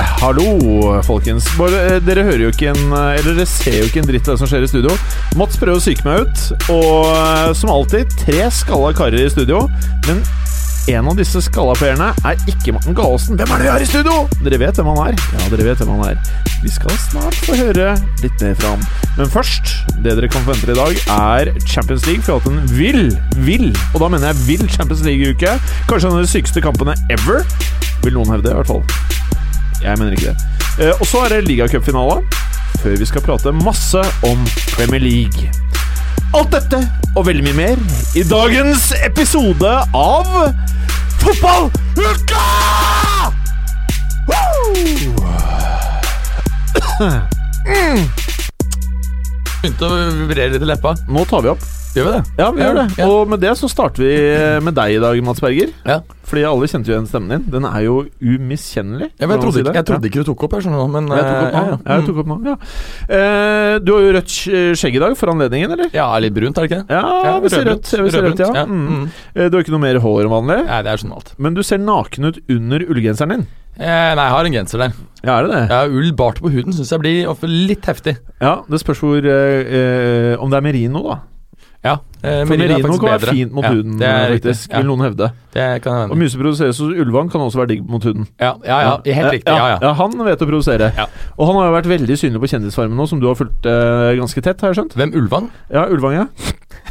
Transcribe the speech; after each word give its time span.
Hallo, 0.00 1.00
folkens. 1.04 1.46
Bare, 1.58 1.80
eh, 1.86 2.00
dere 2.04 2.24
hører 2.24 2.46
jo 2.46 2.50
ikke 2.52 2.70
en 2.72 2.92
eh, 2.92 3.18
Eller 3.18 3.34
dere 3.36 3.48
ser 3.48 3.80
jo 3.80 3.88
ikke 3.88 4.00
en 4.02 4.08
dritt 4.08 4.28
av 4.28 4.36
det 4.36 4.42
som 4.42 4.50
skjer 4.50 4.64
i 4.64 4.70
studio. 4.70 4.96
Mats 5.36 5.58
prøver 5.60 5.76
å 5.76 5.82
psyke 5.82 6.06
meg 6.06 6.24
ut, 6.24 6.44
og 6.72 7.10
eh, 7.12 7.50
som 7.58 7.72
alltid, 7.72 8.12
tre 8.22 8.46
skalla 8.54 8.94
karer 8.96 9.26
i 9.26 9.32
studio. 9.32 9.66
Men 10.08 10.22
en 10.90 11.10
av 11.10 11.18
disse 11.18 11.42
skalla 11.44 11.74
playerne 11.76 12.08
er 12.26 12.40
ikke 12.50 12.72
Morten 12.74 12.96
Galesen. 12.96 13.36
Hvem 13.38 13.52
er 13.52 13.60
det 13.60 13.66
vi 13.66 13.72
har 13.74 13.84
i 13.84 13.88
studio? 13.90 14.14
Dere 14.40 14.60
vet 14.62 14.80
hvem 14.80 14.88
han 14.90 15.02
er. 15.10 15.20
Ja, 15.36 15.50
dere 15.52 15.66
vet 15.68 15.82
hvem 15.82 15.92
han 15.94 16.06
er. 16.08 16.32
Vi 16.64 16.72
skal 16.72 16.96
snart 17.04 17.36
få 17.44 17.58
høre 17.60 17.92
litt 18.24 18.42
mer 18.44 18.56
fra 18.58 18.72
ham. 18.74 18.86
Men 19.18 19.30
først, 19.30 19.76
det 20.00 20.16
dere 20.16 20.32
kan 20.32 20.46
forvente 20.48 20.72
i 20.72 20.78
dag, 20.80 21.04
er 21.14 21.52
Champions 21.66 22.08
League. 22.08 22.24
For 22.24 22.32
vi 22.32 22.36
har 22.36 22.42
hatt 22.42 22.50
en 22.50 22.74
vill, 22.78 23.04
vill, 23.46 23.70
og 23.92 24.02
da 24.02 24.10
mener 24.16 24.32
jeg 24.32 24.46
vill 24.48 24.66
Champions 24.72 25.04
League-uke. 25.06 25.58
Kanskje 25.90 26.10
en 26.10 26.18
av 26.18 26.24
de 26.24 26.32
sykeste 26.32 26.64
kampene 26.64 26.96
ever. 27.12 27.44
Vil 28.00 28.16
noen 28.16 28.38
hevde, 28.38 28.54
i 28.54 28.58
hvert 28.62 28.72
fall. 28.72 28.84
Jeg 29.82 29.98
mener 29.98 30.12
ikke 30.16 30.32
det. 30.32 30.36
Eh, 30.80 30.92
og 31.00 31.06
så 31.08 31.24
er 31.24 31.34
det 31.34 31.48
ligacupfinale, 31.48 32.20
før 32.82 32.96
vi 33.00 33.08
skal 33.08 33.24
prate 33.24 33.52
masse 33.52 34.02
om 34.28 34.46
Premier 34.74 35.02
League. 35.02 35.50
Alt 36.36 36.52
dette 36.54 36.78
og 37.16 37.26
veldig 37.26 37.42
mye 37.48 37.56
mer 37.58 37.80
i 38.14 38.22
dagens 38.22 38.92
episode 39.02 39.72
av 39.96 40.28
Fotballuka! 41.20 42.44
Begynte 49.60 49.88
å 49.88 49.98
vibrere 50.22 50.54
litt 50.54 50.64
i 50.64 50.68
leppa. 50.70 50.94
Nå 51.10 51.26
tar 51.28 51.44
vi 51.44 51.52
opp. 51.52 51.66
Gjør 51.90 52.04
vi 52.06 52.10
det? 52.14 52.22
Ja, 52.38 52.46
vi 52.54 52.62
gjør 52.62 52.76
det. 52.78 52.84
Og 53.02 53.28
med 53.32 53.40
det 53.42 53.50
så 53.58 53.66
starter 53.70 54.04
vi 54.04 54.10
med 54.62 54.76
deg 54.76 54.92
i 54.94 54.98
dag, 55.02 55.16
Mats 55.26 55.40
Berger. 55.42 55.72
Ja. 55.88 55.96
Fordi 56.30 56.44
alle 56.46 56.68
kjente 56.70 56.86
jo 56.86 56.94
igjen 56.94 57.08
stemmen 57.10 57.32
din. 57.32 57.46
Den 57.50 57.64
er 57.66 57.80
jo 57.82 57.96
umiskjennelig. 58.22 59.08
Ja, 59.18 59.26
jeg, 59.26 59.40
trodde 59.42 59.62
ikke, 59.64 59.72
jeg 59.74 59.86
trodde 59.88 60.06
ikke 60.10 60.22
du 60.22 60.28
tok 60.28 60.44
opp, 60.46 60.54
jeg 60.54 60.66
skjønner 60.68 60.84
nå, 60.84 60.86
Men 60.94 61.08
Jeg 61.10 61.24
tok 61.26 61.40
opp 61.40 61.50
nå. 61.50 61.62
eh, 61.64 61.72
ja, 61.72 61.96
jeg 61.96 62.06
tok 62.06 62.20
opp 62.22 62.30
nå, 62.30 62.36
ja. 62.46 62.54
Eh, 63.18 63.74
du 63.82 63.90
har 63.96 64.04
jo 64.06 64.12
rødt 64.20 64.36
skjegg 64.78 64.98
i 65.00 65.02
dag 65.02 65.16
for 65.18 65.32
anledningen, 65.34 65.74
eller? 65.74 65.90
ja, 65.96 66.06
litt 66.22 66.36
brunt, 66.36 66.60
er 66.62 66.68
det 66.68 66.70
ikke 66.70 66.82
det? 66.84 67.00
Ja, 67.00 67.32
vi 67.42 67.50
ser 67.56 67.66
rødt. 67.66 67.90
Si 67.90 67.98
ja. 68.44 68.52
ja. 68.60 68.66
Mm. 68.70 68.84
Mm. 68.86 69.08
Eh, 69.34 69.48
Du 69.50 69.56
har 69.58 69.64
ikke 69.66 69.74
noe 69.74 69.82
mer 69.82 69.98
hår 70.04 70.22
enn 70.28 70.30
vanlig, 70.36 70.60
Nei, 70.70 70.82
det 70.86 70.92
er 70.94 71.02
sånn 71.02 71.16
alt. 71.18 71.34
men 71.42 71.58
du 71.58 71.62
ser 71.66 71.82
naken 71.82 72.30
ut 72.30 72.38
under 72.54 72.86
ullgenseren 72.86 73.34
din. 73.34 73.48
Eh, 73.80 74.12
nei, 74.14 74.22
jeg 74.28 74.34
har 74.36 74.46
en 74.46 74.54
genser 74.60 74.78
der. 74.84 74.94
Ja, 75.24 75.34
er 75.40 75.46
det 75.48 75.50
det? 75.56 75.64
Ja, 75.72 75.82
Ull 75.90 76.12
bart 76.14 76.38
på 76.42 76.50
huden 76.52 76.74
syns 76.76 76.90
jeg 76.94 77.00
blir 77.02 77.50
litt 77.50 77.86
heftig. 77.90 78.16
Ja, 78.42 78.60
det 78.70 78.80
spørs 78.82 79.02
hvor 79.02 79.18
eh, 79.24 79.74
eh, 79.80 80.34
Om 80.40 80.50
det 80.52 80.58
er 80.60 80.64
merino, 80.64 81.02
da. 81.06 81.18
Ja, 81.80 81.94
eh, 82.20 82.42
For 82.44 82.60
merino 82.60 82.76
er 82.76 82.98
kan 83.00 83.08
være 83.08 83.32
fint 83.32 83.52
mot 83.56 83.64
ja, 83.64 83.70
huden, 83.72 84.02
faktisk. 84.02 84.66
Ja, 84.68 84.82
Vil 84.82 84.88
noen 84.90 85.04
hevde. 85.06 85.30
det 85.54 85.68
kan 85.80 85.96
jeg 85.96 86.10
Og 86.12 86.30
som 86.30 86.42
produseres 86.42 86.78
hos 86.78 86.92
Ulvang 86.92 87.30
kan 87.32 87.40
også 87.40 87.62
være 87.62 87.70
digg 87.72 87.86
mot 87.88 88.04
huden. 88.04 88.26
Ja, 88.38 88.52
ja, 88.64 88.80
ja, 88.84 89.14
helt 89.16 89.32
riktig. 89.32 89.54
Ja, 89.54 89.92
han 89.96 90.18
vet 90.26 90.44
å 90.44 90.48
produsere. 90.50 90.92
Og 91.38 91.46
han 91.48 91.56
har 91.56 91.70
jo 91.70 91.76
vært 91.78 91.88
veldig 91.88 92.18
synlig 92.20 92.44
på 92.44 92.52
Kjendisfarmen 92.52 93.00
nå, 93.00 93.08
som 93.08 93.22
du 93.22 93.30
har 93.30 93.38
fulgt 93.38 93.64
eh, 93.64 94.12
ganske 94.20 94.44
tett, 94.44 94.60
har 94.60 94.74
jeg 94.74 94.82
skjønt? 94.82 94.98
Hvem 95.00 95.16
Ulvang? 95.22 95.48
Ja, 95.72 95.88
Ulvang, 95.88 96.18
ja. 96.20 96.28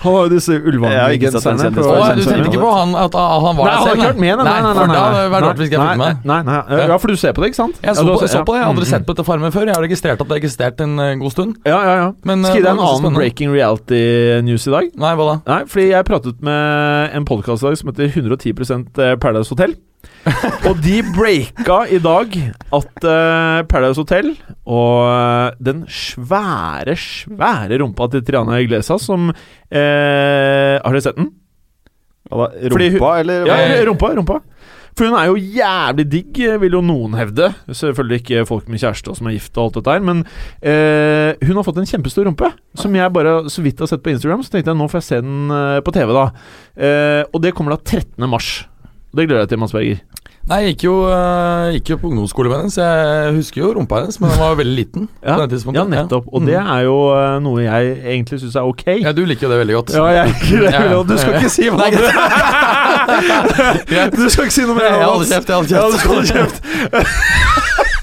Han 0.00 0.14
var 0.14 0.26
jo 0.26 0.30
disse 0.32 0.56
Ullvang-genserne. 0.56 1.60
Kjendisfarmen. 1.60 1.74
fra 1.76 2.14
du 2.16 2.22
tenkte 2.24 2.48
ikke 2.48 2.62
på 2.62 2.72
han 2.72 2.94
at 2.96 3.16
ah, 3.20 3.34
han 3.44 3.58
var 3.58 3.68
Nei, 3.68 3.74
han 3.74 3.80
har 3.80 3.86
der 3.86 3.92
ikke 3.92 4.00
selv? 4.00 4.10
vært 4.10 4.20
med, 4.24 4.32
nei, 4.40 4.44
nei, 4.44 4.60
nei, 4.60 4.72
nei, 4.72 4.96
nei, 4.96 5.26
nei, 5.28 5.40
rart 5.44 5.60
hvis 5.60 5.68
ikke 5.68 5.76
jeg 5.80 6.00
nei. 6.00 6.10
Nei, 6.30 6.38
nei, 6.48 6.60
nei, 6.70 6.78
ja, 6.88 6.96
for 7.02 7.12
du 7.12 7.20
ser 7.20 7.34
på 7.36 7.44
det, 7.44 7.50
ikke 7.52 7.60
sant? 7.60 7.80
Jeg 7.84 7.98
så, 7.98 8.04
Ja, 8.06 8.14
på, 8.14 8.22
jeg 8.24 8.32
så 8.32 8.40
på 8.46 8.54
det, 8.54 8.60
jeg 8.60 8.64
har 8.64 8.72
aldri 8.74 8.88
sett 8.88 9.04
på 9.04 9.16
dette 9.16 9.26
farmen 9.28 9.52
før. 9.54 9.68
Jeg 9.68 9.76
har 9.76 9.84
registrert 9.84 10.16
at 10.24 10.24
det 10.24 10.36
har 10.36 10.40
eksistert 10.40 10.80
en 10.86 10.96
eh, 11.04 11.12
god 11.20 11.34
stund. 11.36 11.60
Ja, 11.68 11.82
ja, 11.84 11.94
ja. 12.00 12.08
Men, 12.24 12.46
Skal 12.48 12.60
jeg 12.60 12.64
gi 12.64 12.64
eh, 12.64 12.70
deg 12.70 12.78
en 12.78 12.84
annen 12.86 13.02
spennende. 13.02 13.20
breaking 13.20 13.52
reality 13.52 14.02
news 14.48 14.66
i 14.70 14.74
dag? 14.78 14.90
Nei, 15.04 15.12
hva 15.20 15.28
da? 15.28 15.36
Nei, 15.52 15.60
fordi 15.68 15.86
jeg 15.90 16.08
pratet 16.08 16.42
med 16.48 17.16
en 17.20 17.28
podkast 17.28 17.64
i 17.64 17.68
dag 17.68 17.80
som 17.82 17.92
heter 17.92 18.08
110 18.08 18.56
Paradise 19.20 19.52
Hotel. 19.52 19.76
og 20.68 20.80
de 20.84 20.98
breaka 21.16 21.78
i 21.88 21.98
dag 22.02 22.34
at 22.76 23.04
uh, 23.08 23.62
Paradise 23.70 24.00
Hotel 24.00 24.34
og 24.68 25.06
eh, 25.08 25.54
den 25.64 25.80
svære, 25.88 26.94
svære 27.00 27.78
rumpa 27.80 28.06
til 28.12 28.22
Triana 28.26 28.58
Iglesias 28.60 29.06
som 29.08 29.30
uh, 29.32 29.34
Har 29.74 30.92
dere 30.92 31.02
sett 31.06 31.16
den? 31.18 31.30
Ja, 32.30 32.36
da, 32.36 32.50
rumpa, 32.68 33.14
hun- 33.14 33.20
eller? 33.24 33.48
Ja, 33.48 33.80
rumpa, 33.88 34.12
rumpa. 34.20 34.38
For 34.98 35.06
hun 35.08 35.16
er 35.16 35.30
jo 35.30 35.38
jævlig 35.38 36.04
digg, 36.12 36.38
vil 36.60 36.74
jo 36.76 36.80
noen 36.84 37.14
hevde. 37.16 37.48
Selvfølgelig 37.70 38.20
ikke 38.20 38.44
folk 38.46 38.68
med 38.70 38.82
kjæreste 38.82 39.10
og 39.12 39.16
som 39.18 39.30
er 39.30 39.36
gift 39.38 39.56
og 39.56 39.64
alt 39.68 39.78
dette 39.78 39.94
her, 39.94 40.02
men 40.04 40.20
eh, 40.60 41.38
hun 41.46 41.56
har 41.56 41.64
fått 41.66 41.78
en 41.80 41.88
kjempestor 41.88 42.26
rumpe, 42.28 42.50
som 42.78 42.94
jeg 42.98 43.14
bare 43.14 43.36
så 43.50 43.62
vidt 43.64 43.80
har 43.80 43.88
sett 43.90 44.02
på 44.04 44.12
Instagram. 44.12 44.42
Så 44.44 44.52
tenkte 44.52 44.74
jeg 44.74 44.78
nå 44.82 44.88
får 44.90 45.00
jeg 45.00 45.08
se 45.08 45.20
den 45.24 45.54
på 45.86 45.94
TV, 45.96 46.12
da. 46.18 46.26
Eh, 46.76 47.22
og 47.30 47.40
det 47.46 47.54
kommer 47.56 47.74
da 47.78 47.80
13. 47.86 48.28
mars. 48.30 48.50
Det 49.16 49.26
gleder 49.26 49.42
jeg 49.42 49.48
til, 49.50 49.58
Mads 49.58 49.72
Berger. 49.74 49.98
Nei, 50.50 50.56
jeg 50.64 50.72
gikk 50.72 50.84
jo, 50.86 50.92
eh, 51.12 51.72
gikk 51.76 51.90
jo 51.92 51.96
på 52.00 52.08
ungdomsskole 52.08 52.48
med 52.50 52.56
henne, 52.62 52.72
så 52.74 52.80
jeg 52.82 53.34
husker 53.36 53.60
jo 53.60 53.72
rumpa 53.76 54.00
hennes, 54.00 54.16
men 54.22 54.30
den 54.32 54.38
var 54.40 54.54
veldig 54.58 54.74
liten. 54.78 55.08
Ja, 55.22 55.34
på 55.36 55.46
det 55.50 55.58
ja 55.76 55.84
nettopp. 55.84 56.26
Og 56.32 56.40
Mm. 56.42 56.46
det 56.48 56.56
er 56.56 56.80
jo 56.86 56.96
eh, 57.14 57.38
noe 57.44 57.60
jeg 57.62 57.90
egentlig 58.14 58.40
syns 58.40 58.56
er 58.56 58.62
ok. 58.66 58.84
Ja, 59.02 59.12
du 59.12 59.20
liker 59.28 59.46
jo 59.46 59.50
det 59.52 59.58
veldig 59.60 59.76
godt. 59.76 59.90
Ja, 59.94 60.06
jeg 60.16 60.26
liker 60.32 60.64
det. 60.64 60.72
veldig 60.72 60.96
godt. 60.96 61.08
Du 61.08 61.16
skal 61.18 61.34
ikke 61.34 61.50
si 61.50 61.68
hva 61.68 61.90
du 61.90 61.98
Du 64.24 64.28
skal 64.30 64.44
ikke 64.48 64.56
si 64.56 64.64
noe 64.66 64.74
mer. 64.80 64.90
Jeg 64.96 65.04
holder 65.10 65.26
kjeft, 65.34 65.48
jeg 65.48 65.56
holder 65.56 66.24
kjeft. 66.32 66.62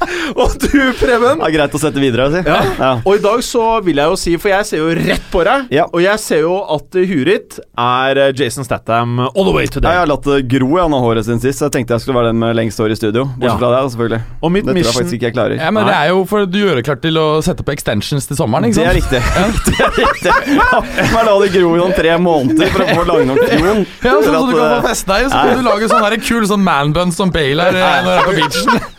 Og 0.42 0.54
du, 0.62 0.78
Preben? 1.00 1.40
Ja, 1.42 1.50
greit 1.54 1.74
å 1.76 1.80
sette 1.82 2.02
videre, 2.02 2.28
si. 2.34 2.42
Ja. 2.46 2.58
Ja. 2.78 2.92
Og 3.04 3.18
i 3.18 3.22
dag 3.24 3.42
så 3.46 3.64
vil 3.86 3.98
jeg 4.02 4.12
jo 4.12 4.18
si, 4.20 4.36
for 4.42 4.52
jeg 4.54 4.68
ser 4.70 4.82
jo 4.84 4.90
rett 4.98 5.28
på 5.34 5.44
deg, 5.48 5.68
Ja. 5.74 5.86
og 5.92 6.02
jeg 6.04 6.20
ser 6.24 6.44
jo 6.46 6.58
at 6.76 6.98
huet 6.98 7.26
ditt 7.28 7.58
er 7.78 8.20
eh, 8.28 8.32
Jason 8.38 8.66
Statham 8.68 9.20
all 9.28 9.48
the 9.48 9.54
way 9.56 9.66
today. 9.68 9.92
Jeg 9.96 10.04
har 10.04 10.10
latt 10.12 10.28
det 10.28 10.40
gro 10.52 10.70
i 10.78 10.82
annet 10.84 11.04
håret 11.04 11.28
siden 11.28 11.42
sist, 11.44 11.60
så 11.62 11.68
jeg 11.70 11.78
tenkte 11.80 11.96
jeg 11.98 12.06
skulle 12.06 12.20
være 12.22 12.32
den 12.34 12.42
med 12.44 12.56
lengst 12.60 12.80
hår 12.82 12.94
i 12.94 13.00
studio. 13.00 13.26
Bortsett 13.38 13.48
Ja. 13.48 13.58
fra 13.62 13.72
deg, 13.74 13.92
selvfølgelig. 13.96 14.22
Og 14.44 14.52
mitt 14.54 14.66
Det 14.68 14.76
tror 14.76 14.84
jeg 14.84 14.98
faktisk 15.00 15.18
ikke 15.20 15.30
jeg 15.30 15.36
klarer. 15.38 15.58
Ja, 15.62 15.72
men 15.72 15.88
det 15.90 15.96
er 15.98 16.12
jo 16.14 16.24
for 16.30 16.46
du 16.46 16.58
gjør 16.62 16.76
det 16.82 16.86
klart 16.88 17.02
til 17.06 17.18
å 17.22 17.28
sette 17.46 17.64
på 17.68 17.74
extensions 17.76 18.28
til 18.30 18.38
sommeren, 18.40 18.68
ikke 18.70 18.82
Det 18.82 18.88
er 18.88 19.00
sant? 19.00 19.02
riktig. 19.02 19.22
det 19.68 19.80
er 19.88 19.92
riktig. 19.98 20.36
Ja, 20.58 21.24
la 21.28 21.36
det 21.42 21.52
gro 21.56 21.74
i 21.76 21.82
noen 21.82 21.96
tre 21.98 22.14
måneder 22.22 22.72
for 22.74 22.84
å 22.86 22.88
få 23.02 23.08
lang 23.10 23.26
noen 23.32 23.42
kjon. 23.48 23.84
Ja, 24.04 24.14
sånn 24.14 24.24
så 24.28 24.46
du 24.48 24.54
kan 24.54 24.62
få 24.62 24.70
eh, 24.78 24.86
feste 24.90 25.12
deg, 25.14 25.32
så 25.32 25.42
kan 25.42 25.58
du 25.62 25.68
lage 25.68 25.90
sånn 25.92 26.22
kul 26.28 26.48
sånn 26.50 26.64
manbun 26.66 27.12
som 27.16 27.32
Bale 27.34 27.70
er 27.72 27.78
eh, 27.78 28.04
når 28.04 28.08
du 28.08 28.18
er 28.18 28.28
på 28.28 28.38
beachen. 28.38 28.97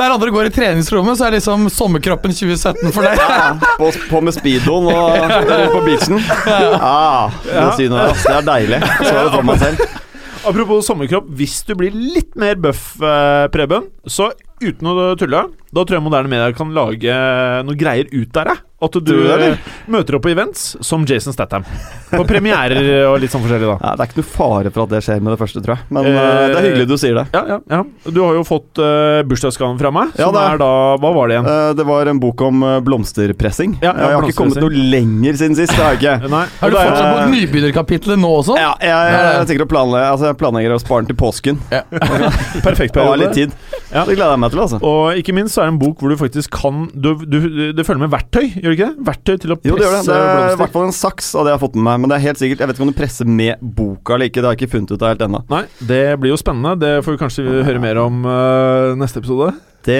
Der 0.00 0.14
andre 0.14 0.30
går 0.32 0.48
i 0.48 0.52
treningsrommet, 0.54 1.18
så 1.20 1.26
er 1.26 1.34
liksom 1.36 1.66
sommerkroppen 1.68 2.32
2017 2.32 2.92
for 2.94 3.04
deg. 3.04 3.20
ja, 3.20 3.50
på, 3.80 3.90
på 4.08 4.20
med 4.24 4.32
speedoen 4.32 4.88
og 4.88 5.34
på 5.74 5.82
beachen. 5.84 6.22
Ja, 6.48 7.28
det. 7.44 7.90
Det 7.90 8.32
er 8.32 8.46
deilig. 8.46 8.80
Så 9.02 9.12
det 9.12 9.26
for 9.34 9.44
meg 9.50 9.60
selv. 9.60 9.98
Apropos 10.40 10.86
sommerkropp, 10.88 11.26
hvis 11.36 11.58
du 11.68 11.74
blir 11.76 11.92
litt 11.92 12.32
mer 12.40 12.56
bøff, 12.56 12.94
eh, 13.04 13.44
Preben, 13.52 13.90
så 14.08 14.30
uten 14.60 14.90
å 14.90 15.14
tulle, 15.18 15.44
da 15.70 15.84
tror 15.86 15.98
jeg 16.00 16.04
moderne 16.04 16.30
medier 16.32 16.56
kan 16.58 16.72
lage 16.74 17.14
noe 17.66 17.78
greier 17.78 18.08
ut 18.12 18.32
der, 18.34 18.52
jeg. 18.54 18.66
At 18.80 18.94
du 19.04 19.12
eh, 19.28 19.58
møter 19.92 20.16
opp 20.16 20.22
på 20.24 20.30
events 20.32 20.70
som 20.80 21.02
Jason 21.04 21.34
Statham. 21.36 21.66
På 22.08 22.22
premierer 22.24 23.10
og 23.10 23.18
litt 23.20 23.28
sånn 23.32 23.42
forskjellig, 23.44 23.68
da. 23.68 23.74
Ja, 23.76 23.90
det 23.98 24.06
er 24.06 24.08
ikke 24.08 24.22
noe 24.22 24.28
fare 24.30 24.72
for 24.72 24.86
at 24.86 24.94
det 24.94 25.00
skjer 25.04 25.20
med 25.20 25.34
det 25.34 25.38
første, 25.42 25.60
tror 25.60 25.74
jeg. 25.76 25.84
Men 25.92 26.08
Eh, 26.10 26.16
eh, 26.16 26.44
det 26.48 26.56
er 26.56 26.64
hyggelig 26.64 26.86
du 26.88 26.94
sier 26.98 27.18
det. 27.18 27.26
Ja, 27.36 27.42
ja, 27.52 27.58
ja. 27.68 27.80
Du 28.08 28.22
har 28.24 28.38
jo 28.38 28.44
fått 28.48 28.80
uh, 28.80 29.20
bursdagsgaven 29.28 29.76
fra 29.82 29.92
meg, 29.92 30.14
Ja, 30.16 30.30
som 30.30 30.34
det 30.38 30.46
er- 30.46 30.62
da 30.62 30.70
Hva 30.96 31.10
var 31.14 31.28
det 31.28 31.36
igjen? 31.36 31.50
Uh, 31.50 31.74
Det 31.76 31.86
var 31.90 32.10
en 32.10 32.22
bok 32.24 32.40
om 32.48 32.64
blomsterpressing. 32.86 33.76
Ja, 33.84 33.92
ja, 33.92 34.08
jeg 34.08 34.16
har 34.16 34.28
ikke 34.30 34.38
kommet 34.40 34.64
noe 34.64 34.86
lenger 34.96 35.36
siden 35.42 35.58
sist. 35.60 35.76
Det 35.76 35.84
har 35.84 35.94
jeg 35.94 36.00
ikke. 36.00 36.30
Nei. 36.38 36.42
Er 36.48 36.72
du 36.72 36.78
fortsatt 36.80 37.12
på 37.12 37.28
nybegynnerkapitlet 37.36 38.22
nå 38.24 38.32
også? 38.40 38.56
Ja, 38.58 38.72
jeg, 38.80 39.12
jeg 39.12 39.52
jeg, 39.52 39.60
å 39.60 39.70
planlegge 39.70 40.08
Altså 40.16 40.30
jeg 40.32 40.40
planlegger 40.40 40.74
å 40.78 40.80
spare 40.80 41.04
den 41.04 41.12
til 41.12 41.20
påsken. 41.20 41.60
Perfekt 42.66 42.96
periode. 42.96 43.20
litt 43.26 43.36
tid. 43.36 43.54
Ja. 43.90 44.04
Det 44.06 44.14
gleder 44.14 44.34
jeg 44.36 44.40
meg 44.42 44.52
til, 44.54 44.62
altså. 44.62 44.78
Og 44.86 45.18
ikke 45.18 45.34
minst 45.34 45.56
så 45.56 45.62
er 45.62 45.70
det 45.70 45.74
en 45.74 45.80
bok 45.82 46.02
hvor 46.02 46.12
du 46.12 46.16
faktisk 46.20 46.52
kan 46.54 46.84
du, 46.94 47.10
du, 47.26 47.38
Det 47.74 47.86
følger 47.86 48.04
med 48.04 48.12
verktøy, 48.12 48.46
gjør 48.54 48.68
det 48.68 48.76
ikke 48.76 48.90
det? 48.90 49.06
Verktøy 49.08 49.40
til 49.42 49.54
å 49.54 49.58
Jo, 49.66 49.78
det 49.78 49.86
gjør 49.86 49.96
det. 49.96 50.02
Det 50.10 50.18
er 50.18 50.54
i 50.54 50.60
hvert 50.60 50.76
fall 50.76 50.86
en 50.88 50.96
saks 50.96 51.32
av 51.34 51.46
det 51.46 51.54
jeg 51.54 51.58
har 51.58 51.64
fått 51.64 51.78
med 51.78 51.86
meg. 51.88 52.02
Men 52.02 52.12
det 52.12 52.18
er 52.18 52.26
helt 52.28 52.42
sikkert 52.42 52.62
Jeg 52.62 52.70
vet 52.70 52.78
ikke 52.78 52.86
om 52.86 52.92
du 52.92 53.00
presser 53.00 53.32
med 53.40 53.64
boka 53.80 54.16
eller 54.16 54.30
ikke. 54.30 54.40
Det 54.40 54.50
har 54.50 54.56
jeg 54.56 54.62
ikke 54.62 54.76
funnet 54.76 54.94
ut 54.94 55.02
av 55.02 55.14
helt 55.14 55.26
ennå. 55.26 55.42
Nei, 55.50 55.64
det 55.90 56.04
blir 56.22 56.34
jo 56.34 56.38
spennende. 56.40 56.76
Det 56.80 56.92
får 57.06 57.16
vi 57.16 57.22
kanskje 57.24 57.48
høre 57.66 57.82
mer 57.82 58.00
om 58.04 58.22
uh, 58.26 58.94
neste 59.00 59.22
episode. 59.22 59.52
Det 59.82 59.96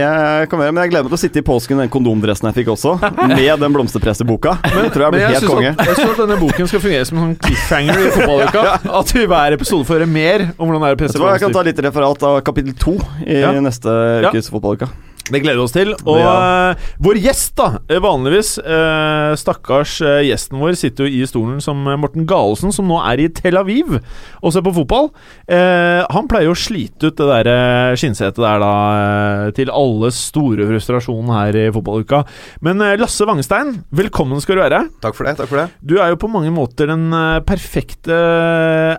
kan 0.51 0.59
være, 0.61 0.73
Men 0.77 0.83
jeg 0.85 0.91
gleder 0.93 1.07
meg 1.07 1.13
til 1.15 1.17
å 1.17 1.23
sitte 1.23 1.41
i 1.41 1.45
påsken 1.47 1.79
i 1.79 1.83
den 1.87 1.93
kondomdressen 1.93 2.47
jeg 2.51 2.57
fikk 2.61 2.69
også, 2.75 2.93
med 3.31 3.63
den 3.63 3.73
blomsterpresseboka. 3.73 4.59
Det 4.63 4.91
tror 4.93 5.07
jeg 5.07 5.15
blir 5.15 5.25
helt 5.33 5.47
konge. 5.49 5.71
at, 5.73 5.87
jeg 5.89 5.97
tror 6.03 6.13
at 6.13 6.21
denne 6.21 6.37
boken 6.43 6.69
skal 6.69 6.83
fungere 6.85 7.07
som 7.09 7.17
en 7.17 7.25
sånn 7.25 7.39
cliffhanger 7.47 8.03
i 8.05 8.11
fotballuka. 8.19 8.65
At 9.01 9.13
vi 9.17 9.25
hver 9.31 9.57
episode 9.57 9.89
får 9.89 10.03
høre 10.03 10.11
mer 10.11 10.45
om 10.59 10.69
hvordan 10.69 10.85
det 10.85 10.91
er 10.91 10.93
å 10.93 10.97
Jeg 10.97 11.01
presse 11.05 11.17
tror 11.17 11.31
jeg 11.33 11.41
kan 11.41 11.49
ta 11.49 11.63
blomster. 11.63 11.71
litt 11.73 11.85
referat 11.89 12.27
av 12.29 12.41
kapittel 12.45 12.77
to 12.77 12.99
i 13.25 13.41
Ja. 13.41 13.53
neste 13.65 13.89
Ja. 14.27 14.29
ukes 14.35 14.51
fotballuka. 14.53 14.91
Det 15.31 15.41
gleder 15.45 15.61
vi 15.61 15.63
oss 15.63 15.75
til. 15.75 15.93
Og 16.11 16.19
Ja. 16.19 16.71
eh, 16.73 16.75
vår 17.01 17.21
gjest, 17.23 17.55
da, 17.57 17.79
eh, 17.89 18.01
vanligvis 18.03 18.59
eh, 18.59 19.35
Stakkars 19.39 19.99
gjesten 20.27 20.59
vår 20.59 20.75
sitter 20.77 21.07
jo 21.07 21.23
i 21.23 21.27
stolen 21.27 21.61
som 21.63 21.77
Morten 21.85 22.27
Galesen, 22.27 22.73
som 22.75 22.89
nå 22.89 22.99
er 23.07 23.21
i 23.23 23.29
Tel 23.29 23.57
Aviv 23.57 24.01
og 24.43 24.53
ser 24.53 24.63
på 24.63 24.75
fotball. 24.75 25.11
Han 25.51 26.27
pleier 26.29 26.49
jo 26.49 26.55
å 26.55 26.59
slite 26.59 27.11
ut 27.11 27.17
det 27.17 27.45
der 27.45 27.95
skinnsetet 27.99 28.37
der, 28.41 28.59
da, 28.63 29.51
til 29.57 29.71
alles 29.71 30.19
store 30.31 30.67
frustrasjon 30.67 31.31
her 31.31 31.57
i 31.57 31.71
fotballuka. 31.71 32.25
Men 32.63 32.79
Lasse 32.99 33.27
Wangstein, 33.27 33.85
velkommen 33.95 34.41
skal 34.43 34.57
du 34.57 34.63
være. 34.63 34.83
Takk 35.03 35.15
for 35.15 35.25
det. 35.25 35.37
takk 35.39 35.49
for 35.49 35.57
det 35.63 35.69
Du 35.87 35.99
er 36.01 36.11
jo 36.11 36.17
på 36.17 36.31
mange 36.31 36.51
måter 36.55 36.87
den 36.91 37.11
perfekte 37.47 38.11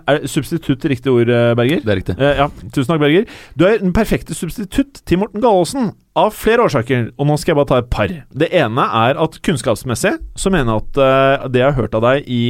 er, 0.06 0.22
Substitutt 0.26 0.84
riktig 0.88 1.12
ord, 1.12 1.26
Berger? 1.56 1.82
Det 1.84 1.92
er 1.92 2.00
riktig. 2.00 2.16
Ja, 2.18 2.48
tusen 2.72 2.92
takk, 2.94 3.02
Berger. 3.02 3.26
Du 3.56 3.66
er 3.68 3.78
den 3.82 3.92
perfekte 3.92 4.34
substitutt 4.36 5.02
til 5.06 5.18
Morten 5.22 5.42
Gallosen. 5.42 5.92
Av 6.12 6.28
flere 6.36 6.66
årsaker, 6.66 7.06
og 7.16 7.24
nå 7.24 7.38
skal 7.40 7.54
jeg 7.54 7.56
bare 7.56 7.68
ta 7.70 7.76
et 7.80 7.88
par. 7.88 8.10
Det 8.36 8.48
ene 8.52 8.84
er 8.84 9.16
at 9.22 9.38
kunnskapsmessig 9.46 10.10
så 10.36 10.50
mener 10.52 10.74
jeg 10.74 10.82
at 10.82 10.98
uh, 11.00 11.46
det 11.48 11.62
jeg 11.62 11.70
har 11.70 11.78
hørt 11.78 11.96
av 11.96 12.04
deg 12.04 12.28
i 12.28 12.42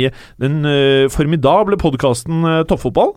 den 0.43 0.65
uh, 0.67 1.07
formidable 1.15 1.79
podkasten 1.79 2.43
Toppfotball, 2.67 3.15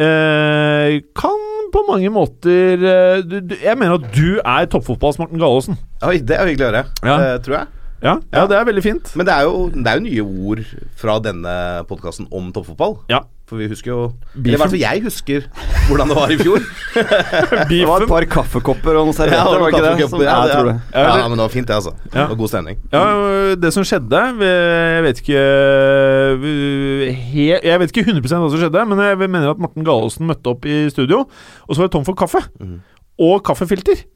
eh, 0.00 0.96
kan 1.18 1.44
på 1.72 1.82
mange 1.84 2.08
måter 2.12 2.80
du, 2.80 3.36
du, 3.44 3.54
Jeg 3.60 3.76
mener 3.76 3.98
at 3.98 4.08
du 4.16 4.40
er 4.40 4.66
toppfotballs 4.72 5.20
Morten 5.20 5.40
Gallosen. 5.40 5.76
Oi, 6.08 6.18
Det 6.24 6.38
er 6.38 6.48
hyggelig 6.48 6.66
å 6.66 6.70
høre. 6.72 6.84
Ja. 7.04 7.18
tror 7.44 7.58
jeg. 7.58 7.70
Ja, 8.02 8.16
ja, 8.16 8.40
Ja. 8.40 8.46
det 8.50 8.56
er 8.58 8.64
veldig 8.66 8.82
fint. 8.82 9.12
Men 9.16 9.28
det 9.28 9.34
er, 9.34 9.44
jo, 9.46 9.68
det 9.70 9.86
er 9.86 10.00
jo 10.00 10.06
nye 10.08 10.24
ord 10.48 10.64
fra 10.98 11.18
denne 11.22 11.84
podkasten 11.88 12.26
om 12.32 12.48
toppfotball. 12.52 12.98
Ja. 13.12 13.22
For 13.52 13.60
vi 13.60 13.66
husker 13.68 13.90
jo 13.92 13.96
Eller 14.32 14.54
i 14.54 14.56
hvert 14.56 14.70
fall 14.72 14.80
jeg 14.80 15.02
husker 15.04 15.42
hvordan 15.90 16.08
det 16.08 16.14
var 16.16 16.30
i 16.32 16.36
fjor. 16.40 16.62
Det 17.72 17.80
var 17.88 18.04
et 18.04 18.08
par 18.08 18.24
kaffekopper 18.32 18.96
og 18.96 19.08
noen 19.10 19.16
servietter, 19.16 19.58
var 19.60 19.74
det 19.74 19.80
ikke 19.82 19.98
det? 20.00 20.06
Som, 20.08 20.22
ja, 20.24 20.36
jeg 20.46 20.54
tror 20.54 20.68
det. 20.70 20.74
ja. 20.94 21.02
ja, 21.20 21.26
men 21.28 21.36
det 21.36 21.44
var 21.44 21.52
fint, 21.52 21.68
det, 21.68 21.76
altså. 21.76 21.92
Det 22.06 22.24
var 22.30 22.38
god 22.40 22.52
stemning. 22.52 22.78
Ja, 22.94 23.02
det 23.60 23.72
som 23.76 23.84
skjedde 23.88 24.22
Jeg 24.40 25.04
vet 25.04 25.20
ikke 25.24 25.42
he, 27.26 27.46
Jeg 27.58 27.82
vet 27.82 27.92
ikke 27.92 28.06
100% 28.08 28.24
hva 28.24 28.48
som 28.54 28.62
skjedde, 28.62 28.86
men 28.88 29.04
jeg 29.04 29.20
mener 29.26 29.52
at 29.52 29.60
Morten 29.60 29.84
Galaasen 29.86 30.28
møtte 30.30 30.54
opp 30.54 30.64
i 30.68 30.78
studio, 30.92 31.26
og 31.66 31.74
så 31.74 31.82
var 31.82 31.90
det 31.90 31.96
tom 31.98 32.08
for 32.08 32.18
kaffe. 32.18 32.40
Mhm. 32.62 32.80
Og 33.22 33.42
kaffefilter. 33.44 34.06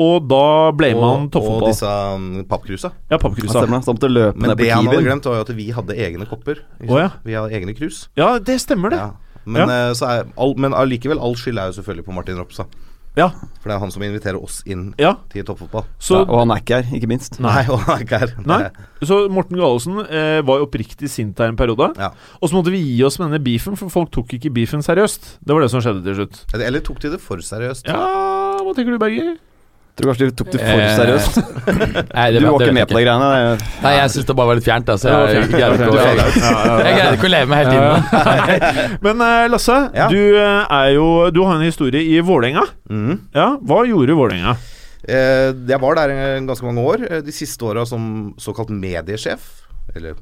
Og 0.00 0.24
da 0.24 0.70
ble 0.72 0.94
man 0.96 1.26
toppfotball. 1.28 1.66
og 1.66 1.72
disse 1.74 1.88
um, 2.14 2.28
pappkrusa. 2.48 2.92
Ja, 3.10 3.16
Ja, 3.16 3.18
pappkrusa. 3.20 3.58
stemmer 3.58 3.78
det. 3.82 3.84
Så 3.84 3.92
måtte 3.92 4.08
løpe 4.08 4.38
Men 4.40 4.48
ned 4.50 4.56
på 4.56 4.64
det 4.64 4.70
han 4.72 4.86
hadde 4.88 5.02
glemt, 5.04 5.26
var 5.28 5.34
jo 5.36 5.44
at 5.44 5.52
vi 5.56 5.66
hadde 5.76 5.96
egne 5.96 6.28
kopper. 6.30 6.62
Oh, 6.88 6.96
ja. 6.96 7.10
Vi 7.24 7.36
hadde 7.36 7.52
egne 7.52 7.74
krus. 7.76 8.06
Ja, 8.16 8.38
det 8.38 8.60
stemmer, 8.64 8.90
det. 8.94 9.02
Ja. 9.02 9.10
Men, 9.44 9.68
eh, 9.68 9.90
så 9.98 10.06
er, 10.08 10.32
all, 10.38 10.54
men 10.56 10.72
allikevel, 10.72 11.20
all 11.20 11.36
skyld 11.36 11.58
er 11.58 11.68
jo 11.72 11.76
selvfølgelig 11.80 12.06
på 12.06 12.16
Martin 12.16 12.40
Ropstad. 12.40 12.72
Ja. 13.18 13.26
For 13.60 13.68
det 13.68 13.74
er 13.74 13.80
han 13.82 13.90
som 13.92 14.02
inviterer 14.06 14.38
oss 14.40 14.62
inn 14.64 14.94
ja. 14.96 15.10
til 15.28 15.44
toppfotball. 15.44 15.84
Så, 16.00 16.22
Ja, 16.22 16.24
og 16.24 16.38
han 16.40 16.54
er 16.54 16.62
ikke 16.62 16.78
her, 16.80 16.96
ikke 16.96 17.10
minst. 17.10 17.36
Nei, 17.44 17.66
og 17.68 17.82
han 17.84 17.98
er 17.98 18.06
ikke 18.06 18.20
her. 18.22 18.32
Nei. 18.48 18.62
så 19.04 19.18
Morten 19.28 19.60
Gallosen 19.60 20.00
eh, 20.06 20.40
var 20.48 20.62
jo 20.62 20.68
oppriktig 20.70 21.10
sint 21.12 21.36
der 21.36 21.52
en 21.52 21.58
periode. 21.60 21.90
Ja. 22.00 22.14
Og 22.40 22.48
så 22.48 22.56
måtte 22.56 22.72
vi 22.72 22.80
gi 22.80 23.02
oss 23.04 23.18
med 23.20 23.28
denne 23.28 23.44
beefen, 23.44 23.76
for 23.76 23.92
folk 23.92 24.08
tok 24.16 24.32
ikke 24.38 24.54
beefen 24.56 24.80
seriøst. 24.80 25.34
Det 25.44 25.52
var 25.52 25.66
det 25.66 25.70
som 25.74 25.84
skjedde 25.84 26.00
til 26.06 26.22
slutt. 26.22 26.40
Eller 26.56 26.80
tok 26.80 27.02
de 27.04 27.12
det 27.12 27.20
for 27.20 27.36
seriøst? 27.44 27.84
Ja, 27.92 28.00
hva 28.64 28.72
tenker 28.72 28.96
du, 28.96 29.00
Berger? 29.02 29.36
Tror 29.92 30.08
kanskje 30.08 30.26
de 30.30 30.34
tok 30.40 30.48
det 30.54 30.60
for 30.62 30.80
Eh, 30.80 30.92
seriøst. 30.96 31.34
Nei, 32.16 32.26
det, 32.32 32.40
Du 32.40 32.46
var 32.48 32.58
det 32.62 32.68
ikke 32.70 32.74
med 32.78 32.88
på 32.88 32.96
de 32.96 33.02
greiene. 33.04 33.58
Nei, 33.82 33.92
jeg 33.98 34.12
syns 34.14 34.24
det 34.30 34.36
bare 34.38 34.48
var 34.48 34.56
litt 34.56 34.64
fjernt. 34.64 34.88
Altså. 34.88 35.10
Jeg, 35.12 35.50
greide 35.52 35.76
ikke 35.76 35.90
å- 35.92 35.98
jeg, 36.00 36.16
jeg 36.16 36.94
greide 36.96 37.12
ikke 37.18 37.28
å 37.28 37.32
leve 37.34 37.48
med 37.52 37.60
helt 37.60 37.72
inn 37.76 37.84
i. 37.84 38.98
Men 39.04 39.20
eh, 39.28 39.46
Lasse, 39.52 39.76
Ja. 39.98 40.06
du 40.08 40.16
eh, 40.40 40.72
er 40.78 40.88
jo 40.96 41.06
Du 41.34 41.42
har 41.44 41.58
en 41.58 41.66
historie 41.66 42.00
i 42.00 42.20
Vålerenga. 42.24 42.64
Mhm. 42.88 43.18
Ja, 43.36 43.50
hva 43.60 43.82
gjorde 43.88 44.16
Vålerenga? 44.16 44.56
Eh, 45.02 45.52
jeg 45.68 45.80
var 45.82 45.98
der 46.00 46.14
en 46.38 46.46
ganske 46.48 46.64
mange 46.64 46.80
år. 46.88 47.04
De 47.26 47.32
siste 47.34 47.60
åra 47.68 47.84
som 47.84 48.32
såkalt 48.40 48.70
mediesjef. 48.72 49.44
Eller 49.94 50.14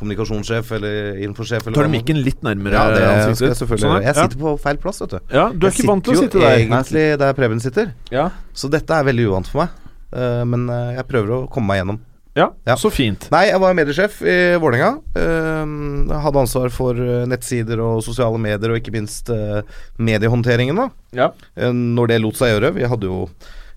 kommunikasjonssjef 0.00 0.72
eller 0.78 1.20
infosjef. 1.28 1.66
Eller 1.68 1.76
Tar 1.78 1.88
du 1.88 1.92
mikken 1.94 2.20
litt 2.24 2.42
nærmere? 2.46 2.74
Ja, 2.74 2.90
det 2.96 3.04
ansiktet? 3.28 3.58
selvfølgelig 3.60 3.86
Sånn, 3.86 4.02
jeg 4.08 4.16
sitter 4.18 4.38
ja. 4.38 4.42
på 4.46 4.54
feil 4.64 4.80
plass, 4.82 5.00
vet 5.04 5.14
du. 5.14 5.18
Ja, 5.30 5.46
du 5.52 5.66
er 5.66 5.70
Jeg 5.70 5.78
ikke 5.78 5.90
vant 5.92 6.04
til 6.08 6.16
å 6.16 6.20
sitte 6.24 6.42
der. 6.42 6.58
egentlig 6.58 7.06
der 7.22 7.34
Preben 7.38 7.60
sitter. 7.62 7.92
Ja. 8.10 8.30
Så 8.56 8.70
dette 8.72 8.96
er 8.98 9.04
veldig 9.12 9.28
uvant 9.30 9.50
for 9.52 9.64
meg. 9.64 9.76
Eh, 10.10 10.44
men 10.50 10.66
eh, 10.72 10.96
jeg 10.98 11.06
prøver 11.12 11.36
å 11.36 11.44
komme 11.52 11.70
meg 11.70 11.84
gjennom. 11.84 12.00
ja, 12.38 12.48
Ja. 12.66 12.74
så 12.78 12.90
fint. 12.94 13.28
Nei, 13.30 13.44
jeg 13.50 13.60
var 13.60 13.74
mediesjef 13.74 14.20
i 14.22 14.36
Vålerenga. 14.62 14.90
Uh, 15.18 16.14
hadde 16.24 16.40
ansvar 16.44 16.70
for 16.74 16.94
eh, 16.94 17.24
nettsider 17.30 17.80
og 17.84 18.02
sosiale 18.06 18.38
medier, 18.38 18.70
og 18.70 18.78
ikke 18.80 18.94
minst 18.94 19.28
eh, 19.34 19.62
mediehåndteringen, 19.98 20.76
da. 20.78 20.88
Ja. 21.14 21.30
Eh, 21.56 21.72
når 21.74 22.12
det 22.14 22.20
lot 22.22 22.38
seg 22.38 22.54
gjøre. 22.54 22.72
Vi 22.78 22.86
hadde 22.90 23.10
jo 23.10 23.26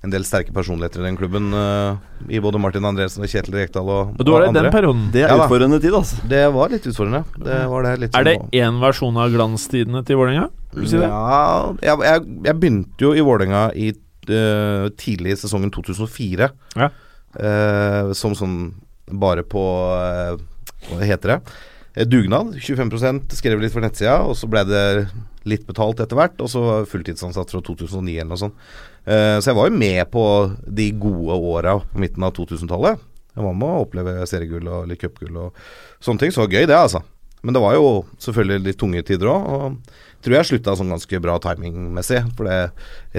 en 0.04 0.12
del 0.12 0.26
sterke 0.28 0.52
personligheter 0.52 1.00
i 1.00 1.06
den 1.08 1.18
klubben. 1.18 1.54
Uh, 1.56 1.96
I 2.28 2.42
både 2.44 2.60
Martin 2.60 2.84
Andresen 2.88 3.24
og 3.24 3.32
Kjetil 3.32 3.56
Rekdal 3.56 3.88
og, 3.88 4.12
Og 4.20 4.28
du 4.28 4.34
var 4.34 4.44
det 4.44 4.52
i 4.52 4.58
den 4.58 4.70
perioden. 4.74 5.06
Det 5.14 5.24
er 5.24 5.32
Ja 5.32 5.38
utfordrende 5.46 5.80
tid, 5.80 5.96
altså. 5.96 6.20
Det 6.30 6.44
var 6.58 6.74
litt 6.74 6.88
utfordrende. 6.92 7.24
Det 7.48 7.60
var 7.72 7.88
det 7.88 7.94
litt 8.02 8.20
Er 8.20 8.28
det 8.28 8.36
én 8.60 8.82
versjon 8.84 9.20
av 9.24 9.32
glanstidene 9.32 10.04
til 10.04 10.20
Vålerenga? 10.20 10.50
Si? 10.76 11.00
Ja, 11.00 11.72
jeg, 11.86 12.04
jeg, 12.10 12.26
jeg 12.50 12.60
begynte 12.60 13.06
jo 13.08 13.14
i 13.16 13.24
Vålerenga 13.24 13.66
i 13.80 13.94
eh, 13.94 14.88
tidlig 15.00 15.38
i 15.38 15.42
sesongen 15.46 15.72
2004. 15.72 16.52
Ja. 16.76 16.92
Uh, 17.34 18.12
som 18.18 18.36
sånn 18.38 18.58
bare 19.10 19.42
på 19.48 19.62
Hva 20.90 21.06
heter 21.08 21.38
det? 21.38 22.08
Dugnad. 22.10 22.58
25% 22.60 23.38
skrev 23.38 23.62
litt 23.62 23.72
for 23.72 23.86
nettsida, 23.86 24.20
og 24.28 24.36
så 24.36 24.50
ble 24.52 24.66
det 24.68 24.84
litt 25.50 25.66
betalt 25.68 26.02
etter 26.04 26.20
hvert. 26.20 26.38
Og 26.44 26.52
så 26.52 26.64
fulltidsansatt 26.90 27.54
fra 27.54 27.64
2009 27.64 28.18
eller 28.18 28.32
noe 28.34 28.44
sånt. 28.46 28.70
Eh, 29.06 29.40
så 29.40 29.52
jeg 29.52 29.60
var 29.60 29.72
jo 29.72 29.82
med 29.82 30.04
på 30.14 30.26
de 30.68 30.92
gode 31.00 31.40
åra 31.56 31.80
på 31.84 32.04
midten 32.04 32.28
av 32.28 32.36
2000-tallet. 32.38 33.10
Jeg 33.34 33.48
var 33.48 33.58
med 33.58 33.70
å 33.70 33.84
oppleve 33.88 34.20
seriegull 34.30 34.70
og 34.70 34.88
litt 34.92 35.02
cupgull 35.02 35.42
og 35.48 35.66
sånne 36.04 36.26
ting. 36.26 36.34
Så 36.36 36.46
gøy, 36.46 36.68
det, 36.70 36.78
altså. 36.78 37.02
Men 37.44 37.58
det 37.58 37.60
var 37.60 37.74
jo 37.76 37.88
selvfølgelig 38.24 38.64
litt 38.70 38.78
tunge 38.80 39.02
tider 39.04 39.28
òg. 39.28 39.48
Og 39.52 39.96
tror 40.24 40.38
jeg 40.38 40.48
slutta 40.48 40.76
sånn 40.80 40.94
ganske 40.94 41.20
bra 41.24 41.36
timingmessig. 41.44 42.22
For 42.38 42.48
det, 42.48 42.60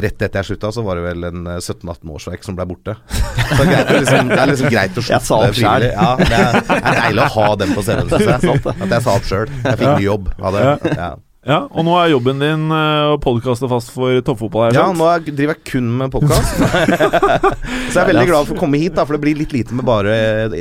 rett 0.00 0.25
etter 0.25 0.41
jeg 0.41 0.49
slutta, 0.49 0.71
så 0.73 0.85
var 0.87 0.97
det 0.97 1.05
vel 1.11 1.29
en 1.29 1.50
eh, 1.53 1.61
17-18 1.61 2.15
årsverk 2.17 2.47
som 2.47 2.56
ble 2.56 2.67
borte. 2.71 2.97
Så 3.55 3.67
det 3.69 3.76
er, 3.76 3.91
liksom, 4.00 4.31
det 4.31 4.38
er 4.41 4.49
liksom 4.49 4.73
greit 4.73 4.97
å 4.97 5.05
slutte 5.05 5.43
frivillig. 5.59 5.91
Ja, 5.93 6.09
det 6.17 6.38
er, 6.38 6.56
det 6.71 6.79
er 6.81 6.99
deilig 7.03 7.26
å 7.26 7.29
ha 7.35 7.50
den 7.61 7.76
på 7.76 7.85
CV-en, 7.85 8.09
syns 8.15 8.49
jeg. 8.49 8.62
At 8.87 8.97
jeg 8.97 9.05
sa 9.05 9.19
opp 9.19 9.29
sjøl. 9.29 9.53
Jeg 9.59 9.81
fikk 9.82 9.91
ny 9.91 10.06
jobb 10.09 10.32
av 10.41 10.56
det. 10.56 10.65
Ja, 10.94 11.11
Ja, 11.44 11.58
og 11.69 11.85
nå 11.85 11.93
er 12.00 12.08
jobben 12.08 12.38
din 12.41 12.62
eh, 12.73 13.11
å 13.12 13.17
podkaste 13.20 13.69
fast 13.69 13.91
for 13.93 14.17
toppfotball. 14.25 14.70
her, 14.70 14.76
ja 14.79 14.85
nå 14.96 15.05
er, 15.12 15.25
driver 15.26 15.52
jeg 15.52 15.64
kun 15.69 15.91
med 16.00 16.12
podkast. 16.14 16.55
så 17.92 17.99
jeg 17.99 18.00
er 18.00 18.09
veldig 18.09 18.28
glad 18.30 18.49
for 18.49 18.57
å 18.57 18.61
komme 18.62 18.80
hit, 18.80 18.95
da, 18.97 19.04
for 19.04 19.19
det 19.19 19.21
blir 19.26 19.37
litt 19.42 19.52
lite 19.52 19.76
med 19.76 19.85
bare 19.85 20.14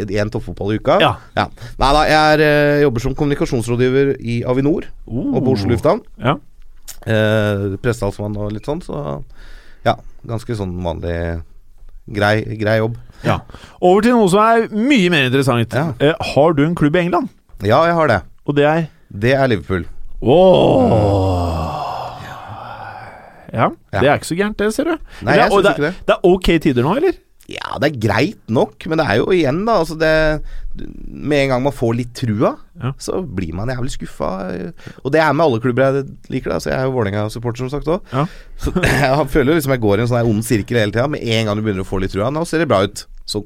én 0.03 0.31
toppfotball 0.33 0.73
i 0.75 0.79
uka. 0.81 0.97
Ja. 0.99 1.13
Nei 1.39 1.91
da, 1.95 2.01
jeg 2.09 2.17
er, 2.33 2.43
eh, 2.47 2.81
jobber 2.83 3.05
som 3.05 3.15
kommunikasjonsrådgiver 3.15 4.11
i 4.19 4.41
Avinor 4.43 4.89
og 5.07 5.39
på 5.39 5.55
Oslo 5.55 5.71
lufthavn. 5.71 6.03
Ja. 6.19 6.35
Eh, 7.07 7.79
Prestehalsmann 7.83 8.35
og 8.43 8.51
litt 8.55 8.67
sånn, 8.67 8.83
så 8.83 9.21
ja, 9.87 9.95
ganske 10.27 10.59
sånn 10.59 10.75
vanlig 10.83 11.15
grei, 12.11 12.35
grei 12.59 12.77
jobb. 12.81 12.99
ja. 13.23 13.39
Over 13.79 14.03
til 14.03 14.19
noe 14.19 14.27
som 14.35 14.43
er 14.43 14.67
mye 14.75 15.15
mer 15.15 15.31
interessant. 15.31 15.71
Ja. 15.71 15.93
Eh, 16.03 16.29
har 16.35 16.59
du 16.59 16.65
en 16.67 16.75
klubb 16.75 16.99
i 16.99 17.05
England? 17.07 17.31
Ja, 17.63 17.85
jeg 17.87 17.95
har 17.95 18.11
det. 18.11 18.21
Og 18.43 18.59
det 18.59 18.67
er 18.67 18.89
Det 19.13 19.31
er 19.37 19.47
Liverpool. 19.47 19.87
Åh. 20.23 21.79
Ja, 23.53 23.67
Ja. 23.93 23.99
det 24.01 24.07
er 24.09 24.15
ikke 24.17 24.31
så 24.31 24.37
gærent, 24.39 24.57
det, 24.57 24.71
ser 24.73 24.87
du. 24.89 24.95
Nei, 25.21 25.35
det 25.37 25.43
er, 25.45 25.51
og 25.53 25.61
det, 25.63 25.75
det. 25.77 25.93
det 26.07 26.15
er 26.15 26.25
ok 26.25 26.47
tider 26.63 26.81
nå, 26.87 26.95
eller? 26.97 27.19
Ja, 27.51 27.75
det 27.77 27.89
er 27.91 27.97
greit 27.99 28.39
nok, 28.55 28.85
men 28.87 28.97
det 29.01 29.05
er 29.11 29.17
jo 29.19 29.25
igjen, 29.35 29.65
da 29.67 29.73
altså 29.81 29.97
det, 29.99 30.11
Med 31.11 31.41
en 31.43 31.49
gang 31.51 31.63
man 31.65 31.75
får 31.75 31.91
litt 31.99 32.13
trua, 32.15 32.53
Ja. 32.81 32.93
så 32.97 33.19
blir 33.21 33.51
man 33.53 33.67
jævlig 33.69 33.91
skuffa. 33.93 34.29
Og 35.03 35.11
det 35.13 35.19
er 35.21 35.33
med 35.35 35.45
alle 35.45 35.59
klubber 35.61 35.83
jeg 35.91 36.05
liker. 36.33 36.49
Da. 36.55 36.57
Så 36.63 36.71
jeg 36.71 36.79
er 36.79 36.87
jo 36.87 36.95
Vålerenga-supporter, 36.95 37.57
som 37.61 37.69
sagt 37.69 37.85
òg. 37.91 38.01
Ja. 38.13 38.25
Så 38.57 38.71
jeg 38.81 39.27
føler 39.29 39.53
liksom 39.59 39.75
jeg 39.75 39.83
går 39.83 39.99
i 39.99 40.01
en 40.01 40.07
sånn 40.09 40.31
ond 40.31 40.41
sirkel 40.47 40.79
hele 40.79 40.91
tida. 40.95 41.05
Med 41.11 41.21
en 41.21 41.45
gang 41.51 41.59
du 41.59 41.61
begynner 41.67 41.85
å 41.85 41.89
få 41.91 41.99
litt 42.01 42.15
trua, 42.15 42.31
nå 42.33 42.41
ser 42.49 42.63
det 42.63 42.69
bra 42.71 42.81
ut. 42.87 43.05
Så 43.29 43.43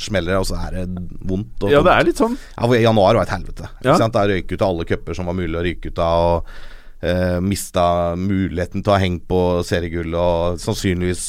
smeller 0.00 0.34
det, 0.34 0.40
og 0.40 0.48
så 0.48 0.58
er 0.68 0.76
det 0.76 1.06
vondt. 1.28 1.66
Ja, 1.68 1.82
det 1.84 1.94
er 1.94 2.06
litt 2.08 2.20
sånn. 2.20 2.36
Ja, 2.56 2.64
for 2.64 2.76
Januar 2.78 3.18
var 3.18 3.26
et 3.26 3.34
helvete. 3.34 3.68
Ja. 3.84 3.98
Da 4.00 4.26
røyk 4.28 4.52
ut 4.52 4.62
av 4.62 4.70
alle 4.70 4.86
cuper 4.88 5.18
som 5.18 5.28
var 5.28 5.36
mulig 5.36 5.58
å 5.58 5.64
ryke 5.66 5.92
ut 5.92 6.00
av. 6.02 6.28
Og 6.28 6.70
eh, 7.02 7.38
mista 7.44 8.14
muligheten 8.18 8.82
til 8.82 8.92
å 8.92 8.96
ha 8.96 9.02
hengt 9.02 9.26
på 9.30 9.42
seriegullet. 9.66 10.16
Og 10.16 10.62
sannsynligvis 10.62 11.26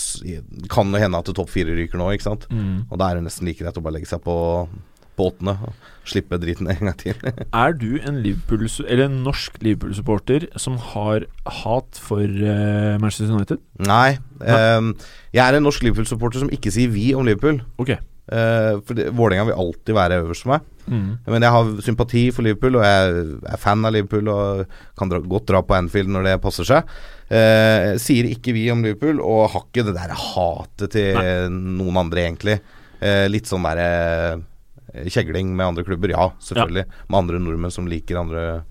kan 0.72 0.94
det 0.94 1.04
hende 1.04 1.20
at 1.20 1.30
det 1.30 1.38
topp 1.40 1.52
fire 1.54 1.76
ryker 1.76 2.00
nå, 2.00 2.12
ikke 2.14 2.30
sant. 2.30 2.48
Mm. 2.54 2.86
Og 2.90 2.98
da 3.00 3.10
er 3.10 3.20
det 3.20 3.28
nesten 3.28 3.50
like 3.50 3.64
greit 3.64 3.80
å 3.80 3.84
bare 3.84 3.98
legge 3.98 4.12
seg 4.12 4.24
på, 4.26 4.38
på 5.18 5.30
åttende. 5.32 5.58
Og 5.68 5.92
slippe 6.14 6.40
driten 6.42 6.68
en 6.72 6.88
gang 6.90 6.98
til. 7.00 7.20
Er 7.64 7.76
du 7.80 7.98
en 8.04 8.22
Liverpool, 8.24 8.66
eller 8.86 9.06
en 9.08 9.22
norsk 9.26 9.60
Liverpool-supporter 9.64 10.50
som 10.60 10.76
har 10.92 11.28
hat 11.64 12.00
for 12.00 12.24
uh, 12.24 13.00
Manchester 13.00 13.32
United? 13.32 13.62
Nei. 13.88 14.18
ehm, 14.44 14.94
jeg 15.32 15.44
er 15.46 15.58
en 15.58 15.64
norsk 15.64 15.86
Liverpool-supporter 15.86 16.44
som 16.44 16.52
ikke 16.52 16.74
sier 16.76 16.92
vi 16.92 17.14
om 17.16 17.24
Liverpool. 17.28 17.62
Ok. 17.80 17.96
Uh, 18.32 18.80
for 18.88 18.96
det- 18.96 19.10
Vålerenga 19.12 19.50
vil 19.50 19.60
alltid 19.60 19.96
være 19.98 20.22
øverst 20.24 20.46
for 20.46 20.54
meg. 20.56 20.70
Men 21.28 21.42
jeg 21.42 21.52
har 21.52 21.70
sympati 21.82 22.22
for 22.36 22.44
Liverpool, 22.44 22.76
og 22.76 22.84
jeg 22.84 23.40
er 23.54 23.58
fan 23.58 23.86
av 23.86 23.94
Liverpool 23.96 24.28
og 24.28 24.66
kan 25.00 25.08
dra, 25.12 25.20
godt 25.20 25.46
dra 25.48 25.62
på 25.64 25.76
Anfield 25.78 26.12
når 26.12 26.24
det 26.28 26.42
passer 26.44 26.68
seg. 26.68 26.84
Uh, 27.32 27.96
sier 28.04 28.28
ikke 28.28 28.54
vi 28.56 28.66
om 28.72 28.84
Liverpool, 28.84 29.20
og 29.24 29.50
har 29.54 29.64
ikke 29.68 29.86
det 29.88 29.96
der 29.96 30.12
hatet 30.16 30.92
til 30.92 31.20
noen 31.52 31.98
andre, 32.04 32.26
egentlig. 32.28 32.60
Uh, 33.04 33.28
litt 33.32 33.48
sånn 33.48 33.64
der 33.68 33.80
eh, 33.84 35.08
kjegling 35.10 35.56
med 35.56 35.66
andre 35.72 35.84
klubber, 35.88 36.12
ja, 36.14 36.30
selvfølgelig. 36.44 36.86
Med 37.10 37.18
andre 37.20 37.40
nordmenn 37.42 37.74
som 37.74 37.88
liker 37.90 38.20
andre 38.22 38.64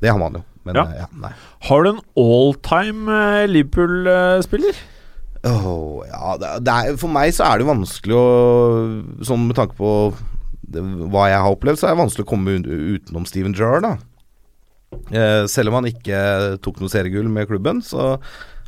Det 0.00 0.10
har 0.10 0.18
man 0.18 0.32
jo. 0.40 0.44
Men 0.64 0.76
Ja. 0.76 0.82
eh, 0.84 0.96
ja, 1.00 1.06
nei. 1.16 1.32
Har 1.68 1.82
du 1.84 1.88
en 1.90 2.00
alltime 2.16 3.06
time 3.06 3.46
Liverpool-spiller? 3.48 4.74
Åh, 5.48 6.02
ja, 6.04 6.34
det, 6.36 6.50
det 6.66 6.72
er, 6.74 6.96
for 7.00 7.12
meg 7.12 7.32
så 7.32 7.46
er 7.48 7.60
det 7.60 7.68
vanskelig 7.70 8.12
å 8.12 8.24
Sånn 9.24 9.46
med 9.46 9.56
tanke 9.56 9.72
på 9.78 9.92
det, 10.70 10.82
hva 11.10 11.30
jeg 11.30 11.40
har 11.40 11.54
opplevd, 11.54 11.80
så 11.80 11.88
er 11.88 11.94
det 11.96 12.02
vanskelig 12.02 12.26
å 12.26 12.30
komme 12.30 12.58
utenom 12.60 13.24
Steven 13.26 13.56
Gerrard, 13.56 13.86
da. 13.88 13.94
Eh, 15.10 15.46
selv 15.50 15.70
om 15.72 15.80
han 15.80 15.88
ikke 15.90 16.20
tok 16.62 16.78
noe 16.82 16.92
seriegull 16.92 17.30
med 17.32 17.48
klubben, 17.50 17.80
så 17.82 18.12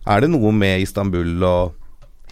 er 0.08 0.24
det 0.24 0.32
noe 0.32 0.50
med 0.56 0.82
Istanbul 0.82 1.44
og 1.46 1.76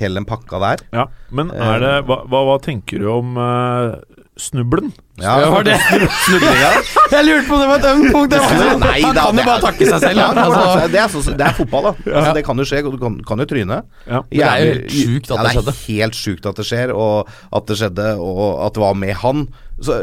hele 0.01 0.19
den 0.19 0.27
pakka 0.27 0.59
der. 0.65 0.83
Ja, 0.97 1.05
men 1.31 1.53
er 1.55 1.83
det 1.83 1.93
Hva, 2.09 2.23
hva, 2.27 2.43
hva 2.49 2.57
tenker 2.65 3.03
du 3.03 3.11
om 3.13 3.39
eh, 3.39 3.95
snublen? 4.41 4.91
Ja, 5.21 5.35
Det 5.43 5.49
var 5.53 5.65
det. 5.67 5.77
Jeg 7.13 7.25
lurte 7.27 7.47
på 7.49 7.55
om 7.57 7.61
det 7.61 7.69
var 7.69 7.81
et 7.83 7.89
ømt 7.91 8.07
punkt. 8.15 8.35
Sånn. 8.41 8.81
Nei, 8.81 9.01
Han 9.05 9.17
da, 9.17 9.25
kan 9.29 9.41
jo 9.41 9.45
bare 9.45 9.57
er- 9.59 9.65
takke 9.67 9.89
seg 9.91 10.05
selv. 10.05 10.21
Ja, 10.23 10.29
altså. 10.33 10.87
det, 10.95 11.01
er 11.03 11.09
så, 11.13 11.23
det 11.37 11.47
er 11.47 11.57
fotball, 11.59 11.89
da. 11.91 11.93
Altså, 12.15 12.35
det 12.39 12.45
kan 12.47 12.63
jo 12.63 12.67
skje, 12.71 12.83
du 12.87 12.97
kan, 13.03 13.19
kan 13.29 13.43
jo 13.45 13.49
tryne. 13.51 13.81
Ja. 14.07 14.23
Men 14.23 14.31
det 14.33 14.47
er 14.49 14.63
jo 14.65 14.71
helt 14.71 14.95
sjukt 14.97 15.31
at 15.31 15.37
ja, 15.37 15.43
det 15.45 15.53
skjedde. 15.57 15.67
Det 15.67 15.75
er 15.77 15.83
helt 16.01 16.21
sjukt 16.21 16.49
at 16.51 16.63
det 16.63 16.67
skjer, 16.71 16.95
og 16.97 17.35
at 17.61 17.69
det 17.71 17.79
skjedde, 17.83 18.09
og 18.25 18.41
at 18.69 18.79
det 18.79 18.85
var 18.87 18.97
med 19.05 19.15
han. 19.25 19.45
Så, 19.81 19.99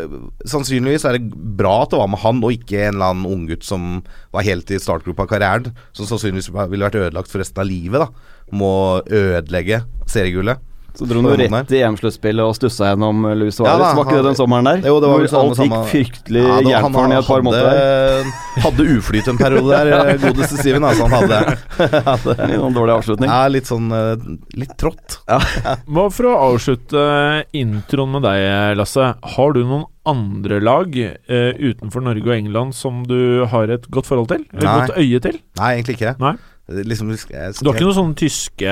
sannsynligvis 0.50 1.06
er 1.06 1.17
det 1.17 1.34
bra 1.58 1.74
at 1.86 1.91
det 1.94 2.00
var 2.01 2.10
med 2.13 2.22
han, 2.24 2.44
og 2.46 2.53
ikke 2.56 2.79
en 2.88 2.96
eller 2.98 3.12
annen 3.13 3.27
unggutt 3.34 3.65
som 3.67 3.89
var 4.34 4.46
helt 4.48 4.70
i 4.74 4.79
startgropa 4.82 5.25
av 5.25 5.32
karrieren, 5.34 5.74
som 5.98 6.10
sannsynligvis 6.10 6.51
ville 6.53 6.86
vært 6.88 7.00
ødelagt 7.01 7.32
for 7.34 7.41
resten 7.44 7.63
av 7.65 7.70
livet, 7.70 8.06
da. 8.06 8.34
Må 8.58 8.72
ødelegge 9.12 9.82
seriegullet. 10.08 10.62
Så 10.98 11.06
dro 11.06 11.22
han 11.22 11.30
jo 11.30 11.36
rett 11.38 11.72
i 11.77 11.82
EM-sluttspillet 11.86 12.42
og 12.42 12.56
stussa 12.58 12.88
gjennom 12.92 13.22
Louis 13.38 13.54
Suárez. 13.54 13.84
Ja 13.84 13.94
var 13.94 14.06
ikke 14.08 14.16
det 14.18 14.24
den 14.32 14.38
sommeren 14.39 14.66
der? 14.66 14.80
Jo, 14.89 14.96
det 15.00 15.10
var 15.12 15.13
Hvor 15.13 15.22
vel 15.22 15.30
samme- 15.30 15.51
alt 15.51 15.60
gikk 15.62 15.74
samme- 15.74 15.92
fryktelig 15.92 16.44
Ja, 16.48 16.56
gærent 16.66 16.94
for 16.98 17.01
han 17.06 17.12
i 17.12 17.18
et 17.20 17.27
par 17.27 17.42
måneder. 17.46 17.77
der. 17.77 18.32
hadde, 18.66 18.86
uflyt 18.98 19.27
en 19.30 19.38
periode 19.38 19.70
der, 19.77 19.92
eh, 20.10 20.18
godeste 20.24 20.58
Steven. 20.58 20.84
Altså, 20.89 21.06
han 21.08 21.22
hadde, 21.22 21.58
hadde 22.10 22.36
sånn 22.58 22.74
dårlig 22.80 22.96
avslutning. 22.98 23.30
ja, 23.30 23.48
litt 23.48 23.70
sånn 23.70 23.92
eh, 23.94 24.25
Litt 24.58 24.74
trått. 24.82 25.20
Hva 25.94 26.08
For 26.12 26.32
å 26.32 26.34
avslutte 26.56 27.06
introen 27.54 28.12
med 28.18 28.25
deg, 28.25 28.75
Lasse. 28.82 29.13
Har 29.38 29.54
du 29.54 29.62
noen 29.63 29.86
andre 30.08 30.60
lag 30.63 30.96
eh, 30.98 31.54
utenfor 31.60 32.01
Norge 32.01 32.25
og 32.25 32.36
England 32.38 32.74
som 32.74 33.04
du 33.06 33.46
har 33.51 33.70
et 33.70 33.86
godt 33.94 34.08
forhold 34.10 34.30
til? 34.34 34.46
Eller 34.54 34.66
Nei. 34.66 34.77
godt 34.88 34.98
øye 34.98 35.20
til? 35.30 35.42
Nei, 35.62 35.74
egentlig 35.77 35.98
ikke. 36.00 36.16
Nei. 36.24 36.36
Liksom, 36.68 37.14
jeg, 37.16 37.54
Du 37.64 37.70
har 37.70 37.78
ikke 37.78 37.86
noen 37.86 37.96
sånne 37.96 38.18
tyske 38.20 38.72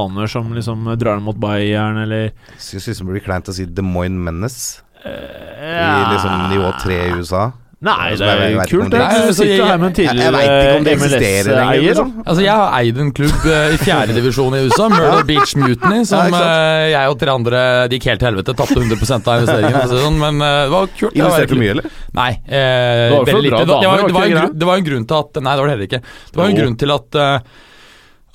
aner 0.00 0.30
som 0.32 0.54
liksom 0.56 0.86
drar 0.96 1.18
dem 1.18 1.26
mot 1.28 1.36
Bayern, 1.36 1.98
eller 2.06 2.30
Syns 2.56 2.88
liksom 2.88 3.10
det 3.10 3.18
blir 3.18 3.26
kleint 3.26 3.50
å 3.52 3.54
si 3.56 3.66
Des 3.68 3.84
Moines 3.84 4.22
Menace 4.24 4.80
i 5.06 5.74
ja. 5.76 6.08
liksom 6.14 6.48
nivå 6.50 6.72
tre 6.80 6.96
i 7.04 7.12
USA. 7.20 7.50
Nei, 7.84 7.92
Altså, 8.16 8.24
det 8.24 8.28
er 8.32 8.50
jo 8.50 8.56
vet 8.56 8.70
ikke 8.70 8.76
om 8.76 8.80
kult. 8.80 8.92
det-. 8.94 8.98
Nei, 9.02 9.08
Du 9.12 9.20
altså, 9.20 9.34
sitter 9.36 9.56
jeg- 9.56 9.66
her 9.68 9.76
med 9.78 9.86
en 9.86 9.96
tidligere. 9.96 10.96
MLS-eier. 10.96 11.82
Liksom. 11.82 12.12
Altså, 12.24 12.42
jeg 12.42 12.54
har 12.56 12.70
eid 12.80 12.98
en 13.02 13.10
klubb 13.12 13.44
eh, 13.52 13.74
i 13.74 13.76
fjerdedivisjon 13.82 14.54
i 14.56 14.62
USA, 14.64 14.88
Murder 14.88 15.24
Beach 15.28 15.52
Mutiny, 15.60 16.00
som 16.08 16.32
eh, 16.32 16.86
jeg 16.94 17.10
og 17.12 17.18
tre 17.20 17.34
andre 17.36 17.60
det 17.92 17.98
gikk 18.00 18.08
helt 18.10 18.22
til 18.24 18.28
helvete. 18.30 18.56
Tapte 18.56 18.80
100% 18.80 19.28
av 19.28 19.42
investeringen, 19.42 19.76
for 19.76 19.84
å 19.84 19.90
si 19.90 19.94
det 19.98 20.04
sånn, 20.06 20.18
men 20.24 20.40
eh, 20.40 20.62
det 20.64 20.72
var 20.72 20.86
kult. 20.96 21.12
Det 21.12 21.20
var 21.20 21.28
Investerte 21.28 21.52
du 21.52 21.60
mye, 21.60 21.70
eller? 21.76 21.90
Nei, 22.16 22.30
eh, 22.48 22.48
Det 22.48 23.12
var. 23.12 23.24
Det 23.26 23.34
var, 23.36 23.42
det, 23.44 23.52
var, 23.52 23.66
det, 23.66 24.64
var 24.64 24.72
var 24.72 24.76
en 24.80 24.88
grunn, 24.88 25.06
til 25.06 25.16
at 25.20 25.42
Nei, 25.42 25.52
det 25.52 25.60
var 25.60 25.66
det 25.68 25.74
heller 25.76 25.88
ikke. 25.92 26.02
Det 26.32 26.40
var 26.40 26.46
en 26.48 26.60
grunn 26.62 26.76
til 26.80 26.96
at 26.96 27.20
eh, 27.26 27.38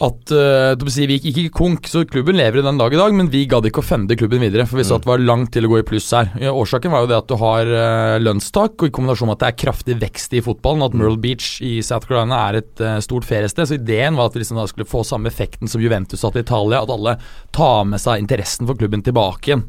at 0.02 0.32
uh, 0.34 0.90
si, 0.90 1.06
Vi 1.10 1.18
gikk 1.20 1.40
ikke 1.44 1.54
konk, 1.60 1.90
så 1.90 2.04
klubben 2.10 2.38
lever 2.40 2.62
i 2.62 2.66
den 2.66 2.80
dag 2.80 2.94
i 2.94 3.00
dag, 3.00 3.14
men 3.16 3.30
vi 3.32 3.44
gadd 3.50 3.68
ikke 3.70 3.84
å 3.84 3.86
fende 3.86 4.18
klubben 4.18 4.42
videre. 4.44 4.66
For 4.70 4.80
vi 4.80 4.86
så 4.88 4.98
at 4.98 5.06
det 5.06 5.12
var 5.12 5.22
langt 5.22 5.52
til 5.54 5.68
å 5.68 5.72
gå 5.72 5.82
i 5.82 5.86
pluss 5.88 6.10
her. 6.16 6.32
Ja, 6.42 6.54
årsaken 6.58 6.94
var 6.94 7.06
jo 7.06 7.12
det 7.12 7.20
at 7.20 7.30
du 7.30 7.36
har 7.42 7.70
uh, 7.70 8.18
lønnstak, 8.22 8.78
og 8.80 8.90
i 8.90 8.96
kombinasjon 8.96 9.30
med 9.30 9.38
at 9.38 9.44
det 9.44 9.52
er 9.52 9.60
kraftig 9.66 9.98
vekst 10.02 10.34
i 10.38 10.44
fotballen. 10.46 10.86
At 10.88 10.98
Merle 10.98 11.22
Beach 11.22 11.54
i 11.66 11.78
South 11.86 12.10
Carolina 12.10 12.42
er 12.48 12.62
et 12.64 12.84
uh, 12.84 12.98
stort 13.04 13.28
feriested. 13.30 13.70
Så 13.70 13.78
ideen 13.78 14.18
var 14.18 14.32
at 14.32 14.38
vi 14.38 14.44
liksom 14.44 14.60
da 14.62 14.66
skulle 14.72 14.90
få 14.90 15.06
samme 15.08 15.30
effekten 15.32 15.70
som 15.72 15.84
Juventus 15.84 16.26
hadde 16.26 16.42
i 16.42 16.48
Italia. 16.48 16.82
At 16.82 16.96
alle 16.98 17.18
tar 17.56 17.86
med 17.92 18.02
seg 18.02 18.26
interessen 18.26 18.70
for 18.70 18.80
klubben 18.80 19.06
tilbake 19.06 19.54
igjen. 19.54 19.66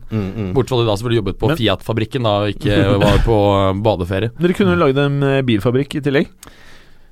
Bortsett 0.56 0.72
fra 0.72 0.80
at 0.80 0.86
de 0.86 0.88
da 0.88 0.98
selvfølgelig 0.98 1.22
jobbet 1.22 1.40
på 1.42 1.54
Fiat-fabrikken 1.58 2.26
da, 2.26 2.34
og 2.42 2.56
ikke 2.56 2.98
var 3.02 3.22
på 3.26 3.38
badeferie. 3.84 4.32
Dere 4.42 4.56
kunne 4.56 4.80
lagd 4.80 5.00
en 5.02 5.24
bilfabrikk 5.48 6.00
i 6.00 6.04
tillegg. 6.04 6.30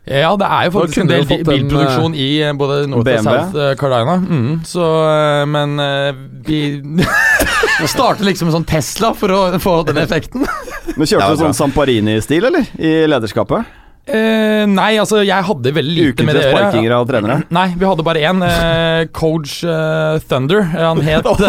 Ja, 0.09 0.33
det 0.37 0.47
er 0.49 0.65
jo 0.67 0.73
faktisk 0.75 1.03
en 1.03 1.11
del 1.11 1.27
bilproduksjon 1.29 2.15
i 2.17 2.29
eh, 2.43 2.55
både 2.57 2.87
North 2.89 3.11
og 3.13 3.27
South 3.27 3.59
eh, 3.61 3.75
Carolina. 3.79 4.17
Mm, 4.17 4.55
så, 4.67 4.87
eh, 5.11 5.43
men 5.51 5.77
vi 6.47 6.61
starter 7.95 8.25
liksom 8.27 8.49
en 8.49 8.57
sånn 8.59 8.69
Tesla 8.69 9.13
for 9.17 9.35
å 9.37 9.43
få 9.61 9.77
den 9.91 10.01
effekten. 10.01 10.47
Men 10.97 11.07
kjørte 11.07 11.35
du 11.35 11.45
sånn 11.45 11.57
Samparini-stil, 11.57 12.49
eller? 12.49 12.73
I 12.81 13.05
lederskapet? 13.13 13.77
Eh, 14.09 14.65
nei, 14.67 14.95
altså 14.99 15.21
jeg 15.23 15.45
hadde 15.47 15.71
veldig 15.77 15.93
lite 15.95 16.25
med 16.25 16.35
Ukentlige 16.35 16.35
det 16.35 16.41
å 16.41 16.49
gjøre. 16.49 16.61
sparkinger 16.65 16.95
av 16.97 17.05
trenere? 17.07 17.37
Nei, 17.59 17.67
vi 17.79 17.87
hadde 17.87 18.05
bare 18.07 18.23
én. 18.27 18.43
Eh, 18.43 19.03
coach 19.15 19.61
eh, 19.63 20.17
Thunder. 20.31 20.65
Han 20.73 21.03
het 21.05 21.29
Og 21.31 21.43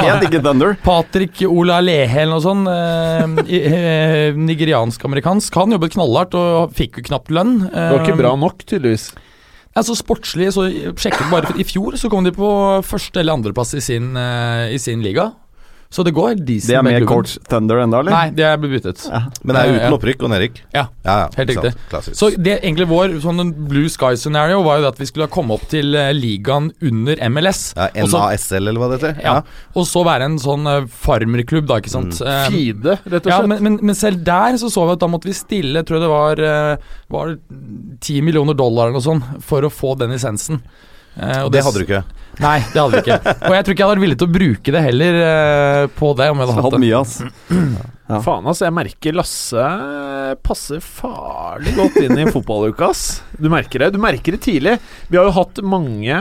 helt 0.00 0.26
ikke 0.26 0.40
Thunder. 0.42 0.74
Patrick 0.82 1.42
Ola 1.46 1.78
Lehe 1.84 2.24
eller 2.24 2.32
noe 2.34 2.42
sånt. 2.42 2.70
Eh, 2.72 3.60
eh, 3.60 4.38
Nigeriansk-amerikansk. 4.40 5.60
Han 5.60 5.76
jobbet 5.76 5.94
knallhardt 5.94 6.34
og 6.40 6.74
fikk 6.74 6.98
jo 7.02 7.06
knapt 7.12 7.30
lønn. 7.34 7.58
Det 7.68 7.90
var 7.92 8.06
ikke 8.06 8.18
bra 8.18 8.34
nok, 8.40 8.64
tydeligvis. 8.66 9.10
Altså 9.78 9.94
Sportslig 9.94 10.48
så 10.50 10.64
sjekket 10.98 11.28
bare 11.30 11.52
I 11.62 11.64
fjor 11.68 11.94
så 12.00 12.10
kom 12.10 12.24
de 12.26 12.32
på 12.34 12.48
første 12.82 13.20
eller 13.22 13.36
andreplass 13.38 13.76
i 13.78 13.84
sin, 13.84 14.10
eh, 14.18 14.72
i 14.74 14.80
sin 14.82 15.04
liga. 15.06 15.30
Så 15.90 16.04
det 16.06 16.12
går 16.14 16.36
decent 16.38 16.70
Det 16.70 16.76
er 16.78 16.84
med 16.86 17.02
coach 17.08 17.32
Thunder 17.50 17.80
enda, 17.82 17.98
eller? 17.98 18.14
Nei, 18.14 18.26
det 18.30 18.44
er 18.46 18.58
blitt 18.62 18.76
byttet. 18.76 19.00
Men 19.42 19.56
det 19.56 19.62
er 19.62 19.72
uten 19.74 19.94
opprykk 19.96 20.20
og 20.22 20.30
nedrykk. 20.30 20.60
Ja, 20.70 20.84
Ja, 21.02 21.14
ja, 21.24 21.28
helt 21.34 21.50
riktig. 21.50 21.72
Så 22.14 22.28
det 22.36 22.60
egentlig 22.60 22.86
vår 22.90 23.16
sånn 23.24 23.50
blue 23.66 23.90
sky 23.90 24.12
scenario 24.20 24.60
var 24.62 24.78
jo 24.78 24.84
det 24.84 24.92
at 24.92 25.00
vi 25.02 25.08
skulle 25.08 25.26
komme 25.32 25.56
opp 25.56 25.64
til 25.72 25.96
eh, 25.98 26.12
ligaen 26.14 26.68
under 26.86 27.18
MLS. 27.32 27.62
ja, 27.74 27.88
NASL, 28.06 28.70
eller 28.70 28.78
hva 28.78 28.90
det 28.92 29.00
heter? 29.00 29.18
Ja, 29.24 29.34
og 29.74 29.88
så 29.90 30.04
være 30.06 30.28
en 30.30 30.38
sånn 30.38 30.70
eh, 30.70 30.86
farmerklubb, 30.86 31.66
da, 31.70 31.80
ikke 31.82 31.94
sant. 31.96 32.20
Mm. 32.22 32.54
Fide, 32.54 32.96
rett 33.10 33.26
og 33.26 33.32
ja, 33.32 33.40
slett. 33.40 33.50
men, 33.50 33.64
men, 33.66 33.80
men 33.90 33.98
selv 33.98 34.22
der 34.26 34.60
så 34.62 34.70
så 34.70 34.86
vi 34.86 34.94
at 34.94 35.02
da 35.02 35.10
måtte 35.10 35.26
vi 35.30 35.34
stille 35.34 35.80
Jeg 35.82 35.88
tror 35.88 36.02
det 36.02 36.08
var 36.10 36.40
eh, 36.44 36.88
Var 37.10 37.32
det 37.32 37.98
10 38.06 38.22
millioner 38.28 38.54
dollar 38.54 38.88
eller 38.88 39.00
noe 39.00 39.08
sånt 39.08 39.42
for 39.42 39.66
å 39.66 39.72
få 39.72 39.96
den 39.98 40.14
lisensen. 40.14 40.62
og 41.18 41.50
det, 41.50 41.58
det 41.58 41.66
hadde 41.66 41.82
du 41.82 41.86
ikke. 41.88 42.04
Nei, 42.40 42.58
det 42.72 42.80
hadde 42.80 42.90
vi 42.96 43.02
ikke. 43.04 43.36
Og 43.36 43.54
jeg 43.56 43.66
tror 43.66 43.74
ikke 43.74 43.82
jeg 43.82 43.86
hadde 43.86 43.94
vært 43.94 44.04
villig 44.06 44.18
til 44.20 44.28
å 44.28 44.34
bruke 44.34 44.74
det 44.76 44.84
heller 44.88 45.20
uh, 45.20 45.86
på 46.00 46.12
det. 46.18 46.28
om 46.32 46.42
jeg 46.42 46.50
hadde 46.50 46.66
Hatt 46.66 46.76
det. 46.76 46.82
mye, 46.86 47.00
ass. 47.00 47.16
Ja. 48.10 48.18
Faen, 48.24 48.48
ass. 48.50 48.62
Jeg 48.64 48.74
merker 48.74 49.14
Lasse 49.14 49.66
passer 50.44 50.80
farlig 50.82 51.72
godt 51.76 51.96
inn 52.02 52.18
i 52.18 52.26
fotballuka, 52.30 52.90
ass. 52.90 53.22
Du 53.38 53.48
merker 53.52 53.84
det. 53.84 53.92
Du 53.94 54.00
merker 54.02 54.34
det 54.34 54.40
tidlig. 54.44 54.76
Vi 55.08 55.18
har 55.18 55.28
jo 55.28 55.34
hatt 55.36 55.60
mange 55.66 56.16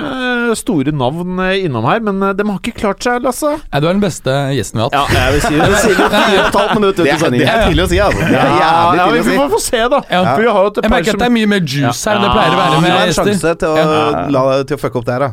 store 0.59 0.93
navn 0.95 1.39
eh, 1.43 1.65
innom 1.65 1.85
her, 1.89 2.01
men 2.05 2.21
eh, 2.25 2.33
de 2.37 2.45
har 2.47 2.59
ikke 2.61 2.75
klart 2.79 3.05
seg, 3.05 3.21
Lasse. 3.25 3.51
Nei, 3.59 3.81
du 3.81 3.87
er 3.89 3.95
den 3.95 4.03
beste 4.03 4.35
gjesten 4.55 4.79
vi 4.79 4.85
har 4.85 4.91
hatt. 4.93 5.13
Ja, 5.13 5.25
jeg 5.27 5.35
vil 5.35 5.43
si 5.45 5.53
det. 5.55 5.69
Det 5.69 5.81
sier 5.85 5.99
fire 5.99 6.29
og 6.29 6.39
et 6.39 6.59
halvt 6.59 6.75
minutt 6.79 6.93
ut 6.93 7.01
Det 7.01 7.07
i 7.07 7.13
er, 7.13 7.35
det 7.35 7.49
er 7.49 7.65
tidlig 7.67 7.85
å 7.85 7.89
si, 7.91 8.01
altså. 8.05 8.21
Det 8.21 8.39
er 8.39 8.53
jævlig 8.53 8.61
ja, 8.61 8.69
vi 8.79 8.99
tidlig 8.99 9.19
å 9.19 9.25
si. 9.25 9.29
Vi 9.29 9.39
får 9.39 9.51
få 9.53 9.61
se, 9.65 9.81
da. 9.95 10.01
Ja. 10.09 10.21
For 10.29 10.45
vi 10.45 10.49
har 10.49 10.67
jo 10.67 10.71
et 10.71 10.79
Jeg 10.79 10.93
merker 10.93 10.95
merker 10.95 11.17
at 11.17 11.23
det 11.23 11.29
er 11.29 11.35
mye 11.39 11.51
mer 11.53 11.63
juice 11.65 12.09
her 12.09 12.19
enn 12.19 12.25
det 12.25 12.31
pleier 12.35 12.55
å 12.55 12.59
være 12.59 12.81
med 12.83 12.89
har 12.89 12.99
en 12.99 13.11
gjester. 13.11 13.31
sjanse 13.33 13.55
til 13.63 13.69
å, 13.69 13.87
la, 14.35 14.45
til 14.69 14.79
å 14.79 14.81
fucke 14.83 15.01
opp 15.01 15.09
det 15.09 15.17
her, 15.17 15.27
da. 15.27 15.31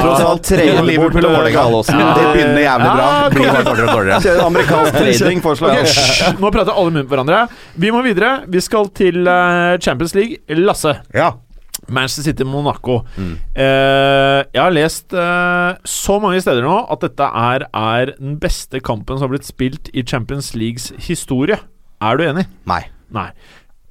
Tross 0.00 0.24
alt 0.24 0.44
tre 0.48 0.66
Liverpool 0.86 1.28
og 1.28 1.36
Vålerenga. 1.38 1.64
Det 2.18 2.26
begynner 2.34 2.60
jævlig 2.64 2.90
bra. 2.90 3.08
Blir 3.34 3.48
bare 3.50 3.64
dårligere 3.68 3.88
og 3.88 3.96
dårligere. 4.00 4.34
Amerikansk 4.48 4.98
trading, 4.98 5.42
foreslår 5.44 5.74
jeg. 5.78 5.94
Okay, 5.94 6.36
Nå 6.42 6.52
prater 6.54 6.74
alle 6.74 6.94
munnen 6.94 7.08
på 7.08 7.16
hverandre. 7.16 7.46
Vi 7.80 7.94
må 7.94 8.02
videre. 8.06 8.36
Vi 8.50 8.62
skal 8.64 8.90
til 8.96 9.26
eh, 9.30 9.74
Champions 9.84 10.14
League. 10.18 10.60
Lasse. 10.64 10.96
Ja. 11.14 11.32
Manchester 11.88 12.30
City 12.30 12.46
Monaco. 12.48 13.00
Mm. 13.16 13.34
Eh, 13.60 14.40
jeg 14.54 14.62
har 14.62 14.74
lest 14.74 15.12
eh, 15.12 15.76
så 15.84 16.18
mange 16.22 16.40
steder 16.44 16.64
nå 16.64 16.78
at 16.92 17.04
dette 17.04 17.28
er, 17.28 17.66
er 17.68 18.14
den 18.16 18.38
beste 18.40 18.80
kampen 18.84 19.18
som 19.18 19.28
har 19.28 19.34
blitt 19.34 19.48
spilt 19.48 19.90
i 19.92 20.04
Champions 20.06 20.54
Leagues 20.56 20.92
historie. 21.08 21.58
Er 22.04 22.18
du 22.18 22.24
enig? 22.26 22.46
Nei. 22.68 22.82
Nei. 23.14 23.28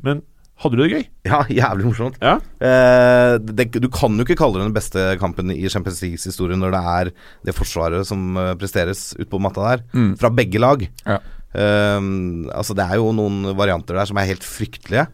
Men 0.03 0.23
hadde 0.63 0.79
du 0.79 0.83
det 0.85 0.91
gøy? 0.95 1.03
Ja, 1.27 1.41
jævlig 1.51 1.85
morsomt. 1.89 2.15
Ja. 2.23 2.37
Eh, 2.63 3.35
det, 3.43 3.67
du 3.83 3.89
kan 3.93 4.15
jo 4.17 4.25
ikke 4.25 4.37
kalle 4.39 4.59
det 4.61 4.67
den 4.69 4.75
beste 4.77 5.05
kampen 5.21 5.51
i 5.53 5.67
Champions 5.69 6.01
Leagues 6.03 6.25
historie 6.29 6.57
når 6.59 6.73
det 6.75 6.81
er 6.95 7.11
det 7.49 7.55
forsvaret 7.57 8.07
som 8.09 8.33
eh, 8.39 8.53
presteres 8.59 9.11
utpå 9.19 9.39
matta 9.43 9.67
der, 9.69 9.83
Mm. 9.93 10.13
fra 10.19 10.31
begge 10.33 10.59
lag. 10.63 10.87
Ja. 11.05 11.19
Eh, 11.53 11.99
altså 12.55 12.73
Det 12.75 12.87
er 12.89 12.97
jo 13.01 13.11
noen 13.15 13.51
varianter 13.59 13.99
der 13.99 14.09
som 14.09 14.17
er 14.17 14.29
helt 14.31 14.43
fryktelige. 14.47 15.07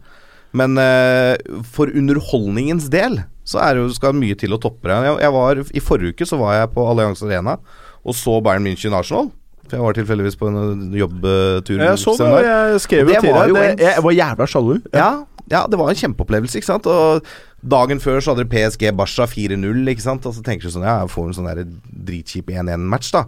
Men 0.56 0.74
eh, 0.82 1.36
for 1.70 1.86
underholdningens 1.94 2.88
del 2.90 3.20
så 3.46 3.60
er 3.62 3.74
det 3.76 3.82
jo, 3.84 3.90
skal 3.94 4.14
mye 4.18 4.34
til 4.38 4.54
å 4.54 4.58
toppe 4.62 4.88
det. 4.90 4.96
Jeg, 5.06 5.18
jeg 5.24 5.34
var, 5.34 5.60
I 5.74 5.82
forrige 5.82 6.14
uke 6.16 6.26
så 6.26 6.38
var 6.40 6.56
jeg 6.60 6.72
på 6.74 6.86
Allianz 6.90 7.22
Arena 7.26 7.58
og 8.06 8.14
så 8.16 8.38
Bayern 8.42 8.64
München 8.66 8.94
Arsenal. 8.96 9.28
For 9.70 9.76
jeg 9.78 9.84
var 9.86 9.94
tilfeldigvis 9.94 10.36
på 10.40 10.48
en 10.50 10.94
jobbtur. 10.98 11.78
Jeg 11.78 11.98
så 12.02 12.14
det, 12.18 12.30
jeg 12.42 12.80
skrev 12.82 13.10
jo 13.12 13.20
til 13.22 13.36
deg. 13.54 13.82
Jeg 13.84 14.02
var 14.02 14.14
jævla 14.16 14.46
sjalu. 14.50 14.72
Ja, 14.90 14.98
ja, 14.98 15.10
det 15.50 15.78
var 15.80 15.90
en 15.90 15.98
kjempeopplevelse, 15.98 16.60
ikke 16.60 16.68
sant. 16.70 16.86
Og 16.86 17.26
dagen 17.66 17.98
før 18.00 18.20
så 18.22 18.32
hadde 18.34 18.44
dere 18.46 18.52
PSG 18.70 18.90
Barca 18.96 19.26
4-0, 19.26 19.80
ikke 19.94 20.04
sant. 20.06 20.26
Og 20.30 20.36
så 20.36 20.42
tenker 20.46 20.68
du 20.68 20.74
sånn 20.76 20.86
Ja, 20.86 21.00
jeg 21.02 21.10
får 21.12 21.26
en 21.32 21.38
sånn 21.40 21.78
dritkjip 22.06 22.52
1-1-match, 22.54 23.10
da. 23.16 23.24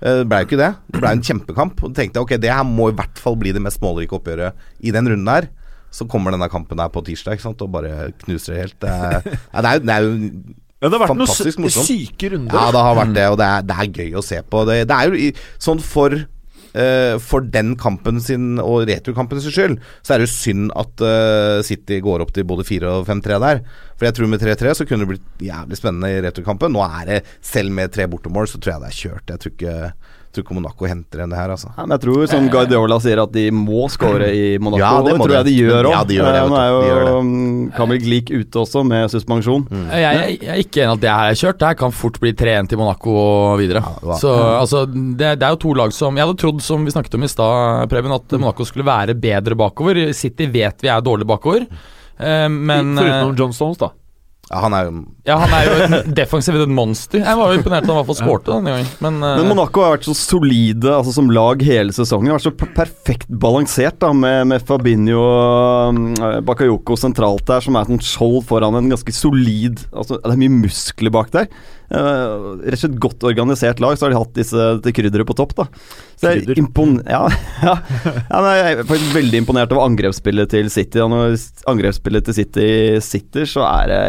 Eh, 0.00 0.20
Det 0.22 0.28
ble 0.30 0.40
jo 0.42 0.48
ikke 0.48 0.60
det. 0.62 0.70
Det 0.94 1.00
ble 1.02 1.12
en 1.16 1.24
kjempekamp. 1.28 1.82
Og 1.84 1.94
tenkte 1.96 2.16
jeg 2.20 2.24
ok, 2.24 2.36
det 2.40 2.52
her 2.54 2.64
må 2.64 2.88
i 2.92 2.96
hvert 2.98 3.18
fall 3.20 3.36
bli 3.40 3.52
det 3.52 3.62
mest 3.64 3.82
målrike 3.84 4.16
oppgjøret 4.16 4.54
i 4.80 4.94
den 4.94 5.10
runden 5.12 5.28
her. 5.34 5.50
Så 5.92 6.04
kommer 6.08 6.32
denne 6.34 6.48
kampen 6.52 6.78
her 6.80 6.88
på 6.92 7.00
tirsdag 7.04 7.36
ikke 7.38 7.46
sant, 7.48 7.62
og 7.64 7.70
bare 7.72 8.10
knuser 8.24 8.54
det 8.54 8.62
helt. 8.64 8.78
Det 8.80 8.88
er, 8.92 9.28
ja, 9.52 9.60
det 9.64 9.68
er, 9.68 9.76
jo- 9.78 9.84
det 9.84 9.94
er 9.94 10.02
jo 10.08 10.16
Ja, 10.80 10.88
det 10.88 10.94
har 10.94 11.00
vært 11.02 11.08
noen 11.18 11.26
syke 11.88 12.28
runder. 12.34 12.54
Ja, 12.54 12.66
det 12.76 12.82
har 12.86 12.94
vært 13.00 13.14
det, 13.16 13.28
og 13.32 13.38
det 13.40 13.46
er, 13.50 13.62
det 13.66 13.76
er 13.82 13.94
gøy 14.00 14.12
å 14.20 14.22
se 14.22 14.42
på. 14.46 14.64
Det, 14.68 14.76
det 14.86 14.94
er 14.98 15.08
jo 15.10 15.30
sånn 15.58 15.80
for 15.82 16.14
eh, 16.14 16.26
For 17.24 17.42
den 17.42 17.72
kampen 17.80 18.20
sin 18.22 18.60
og 18.62 18.84
returkampen 18.88 19.40
sin 19.42 19.54
skyld, 19.54 19.76
så 20.02 20.14
er 20.14 20.20
det 20.20 20.28
jo 20.28 20.34
synd 20.34 20.72
at 20.78 21.04
eh, 21.04 21.60
City 21.66 21.98
går 22.04 22.22
opp 22.24 22.30
til 22.36 22.46
både 22.48 22.66
4 22.68 22.92
og 23.00 23.08
5-3 23.08 23.40
der. 23.42 23.62
For 23.98 24.08
jeg 24.08 24.16
tror 24.18 24.30
med 24.30 24.44
3-3 24.44 24.76
så 24.78 24.86
kunne 24.86 25.06
det 25.06 25.12
blitt 25.14 25.42
jævlig 25.48 25.78
spennende 25.80 26.12
i 26.14 26.22
returkampen. 26.24 26.74
Nå 26.74 26.84
er 26.86 27.08
det, 27.08 27.18
selv 27.44 27.74
med 27.74 27.92
tre 27.94 28.06
bortemål, 28.10 28.50
så 28.50 28.60
tror 28.60 28.76
jeg 28.76 28.84
det 28.84 28.92
er 28.92 29.00
kjørt. 29.00 29.32
Jeg 29.32 29.42
tror 29.42 29.54
ikke, 29.56 29.76
tror 30.38 30.46
ikke 30.46 30.56
Monaco 30.56 30.88
henter 30.88 31.22
enn 31.24 31.32
det 31.32 31.38
her, 31.38 31.52
altså. 31.54 31.70
Ja, 31.74 31.84
men 31.84 31.94
jeg 31.96 32.02
tror 32.04 32.30
som 32.30 32.48
Guardiola 32.52 32.98
sier 33.02 33.22
at 33.22 33.32
de 33.34 33.44
må 33.54 33.88
score 33.92 34.30
i 34.30 34.44
Monaco. 34.62 34.80
Ja, 34.80 34.92
det 35.02 35.12
det 35.12 35.18
tror 35.20 35.34
jeg 35.34 35.48
de. 35.48 35.54
gjør 35.58 35.88
òg. 35.90 35.94
Ja, 35.96 36.02
de 36.08 36.18
gjør 36.18 36.30
det, 36.36 36.44
Nå 36.48 36.58
er 36.60 36.70
du. 36.70 36.78
De 36.78 36.88
gjør 36.92 37.02
jo 37.08 37.18
mm, 37.28 37.60
Kamil 37.76 38.00
Glik 38.04 38.32
ute 38.32 38.62
også, 38.62 38.84
med 38.86 39.12
suspensjon. 39.12 39.66
Mm. 39.68 39.84
Jeg, 39.90 40.06
jeg, 40.06 40.38
jeg 40.46 40.54
er 40.54 40.62
ikke 40.64 40.82
enig 40.84 40.88
i 40.88 40.94
at 40.94 41.04
det 41.04 41.12
her 41.12 41.34
er 41.34 41.40
kjørt. 41.42 41.60
Det 41.60 41.70
her 41.72 41.78
kan 41.82 41.94
fort 42.00 42.20
bli 42.22 42.32
3-1 42.38 42.72
til 42.72 42.80
Monaco 42.80 43.14
og 43.18 43.58
videre. 43.60 43.82
Ja, 43.84 43.98
det 44.06 44.20
så 44.22 44.34
altså, 44.54 44.84
det, 44.88 45.34
det 45.42 45.48
er 45.48 45.54
jo 45.56 45.62
to 45.66 45.76
lag 45.82 45.94
som 45.96 46.18
Jeg 46.18 46.28
hadde 46.28 46.40
trodd, 46.40 46.64
som 46.64 46.86
vi 46.86 46.94
snakket 46.94 47.18
om 47.18 47.26
i 47.26 47.32
stad, 47.34 47.86
Preben, 47.92 48.14
at 48.14 48.38
Monaco 48.38 48.66
skulle 48.68 48.86
være 48.88 49.18
bedre 49.18 49.58
bakover. 49.58 50.04
City 50.16 50.48
vet 50.52 50.84
vi 50.84 50.92
er 50.92 51.04
dårlig 51.04 51.28
bakover. 51.28 51.66
Eh, 52.18 52.48
men 52.50 52.94
Foruten 52.96 53.32
eh, 53.32 53.38
John 53.38 53.56
Stones, 53.56 53.80
da. 53.80 53.92
Ja, 54.48 54.62
han 54.64 54.72
er 54.72 54.86
jo 54.86 54.92
Ja, 55.28 55.36
han 55.42 55.52
er 55.52 55.66
jo 55.66 55.72
en 55.84 56.14
defensiv 56.16 56.56
et 56.56 56.70
monster. 56.72 57.20
Jeg 57.20 57.36
var 57.36 57.52
jo 57.52 57.58
imponert 57.60 57.84
at 57.84 57.90
han 57.90 57.98
i 57.98 58.00
hvert 58.00 58.08
fall 58.08 58.18
skårte 58.20 58.54
denne 58.54 58.74
gangen. 58.74 58.92
Men, 59.04 59.18
uh... 59.20 59.34
Men 59.40 59.50
Monaco 59.52 59.84
har 59.84 59.96
vært 59.96 60.08
så 60.08 60.16
solide 60.16 60.92
altså 60.94 61.12
som 61.18 61.28
lag 61.34 61.64
hele 61.66 61.92
sesongen. 61.94 62.32
Har 62.32 62.40
vært 62.40 62.48
så 62.48 62.70
perfekt 62.80 63.28
balansert 63.28 63.98
da 64.00 64.14
med, 64.16 64.48
med 64.54 64.64
Fabinho 64.68 65.20
og 65.20 65.98
um, 65.98 66.04
Bakayoko 66.48 66.96
sentralt 66.96 67.44
der, 67.50 67.64
som 67.64 67.76
er 67.76 67.92
et 67.92 68.08
skjold 68.08 68.40
foran 68.48 68.78
en 68.78 68.92
ganske 68.92 69.12
solid 69.14 69.84
altså 69.92 70.16
Det 70.22 70.32
er 70.32 70.40
mye 70.40 70.60
muskler 70.62 71.12
bak 71.12 71.32
der. 71.34 71.50
Eh, 71.88 72.32
rett 72.68 72.76
og 72.76 72.82
slett 72.82 72.96
godt 73.00 73.24
organisert 73.24 73.78
lag, 73.80 73.96
så 73.96 74.04
har 74.04 74.12
de 74.12 74.18
hatt 74.20 74.34
disse, 74.36 74.64
til 74.84 74.92
krydderet 74.92 75.28
på 75.28 75.36
topp. 75.38 75.54
da 75.56 75.64
Så 76.20 76.34
jeg 76.34 76.44
er 76.44 76.60
impon 76.60 76.98
ja, 77.08 77.22
ja, 77.64 77.76
ja, 78.04 78.40
nei, 78.44 78.56
Jeg 78.58 78.74
er 78.74 78.88
faktisk 78.90 79.14
veldig 79.16 79.40
imponert 79.40 79.72
over 79.72 79.86
angrepsspillet 79.86 80.52
til 80.52 80.68
City. 80.72 81.00
Og 81.04 81.08
når 81.14 81.38
angrepsspillet 81.72 82.28
til 82.28 82.36
City 82.36 82.68
sitter, 83.04 83.48
så 83.48 83.64
er 83.70 83.92
det 83.92 84.02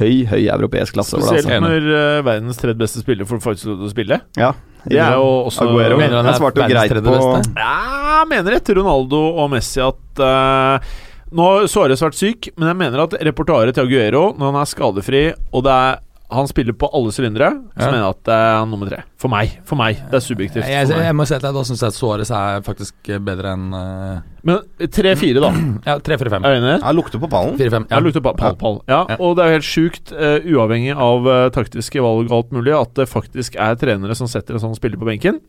høy, 0.00 0.24
høy 0.32 0.46
europeisk 0.46 0.96
klasse. 0.96 1.18
over 1.18 1.28
det, 1.28 1.42
Spesielt 1.44 1.58
altså. 1.58 1.66
når 1.68 1.90
uh, 1.92 2.22
verdens 2.30 2.62
tredje 2.62 2.80
beste 2.80 3.04
spiller 3.04 3.28
får 3.28 3.42
faktisk 3.50 3.68
lov 3.72 3.82
til 3.82 3.90
å 3.90 3.92
spille. 3.92 4.20
Ja, 4.40 4.54
Det 4.88 5.00
er 5.04 5.18
jo 5.20 5.28
også 5.50 5.68
Aguero. 5.68 6.00
Mener 6.00 6.22
han 6.22 6.30
er 6.30 6.32
Jeg 6.32 6.40
svarte 6.40 6.62
jo 6.62 6.64
verdens 6.64 6.80
greit 6.80 6.94
tredje 6.94 7.10
på 7.10 7.18
beste? 7.18 7.66
Ja, 7.66 8.24
mener 8.32 8.56
etter 8.62 8.80
Ronaldo 8.80 9.20
og 9.44 9.52
Messi 9.52 9.84
at 9.84 10.24
uh, 10.24 10.94
Nå 11.34 11.44
har 11.50 11.68
Suárez 11.68 12.00
vært 12.04 12.16
syk, 12.16 12.48
men 12.54 12.68
jeg 12.70 12.78
mener 12.78 13.04
at 13.04 13.14
repertoaret 13.26 13.74
til 13.74 13.88
Aguero, 13.88 14.28
når 14.38 14.52
han 14.52 14.58
er 14.60 14.68
skadefri 14.70 15.22
og 15.50 15.64
det 15.66 15.72
er 15.74 16.03
han 16.32 16.46
spiller 16.48 16.72
på 16.72 16.88
alle 16.96 17.12
sylindere, 17.12 17.50
så 17.76 17.84
Ja. 17.84 17.90
mener 17.92 18.00
jeg 18.00 18.14
at 18.14 18.22
det 18.24 18.34
er 18.34 18.66
nummer 18.66 18.88
tre. 18.88 19.02
For 19.20 19.28
meg. 19.28 19.58
For 19.68 19.76
meg. 19.76 19.98
Det 20.10 20.14
er 20.18 20.24
subjektivt. 20.24 20.64
jeg, 20.66 20.88
jeg, 20.88 21.02
jeg 21.04 21.14
må 21.14 21.26
si 21.28 21.34
at 21.36 21.42
jeg 21.44 21.54
da 21.54 21.62
syns 21.68 21.82
at 21.84 21.92
Suárez 21.94 22.30
er 22.34 22.62
faktisk 22.64 22.94
bedre 23.22 23.52
enn 23.52 23.66
uh... 23.76 24.22
Men 24.42 24.58
tre-fire, 24.90 25.40
da. 25.44 25.50
Ja, 25.88 25.98
3-4-5. 26.00 26.40
Er 26.40 26.40
du 26.40 26.58
enig? 26.64 26.82
Han 26.82 26.96
lukter 26.96 27.20
på 27.22 27.28
pallen 27.30 27.58
4-5. 27.60 27.86
Jeg 27.92 28.02
lukter 28.08 28.24
på 28.24 28.34
pall, 28.40 28.56
pall. 28.56 28.80
Ja, 28.88 29.04
Ja. 29.08 29.16
og 29.20 29.36
det 29.36 29.44
er 29.44 29.52
jo 29.52 29.58
helt 29.60 29.68
sjukt, 29.68 30.12
uh, 30.16 30.38
uavhengig 30.42 30.96
av 30.96 31.28
uh, 31.28 31.48
taktiske 31.54 32.02
valg 32.02 32.26
og 32.32 32.36
alt 32.40 32.52
mulig, 32.56 32.72
at 32.74 32.94
det 32.98 33.06
faktisk 33.12 33.56
er 33.60 33.76
trenere 33.76 34.16
som 34.18 34.26
setter 34.26 34.54
en 34.56 34.64
sånn 34.64 34.74
spiller 34.80 34.98
på 34.98 35.06
benken. 35.12 35.40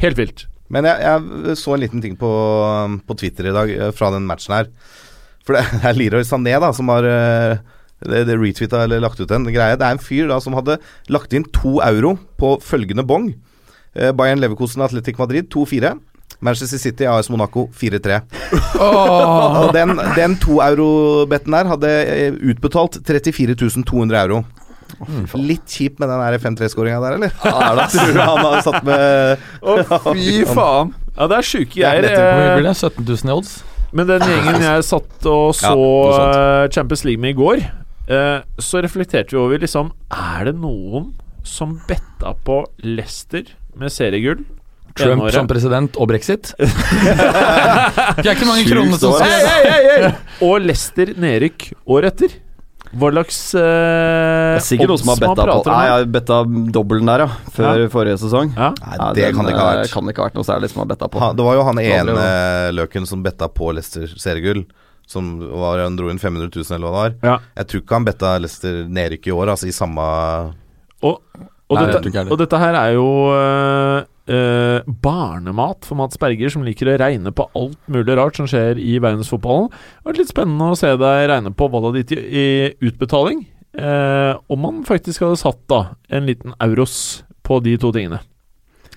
Helt 0.00 0.16
vilt. 0.18 0.46
Men 0.72 0.86
jeg, 0.88 0.96
jeg 1.04 1.56
så 1.60 1.74
en 1.74 1.82
liten 1.84 2.00
ting 2.02 2.14
på, 2.16 2.30
på 3.06 3.16
Twitter 3.20 3.50
i 3.50 3.52
dag 3.54 3.70
eh, 3.70 3.90
fra 3.94 4.08
den 4.14 4.24
matchen 4.26 4.54
her. 4.56 4.70
For 5.44 5.54
det 5.58 5.62
er 5.90 5.98
Leroy 5.98 6.24
Sané 6.24 6.54
da 6.58 6.70
som 6.74 6.88
har 6.88 7.04
eh, 7.04 7.58
det, 8.06 8.24
det 8.28 8.38
retweeta 8.40 8.84
eller 8.84 9.02
lagt 9.04 9.20
ut 9.20 9.30
en 9.34 9.46
greie. 9.48 9.76
Det 9.80 9.86
er 9.86 9.96
en 9.96 10.02
fyr 10.02 10.30
da 10.30 10.40
som 10.42 10.56
hadde 10.58 10.78
lagt 11.12 11.34
inn 11.36 11.46
to 11.54 11.78
euro 11.84 12.16
på 12.40 12.56
følgende 12.64 13.06
bong. 13.06 13.32
Eh, 13.94 14.12
Bayern 14.16 14.42
Leverkosen 14.42 14.84
Atletic 14.84 15.18
Madrid 15.20 15.50
2-4. 15.52 15.94
Manchester 16.44 16.78
City 16.78 17.06
AS 17.08 17.30
Monaco 17.30 17.68
4-3. 17.72 18.20
Og 18.80 19.70
den, 19.76 19.94
den 20.16 20.34
to 20.42 20.58
euro-betten 20.64 21.54
der 21.56 21.70
hadde 21.70 21.92
eh, 22.04 22.36
utbetalt 22.52 23.00
34 23.06 23.56
200 23.84 24.20
euro. 24.24 24.42
Litt 25.40 25.70
kjipt 25.70 26.00
med 26.02 26.10
den 26.10 26.20
der 26.20 26.36
5-3-skåringa 26.42 27.00
der, 27.02 27.16
eller? 27.18 27.32
Ja, 27.44 27.70
det 27.78 27.86
Tror 27.94 28.12
du 28.12 28.20
han 28.20 28.42
har 28.44 28.60
satt 28.62 28.84
med 28.86 29.46
Å, 29.64 29.76
fy 30.12 30.42
faen! 30.46 30.92
Ja, 31.14 31.28
det 31.30 31.38
er 31.38 31.46
sjuke 31.46 31.72
greier. 31.78 32.06
Er 32.10 32.18
Hvor 32.20 32.44
eh, 32.44 32.56
blir 32.58 32.68
det? 32.68 32.76
17 32.76 33.06
000 33.08 33.30
i 33.30 33.34
odds? 33.34 33.54
Men 33.94 34.08
den 34.10 34.24
gjengen 34.26 34.64
jeg 34.64 34.86
satt 34.88 35.28
og 35.30 35.54
så 35.54 35.72
Ja, 35.72 36.28
eh, 36.28 36.68
Champions 36.74 37.04
League 37.06 37.22
med 37.22 37.34
i 37.34 37.38
går, 37.38 37.62
eh, 37.62 37.83
så 38.04 38.82
reflekterte 38.84 39.32
vi 39.32 39.40
over 39.40 39.62
liksom 39.62 39.88
Er 40.12 40.50
det 40.50 40.58
noen 40.60 41.14
som 41.44 41.78
betta 41.88 42.34
på 42.44 42.58
Leicester 42.84 43.48
med 43.80 43.92
seriegull? 43.92 44.44
Trump 44.94 45.26
som 45.34 45.48
president 45.50 45.96
og 45.98 46.06
brexit? 46.12 46.52
det 46.58 48.28
er 48.28 48.34
ikke 48.36 48.46
mange 48.46 48.66
kronene 48.68 48.98
som 49.00 49.16
Hei, 49.18 49.40
hey, 49.42 49.64
hey, 49.66 49.86
hei! 50.04 50.10
Og 50.46 50.62
Leicester 50.62 51.10
nedrykk 51.18 51.72
året 51.90 52.14
etter. 52.14 52.36
Hva 52.94 53.10
slags 53.10 53.38
uh, 53.56 53.64
Det 53.64 54.60
er 54.60 54.64
sikkert 54.68 54.92
noen 54.92 55.00
som 55.02 55.10
har 55.10 55.20
betta 55.24 55.46
på 55.48 55.62
Nei, 55.66 55.80
jeg 55.88 56.10
betta 56.14 56.36
dobbelen 56.76 57.10
der, 57.10 57.24
ja. 57.24 57.50
Før 57.56 57.82
forrige 57.90 58.20
sesong. 58.22 58.52
Ja. 58.54 58.70
Nei, 58.78 58.94
det, 59.00 59.08
det 59.16 59.26
den, 59.26 59.38
kan 59.38 59.48
det 59.48 59.54
ikke 59.56 59.64
ha 59.64 59.72
eh, 59.72 59.80
vært. 59.80 59.94
Kan 59.96 60.06
det 60.06 60.14
ikke 60.14 60.22
ha 60.22 60.28
vært 60.28 60.38
noe 60.38 60.46
særlig 60.46 60.70
som 60.70 60.84
har 60.84 60.90
betta 60.92 61.10
på. 61.10 61.22
Ha, 61.24 61.32
det 61.34 61.46
var 61.48 61.58
jo 61.58 61.66
han 61.66 61.82
ene 61.82 62.28
løken 62.76 63.10
som 63.10 63.24
betta 63.26 63.50
på 63.50 63.72
Leicester 63.74 64.14
seriegull. 64.14 64.62
Som 65.06 65.34
var, 65.38 65.82
han 65.84 65.96
dro 65.98 66.08
inn 66.08 66.18
500 66.18 66.48
000 66.48 66.64
eller 66.78 66.88
hva 66.88 67.02
det 67.08 67.20
var. 67.20 67.28
Ja. 67.28 67.36
Jeg 67.60 67.66
tror 67.70 67.82
ikke 67.82 67.98
han 67.98 68.06
betta 68.08 68.38
Leicester 68.40 68.78
nedrykk 68.88 69.26
i 69.28 69.34
år, 69.36 69.50
altså 69.52 69.68
i 69.68 69.74
samme 69.76 70.00
Og, 71.04 71.18
og, 71.68 71.76
Nei, 71.76 71.86
dette, 71.92 72.22
og 72.32 72.38
dette 72.40 72.58
her 72.60 72.76
er 72.78 72.94
jo 72.96 73.04
eh, 73.36 73.98
eh, 74.32 74.86
barnemat 75.04 75.84
for 75.84 75.98
Mats 76.00 76.16
Berger, 76.20 76.48
som 76.52 76.64
liker 76.64 76.88
å 76.88 76.96
regne 77.00 77.32
på 77.36 77.46
alt 77.60 77.76
mulig 77.92 78.16
rart 78.16 78.36
som 78.40 78.48
skjer 78.48 78.80
i 78.80 78.96
verdensfotballen. 79.02 79.68
Det 79.68 80.04
har 80.04 80.12
vært 80.12 80.22
litt 80.22 80.32
spennende 80.32 80.70
å 80.72 80.78
se 80.78 80.92
deg 81.00 81.28
regne 81.32 81.52
på 81.56 81.68
hva 81.68 81.82
hadde 81.84 82.02
gitt 82.04 82.16
i, 82.16 82.20
i 82.24 82.46
utbetaling. 82.88 83.44
eh, 83.76 84.32
om 84.48 84.60
man 84.64 84.82
faktisk 84.88 85.24
hadde 85.26 85.36
satt 85.40 85.60
da 85.68 85.82
en 86.14 86.28
liten 86.30 86.54
euros 86.62 87.24
på 87.44 87.60
de 87.64 87.76
to 87.80 87.92
tingene. 87.92 88.20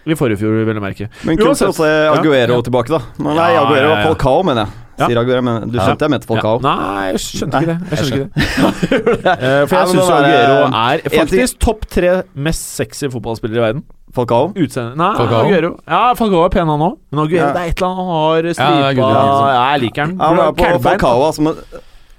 I 0.07 0.15
forrige 0.15 0.39
fjor, 0.39 0.53
vil 0.63 0.77
jeg 0.77 0.83
merke. 0.83 1.07
Men 1.27 1.35
kult 1.35 1.59
å 1.67 1.71
se 1.75 1.87
Aguero 2.13 2.61
Ja. 2.61 2.63
tilbake, 2.63 2.87
da. 2.95 3.01
Nei, 3.19 3.33
Ja, 3.35 3.63
Aguero 3.65 3.89
ja, 3.89 3.91
og 3.91 3.97
ja. 3.97 4.03
Falcao, 4.07 4.43
mener 4.47 4.63
jeg. 4.63 4.83
Ja. 4.97 5.05
Sier 5.07 5.19
Aguero, 5.21 5.41
men 5.45 5.69
Du 5.69 5.77
skjønte 5.77 6.07
jeg 6.07 6.09
mente 6.13 6.25
Falcao? 6.29 6.55
Ja. 6.57 6.71
Nei, 6.73 7.03
jeg 7.11 7.19
skjønte 7.21 7.59
ikke 7.61 7.73
det. 7.73 7.77
Jeg 7.91 8.07
skjønte 8.07 8.17
ikke 8.17 9.01
det. 9.11 9.33
Eh, 9.47 9.61
for 9.67 9.75
jeg 9.77 9.87
syns 9.91 10.09
Aguero 10.15 10.55
er 10.71 11.03
faktisk 11.13 11.59
topp 11.61 11.85
tre 11.93 12.13
mest 12.47 12.65
sexy 12.79 13.09
fotballspillere 13.13 13.59
i 13.61 13.65
verden. 13.67 13.83
Falcao? 14.17 14.47
Utseende 14.57 14.95
Nei, 14.97 15.11
Falcao? 15.19 15.43
Aguero. 15.45 15.71
Ja, 15.85 16.01
Falcao 16.17 16.41
er 16.47 16.53
pen, 16.55 16.71
han 16.71 16.85
òg. 16.87 16.95
Men 17.11 17.23
Aguero, 17.25 17.43
Ja. 17.45 17.51
det 17.53 17.61
er 17.61 17.69
et 17.73 17.77
eller 17.77 17.87
annet 17.91 18.01
han 18.01 18.09
har 18.15 18.49
Ja, 18.49 18.53
stripa 18.57 18.95
ja, 18.97 19.11
ja. 19.13 19.61
Jeg 19.73 19.81
liker 19.85 20.01
han. 20.07 20.17
Ja, 20.17 20.31
men 20.33 20.55
på 20.57 20.81
Falcao, 20.87 21.25
altså, 21.27 21.41
men 21.45 21.61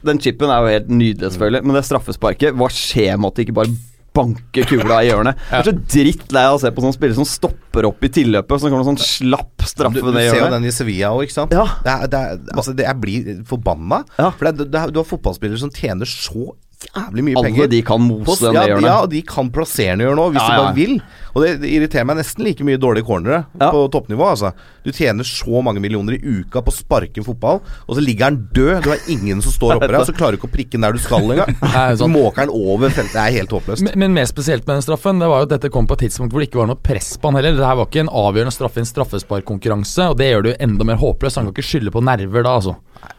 den 0.07 0.21
chipen 0.23 0.49
er 0.55 0.61
jo 0.63 0.67
helt 0.77 0.89
nydelig, 0.95 1.33
selvfølgelig. 1.35 1.65
Men 1.67 1.75
det 1.81 1.85
straffesparket, 1.89 2.55
hva 2.55 2.69
skjer 2.71 3.17
med 3.19 3.33
at 3.33 3.35
det 3.41 3.49
ikke 3.49 3.57
bare 3.59 3.75
banker 4.17 4.69
kula 4.69 5.01
i 5.05 5.11
hjørnet? 5.11 5.41
Jeg 5.51 5.59
er 5.61 5.69
så 5.69 5.75
drittlei 5.97 6.45
av 6.49 6.57
å 6.57 6.63
se 6.63 6.73
på 6.75 6.85
sånne 6.85 6.97
spillere 6.97 7.19
som 7.19 7.29
stopper 7.29 7.89
opp 7.89 8.07
i 8.07 8.13
tilløpet, 8.13 8.61
så 8.61 8.71
kommer 8.71 8.85
det 8.85 8.91
sånn 8.93 9.03
slapp 9.05 9.67
straffe 9.69 10.01
Du, 10.01 10.09
du 10.09 10.19
ser 10.19 10.41
jo 10.41 10.53
den 10.55 10.69
i 10.69 10.75
Sevilla 10.75 11.13
òg, 11.15 11.27
ikke 11.27 11.37
sant? 11.37 11.55
Ja. 11.55 11.67
Det 11.85 11.93
er, 11.93 12.09
det 12.13 12.23
er, 12.23 12.41
altså 12.55 12.75
det, 12.77 12.87
jeg 12.89 13.03
blir 13.03 13.29
forbanna. 13.49 14.03
Ja. 14.19 14.33
For 14.39 14.49
det, 14.49 14.71
det, 14.73 14.87
du 14.95 15.03
har 15.03 15.09
fotballspillere 15.09 15.61
som 15.61 15.73
tjener 15.75 16.09
så 16.09 16.53
jævlig 16.79 17.23
mye 17.27 17.37
Alle 17.41 17.49
penger. 17.49 17.69
de 17.73 17.79
kan 17.83 18.01
mose 18.01 18.39
den 18.45 18.55
ja, 18.55 18.67
hjørnet. 18.71 18.87
ja, 18.87 18.97
og 19.03 19.11
de 19.11 19.23
kan 19.27 19.49
plassere 19.51 19.97
den 19.97 20.03
i 20.03 20.05
hjørnet 20.07 20.23
òg, 20.25 20.33
hvis 20.37 20.43
Ja, 20.45 20.49
de 20.49 20.63
bare 20.63 20.75
vil. 20.77 20.93
Og 21.35 21.43
det, 21.45 21.51
det 21.63 21.71
irriterer 21.75 22.07
meg 22.09 22.17
nesten 22.19 22.45
like 22.47 22.65
mye 22.67 22.79
dårlige 22.81 23.07
cornere 23.07 23.41
Ja. 23.61 23.71
på 23.71 23.83
toppnivå. 23.93 24.25
Altså. 24.31 24.53
Du 24.85 24.91
tjener 24.95 25.27
så 25.27 25.63
mange 25.63 25.81
millioner 25.83 26.15
i 26.17 26.21
uka 26.23 26.63
på 26.63 26.71
å 26.73 26.77
sparke 26.77 27.23
fotball, 27.27 27.61
og 27.87 27.93
så 27.99 28.03
ligger 28.03 28.31
den 28.31 28.49
død. 28.55 28.83
Du 28.87 28.91
har 28.91 28.99
ingen 29.11 29.43
som 29.43 29.53
står 29.53 29.75
oppi 29.79 29.87
deg, 29.91 29.99
og 30.01 30.07
så 30.09 30.15
klarer 30.17 30.37
du 30.37 30.41
ikke 30.41 30.51
å 30.51 30.55
prikke 30.55 30.73
den 30.79 30.87
der 30.87 30.93
du 30.97 31.03
skal 31.03 31.27
engang. 31.35 31.53
Sånn. 31.99 32.09
Du 32.13 32.17
måker 32.19 32.47
den 32.47 32.55
over 32.55 32.91
feltet. 32.95 33.13
Det 33.15 33.23
er 33.27 33.37
helt 33.41 33.51
håpløst. 33.59 33.83
Men, 33.83 33.99
men 33.99 34.15
mer 34.15 34.31
spesielt 34.31 34.67
med 34.67 34.79
den 34.79 34.87
straffen, 34.87 35.19
det 35.23 35.29
var 35.31 35.43
jo 35.45 35.51
at 35.51 35.55
dette 35.59 35.71
kom 35.75 35.87
på 35.91 35.99
et 35.99 36.07
tidspunkt 36.07 36.33
hvor 36.33 36.41
det 36.43 36.49
ikke 36.51 36.63
var 36.63 36.71
noe 36.73 36.79
press 36.81 37.15
på 37.19 37.31
han 37.31 37.39
heller. 37.43 37.59
Det 37.59 37.67
her 37.69 37.79
var 37.83 37.91
ikke 37.91 38.05
en 38.07 38.15
avgjørende 38.23 38.55
straffe 38.55 38.79
i 38.81 38.87
en 38.87 38.91
straffesparkkonkurranse, 38.95 40.11
og 40.13 40.19
det 40.23 40.31
gjør 40.33 40.43
det 40.47 40.55
jo 40.55 40.61
enda 40.69 40.85
mer 40.89 40.99
håpløst. 41.03 41.37
Han 41.43 41.51
kan 41.51 41.55
ikke 41.59 41.69
skylde 41.75 41.95
på 41.95 42.03
nerver 42.07 42.47
da, 42.47 42.55
altså. 42.59 42.77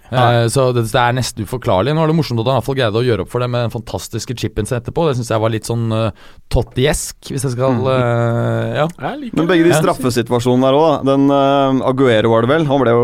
Eh, 0.10 0.48
så 0.50 0.69
det, 0.74 0.86
det 0.89 1.02
er 1.02 1.15
nesten 1.15 1.45
uforklarlig. 1.45 1.93
Nå 1.93 2.04
er 2.04 2.12
det 2.12 2.17
morsomt 2.17 2.41
at 2.41 2.50
han 2.50 2.60
iallfall 2.60 2.78
greide 2.80 3.02
å 3.02 3.06
gjøre 3.06 3.26
opp 3.26 3.32
for 3.32 3.43
det 3.43 3.50
med 3.52 3.67
den 3.67 3.74
fantastiske 3.74 4.36
chipen 4.39 4.69
sin 4.69 4.80
etterpå. 4.80 5.06
Det 5.08 5.17
syns 5.19 5.32
jeg 5.34 5.43
var 5.43 5.54
litt 5.54 5.69
sånn 5.69 5.86
uh, 5.93 6.10
Tottiesk, 6.52 7.17
hvis 7.30 7.45
jeg 7.45 7.56
skal 7.56 7.78
uh, 7.86 8.80
Ja. 8.80 8.88
Jeg 8.89 9.22
liker 9.24 9.39
Men 9.39 9.50
begge 9.52 9.67
de 9.67 9.76
straffesituasjonene 9.78 10.69
der 10.69 10.80
òg, 10.80 10.88
da. 10.89 11.13
Den 11.13 11.34
uh, 11.34 11.89
Aguero 11.91 12.34
var 12.34 12.45
det 12.45 12.54
vel. 12.54 12.69
Han 12.69 12.84
ble 12.84 12.95
jo 12.95 13.04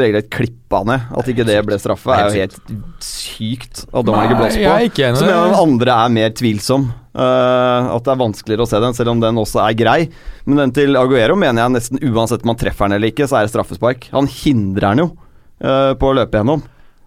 regelrett 0.00 0.30
klippa 0.32 0.82
ned. 0.88 1.10
At 1.16 1.32
ikke 1.32 1.48
det 1.48 1.58
ble 1.66 1.80
straffe, 1.82 2.16
er 2.16 2.30
jo 2.30 2.44
helt 2.46 2.76
sykt 3.04 3.84
at 3.90 4.06
dommeren 4.06 4.30
ikke 4.30 4.40
blåser 4.40 4.62
er 4.64 4.70
på. 4.70 4.92
ikke 4.92 5.10
en 5.10 5.20
Så 5.20 5.26
de 5.26 5.34
mener 5.34 5.52
den 5.52 5.60
andre 5.66 5.98
er 6.06 6.16
mer 6.16 6.32
tvilsom. 6.36 6.88
Uh, 7.16 7.94
at 7.94 8.04
det 8.04 8.12
er 8.12 8.18
vanskeligere 8.20 8.64
å 8.66 8.68
se 8.68 8.80
den, 8.82 8.96
selv 8.96 9.14
om 9.14 9.20
den 9.22 9.38
også 9.40 9.62
er 9.64 9.76
grei. 9.76 10.00
Men 10.48 10.64
den 10.64 10.74
til 10.76 10.98
Aguero 11.00 11.36
mener 11.38 11.64
jeg 11.64 11.76
nesten 11.76 12.02
uansett 12.12 12.44
om 12.44 12.52
man 12.52 12.58
treffer 12.60 12.88
den 12.88 12.98
eller 12.98 13.12
ikke, 13.12 13.28
så 13.28 13.38
er 13.38 13.46
det 13.46 13.54
straffespark. 13.54 14.10
Han 14.12 14.28
hindrer 14.28 14.90
den 14.90 15.04
jo 15.04 15.12
eh, 15.62 15.92
på 15.98 16.10
å 16.10 16.16
løpe 16.16 16.40
gjennom. 16.40 16.64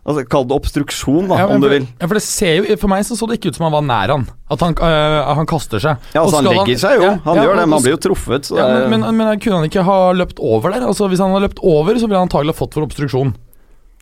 Altså, 0.09 0.23
Kall 0.31 0.45
det 0.47 0.55
obstruksjon, 0.55 1.27
da, 1.29 1.37
Ja, 1.41 1.47
om 1.51 1.61
du 1.61 1.67
vil. 1.69 1.83
ja, 1.99 2.07
for 2.07 2.17
det 2.17 2.23
ser 2.23 2.55
jo 2.55 2.77
For 2.79 2.89
meg 2.89 3.03
så 3.05 3.17
så 3.19 3.27
det 3.29 3.37
ikke 3.37 3.51
ut 3.51 3.57
som 3.59 3.67
han 3.67 3.75
var 3.75 3.83
nær 3.85 4.13
han. 4.15 4.23
At 4.49 4.63
han, 4.63 4.73
øh, 4.73 5.17
han 5.37 5.45
kaster 5.45 5.77
seg. 5.83 5.99
Ja, 6.15 6.23
altså 6.23 6.39
Han 6.39 6.47
legger 6.47 6.65
legger 6.65 6.79
seg 6.81 6.95
jo. 7.03 7.09
Han 7.27 7.37
ja, 7.37 7.43
gjør 7.43 7.59
det, 7.59 7.65
men 7.67 7.75
han 7.77 7.83
blir 7.83 7.93
jo 7.93 8.01
truffet. 8.07 8.49
Så 8.49 8.57
ja, 8.57 8.65
men, 8.87 9.03
men, 9.03 9.17
men 9.19 9.39
kunne 9.43 9.59
han 9.59 9.69
ikke 9.69 9.83
ha 9.85 9.99
løpt 10.15 10.39
over 10.39 10.73
der? 10.73 10.87
Altså 10.87 11.11
Hvis 11.11 11.21
han 11.21 11.35
hadde 11.35 11.45
løpt 11.49 11.61
over, 11.61 11.99
så 11.99 12.07
ville 12.07 12.17
han 12.17 12.29
antagelig 12.29 12.55
ha 12.55 12.59
fått 12.63 12.73
for 12.79 12.87
obstruksjon. 12.87 13.35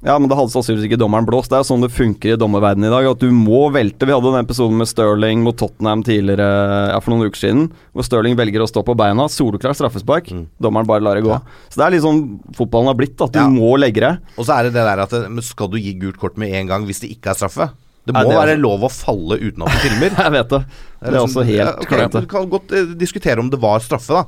Ja, 0.05 0.13
men 0.21 0.29
det 0.29 0.35
hadde 0.37 0.53
sannsynligvis 0.53 0.91
ikke 0.91 0.99
dommeren 1.01 1.25
blåst. 1.25 1.49
Det 1.49 1.57
er 1.57 1.63
jo 1.63 1.67
sånn 1.71 1.81
det 1.81 1.89
funker 1.89 2.35
i 2.35 2.37
dommerverdenen 2.37 2.85
i 2.85 2.91
dag. 2.93 3.07
At 3.15 3.23
du 3.23 3.31
må 3.33 3.63
velte. 3.73 4.05
Vi 4.05 4.13
hadde 4.13 4.29
den 4.29 4.45
episoden 4.45 4.77
med 4.77 4.89
Stirling 4.91 5.41
mot 5.41 5.57
Tottenham 5.57 6.03
tidligere 6.05 6.45
ja, 6.91 6.99
for 7.01 7.15
noen 7.15 7.31
uker 7.31 7.41
siden. 7.41 7.63
Hvor 7.97 8.05
Stirling 8.05 8.37
velger 8.37 8.61
å 8.61 8.69
stå 8.69 8.83
på 8.85 8.93
beina. 8.99 9.25
Soleklar 9.33 9.73
straffespark. 9.77 10.29
Mm. 10.29 10.45
Dommeren 10.61 10.89
bare 10.91 11.01
lar 11.01 11.17
det 11.17 11.25
gå. 11.25 11.39
Så 11.73 11.81
det 11.81 11.87
er 11.87 11.95
litt 11.95 12.05
sånn 12.05 12.21
fotballen 12.59 12.91
har 12.93 12.99
blitt. 12.99 13.17
At 13.25 13.33
du 13.33 13.41
Ja. 13.41 13.49
må 13.49 13.73
legge 13.81 14.05
det. 14.05 14.13
Og 14.37 14.45
så 14.45 14.59
er 14.59 14.69
det 14.69 14.77
det 14.77 14.85
der 14.85 15.01
at 15.07 15.43
Skal 15.49 15.73
du 15.73 15.79
gi 15.81 15.97
gult 15.97 16.21
kort 16.21 16.37
med 16.37 16.53
en 16.53 16.67
gang 16.67 16.85
hvis 16.85 17.01
det 17.01 17.09
ikke 17.17 17.33
er 17.33 17.41
straffe? 17.41 17.71
Det 18.05 18.13
må 18.13 18.21
det 18.21 18.37
være 18.37 18.53
være 18.53 18.61
lov 18.61 18.85
å 18.85 18.93
falle 18.93 19.35
uten 19.41 19.65
at 19.65 19.73
du 19.73 19.81
filmer. 19.83 20.13
Jeg 20.23 20.31
vet 20.31 20.49
det. 20.53 20.63
Det 21.01 21.09
er 21.11 21.21
også 21.25 21.41
ja, 21.41 21.65
helt 21.65 21.75
klart 21.75 21.89
klønete. 21.89 22.21
Du 22.21 22.27
kan 22.31 22.49
godt 22.53 22.71
eh, 22.71 22.93
diskutere 22.95 23.41
om 23.41 23.49
det 23.49 23.59
var 23.59 23.81
straffe, 23.81 24.13
da. 24.13 24.25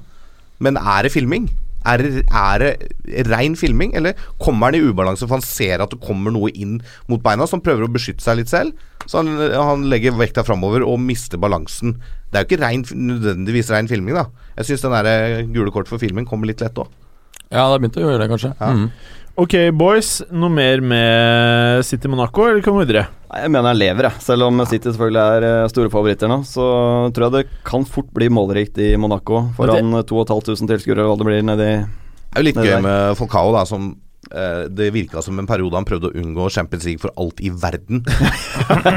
Men 0.59 0.75
er 0.81 1.05
det 1.05 1.13
filming? 1.13 1.47
Er 1.87 2.03
er 2.03 2.59
det 2.59 3.25
rein 3.29 3.55
filming, 3.55 3.93
eller 3.95 4.17
kommer 4.41 4.67
han 4.69 4.75
i 4.75 4.83
ubalanse 4.83 5.25
for 5.25 5.37
han 5.37 5.45
ser 5.45 5.79
at 5.79 5.93
det 5.93 6.01
kommer 6.03 6.33
noe 6.35 6.51
inn 6.51 6.79
mot 7.07 7.23
beina, 7.23 7.47
så 7.47 7.57
han 7.57 7.63
prøver 7.65 7.87
å 7.87 7.91
beskytte 7.91 8.25
seg 8.25 8.41
litt 8.41 8.51
selv? 8.51 8.75
Så 9.07 9.21
han, 9.21 9.31
han 9.55 9.87
legger 9.89 10.17
vekta 10.19 10.43
framover 10.45 10.83
og 10.85 10.99
mister 11.01 11.39
balansen. 11.41 11.95
Det 12.29 12.37
er 12.37 12.43
jo 12.43 12.49
ikke 12.49 12.63
rein, 12.65 12.83
nødvendigvis 12.93 13.71
rein 13.73 13.87
filming, 13.89 14.19
da. 14.19 14.27
Jeg 14.59 14.69
syns 14.69 14.83
den 14.85 14.97
der 14.97 15.07
eh, 15.09 15.45
gule 15.49 15.71
kort 15.73 15.89
for 15.89 16.01
filming 16.01 16.27
kommer 16.29 16.49
litt 16.51 16.61
lett 16.61 16.77
òg. 16.77 16.91
Ja, 17.49 17.63
det 17.63 17.71
har 17.71 17.79
begynt 17.81 17.97
å 17.97 18.03
gjøre 18.03 18.19
det, 18.21 18.27
kanskje. 18.29 18.51
Ja. 18.59 18.69
Mm. 18.75 18.89
Ok, 19.39 19.53
boys. 19.71 20.17
Noe 20.35 20.51
mer 20.51 20.81
med 20.83 21.85
City 21.87 22.09
Monaco, 22.11 22.43
eller 22.43 22.63
kan 22.63 22.75
vi 22.75 22.83
videre? 22.83 23.05
Jeg 23.29 23.51
mener 23.53 23.71
jeg 23.71 23.79
lever, 23.79 24.07
jeg. 24.09 24.23
Selv 24.25 24.47
om 24.49 24.59
City 24.67 24.89
selvfølgelig 24.89 25.21
er 25.21 25.45
eh, 25.47 25.67
store 25.71 25.91
favoritter 25.93 26.27
nå, 26.31 26.41
så 26.49 26.65
tror 27.15 27.25
jeg 27.27 27.35
det 27.37 27.61
kan 27.67 27.85
fort 27.87 28.09
bli 28.15 28.27
målrikt 28.35 28.81
i 28.83 28.89
Monaco. 28.99 29.45
Foran 29.55 29.93
2500 30.09 30.73
tilskuere, 30.73 31.05
hva 31.07 31.15
det 31.21 31.27
blir 31.29 31.45
nedi 31.47 31.69
Det 31.69 32.35
er 32.35 32.43
jo 32.43 32.47
litt 32.49 32.59
gøy 32.59 32.73
der. 32.73 32.83
med 32.83 33.15
Folkao, 33.21 33.53
da, 33.55 33.63
som 33.69 33.93
eh, 33.93 34.08
Det 34.69 34.89
virka 34.93 35.21
som 35.25 35.39
en 35.41 35.47
periode 35.49 35.75
han 35.79 35.87
prøvde 35.87 36.11
å 36.11 36.15
unngå 36.21 36.49
Champions 36.53 36.85
League 36.85 37.01
for 37.01 37.13
alt 37.19 37.41
i 37.41 37.49
verden. 37.53 38.03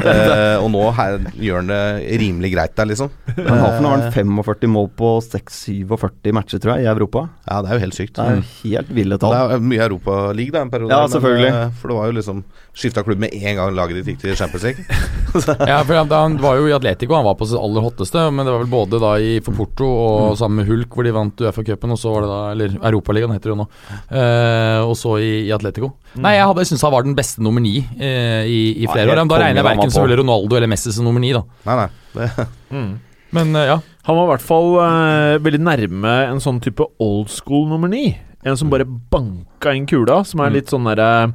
Eh, 0.03 0.57
og 0.59 0.67
nå 0.73 0.81
her, 0.95 1.15
gjør 1.39 1.61
han 1.61 1.69
det 1.71 2.17
rimelig 2.21 2.49
greit 2.53 2.73
der, 2.77 2.87
liksom. 2.89 3.09
Han 3.37 3.59
har 3.61 3.75
for 3.75 3.83
nå 3.83 3.89
har 3.91 4.01
han 4.03 4.13
45 4.13 4.69
mål 4.73 4.87
på 4.99 5.09
6-47 5.25 6.33
matcher, 6.35 6.61
tror 6.61 6.73
jeg, 6.75 6.85
i 6.85 6.89
Europa. 6.91 7.23
Ja, 7.47 7.61
det 7.63 7.71
er 7.71 7.77
jo 7.79 7.83
helt 7.85 7.97
sykt. 7.97 8.13
Det 8.17 8.23
er 8.25 8.37
jo 8.37 8.43
helt 8.63 8.91
ville 8.93 9.17
Det 9.17 9.21
tall. 9.23 9.53
er 9.55 9.63
mye 9.63 9.83
Europaliga 9.87 10.61
en 10.61 10.71
periode. 10.73 10.91
Ja, 10.93 11.03
men, 11.05 11.13
selvfølgelig. 11.13 11.51
eh, 11.53 11.73
for 11.79 11.93
det 11.93 11.97
var 11.99 12.09
jo 12.11 12.17
liksom 12.19 12.43
Skifta 12.73 13.03
klubb 13.05 13.19
med 13.21 13.33
en 13.37 13.57
gang 13.59 13.75
laget 13.77 13.99
de 13.99 14.03
fikk 14.07 14.21
til 14.23 14.35
Champions 14.39 14.63
League. 14.65 14.85
Ja, 15.73 15.79
for 15.85 15.95
han, 15.97 16.09
han 16.13 16.35
var 16.41 16.59
jo 16.59 16.67
i 16.69 16.73
Atletico, 16.75 17.15
han 17.17 17.25
var 17.25 17.35
på 17.39 17.47
sitt 17.49 17.57
aller 17.57 17.81
hotteste. 17.85 18.21
Men 18.33 18.45
det 18.45 18.53
var 18.53 18.63
vel 18.63 18.71
både 18.73 18.99
da 19.01 19.13
i 19.21 19.35
for 19.45 19.55
Porto 19.57 19.87
og 19.89 20.37
sammen 20.39 20.61
med 20.61 20.69
Hulk, 20.69 20.93
hvor 20.93 21.05
de 21.07 21.13
vant 21.15 21.41
Uefa-cupen, 21.45 21.93
og 21.95 21.99
så 22.01 22.13
var 22.13 22.25
det 22.25 22.29
da 22.33 22.39
Eller 22.53 22.75
Europaligaen 22.91 23.33
heter 23.35 23.49
det 23.51 23.55
jo 23.55 23.59
nå. 23.63 23.67
Eh, 24.13 24.79
og 24.85 24.93
så 24.99 25.15
i, 25.21 25.22
i 25.23 25.51
Atletico. 25.55 25.93
Nei, 26.21 26.35
jeg 26.37 26.45
hadde 26.49 26.65
syntes 26.69 26.83
han 26.85 26.93
var 26.93 27.03
den 27.07 27.15
beste 27.17 27.41
nummer 27.45 27.63
ni 27.63 27.77
eh, 27.97 28.43
i, 28.49 28.59
i 28.83 28.87
flere 28.91 29.07
ja, 29.07 29.13
år. 29.15 29.21
Men 29.23 29.31
Da 29.31 29.39
regner 29.41 29.61
jeg 29.61 29.67
verken 29.69 29.91
selvfølgelig 29.93 30.19
Ronaldo 30.23 30.59
eller 30.59 30.71
Messi 30.73 30.93
som 30.95 31.07
nummer 31.07 31.23
ni, 31.23 31.31
da. 31.35 31.43
Nei, 31.69 31.75
nei. 31.81 31.89
Det, 32.13 32.83
Men 33.37 33.55
eh, 33.57 33.65
ja. 33.71 33.79
Han 34.05 34.17
var 34.19 34.25
i 34.27 34.31
hvert 34.33 34.45
fall 34.45 34.69
eh, 34.83 35.37
veldig 35.41 35.61
nærme 35.63 36.13
en 36.29 36.41
sånn 36.43 36.59
type 36.61 36.85
old 37.01 37.31
school 37.33 37.65
nummer 37.71 37.89
ni. 37.89 38.11
En 38.43 38.57
som 38.59 38.69
bare 38.69 38.83
banka 38.85 39.71
inn 39.73 39.85
kula, 39.87 40.21
som 40.27 40.41
er 40.43 40.51
Mm. 40.51 40.55
litt 40.57 40.69
sånn 40.73 40.83
derre 40.89 41.33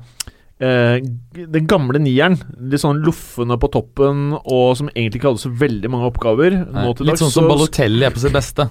eh, 0.61 0.99
Den 1.49 1.67
gamle 1.71 1.99
nieren. 2.03 2.37
Litt 2.71 2.83
sånn 2.83 3.01
loffende 3.07 3.57
på 3.63 3.71
toppen, 3.73 4.35
og 4.45 4.77
som 4.77 4.91
egentlig 4.93 5.21
ikke 5.23 5.31
hadde 5.33 5.43
så 5.47 5.53
veldig 5.55 5.91
mange 5.95 6.11
oppgaver. 6.11 6.59
Nå 6.69 6.93
til 6.99 7.07
Litt 7.09 7.17
dag, 7.17 7.23
sånn 7.25 7.33
som 7.33 7.47
så- 7.47 7.51
Balotelli 7.55 8.05
er 8.05 8.11
på 8.15 8.21
sitt 8.21 8.33
beste. 8.37 8.69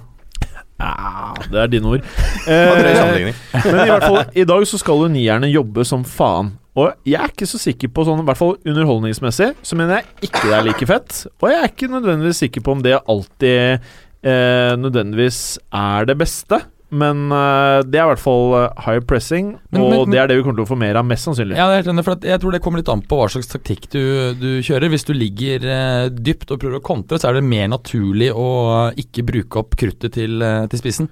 Ja, 0.78 1.34
det 1.50 1.58
er 1.58 1.70
dine 1.72 1.94
ord. 1.96 2.06
Eh, 2.48 3.34
men 3.52 3.80
i 3.82 3.90
hvert 3.90 4.04
fall, 4.06 4.30
i 4.32 4.44
dag 4.48 4.62
så 4.70 4.78
skal 4.80 5.02
jo 5.02 5.08
nierne 5.12 5.50
jobbe 5.50 5.84
som 5.84 6.04
faen. 6.06 6.54
Og 6.78 6.94
jeg 7.08 7.18
er 7.20 7.32
ikke 7.32 7.48
så 7.50 7.58
sikker 7.60 7.90
på 7.92 8.04
sånn, 8.06 8.22
i 8.22 8.26
hvert 8.28 8.38
fall 8.38 8.54
underholdningsmessig, 8.62 9.50
så 9.66 9.76
mener 9.76 9.98
jeg 9.98 10.30
ikke 10.30 10.44
det 10.46 10.54
er 10.56 10.64
like 10.64 10.88
fett. 10.88 11.16
Og 11.42 11.50
jeg 11.50 11.58
er 11.58 11.72
ikke 11.72 11.90
nødvendigvis 11.92 12.40
sikker 12.44 12.64
på 12.64 12.76
om 12.76 12.84
det 12.86 12.94
alltid 13.00 13.84
eh, 14.22 14.72
nødvendigvis 14.80 15.40
er 15.74 16.08
det 16.08 16.16
beste. 16.22 16.62
Men 16.90 17.26
uh, 17.30 17.82
det 17.84 17.98
er 18.00 18.06
i 18.06 18.10
hvert 18.14 18.22
fall 18.22 18.54
eh, 18.56 18.68
high 18.86 19.00
pressing, 19.04 19.50
Men- 19.70 19.82
og 19.82 19.90
men- 19.90 19.98
men- 20.00 20.10
det 20.14 20.20
er 20.22 20.26
det 20.30 20.36
vi 20.38 20.42
kommer 20.46 20.56
til 20.56 20.64
å 20.64 20.70
få 20.70 20.78
mer 20.80 20.96
av, 20.96 21.04
mest 21.04 21.26
sannsynlig. 21.28 21.56
Ja, 21.58 21.66
det 21.68 21.82
helt 21.84 21.90
enig, 21.92 22.04
for 22.06 22.12
at 22.16 22.22
jeg 22.24 22.40
tror 22.40 22.52
det 22.56 22.62
kommer 22.64 22.80
litt 22.80 22.88
an 22.88 23.02
på 23.02 23.18
hva 23.20 23.26
slags 23.28 23.50
taktikk 23.52 23.90
du, 23.92 24.00
du 24.40 24.48
kjører. 24.64 24.88
Hvis 24.88 25.04
du 25.04 25.12
ligger 25.12 25.66
uh, 25.68 26.08
dypt 26.08 26.50
og 26.50 26.60
prøver 26.62 26.80
å 26.80 26.86
kontre, 26.88 27.18
så 27.20 27.28
er 27.28 27.34
det 27.36 27.44
mer 27.44 27.68
naturlig 27.68 28.30
å 28.32 28.48
ikke 28.96 29.26
bruke 29.28 29.60
opp 29.60 29.76
kruttet 29.76 30.12
til, 30.16 30.40
uh, 30.40 30.66
til 30.66 30.78
spissen. 30.80 31.10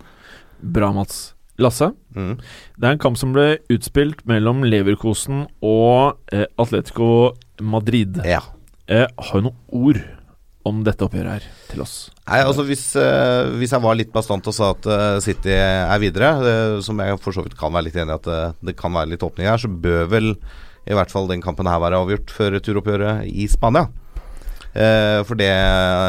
Bra, 0.63 0.93
Mats. 0.97 1.35
Lasse, 1.59 1.93
Mm. 2.17 2.39
det 2.81 2.85
er 2.85 2.93
en 2.93 2.99
kamp 3.01 3.17
som 3.21 3.33
ble 3.33 3.59
utspilt 3.73 4.23
mellom 4.29 4.63
Leverkosen 4.65 5.47
og 5.65 6.17
Atletico 6.59 7.35
Madrid. 7.61 8.19
Ja. 8.25 8.41
Eh, 8.89 9.07
har 9.19 9.41
du 9.41 9.49
noen 9.51 9.57
ord 9.73 10.01
om 10.67 10.83
dette 10.87 11.05
oppgjøret 11.07 11.37
her 11.37 11.47
til 11.71 11.83
oss? 11.85 11.95
Nei, 12.27 12.41
altså 12.43 12.65
hvis, 12.67 12.85
eh, 12.99 13.53
hvis 13.61 13.75
jeg 13.75 13.85
var 13.85 13.99
litt 13.99 14.13
bastant 14.15 14.47
og 14.51 14.55
sa 14.57 14.73
at 14.75 14.89
eh, 14.91 15.19
City 15.25 15.53
er 15.55 16.01
videre, 16.03 16.33
eh, 16.43 16.79
som 16.85 16.99
jeg 17.03 17.21
for 17.23 17.37
så 17.37 17.45
vidt 17.47 17.57
kan 17.59 17.75
være 17.75 17.89
litt 17.89 17.99
enig 18.01 18.15
i 18.15 18.19
at 18.19 18.31
eh, 18.33 18.57
det 18.71 18.77
kan 18.79 18.95
være 18.97 19.13
litt 19.15 19.27
åpning 19.27 19.49
her, 19.51 19.61
så 19.63 19.71
bør 19.71 20.11
vel 20.13 20.33
i 20.87 20.95
hvert 20.95 21.11
fall 21.11 21.31
den 21.31 21.43
kampen 21.43 21.67
her 21.71 21.81
være 21.83 21.99
avgjort 22.03 22.35
før 22.35 22.59
turoppgjøret 22.63 23.31
i 23.31 23.49
Spania. 23.51 23.89
Eh, 24.77 25.23
for 25.25 25.39
det 25.41 25.49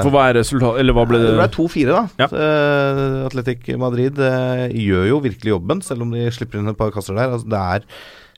For 0.03 0.11
hva 0.11 0.25
er 0.27 0.41
resultatet 0.41 0.81
Eller 0.81 0.91
hva 0.91 1.05
ble 1.07 1.21
det? 1.21 1.29
Det 1.31 1.37
ble 1.37 1.45
2-4, 1.53 1.93
da. 1.93 2.01
Ja. 2.19 2.27
Eh, 2.27 3.03
Atletic 3.29 3.69
Madrid 3.79 4.19
gjør 4.19 5.05
jo 5.13 5.21
virkelig 5.23 5.53
jobben, 5.53 5.83
selv 5.85 6.03
om 6.03 6.11
de 6.11 6.25
slipper 6.35 6.59
inn 6.59 6.73
et 6.73 6.79
par 6.79 6.91
kasser 6.91 7.15
der. 7.15 7.31
Altså, 7.37 7.47
det 7.47 7.61
er 7.61 7.87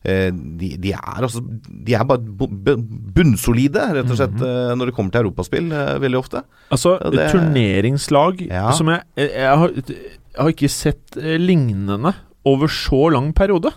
de, 0.04 0.70
de 0.80 0.92
er 0.96 1.18
altså 1.26 1.42
De 1.44 1.94
er 1.94 2.06
bare 2.08 2.22
bu- 2.24 2.48
bu- 2.48 2.78
bunnsolide, 3.16 3.82
rett 3.98 4.10
og 4.10 4.16
slett, 4.18 4.32
mm 4.38 4.46
-hmm. 4.46 4.78
når 4.78 4.86
det 4.86 4.96
kommer 4.96 5.12
til 5.12 5.22
europaspill, 5.22 5.72
eh, 5.72 6.00
veldig 6.00 6.18
ofte. 6.20 6.44
Altså, 6.72 6.98
det- 7.12 7.32
turneringslag 7.32 8.48
Ja. 8.50 8.72
som 8.72 8.88
jeg, 8.88 9.02
jeg, 9.18 9.58
har, 9.58 9.70
jeg 9.76 9.96
har 10.38 10.50
ikke 10.50 10.70
sett 10.70 11.18
eh, 11.18 11.38
lignende 11.38 12.14
over 12.46 12.68
så 12.68 13.12
lang 13.12 13.34
periode. 13.34 13.72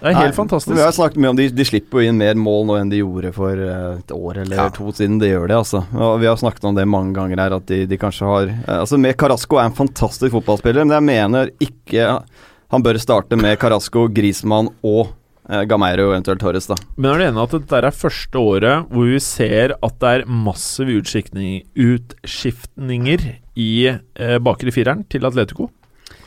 Det 0.00 0.10
er 0.10 0.14
helt 0.18 0.36
Nei, 0.36 0.44
fantastisk. 0.44 0.76
Vi 0.76 0.82
har 0.82 0.92
snakket 0.92 1.16
mye 1.16 1.30
om 1.30 1.36
de, 1.36 1.48
de 1.48 1.64
slipper 1.64 2.02
jo 2.02 2.08
inn 2.10 2.18
mer 2.18 2.34
mål 2.34 2.66
nå 2.66 2.74
enn 2.80 2.90
de 2.90 2.98
gjorde 3.00 3.32
for 3.32 3.52
eh, 3.56 3.98
et 3.98 4.10
år 4.12 4.36
eller 4.42 4.56
Ja. 4.56 4.68
to 4.68 4.92
siden. 4.92 5.18
De 5.18 5.26
gjør 5.30 5.48
det, 5.48 5.56
altså. 5.56 5.84
Og 5.94 6.20
vi 6.20 6.26
har 6.26 6.36
snakket 6.36 6.64
om 6.64 6.74
det 6.74 6.86
mange 6.86 7.14
ganger 7.14 7.36
her, 7.40 7.54
at 7.56 7.66
de, 7.66 7.86
de 7.86 7.96
kanskje 7.96 8.26
har 8.26 8.42
eh, 8.48 8.80
Altså, 8.80 8.98
med 8.98 9.16
Carasco 9.16 9.56
er 9.56 9.64
en 9.64 9.72
fantastisk 9.72 10.32
fotballspiller, 10.32 10.84
men 10.84 10.96
jeg 10.96 11.02
mener 11.02 11.50
ikke 11.60 12.20
han 12.70 12.82
bør 12.82 12.98
starte 12.98 13.36
med 13.36 13.58
Carasco, 13.58 14.08
Grismann 14.08 14.68
og 14.82 15.06
eh, 15.06 15.12
Gameiro, 15.68 16.12
eventuelt 16.12 16.40
Torres, 16.40 16.66
da. 16.70 16.76
Men 16.96 17.10
er 17.12 17.18
du 17.20 17.24
enig 17.28 17.42
at 17.44 17.54
dette 17.58 17.76
er 17.80 17.90
første 17.92 18.38
året 18.40 18.86
hvor 18.90 19.04
vi 19.10 19.20
ser 19.22 19.68
at 19.76 19.94
det 20.00 20.08
er 20.10 20.26
massive 20.26 20.96
utskiftninger 21.00 23.20
i 23.60 23.70
eh, 23.92 24.38
bakre 24.42 24.70
fireren 24.74 25.04
til 25.12 25.26
Atletico? 25.28 25.64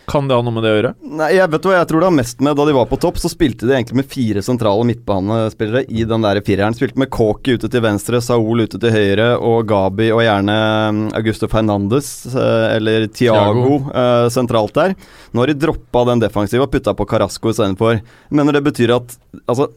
Kan 0.08 0.30
det 0.30 0.38
ha 0.38 0.44
noe 0.44 0.56
med 0.56 0.64
det 0.64 0.70
å 0.72 0.76
gjøre? 0.78 0.90
Nei, 1.20 1.28
jeg 1.36 1.52
vet 1.52 1.66
hva 1.68 1.74
jeg 1.76 1.88
tror 1.90 2.00
det 2.00 2.08
har 2.08 2.16
mest 2.16 2.44
med 2.46 2.56
Da 2.56 2.66
de 2.70 2.76
var 2.78 2.86
på 2.88 3.00
topp, 3.04 3.18
så 3.20 3.28
spilte 3.28 3.68
de 3.68 3.74
egentlig 3.76 3.98
med 4.00 4.08
fire 4.08 4.44
sentrale 4.46 4.86
midtbanespillere 4.88 5.82
i 5.92 6.06
den 6.08 6.24
der 6.24 6.40
fireren. 6.48 6.78
Spilte 6.78 7.02
med 7.02 7.12
Kåki 7.12 7.58
ute 7.58 7.68
til 7.72 7.84
venstre, 7.84 8.22
Saul 8.24 8.64
ute 8.64 8.80
til 8.80 8.96
høyre 8.96 9.34
og 9.36 9.68
Gabi 9.68 10.08
og 10.16 10.24
gjerne 10.24 10.56
mm, 10.96 11.02
Augusto 11.20 11.50
Fernandes 11.52 12.12
eh, 12.32 12.78
eller 12.78 13.10
Tiago 13.12 13.82
eh, 13.92 14.30
sentralt 14.32 14.80
der. 14.80 14.96
Nå 15.36 15.44
har 15.44 15.52
de 15.52 15.60
droppa 15.66 16.06
den 16.14 16.24
defensive 16.24 16.64
og 16.64 16.72
putta 16.72 16.96
på 16.96 17.10
Carasco 17.12 17.52
istedenfor. 17.52 18.00
Mener 18.32 18.56
det 18.56 18.64
betyr 18.70 18.96
at 18.96 19.20
altså 19.44 19.68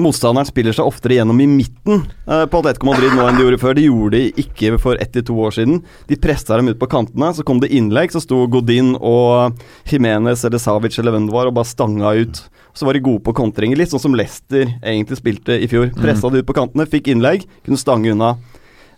motstanderen 0.00 0.48
spiller 0.48 0.74
seg 0.74 0.88
oftere 0.88 1.18
gjennom 1.18 1.38
i 1.42 1.46
midten 1.48 2.02
eh, 2.26 2.44
på 2.50 2.60
Atletico 2.60 2.88
Madrid 2.88 3.14
nå 3.14 3.26
enn 3.28 3.38
de 3.38 3.44
gjorde 3.44 3.60
før. 3.62 3.76
De 3.78 3.86
gjorde 3.86 4.16
det 4.16 4.42
ikke 4.44 4.78
for 4.82 5.00
ett 5.02 5.12
til 5.14 5.26
to 5.28 5.36
år 5.46 5.54
siden. 5.56 5.80
De 6.10 6.18
pressa 6.20 6.58
dem 6.58 6.72
ut 6.72 6.80
på 6.80 6.90
kantene, 6.90 7.30
så 7.36 7.46
kom 7.46 7.62
det 7.62 7.72
innlegg, 7.74 8.14
så 8.14 8.22
sto 8.22 8.42
Godin 8.50 8.94
og 8.98 9.60
Jimenez 9.90 10.44
eller 10.46 10.62
Savic 10.62 10.98
eller 10.98 11.14
hvem 11.14 11.30
det 11.30 11.36
var, 11.36 11.50
og 11.50 11.56
bare 11.58 11.70
stanga 11.70 12.14
ut. 12.18 12.42
Så 12.74 12.88
var 12.88 12.96
de 12.96 13.04
gode 13.06 13.22
på 13.22 13.36
kontringer, 13.38 13.78
litt 13.78 13.92
sånn 13.92 14.02
som 14.02 14.18
Leicester 14.18 14.66
egentlig 14.82 15.20
spilte 15.20 15.60
i 15.62 15.70
fjor. 15.70 15.92
Pressa 15.94 16.30
de 16.32 16.42
ut 16.42 16.48
på 16.48 16.56
kantene, 16.58 16.88
fikk 16.90 17.12
innlegg, 17.14 17.46
kunne 17.66 17.78
stange 17.78 18.10
unna. 18.10 18.34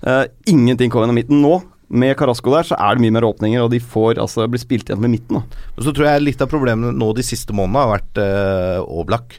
Eh, 0.01 0.25
ingenting 0.49 0.93
kom 0.93 1.05
gjennom 1.05 1.19
midten. 1.21 1.43
Nå, 1.45 1.59
med 1.89 2.17
Carasco 2.19 2.51
der, 2.51 2.67
så 2.67 2.79
er 2.81 2.97
det 2.97 3.05
mye 3.05 3.15
mer 3.15 3.27
åpninger, 3.29 3.63
og 3.63 3.71
de 3.71 3.83
får 3.83 4.21
altså 4.23 4.49
blir 4.51 4.63
spilt 4.63 4.89
igjen 4.89 5.03
med 5.05 5.13
midten. 5.13 5.43
Da. 5.43 5.67
Så 5.85 5.93
tror 5.93 6.09
jeg 6.09 6.25
litt 6.25 6.43
av 6.43 6.51
problemet 6.51 6.97
nå 6.97 7.13
de 7.15 7.25
siste 7.27 7.55
månedene 7.55 7.85
har 7.85 7.93
vært 7.99 8.23
uh, 8.23 8.97
Oblak. 8.97 9.39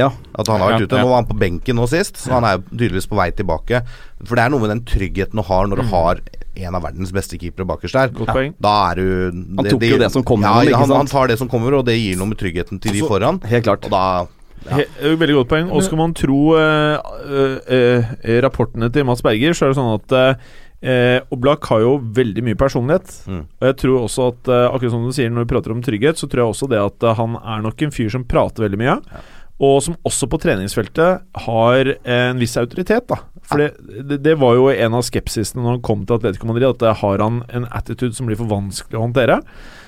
Ja. 0.00 0.10
At 0.38 0.48
han 0.48 0.60
har 0.60 0.70
vært 0.72 0.80
Ja, 0.80 0.86
ute. 0.86 0.96
ja. 0.96 1.02
Nå 1.04 1.08
var 1.10 1.18
han 1.22 1.26
på 1.28 1.38
benken 1.38 1.76
nå 1.76 1.86
sist, 1.90 2.16
så 2.16 2.32
han 2.38 2.44
er 2.48 2.58
jo 2.58 2.62
tydeligvis 2.72 3.08
på 3.10 3.16
vei 3.18 3.30
tilbake. 3.36 3.82
For 4.24 4.36
det 4.38 4.44
er 4.46 4.50
noe 4.54 4.60
med 4.64 4.70
den 4.72 4.84
tryggheten 4.88 5.36
du 5.36 5.42
har 5.48 5.66
når 5.68 5.82
du 5.82 5.88
har 5.92 6.20
en 6.62 6.74
av 6.76 6.82
verdens 6.84 7.12
beste 7.12 7.38
keepere 7.40 7.64
bakerst 7.68 7.96
der. 7.96 8.08
Godt 8.12 8.32
poeng. 8.32 8.54
Da 8.60 8.72
er 8.92 8.94
du 9.00 9.06
Han 9.56 9.68
tok 9.68 9.82
jo 9.88 9.98
det 9.98 10.10
som 10.12 10.22
kommer. 10.24 10.64
ja, 10.68 10.76
han, 10.78 10.90
han 10.90 11.06
tar 11.06 11.28
det 11.28 11.38
som 11.40 11.48
kommer, 11.48 11.74
og 11.78 11.84
det 11.88 11.96
gir 12.00 12.16
noe 12.20 12.28
med 12.28 12.38
tryggheten 12.40 12.80
til 12.80 12.92
de 12.92 13.00
Altså, 13.00 13.08
foran. 13.12 13.40
Helt 13.48 13.64
klart. 13.64 13.84
Og 13.88 13.90
da 13.94 14.02
ja. 14.62 14.76
He, 14.76 14.84
eh, 15.02 15.16
veldig 15.18 15.34
godt 15.40 15.48
poeng. 15.50 15.70
Og 15.74 15.82
skal 15.82 15.98
man 15.98 16.12
tro 16.14 16.54
eh, 16.56 16.98
eh, 17.66 18.12
eh, 18.22 18.40
rapportene 18.44 18.92
til 18.94 19.04
Mats 19.08 19.22
Berger, 19.24 19.52
så 19.56 19.66
er 19.66 19.72
det 19.72 19.78
sånn 19.80 19.96
at 19.96 20.14
eh, 20.82 21.18
Oblak 21.34 21.64
har 21.70 21.80
jo 21.82 21.96
veldig 22.14 22.44
mye 22.46 22.58
personlighet. 22.58 23.10
Mm. 23.26 23.42
Og 23.60 23.66
jeg 23.70 23.76
tror 23.82 24.04
også 24.06 24.28
at 24.32 24.48
eh, 24.52 24.66
akkurat 24.70 24.94
som 24.94 25.06
du 25.08 25.12
sier 25.16 25.30
når 25.34 25.46
du 25.48 25.54
prater 25.54 25.74
om 25.74 25.82
trygghet, 25.82 26.20
så 26.20 26.28
tror 26.30 26.44
jeg 26.44 26.54
også 26.54 26.68
det 26.70 26.78
at 26.84 27.02
eh, 27.08 27.16
han 27.18 27.36
er 27.42 27.62
nok 27.64 27.82
en 27.88 27.90
fyr 27.96 28.10
som 28.14 28.24
prater 28.28 28.68
veldig 28.68 28.78
mye. 28.84 28.96
Og 29.62 29.76
som 29.84 29.98
også 30.08 30.26
på 30.26 30.40
treningsfeltet 30.42 31.22
har 31.44 31.92
en 32.02 32.40
viss 32.40 32.56
autoritet, 32.58 33.06
da. 33.10 33.20
For 33.46 33.60
det, 33.60 34.18
det, 34.22 34.34
var 34.38 34.56
jo 34.56 34.70
en 34.70 34.96
av 34.96 35.04
skepsisene 35.06 35.62
når 35.62 35.76
han 35.76 35.84
kom 35.86 36.02
til 36.06 36.18
Atletico 36.18 36.48
Madrid, 36.48 36.68
at 36.68 36.82
det 36.82 36.96
har 37.02 37.22
han 37.22 37.42
en 37.52 37.68
attitude 37.74 38.14
som 38.16 38.26
blir 38.28 38.38
for 38.38 38.50
vanskelig 38.50 38.98
å 38.98 39.04
håndtere. 39.04 39.38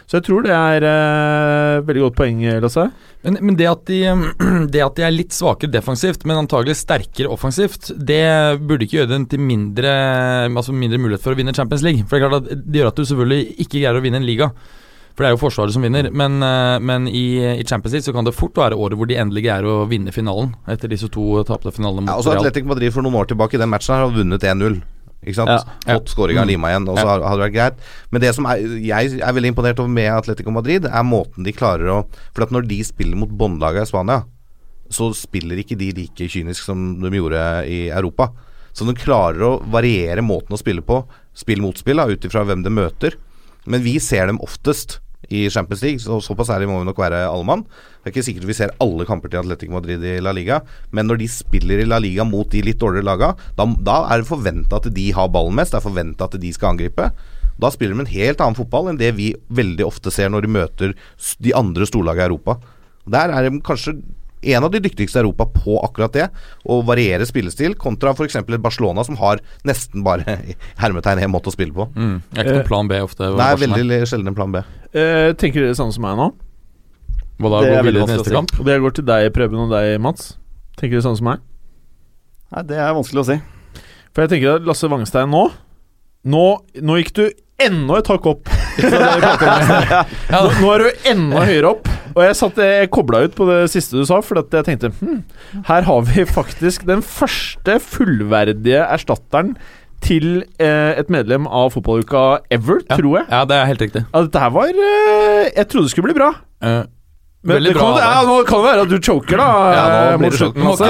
Så 0.04 0.18
jeg 0.18 0.26
tror 0.26 0.44
det 0.44 0.52
er 0.52 0.84
eh, 0.84 1.82
veldig 1.86 2.02
godt 2.04 2.16
poeng, 2.18 2.42
Lasse. 2.60 2.84
Men, 3.24 3.38
men 3.40 3.56
det, 3.56 3.68
at 3.70 3.86
de, 3.88 4.00
det 4.74 4.84
at 4.84 4.98
de 4.98 5.06
er 5.06 5.14
litt 5.14 5.34
svakere 5.34 5.72
defensivt, 5.72 6.26
men 6.28 6.42
antagelig 6.42 6.76
sterkere 6.82 7.32
offensivt, 7.32 7.88
det 7.96 8.24
burde 8.60 8.84
ikke 8.84 9.00
gjøre 9.00 9.14
den 9.14 9.26
til 9.32 9.42
mindre, 9.42 9.94
altså 10.50 10.76
mindre 10.76 11.00
mulighet 11.00 11.24
for 11.24 11.34
å 11.34 11.40
vinne 11.40 11.56
Champions 11.56 11.86
League. 11.86 12.04
For 12.04 12.18
Det 12.18 12.20
er 12.20 12.34
klart 12.34 12.42
at 12.42 12.66
det 12.66 12.82
gjør 12.82 12.92
at 12.92 13.00
du 13.00 13.06
selvfølgelig 13.08 13.46
ikke 13.64 13.78
greier 13.78 14.00
å 14.00 14.04
vinne 14.04 14.20
en 14.20 14.28
liga. 14.28 14.52
For 15.14 15.22
det 15.22 15.28
er 15.30 15.34
jo 15.36 15.42
Forsvaret 15.44 15.72
som 15.76 15.84
vinner. 15.86 16.08
Men, 16.10 16.40
eh, 16.42 16.78
men 16.82 17.06
i, 17.06 17.38
i 17.60 17.62
Champions 17.64 17.92
League 17.94 18.02
så 18.06 18.12
kan 18.12 18.26
det 18.26 18.34
fort 18.34 18.56
være 18.58 18.74
året 18.74 18.98
hvor 18.98 19.06
de 19.06 19.14
endelig 19.20 19.44
greier 19.46 19.62
å 19.70 19.84
vinne 19.86 20.10
finalen, 20.14 20.54
etter 20.66 20.90
disse 20.90 21.06
to 21.14 21.44
tapte 21.46 21.70
finalene 21.74 22.08
Ja, 22.08 22.16
mot 22.16 22.24
også 22.24 22.32
Real. 22.34 22.42
Atletico 22.42 22.72
Madrid 22.72 22.92
for 22.96 23.06
noen 23.06 23.20
år 23.20 23.28
tilbake 23.30 23.54
i 23.54 23.62
den 23.62 23.70
matchen 23.70 23.94
her 23.94 24.02
har 24.08 24.14
vunnet 24.16 24.42
1-0. 24.42 24.80
Ikke 25.24 25.38
sant? 25.38 25.48
Ja. 25.86 25.94
Fått 25.96 26.10
skåringa 26.12 26.42
av 26.42 26.48
Mm. 26.48 26.50
Lima 26.50 26.68
igjen, 26.68 26.88
og 26.90 26.98
så 26.98 27.04
Ja. 27.06 27.28
hadde 27.28 27.38
det 27.40 27.46
vært 27.46 27.54
greit. 27.54 27.78
Men 28.10 28.20
det 28.20 28.34
som 28.34 28.44
er, 28.46 28.56
jeg 28.58 29.20
er 29.22 29.32
veldig 29.32 29.54
imponert 29.54 29.78
over 29.80 29.88
med 29.88 30.10
Atletico 30.12 30.50
Madrid, 30.50 30.84
er 30.84 31.02
måten 31.06 31.44
de 31.44 31.52
klarer 31.52 31.88
å 31.88 32.06
For 32.34 32.42
at 32.42 32.50
når 32.50 32.66
de 32.68 32.82
spiller 32.84 33.16
mot 33.16 33.30
båndlaga 33.30 33.80
i 33.82 33.86
Spania, 33.86 34.24
så 34.90 35.14
spiller 35.14 35.56
ikke 35.62 35.78
de 35.78 35.92
like 35.92 36.28
kynisk 36.28 36.64
som 36.66 37.00
de 37.00 37.08
gjorde 37.10 37.40
i 37.70 37.88
Europa. 37.88 38.32
Så 38.74 38.84
de 38.84 38.92
klarer 38.92 39.40
å 39.40 39.62
variere 39.70 40.20
måten 40.20 40.50
å 40.50 40.58
spille 40.58 40.82
på, 40.82 41.04
spill 41.32 41.62
mot 41.62 41.78
spill, 41.78 42.00
ut 42.00 42.20
ifra 42.20 42.44
hvem 42.44 42.62
de 42.64 42.70
møter. 42.70 43.14
Men 43.66 43.80
vi 43.80 43.98
ser 43.98 44.26
dem 44.26 44.38
oftest 44.40 44.98
i 45.28 45.46
Champions 45.52 45.82
League, 45.84 46.02
så 46.02 46.18
såpass 46.24 46.50
ærlig 46.54 46.68
må 46.70 46.80
vi 46.80 46.88
nok 46.88 47.00
være 47.00 47.24
alle 47.28 47.46
mann. 47.48 47.64
Det 47.64 48.10
er 48.10 48.14
ikke 48.14 48.26
sikkert 48.26 48.48
vi 48.48 48.56
ser 48.58 48.74
alle 48.82 49.06
kamper 49.08 49.32
til 49.32 49.40
Atletico 49.42 49.76
Madrid 49.76 50.04
i 50.04 50.18
La 50.24 50.34
Liga, 50.36 50.60
men 50.92 51.08
når 51.08 51.22
de 51.22 51.30
spiller 51.32 51.82
i 51.82 51.88
La 51.88 52.00
Liga 52.02 52.26
mot 52.28 52.50
de 52.50 52.62
litt 52.64 52.80
dårligere 52.82 53.08
laga, 53.08 53.32
da, 53.58 53.68
da 53.86 54.00
er 54.12 54.22
det 54.22 54.30
forventa 54.30 54.80
at 54.80 54.90
de 54.94 55.06
har 55.16 55.32
ballen 55.32 55.56
mest, 55.56 55.74
det 55.74 55.80
er 55.80 55.88
forventa 55.88 56.28
at 56.28 56.36
de 56.40 56.52
skal 56.54 56.74
angripe. 56.74 57.08
Da 57.60 57.70
spiller 57.70 57.94
de 57.94 58.04
en 58.04 58.10
helt 58.10 58.42
annen 58.42 58.58
fotball 58.58 58.90
enn 58.90 59.00
det 59.00 59.12
vi 59.18 59.30
veldig 59.54 59.86
ofte 59.86 60.12
ser 60.14 60.32
når 60.32 60.44
de 60.44 60.54
møter 60.56 60.94
de 61.44 61.54
andre 61.54 61.86
storlagene 61.86 62.26
i 62.26 62.32
Europa. 62.32 62.58
Der 63.10 63.30
er 63.30 63.46
de 63.46 63.60
kanskje 63.64 63.98
en 64.52 64.66
av 64.66 64.70
de 64.74 64.80
dyktigste 64.84 65.18
i 65.18 65.22
Europa 65.22 65.46
på 65.54 65.78
akkurat 65.86 66.14
det, 66.14 66.28
å 66.68 66.80
variere 66.86 67.26
spillestil, 67.28 67.76
kontra 67.80 68.12
f.eks. 68.14 68.36
et 68.42 68.54
Barcelona 68.62 69.04
som 69.06 69.18
har 69.20 69.42
nesten 69.66 70.04
bare 70.06 70.38
hermetegn 70.82 71.22
én 71.24 71.32
måte 71.32 71.52
å 71.52 71.54
spille 71.54 71.74
på. 71.76 71.88
Mm. 71.94 72.16
Det 72.30 72.40
er 72.40 72.48
ikke 72.48 72.58
noen 72.60 72.70
plan 72.70 72.90
B 72.90 73.00
ofte. 73.04 73.24
Det 73.24 73.32
er 73.32 73.38
Barcelona. 73.40 73.80
veldig 73.80 74.00
sjelden 74.10 74.32
en 74.32 74.38
plan 74.38 74.54
B. 74.54 74.64
Eh, 74.92 75.30
tenker 75.40 75.62
dere 75.64 75.72
det 75.74 75.80
samme 75.80 75.96
som 75.96 76.04
meg 76.06 76.18
nå? 76.20 76.30
Hva 77.42 77.50
da, 77.50 77.62
Det 77.64 77.72
er 77.72 77.80
gå 77.80 77.88
videre 77.88 78.06
til 78.06 78.20
neste 78.20 78.34
kamp? 78.34 78.54
Og 78.60 78.68
det 78.68 78.78
går 78.84 78.96
til 79.00 79.08
deg, 79.08 79.28
Preben, 79.34 79.64
og 79.64 79.72
deg, 79.74 79.96
Mats. 80.02 80.34
Tenker 80.78 80.96
dere 80.96 81.02
det 81.02 81.06
samme 81.08 81.20
som 81.22 81.30
meg? 81.32 81.44
Nei, 82.54 82.66
det 82.68 82.78
er 82.78 82.94
vanskelig 82.94 83.24
å 83.24 83.28
si. 83.32 83.38
For 84.14 84.22
jeg 84.24 84.34
tenker 84.36 84.60
at 84.60 84.68
Lasse 84.68 84.86
Wangstein 84.90 85.32
nå 85.32 85.48
Nå, 86.30 86.44
nå 86.80 86.94
gikk 87.00 87.10
du 87.18 87.24
enda 87.60 87.98
et 88.00 88.08
hakk 88.08 88.24
opp. 88.30 88.48
Nå, 90.32 90.40
nå 90.62 90.70
er 90.72 90.84
du 90.86 91.10
enda 91.12 91.42
høyere 91.44 91.74
opp. 91.74 91.90
Og 92.14 92.20
jeg, 92.26 92.36
satt, 92.36 92.58
jeg 92.60 92.90
kobla 92.92 93.22
ut 93.24 93.34
på 93.38 93.46
det 93.48 93.60
siste 93.72 93.96
du 93.96 94.04
sa, 94.08 94.20
for 94.24 94.42
at 94.42 94.52
jeg 94.52 94.66
tenkte 94.68 94.90
hm, 95.00 95.22
her 95.70 95.86
har 95.88 96.04
vi 96.10 96.24
faktisk 96.38 96.84
den 96.90 97.00
første 97.02 97.78
fullverdige 97.80 98.82
erstatteren 98.84 99.54
til 100.04 100.42
eh, 100.60 100.98
et 101.00 101.08
medlem 101.08 101.46
av 101.48 101.70
fotballuka 101.72 102.42
ever, 102.52 102.82
Ja. 102.90 102.98
tror 102.98 103.14
jeg. 103.22 103.26
Ja, 103.30 103.44
det 103.48 103.56
er 103.56 103.70
helt 103.70 103.80
riktig. 103.86 104.02
Ja, 104.12 104.20
dette 104.26 104.42
her 104.42 104.50
var 104.52 104.68
eh, 104.68 105.46
Jeg 105.56 105.68
trodde 105.72 105.86
det 105.88 105.94
skulle 105.94 106.10
bli 106.12 106.18
bra. 106.18 106.28
Eh, 106.60 106.82
Men 107.44 107.56
Veldig 107.58 107.72
det 107.72 107.78
kan, 107.80 107.90
bra, 107.92 108.00
ja, 108.04 108.20
nå 108.28 108.36
kan 108.48 108.60
det 108.60 108.66
være 108.70 108.84
at 108.84 108.92
du 108.92 108.98
choker, 109.04 109.36
da. 109.40 109.48
Ja, 109.72 109.84
nå 109.88 109.96
eh, 110.12 110.18
blir 110.20 110.30
det 110.34 110.38
slutten. 110.40 110.62
altså. 110.64 110.84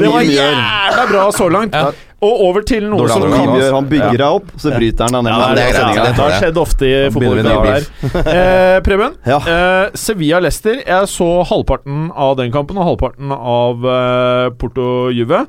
Det 0.00 0.12
var 0.12 0.28
jævla 0.28 1.06
bra 1.10 1.24
så 1.36 1.48
langt. 1.52 1.74
Ja. 1.76 1.90
Og 2.24 2.40
over 2.48 2.64
til 2.66 2.86
noe 2.88 3.04
som 3.10 3.24
kan 3.28 3.50
gjør, 3.58 3.74
han 3.74 3.88
bygger 3.90 4.16
deg 4.22 4.38
opp, 4.38 4.50
så 4.62 4.72
bryter 4.72 5.04
han 5.08 5.16
deg 5.18 5.24
ned. 5.26 5.34
Ja, 5.34 5.48
det, 5.58 5.64
er 5.68 5.76
det, 5.76 6.04
det 6.04 6.22
har 6.22 6.36
skjedd 6.40 6.60
ofte 6.62 6.88
i 6.88 6.94
fotballkamper 7.12 7.70
med. 7.74 7.90
Eh, 8.34 8.78
Preben, 8.86 9.16
Ja. 9.32 9.38
eh, 9.44 9.90
Sevilla-Lester. 9.98 10.80
Jeg 10.86 11.10
så 11.12 11.28
halvparten 11.50 12.06
av 12.14 12.36
den 12.40 12.52
kampen 12.54 12.78
og 12.80 12.88
halvparten 12.92 13.34
av 13.36 13.84
eh, 13.92 14.48
Porto-Juve. 14.60 15.44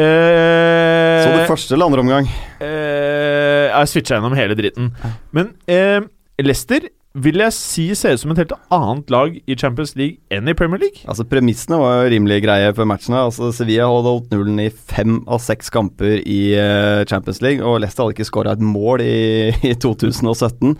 Eh, 0.00 1.24
Så 1.24 1.32
det 1.34 1.48
første 1.50 1.74
eller 1.76 1.90
andre 1.90 2.04
omgang? 2.04 2.28
eh, 2.62 3.66
jeg 3.70 3.90
switcha 3.92 4.16
gjennom 4.18 4.36
hele 4.38 4.56
dritten. 4.58 4.92
Men 5.36 5.52
eh, 5.70 6.00
Leicester 6.40 6.86
vil 7.18 7.40
jeg 7.42 7.54
si 7.56 7.84
ser 7.98 8.14
ut 8.14 8.22
som 8.22 8.30
et 8.30 8.38
helt 8.38 8.52
annet 8.70 9.08
lag 9.10 9.34
i 9.34 9.54
Champions 9.58 9.96
League 9.98 10.20
enn 10.30 10.46
i 10.46 10.54
Premier 10.54 10.78
League. 10.78 11.02
Altså 11.10 11.24
Premissene 11.26 11.80
var 11.80 12.04
jo 12.04 12.12
rimelig 12.12 12.38
greie 12.44 12.70
før 12.76 12.86
matchene. 12.86 13.24
Altså 13.26 13.50
Sevilla 13.54 13.88
hadde 13.90 14.12
holdt 14.12 14.34
nullen 14.36 14.60
i 14.62 14.68
fem 14.70 15.18
av 15.26 15.42
seks 15.42 15.72
kamper 15.74 16.20
i 16.22 16.40
eh, 16.54 17.02
Champions 17.10 17.42
League, 17.42 17.66
og 17.66 17.80
Leicester 17.82 18.06
hadde 18.06 18.14
ikke 18.14 18.28
skåra 18.30 18.54
et 18.54 18.62
mål 18.62 19.02
i, 19.02 19.50
i 19.72 19.74
2017. 19.74 20.76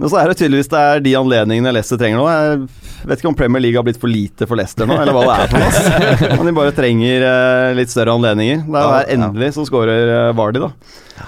Men 0.00 0.10
så 0.10 0.22
er 0.22 0.32
det 0.32 0.40
tydeligvis 0.40 0.72
det 0.72 0.80
er 0.80 1.04
de 1.04 1.16
anledningene 1.20 1.76
Leicester 1.76 2.00
trenger 2.00 2.22
nå. 2.22 2.26
Jeg 2.32 3.10
vet 3.10 3.20
ikke 3.20 3.34
om 3.34 3.38
Premier 3.38 3.66
League 3.66 3.78
har 3.78 3.84
blitt 3.84 4.00
for 4.00 4.10
lite 4.10 4.48
for 4.48 4.58
Leicester 4.58 4.88
nå, 4.88 4.96
eller 5.04 5.12
hva 5.12 5.28
det 5.28 5.36
er 5.36 5.52
for 5.52 5.68
oss. 5.68 5.80
Men 6.38 6.48
de 6.48 6.58
bare 6.62 6.76
trenger 6.80 7.28
eh, 7.28 7.74
litt 7.76 7.92
større 7.92 8.16
anledninger. 8.16 8.64
Det 8.64 8.88
er 8.88 9.16
endelig 9.18 9.52
så 9.58 9.68
skårer 9.68 10.14
uh, 10.30 10.36
Vardy, 10.40 10.64
da. 10.64 10.72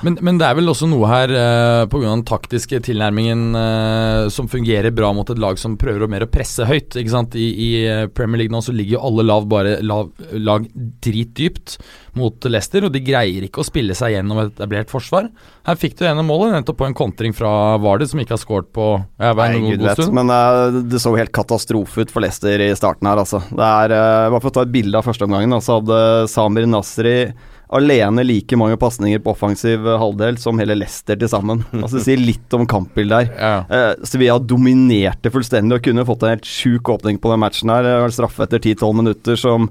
Men, 0.02 0.18
men 0.24 0.40
det 0.40 0.48
er 0.48 0.56
vel 0.58 0.70
også 0.72 0.88
noe 0.90 1.08
her 1.10 1.32
eh, 1.32 1.82
pga. 1.90 2.08
den 2.08 2.24
taktiske 2.26 2.80
tilnærmingen 2.88 3.58
eh, 3.58 4.22
som 4.34 4.48
fungerer 4.50 4.94
bra 4.94 5.12
mot 5.16 5.30
et 5.30 5.40
lag 5.42 5.58
som 5.60 5.76
prøver 5.80 6.06
å 6.06 6.10
mer 6.10 6.26
å 6.26 6.30
presse 6.30 6.66
høyt. 6.66 6.98
Ikke 6.98 7.12
sant? 7.12 7.36
I, 7.38 7.46
i 7.46 7.70
eh, 7.86 8.06
Premier 8.10 8.42
League 8.42 8.54
nå 8.54 8.62
så 8.64 8.74
ligger 8.74 8.98
jo 8.98 9.04
alle 9.10 9.26
lav 9.26 9.46
bare 9.50 9.78
lav, 9.86 10.10
lag 10.34 10.66
dritdypt 10.74 11.76
mot 12.16 12.48
Leicester, 12.48 12.86
og 12.86 12.94
de 12.94 13.02
greier 13.04 13.44
ikke 13.46 13.60
å 13.60 13.66
spille 13.66 13.94
seg 13.96 14.14
gjennom 14.14 14.40
et 14.42 14.54
etablert 14.54 14.90
forsvar. 14.90 15.28
Her 15.68 15.78
fikk 15.78 15.98
du 15.98 16.06
ene 16.08 16.24
målet, 16.24 16.54
nettopp 16.54 16.80
på 16.80 16.88
en 16.88 16.96
kontring 16.96 17.34
fra 17.36 17.76
Vardy, 17.82 18.08
som 18.08 18.22
ikke 18.22 18.36
har 18.36 18.40
skåret 18.40 18.70
på 18.74 18.86
ja, 19.20 19.34
Nei, 19.36 19.50
gud 19.60 19.82
god 19.82 19.90
vet. 19.90 20.00
stund. 20.00 20.16
Men 20.16 20.32
uh, 20.32 20.80
det 20.88 21.02
så 21.02 21.12
helt 21.18 21.34
katastrofe 21.36 22.06
ut 22.06 22.14
for 22.14 22.24
Leicester 22.24 22.62
i 22.64 22.70
starten 22.78 23.10
her, 23.10 23.20
altså. 23.20 23.42
Det 23.50 23.68
er, 23.68 23.92
uh, 23.92 24.30
Bare 24.32 24.40
for 24.40 24.48
å 24.48 24.56
ta 24.56 24.64
et 24.64 24.72
bilde 24.72 24.96
av 24.96 25.04
førsteomgangen, 25.04 25.58
så 25.60 25.66
så 25.66 25.80
hadde 25.80 26.28
Samir 26.32 26.68
Nasri 26.70 27.18
alene 27.74 28.22
like 28.26 28.56
mange 28.58 28.78
pasninger 28.78 29.20
på 29.22 29.32
offensiv 29.32 29.86
eh, 29.86 29.98
halvdel 29.98 30.38
som 30.38 30.58
hele 30.62 30.76
Leicester 30.78 31.18
til 31.18 31.30
sammen. 31.32 31.64
Altså 31.82 31.98
Det 31.98 32.06
sier 32.06 32.22
litt 32.22 32.56
om 32.56 32.66
kampbildet 32.68 33.26
her. 33.26 33.36
Ja. 33.36 33.58
Uh, 33.96 34.06
Sevilla 34.06 34.38
dominerte 34.38 35.32
fullstendig 35.34 35.80
og 35.80 35.84
kunne 35.86 36.06
fått 36.08 36.24
en 36.24 36.36
helt 36.36 36.48
sjuk 36.48 36.90
åpning 36.94 37.20
på 37.22 37.32
den 37.32 37.42
matchen 37.42 37.72
her. 37.72 37.86
Det 37.86 37.94
var 38.04 38.16
Straffe 38.16 38.46
etter 38.46 38.62
10-12 38.62 38.98
minutter 39.02 39.40
som 39.40 39.70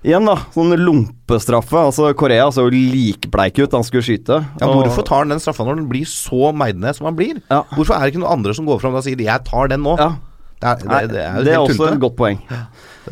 Igjen, 0.00 0.24
da. 0.24 0.32
Sånn 0.54 0.72
lompestraffe. 0.80 1.76
Altså 1.76 2.08
Korea 2.16 2.46
så 2.48 2.64
jo 2.64 2.70
likbleik 2.72 3.58
ut 3.60 3.68
da 3.68 3.76
han 3.76 3.84
skulle 3.84 4.06
skyte. 4.06 4.38
Ja, 4.56 4.68
Hvorfor 4.70 5.04
tar 5.04 5.26
han 5.26 5.34
den 5.34 5.42
straffa 5.44 5.66
når 5.68 5.76
den 5.82 5.90
blir 5.90 6.08
så 6.08 6.54
meidende 6.56 6.94
som 6.96 7.10
han 7.10 7.18
blir? 7.18 7.42
Ja. 7.50 7.66
Hvorfor 7.74 7.98
er 7.98 8.06
det 8.06 8.14
ikke 8.14 8.22
noen 8.22 8.38
andre 8.38 8.54
som 8.56 8.68
går 8.68 8.80
fram 8.80 8.96
og 8.96 9.04
sier 9.04 9.20
'jeg 9.20 9.44
tar 9.44 9.68
den 9.68 9.84
nå'? 9.84 9.98
Ja. 10.00 10.14
Det 10.60 10.68
er, 10.68 10.80
det, 10.80 11.10
det 11.14 11.20
er, 11.24 11.36
det 11.44 11.52
er 11.54 11.62
også 11.62 11.76
tullete. 11.78 11.96
et 11.96 12.02
godt 12.02 12.16
poeng. 12.18 12.40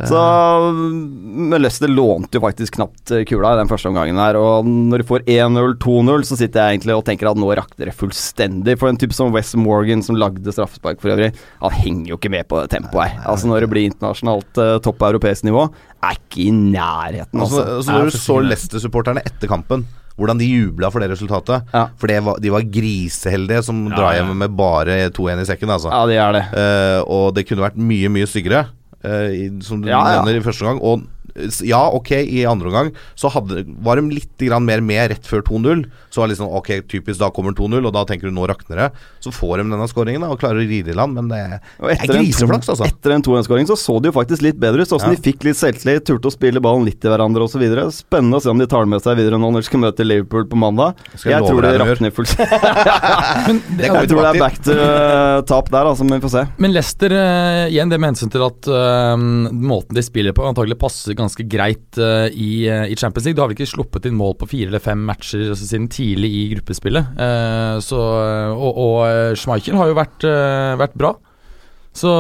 Så 0.07 0.19
Men 0.77 1.63
Leicester 1.63 1.89
lånte 1.91 2.37
jo 2.37 2.43
faktisk 2.45 2.77
knapt 2.77 3.13
eh, 3.17 3.25
kula 3.27 3.55
i 3.55 3.59
den 3.63 3.71
første 3.71 3.89
omgangen 3.91 4.21
her. 4.21 4.37
Og 4.39 4.67
når 4.69 5.03
de 5.03 5.07
får 5.09 5.25
1-0, 5.25 5.73
2-0, 5.83 6.27
så 6.29 6.39
sitter 6.39 6.61
jeg 6.61 6.77
egentlig 6.77 6.97
og 6.99 7.05
tenker 7.09 7.31
at 7.31 7.41
nå 7.41 7.49
rakk 7.57 7.73
det 7.81 7.95
fullstendig. 7.97 8.77
For 8.79 8.93
en 8.93 9.01
type 9.01 9.17
som 9.17 9.33
West 9.35 9.57
Morgan, 9.59 10.05
som 10.05 10.19
lagde 10.21 10.55
straffespark 10.55 11.01
for 11.03 11.15
øvrig, 11.15 11.33
han 11.63 11.79
henger 11.81 12.13
jo 12.13 12.21
ikke 12.21 12.33
med 12.37 12.49
på 12.51 12.61
det 12.61 12.71
tempoet 12.77 13.15
her. 13.15 13.25
Altså 13.33 13.51
Når 13.51 13.65
det 13.65 13.71
blir 13.73 13.89
internasjonalt 13.89 14.61
uh, 14.61 14.77
topp 14.85 15.07
europeisk 15.09 15.49
nivå, 15.49 15.65
er 16.05 16.21
ikke 16.21 16.45
i 16.47 16.51
nærheten, 16.55 17.41
Altså, 17.41 17.65
altså. 17.65 17.79
altså, 17.79 17.97
når 17.97 18.13
du 18.13 18.19
så 18.19 18.39
Leicester-supporterne 18.45 19.25
etter 19.27 19.51
kampen, 19.51 19.89
hvordan 20.19 20.41
de 20.41 20.49
jubla 20.51 20.91
for 20.91 21.01
det 21.03 21.11
resultatet 21.13 21.69
Ja. 21.73 21.85
For 21.99 22.11
det 22.11 22.19
var, 22.27 22.41
de 22.43 22.51
var 22.53 22.67
griseheldige 22.67 23.63
som 23.67 23.85
drar 23.93 24.17
ja. 24.17 24.23
hjem 24.25 24.35
med 24.43 24.57
bare 24.59 24.97
2-1 25.15 25.45
i 25.45 25.49
sekken, 25.53 25.71
altså. 25.71 25.93
Ja, 25.95 26.03
de 26.11 26.19
er 26.19 26.35
det. 26.37 26.45
Uh, 26.53 27.01
og 27.07 27.35
det 27.37 27.47
kunne 27.49 27.65
vært 27.65 27.79
mye, 27.79 28.11
mye 28.13 28.27
styggere, 28.29 28.67
uh, 29.05 29.31
som 29.65 29.83
du 29.83 29.89
Ja, 29.91 30.01
ja. 30.03 30.19
nevner 30.25 30.41
i 30.41 30.45
første 30.45 30.67
gang. 30.67 30.83
Og 30.83 31.07
ja, 31.67 31.81
ok, 31.95 32.13
i 32.23 32.45
andre 32.49 32.71
omgang 32.71 32.91
så 33.19 33.31
hadde, 33.33 33.65
var 33.85 34.01
de 34.01 34.15
litt 34.15 34.45
grann 34.45 34.67
mer 34.67 34.83
med 34.85 35.13
rett 35.13 35.27
før 35.29 35.43
2-0. 35.47 35.85
Så 36.11 36.21
var 36.23 36.29
det 36.29 36.35
liksom 36.37 36.53
ok, 36.59 36.71
typisk 36.91 37.21
da 37.21 37.31
kommer 37.35 37.55
2-0, 37.57 37.81
og 37.83 37.95
da 37.95 38.05
tenker 38.09 38.29
du 38.31 38.35
nå 38.35 38.47
rakner 38.51 38.83
det. 38.85 38.89
Så 39.25 39.33
får 39.35 39.61
de 39.63 39.69
denne 39.73 39.89
skåringen 39.91 40.25
og 40.29 40.39
klarer 40.41 40.63
å 40.63 40.69
ride 40.69 40.93
i 40.93 40.97
land, 40.97 41.19
men 41.19 41.31
det, 41.33 41.43
det 41.81 41.97
er 41.97 42.13
griseflaks, 42.13 42.71
altså. 42.73 42.89
Etter 42.89 43.15
en 43.17 43.25
2-1-skåring 43.27 43.69
så 43.69 43.77
så 43.79 43.99
det 44.03 44.11
jo 44.13 44.17
faktisk 44.17 44.45
litt 44.45 44.59
bedre 44.61 44.85
ut. 44.85 44.91
Sånn 44.91 45.05
Ja. 45.05 45.13
de 45.15 45.23
fikk 45.23 45.45
litt 45.47 45.59
selvtillit, 45.59 46.05
turte 46.09 46.31
å 46.31 46.35
spille 46.35 46.61
ballen 46.65 46.87
litt 46.89 47.01
til 47.03 47.13
hverandre 47.13 47.47
osv. 47.47 47.63
Spennende 47.95 48.39
å 48.39 48.43
se 48.43 48.51
om 48.51 48.59
de 48.59 48.67
tar 48.71 48.85
den 48.85 48.93
med 48.95 49.05
seg 49.05 49.19
videre 49.19 49.39
nå 49.41 49.51
når 49.53 49.65
de 49.65 49.69
skal 49.69 49.83
møte 49.83 50.07
Liverpool 50.07 50.47
på 50.49 50.59
mandag. 50.59 50.99
Skal 51.15 51.33
jeg 51.33 51.39
Jeg 51.39 51.51
tror 51.51 51.63
det 51.63 51.75
rakner 51.83 52.15
fullstendig. 52.15 52.59
Men, 53.49 53.61
Det 53.79 53.89
kommer 53.89 54.01
Jeg 54.03 54.11
tror 54.11 54.23
det 54.25 54.31
er 54.31 54.41
back 54.41 54.59
to 54.65 54.75
uh, 54.75 55.41
tap 55.49 55.71
der, 55.73 55.89
altså, 55.89 56.05
men 56.05 56.19
vi 56.19 56.25
får 56.27 56.33
se. 56.35 56.43
men 56.59 56.73
Leicester, 56.75 57.13
eh, 57.15 57.69
igjen 57.73 57.91
det 57.93 57.99
med 58.01 58.13
hensyn 58.13 58.31
til 58.33 58.43
at 58.45 58.69
uh, 58.69 59.15
måten 59.19 59.97
de 59.97 60.03
spiller 60.05 60.33
på, 60.37 60.45
antagelig 60.49 60.79
passer 60.81 61.15
ganske 61.19 61.28
greit 61.37 61.99
eh, 62.01 62.29
i, 62.33 62.51
eh, 62.69 62.87
i 62.93 62.97
Champions 62.97 63.27
League. 63.27 63.37
Du 63.37 63.43
har 63.43 63.51
vel 63.51 63.57
ikke 63.59 63.69
sluppet 63.69 64.09
inn 64.09 64.17
mål 64.19 64.37
på 64.41 64.49
fire 64.51 64.69
eller 64.73 64.83
fem 64.83 65.01
matcher 65.09 65.49
altså, 65.51 65.67
siden 65.69 65.89
tidlig 65.93 66.31
i 66.33 66.45
gruppespillet. 66.55 67.13
Eh, 67.19 67.79
så, 67.85 68.03
og 68.55 68.79
og 68.89 69.37
Schmeichel 69.39 69.77
har 69.79 69.91
jo 69.91 69.99
vært, 69.99 70.25
vært 70.81 70.95
bra. 70.99 71.13
Så 71.99 72.11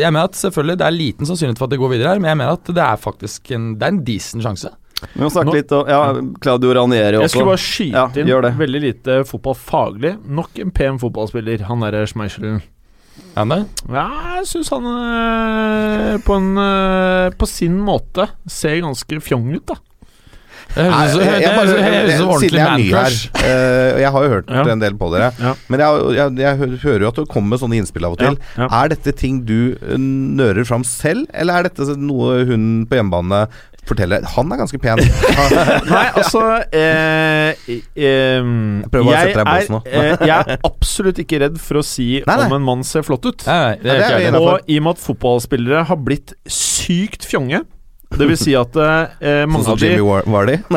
jeg 0.00 0.12
mener 0.12 0.28
at 0.28 0.36
selvfølgelig 0.36 0.78
det 0.80 0.86
er 0.86 0.94
liten 0.96 1.28
sannsynlighet 1.28 1.60
for 1.60 1.68
at 1.70 1.74
det 1.74 1.80
går 1.80 1.92
videre 1.94 2.12
her, 2.12 2.20
men 2.22 2.32
jeg 2.32 2.40
mener 2.42 2.58
at 2.58 2.72
det 2.76 2.84
er 2.84 3.00
faktisk 3.00 3.52
en, 3.56 3.72
det 3.80 3.86
er 3.86 3.94
en 3.94 4.02
decent 4.06 4.44
sjanse. 4.44 4.72
Vi 5.02 5.22
må 5.24 5.30
snakke 5.32 5.50
Nå- 5.50 5.56
litt 5.56 5.72
om 5.74 5.88
Ja, 5.90 6.02
Claudio 6.42 6.74
Ranieri 6.78 7.18
Jeg 7.18 7.32
skulle 7.32 7.48
bare 7.50 7.58
skyte 7.58 7.96
Ja, 7.96 8.04
inn 8.22 8.58
veldig 8.60 8.82
lite 8.84 9.16
fotballfaglig. 9.26 10.12
Nok 10.30 10.60
en 10.62 10.70
pen 10.70 11.00
fotballspiller, 11.02 11.64
han 11.66 11.82
derre 11.82 12.04
Schmeichelen. 12.06 12.60
Er 13.36 13.46
det? 13.48 13.60
Ja, 13.88 14.06
jeg 14.36 14.46
syns 14.50 14.68
han 14.74 14.84
øh, 14.92 16.18
på, 16.26 16.36
en, 16.36 16.50
øh, 16.60 17.30
på 17.40 17.46
sin 17.48 17.78
måte 17.80 18.26
ser 18.50 18.80
ganske 18.84 19.20
fjong 19.24 19.48
ut, 19.56 19.64
da. 19.72 19.78
Det 20.72 20.84
høres 20.88 21.12
ut 21.12 21.20
som- 21.20 21.20
jeg- 21.20 21.52
høres- 21.52 22.12
ut 22.12 22.18
som 22.18 22.28
ordentlig 22.32 22.60
man-crush. 22.64 23.24
eh, 23.44 23.88
og 23.94 24.00
jeg 24.00 24.10
har 24.12 24.22
jo 24.24 24.28
hørt 24.32 24.48
Ja. 24.48 24.62
en 24.72 24.80
del 24.80 24.94
på 24.96 25.10
dere, 25.12 25.32
Ja. 25.40 25.54
men 25.68 25.80
jeg, 25.80 26.14
jeg, 26.16 26.36
jeg 26.38 26.78
hører 26.80 27.00
jo 27.00 27.08
at 27.08 27.14
det 27.16 27.28
kommer 27.28 27.48
med 27.50 27.60
sånne 27.60 27.76
innspill 27.76 28.04
av 28.08 28.12
og 28.12 28.18
til. 28.18 28.38
Ja, 28.56 28.62
ja. 28.70 28.84
Er 28.84 28.88
dette 28.88 29.12
ting 29.16 29.44
du 29.44 29.72
eh, 29.82 29.96
nører 29.98 30.64
fram 30.64 30.84
selv, 30.84 31.26
eller 31.34 31.54
er 31.58 31.62
dette 31.68 31.96
noe 31.96 32.44
hun 32.48 32.86
på 32.86 32.96
hjemmebane 32.96 33.48
forteller? 33.88 34.24
Han 34.36 34.52
er 34.54 34.60
ganske 34.62 34.78
pen. 34.82 35.00
Nei, 35.92 36.04
altså 36.18 36.42
eh, 36.70 37.52
eh, 37.68 37.82
Jeg 37.98 38.90
prøver 38.92 39.10
å 39.10 39.16
sette 39.18 39.36
deg 39.36 39.42
i 39.42 39.50
bås 39.50 39.70
nå. 39.74 39.80
er, 39.90 40.08
eh, 40.12 40.26
jeg 40.30 40.46
er 40.56 40.64
absolutt 40.68 41.20
ikke 41.24 41.42
redd 41.42 41.58
for 41.62 41.80
å 41.80 41.84
si 41.86 42.08
Nei, 42.22 42.36
nei. 42.38 42.46
om 42.48 42.56
en 42.58 42.66
mann 42.70 42.84
ser 42.86 43.04
flott 43.06 43.26
ut. 43.28 43.44
Nei, 43.48 43.58
nei, 43.58 43.76
det 43.82 43.92
Ja, 43.92 43.94
er 43.94 44.02
det 44.02 44.08
er 44.12 44.18
vi 44.18 44.26
jeg. 44.30 44.42
Og 44.42 44.72
i 44.74 44.78
og 44.80 44.86
med 44.86 44.96
at 44.96 45.04
fotballspillere 45.06 45.84
har 45.90 46.02
blitt 46.08 46.34
sykt 46.46 47.26
fjonge 47.28 47.64
det 48.18 48.26
vil 48.28 48.36
si 48.40 48.54
at 48.58 48.76
eh, 48.76 49.06
Sånn 49.22 49.50
mange 49.52 49.64
som 49.66 49.72
av 49.74 49.78
de 49.80 49.86
Jimmy 49.88 50.04
War- 50.06 50.26
Vardy. 50.28 50.56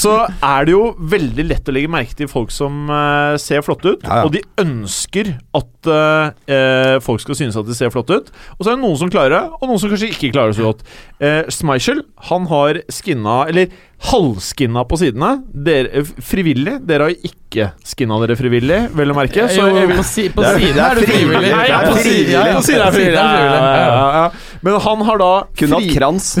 Så 0.00 0.12
er 0.44 0.66
det 0.68 0.74
jo 0.74 0.82
veldig 1.12 1.44
lett 1.48 1.68
å 1.70 1.74
legge 1.74 1.90
merke 1.92 2.16
til 2.18 2.28
folk 2.30 2.52
som 2.54 2.90
eh, 2.92 3.34
ser 3.42 3.62
flotte 3.66 3.94
ut, 3.96 4.04
Ja, 4.06 4.20
ja. 4.20 4.24
og 4.28 4.32
de 4.34 4.42
ønsker 4.62 5.32
at 5.56 5.90
eh, 5.90 6.26
eh, 6.54 6.96
folk 7.04 7.22
skal 7.24 7.38
synes 7.38 7.58
at 7.60 7.68
de 7.68 7.76
ser 7.76 7.92
flotte 7.94 8.20
ut. 8.20 8.28
Og 8.58 8.64
så 8.64 8.72
er 8.72 8.76
det 8.78 8.84
noen 8.84 8.98
som 9.00 9.12
klarer 9.12 9.34
det, 9.36 9.42
og 9.60 9.64
noen 9.70 9.80
som 9.82 9.92
kanskje 9.92 10.12
ikke 10.14 10.32
klarer 10.34 10.50
det 10.54 10.60
så 10.60 10.68
godt. 10.70 10.82
Eh, 11.20 11.42
Schmeichel, 11.52 11.98
han 12.30 12.42
har 12.50 12.72
skinna, 12.92 13.36
eller 13.50 13.66
halvskinna 14.00 14.84
på 14.88 14.96
sidene. 15.00 15.30
Dere, 15.52 15.88
eh, 16.00 16.08
frivillig. 16.24 16.78
Dere 16.88 17.02
har 17.08 17.10
jo 17.12 17.20
ikke 17.30 17.66
skinna 17.84 18.16
dere 18.22 18.36
frivillig, 18.38 18.78
vel 18.96 19.10
å 19.12 19.16
merke. 19.18 19.44
Så 19.50 19.66
jo, 19.68 19.76
jeg 19.76 19.88
vil- 19.90 19.96
på, 20.00 20.04
si, 20.08 20.28
på 20.32 20.42
er- 20.46 20.58
siden 20.58 20.78
er 20.84 20.94
du 20.94 21.00
frivillig. 21.04 21.50
Nei, 21.50 21.66
Det 21.66 21.74
er 21.76 21.90
på 21.90 21.96
siden, 22.04 22.30
ja, 22.32 22.42
du 22.44 22.48
er 22.50 22.92
frivillig. 22.94 23.14
Ja, 23.14 23.20
ja, 23.36 23.60
ja, 23.90 24.12
ja. 24.16 24.30
Men 24.62 24.80
han 24.80 25.00
har 25.08 25.18
da 25.18 25.32
Kunne 25.56 25.74
hatt 25.80 25.94
krans. 25.96 26.38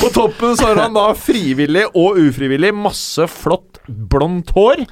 På 0.00 0.08
toppen 0.12 0.56
så 0.56 0.66
har 0.70 0.76
han 0.80 0.94
da 0.96 1.08
frivillig 1.18 1.84
og 1.96 2.18
ufrivillig 2.20 2.72
masse 2.76 3.26
flott 3.30 3.80
blondt 3.86 4.50
hår. 4.56 4.82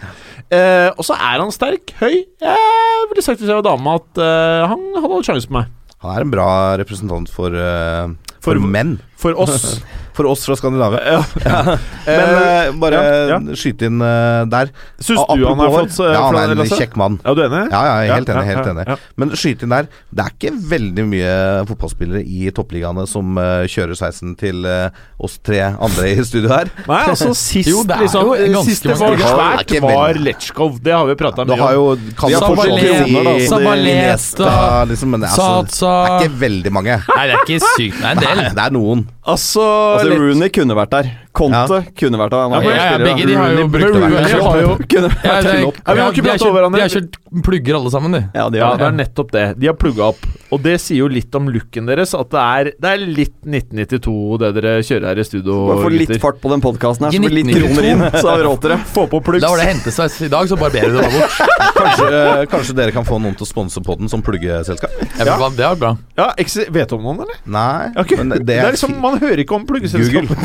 Eh, 0.54 0.90
og 0.94 1.02
så 1.06 1.16
er 1.16 1.40
han 1.42 1.52
sterk, 1.54 1.92
høy. 2.00 2.24
Jeg 2.42 3.08
ville 3.10 3.24
sagt 3.24 3.40
til 3.42 3.50
var 3.50 3.64
dame 3.66 3.96
at 3.98 4.20
eh, 4.22 4.66
han 4.70 4.84
hadde 4.98 5.12
hatt 5.16 5.28
sjanse 5.30 5.50
på 5.50 5.56
meg. 5.58 5.72
Han 6.04 6.12
er 6.18 6.26
en 6.26 6.32
bra 6.34 6.48
representant 6.80 7.30
for, 7.32 7.54
eh, 7.56 8.12
For- 8.44 8.54
for 8.60 8.60
menn. 8.60 9.00
For 9.16 9.32
oss. 9.36 9.80
For 10.14 10.28
oss 10.30 10.44
fra 10.46 10.54
Skandinavia. 10.54 11.00
Ja. 11.42 11.62
Men 12.06 12.32
eh, 12.38 12.68
bare 12.78 12.98
ja, 13.32 13.38
skyte 13.58 13.88
inn 13.88 14.02
eh, 14.04 14.44
der. 14.52 14.70
Syns 15.02 15.24
du 15.26 15.42
han 15.48 15.58
har 15.62 15.72
fått 15.74 15.96
eh, 16.04 16.12
Ja, 16.14 16.20
han 16.28 16.38
er 16.38 16.52
en 16.54 16.68
kjekk 16.70 16.94
mann. 17.00 17.16
Ja, 17.24 17.34
du 17.34 17.42
er 17.42 17.48
enig? 17.48 17.62
Ja, 17.72 17.80
ja, 17.88 17.94
jeg 18.04 18.10
er 18.10 18.14
helt 18.20 18.30
Ja, 18.30 18.36
enig. 18.36 18.50
helt 18.52 18.68
ja, 18.68 18.74
enig 18.74 18.84
ja. 18.92 18.96
Men 19.18 19.34
skyte 19.40 19.66
inn 19.66 19.74
der. 19.74 19.88
Det 20.14 20.26
er 20.26 20.34
ikke 20.36 20.52
veldig 20.74 21.06
mye 21.10 21.32
fotballspillere 21.70 22.22
i 22.22 22.52
toppligaene 22.54 23.06
som 23.10 23.40
eh, 23.42 23.64
kjører 23.74 23.98
sveisen 23.98 24.36
til 24.38 24.62
eh, 24.70 25.02
oss 25.18 25.38
tre 25.42 25.60
andre 25.72 26.12
i 26.12 26.26
studio 26.28 26.52
her. 26.52 26.70
Nei, 26.90 27.00
altså 27.10 27.32
sist 27.44 27.70
Jo, 27.72 27.82
det 27.88 27.98
er 27.98 28.06
liksom, 28.06 28.30
jo 28.30 28.52
ganske 28.54 28.70
Sist 28.70 28.86
mange 28.90 29.00
var. 29.02 29.16
Det 29.18 29.24
er 29.24 29.34
svært, 29.34 29.74
var 29.88 30.22
Letchkov. 30.28 30.78
Det 30.84 30.94
har 30.94 31.10
vi 31.10 31.18
prata 31.24 31.48
mye 31.48 31.58
har 31.64 31.80
om. 31.80 31.80
jo 31.80 31.90
har 31.90 32.06
fortsatt 32.22 32.48
Fortsatt 32.54 32.84
kroner, 32.84 33.26
da, 33.26 33.34
så 33.34 33.34
det- 33.34 33.50
Sabaleta. 33.50 34.54
Liksom, 34.94 35.18
altså, 35.18 35.34
Satsa 35.42 35.92
det 35.94 36.14
er 36.14 36.24
ikke 36.28 36.40
veldig 36.44 36.72
mange. 36.78 37.00
Nei, 37.10 37.26
det 37.26 37.34
er 37.34 37.44
ikke 37.48 37.60
sykt. 37.74 37.98
Det 37.98 38.06
er 38.06 38.14
en 38.14 38.22
del. 38.24 38.42
Nei, 38.44 38.54
det 38.54 38.64
er 38.68 38.74
noen. 38.78 39.04
Altså, 39.24 39.64
Lech- 40.10 40.20
Rooney 40.20 40.48
kunne 40.50 40.74
vært 40.76 40.90
der. 40.92 41.10
Conte 41.34 41.80
kunne 41.98 42.18
vært 42.20 42.32
av 42.38 42.52
Han 42.52 42.62
Ja, 42.62 42.70
Ja, 42.70 42.84
ja, 42.92 42.98
begge 43.02 43.26
de 43.26 43.34
har 43.34 43.50
jo 43.58 43.66
brukt 43.66 43.94
det 43.94 44.02
Vi 44.06 44.16
har 44.16 44.28
Ja, 44.30 45.40
det. 45.42 45.58
Ja, 45.98 46.10
ikke 46.10 46.22
de 46.22 46.30
har 46.30 46.38
over 46.38 46.38
kjørt- 46.38 46.54
hverandre. 46.54 46.78
De 46.78 46.84
har 46.84 46.92
kjørt 46.94 47.18
plugger 47.42 47.74
alle 47.80 47.90
sammen, 47.90 48.12
de. 48.14 48.20
Ja, 48.34 48.48
de 48.48 48.58
Ja, 48.58 48.68
har 48.70 48.78
det 48.78 48.86
er 48.86 48.96
nettopp 49.00 49.30
det. 49.34 49.44
De 49.58 49.66
har 49.66 49.74
plugga 49.74 50.04
opp. 50.12 50.22
Og 50.54 50.62
det 50.62 50.76
sier 50.80 50.98
jo 51.02 51.08
litt 51.10 51.34
om 51.34 51.48
looken 51.50 51.86
deres, 51.90 52.14
at 52.14 52.30
det 52.30 52.38
er, 52.38 52.70
det 52.78 52.90
er 52.92 53.02
litt 53.02 53.34
1992 53.42 54.38
det 54.38 54.50
dere 54.54 54.74
kjører 54.86 55.06
her 55.10 55.18
i 55.18 55.24
studio. 55.26 55.56
Bare 55.72 55.82
få 55.82 55.90
litt 55.90 56.20
fart 56.22 56.38
på 56.40 56.52
den 56.52 56.62
podkasten 56.62 57.08
her, 57.08 57.10
så 57.16 57.18
blir 57.24 57.34
litt 57.34 57.48
1992. 57.50 57.74
kroner 57.74 57.88
inn, 57.90 58.20
så 58.22 58.28
har 58.30 58.38
vi 58.38 58.44
råd 58.46 58.60
til 58.62 58.70
det. 58.70 58.78
Få 58.94 59.06
på 59.10 59.20
pluggs. 59.26 59.42
Da 59.42 59.50
var 59.50 59.58
det 59.58 59.66
hentesveis 59.72 60.20
i 60.22 60.30
dag, 60.30 60.46
så 60.52 60.58
barberer 60.60 60.94
du 60.94 61.00
deg 61.00 61.10
bort. 61.18 61.34
Kanskje, 61.74 62.06
eh, 62.14 62.44
kanskje 62.54 62.76
dere 62.78 62.92
kan 62.94 63.04
få 63.08 63.18
noen 63.18 63.34
til 63.34 63.42
å 63.46 63.50
sponse 63.50 63.82
den 63.82 64.08
som 64.08 64.22
pluggeselskap? 64.22 64.90
Ja, 65.18 65.24
Det 65.50 65.66
er 65.66 65.74
bra. 65.74 65.96
Ja, 66.16 66.30
Vet 66.70 66.88
du 66.88 66.94
om 66.94 67.02
noen, 67.02 67.20
eller? 67.26 67.36
Nei, 67.46 67.90
Okay. 67.98 68.16
det, 68.16 68.46
det 68.46 68.56
er 68.58 68.66
er 68.68 68.72
liksom, 68.76 69.00
Man 69.00 69.18
hører 69.18 69.42
ikke 69.42 69.54
om 69.58 69.66
pluggeselskap. 69.66 70.28
Google. 70.28 70.36